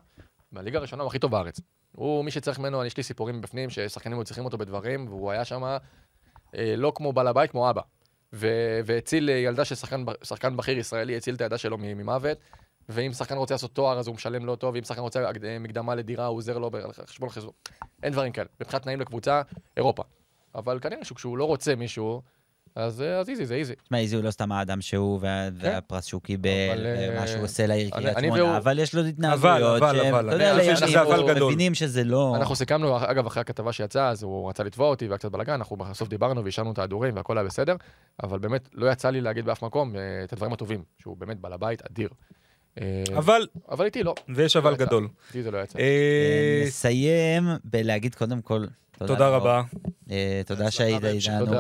בליגה 0.53 0.79
הראשונה 0.79 1.03
הוא 1.03 1.09
הכי 1.09 1.19
טוב 1.19 1.31
בארץ. 1.31 1.61
הוא, 1.93 2.25
מי 2.25 2.31
שצריך 2.31 2.59
ממנו, 2.59 2.85
יש 2.85 2.97
לי 2.97 3.03
סיפורים 3.03 3.41
בפנים, 3.41 3.71
ששחקנים 3.71 4.19
היו 4.19 4.25
צריכים 4.25 4.45
אותו 4.45 4.59
בדברים, 4.59 5.09
והוא 5.09 5.31
היה 5.31 5.45
שם 5.45 5.63
אה, 6.55 6.75
לא 6.77 6.93
כמו 6.95 7.13
בעל 7.13 7.27
הבית, 7.27 7.51
כמו 7.51 7.71
אבא. 7.71 7.83
והציל 8.85 9.29
ילדה 9.29 9.65
של 9.65 9.75
שחקן, 10.25 10.57
בכיר 10.57 10.79
ישראלי, 10.79 11.17
הציל 11.17 11.35
את 11.35 11.41
הילדה 11.41 11.59
שלו 11.59 11.77
ממוות. 11.81 12.39
ואם 12.89 13.13
שחקן 13.13 13.37
רוצה 13.37 13.55
לעשות 13.55 13.75
תואר, 13.75 13.99
אז 13.99 14.07
הוא 14.07 14.15
משלם 14.15 14.47
לו 14.47 14.57
טוב, 14.57 14.75
ואם 14.75 14.85
שחקן 14.85 15.01
רוצה 15.01 15.25
אה, 15.45 15.59
מקדמה 15.59 15.95
לדירה, 15.95 16.27
הוא 16.27 16.37
עוזר 16.37 16.59
לו 16.59 16.71
בחשבון 16.71 17.29
חשבון. 17.29 17.53
אין 18.03 18.13
דברים 18.13 18.33
כאלה. 18.33 18.49
מבחינת 18.61 18.83
תנאים 18.83 19.01
לקבוצה, 19.01 19.43
אירופה. 19.77 20.03
אבל 20.55 20.79
כנראה 20.81 21.05
שכשהוא 21.05 21.39
לא 21.39 21.45
רוצה 21.45 21.75
מישהו, 21.75 22.23
אז 22.77 23.03
אה, 23.03 23.19
איזי, 23.29 23.47
זה 23.47 23.55
איזי. 23.55 23.75
תשמע, 23.85 23.99
איזי 23.99 24.17
הוא 24.17 24.25
לא 24.25 24.31
סתם 24.31 24.53
האדם 24.53 24.81
שהוא, 24.81 25.19
וה- 25.23 25.49
והפרס 25.55 26.05
שהוא 26.05 26.23
קיבל, 26.23 26.51
אבל, 26.73 26.87
אה, 26.87 27.09
ומה 27.13 27.27
שהוא 27.27 27.45
עושה 27.45 27.67
לעיר 27.67 27.91
קריית 27.91 28.19
שמונה, 28.21 28.57
אבל 28.57 28.79
יש 28.79 28.95
לו 28.95 29.05
התנהגויות 29.05 29.83
אבל, 29.83 29.97
שהם, 29.97 30.15
אתה 30.29 30.35
יודע. 30.35 31.45
מבינים 31.45 31.75
שזה 31.75 32.05
לא... 32.05 32.35
אנחנו 32.37 32.57
סיכמנו, 32.57 32.97
אגב, 32.97 33.27
אחרי 33.27 33.41
הכתבה 33.41 33.73
שיצאה, 33.73 34.09
אז 34.09 34.23
הוא 34.23 34.49
רצה 34.49 34.63
לתבוע 34.65 34.89
אותי 34.89 35.07
והיה 35.07 35.19
קצת 35.19 35.31
בלאגן, 35.33 35.53
אנחנו 35.53 35.77
בסוף 35.77 36.09
דיברנו 36.09 36.45
והשארנו 36.45 36.73
את 36.73 36.79
ההדורים 36.79 37.17
והכל 37.17 37.39
היה 37.39 37.47
בסדר, 37.47 37.77
אבל 38.23 38.39
באמת 38.39 38.69
לא 38.75 38.91
יצא 38.93 39.11
לי 39.11 39.21
להגיד 39.21 39.45
באף 39.45 39.63
מקום 39.63 39.97
אה, 39.97 40.01
את 40.25 40.33
הדברים 40.33 40.53
הטובים, 40.53 40.83
שהוא 40.99 41.17
באמת 41.17 41.41
בעל 41.41 41.53
הבית 41.53 41.83
אדיר. 41.91 42.09
אה, 42.81 43.05
אבל, 43.17 43.47
אבל 43.71 43.85
איתי 43.85 44.03
לא, 44.03 44.15
ויש 44.29 44.57
אבל 44.57 44.71
לא 44.71 44.75
יצא. 44.75 44.85
גדול. 44.85 45.09
איתי 45.29 45.43
זה 45.43 45.51
לא 45.51 45.59
יצא. 45.63 45.79
אה, 45.79 45.85
אה, 45.85 46.65
נסיים 46.67 47.49
בלהגיד 47.65 48.15
קודם 48.15 48.41
כל, 48.43 48.65
תודה. 48.99 49.29
רבה. 49.29 49.63
תודה 50.47 50.71
שהיית. 50.71 51.05
איתנו. 51.05 51.53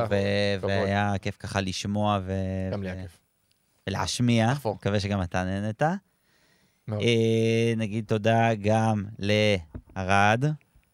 והיה 0.60 1.14
כיף 1.22 1.36
ככה 1.38 1.60
לשמוע 1.60 2.18
ו- 2.26 2.32
גם 2.72 2.82
לי 2.82 2.90
היה 2.90 3.02
כיף. 3.02 3.18
ולהשמיע. 3.86 4.52
מקווה 4.64 5.00
שגם 5.00 5.22
אתה. 5.22 5.44
אה, 6.92 7.72
נגיד 7.76 8.04
תודה 8.08 8.54
גם 8.54 9.04
לערד. 9.18 10.44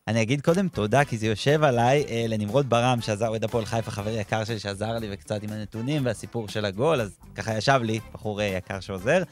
אני 0.09 0.23
אגיד 0.23 0.41
קודם 0.41 0.69
תודה, 0.69 1.05
כי 1.05 1.19
זה 1.19 1.27
יושב 1.27 1.63
עליי, 1.65 2.05
אה, 2.09 2.25
לנמרוד 2.29 2.71
ברם, 2.71 3.01
שעזר, 3.01 3.29
אוהד 3.29 3.45
הפועל 3.45 3.65
חיפה, 3.65 3.91
חבר 3.91 4.11
יקר 4.11 4.45
שלי, 4.45 4.59
שעזר 4.59 4.99
לי 4.99 5.09
וקצת 5.13 5.43
עם 5.43 5.53
הנתונים 5.53 6.07
והסיפור 6.07 6.49
של 6.49 6.65
הגול, 6.65 7.01
אז 7.01 7.19
ככה 7.35 7.57
ישב 7.57 7.81
לי, 7.83 8.01
בחור 8.13 8.43
יקר 8.43 8.81
שעוזר. 8.81 9.23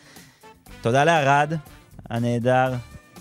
תודה 0.82 1.04
לערד, 1.04 1.52
הנהדר, 2.10 2.74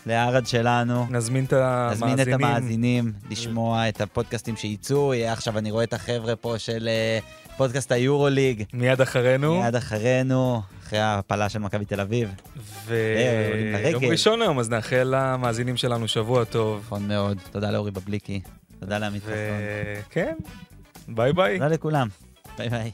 לערד 0.06 0.48
שלנו. 0.48 1.08
נזמין 1.10 1.46
את 1.46 1.54
המאזינים. 1.54 2.14
נזמין 2.14 2.36
את 2.36 2.42
המאזינים 2.42 3.12
לשמוע 3.30 3.90
את 3.90 4.02
הפודקאסטים 4.02 4.56
שייצאו. 4.56 5.14
יהיה 5.14 5.34
עכשיו, 5.34 5.58
אני 5.58 5.72
רואה 5.72 5.84
את 5.84 5.94
החבר'ה 5.94 6.36
פה 6.36 6.56
של 6.58 6.90
אה, 6.92 7.20
פודקאסט 7.58 7.92
היורוליג, 7.92 8.64
מיד 8.74 9.02
אחרינו. 9.02 9.62
מיד 9.62 9.76
אחרינו, 9.76 10.62
אחרי 10.84 11.00
ההפלה 11.00 11.50
של 11.50 11.60
מכבי 11.60 11.86
תל 11.86 12.02
אביב. 12.02 12.30
ויום. 12.86 14.04
ראשון 14.12 14.42
היום, 14.42 14.60
אז 14.60 14.70
נאחל 14.70 15.16
למאזינים 15.16 15.78
שלנו 15.78 16.08
שבוע 16.08 16.44
טוב. 16.44 16.84
נכון 16.86 17.08
מאוד. 17.08 17.38
תודה 17.52 17.72
לאורי 17.72 17.92
בבליקי, 17.92 18.42
תודה 18.80 18.98
לעמית 18.98 19.24
חסון. 19.24 19.36
וכן, 20.10 20.36
ביי 21.08 21.34
ביי. 21.34 21.58
תודה 21.58 21.68
לכולם. 21.68 22.08
ביי 22.58 22.70
ביי. 22.70 22.92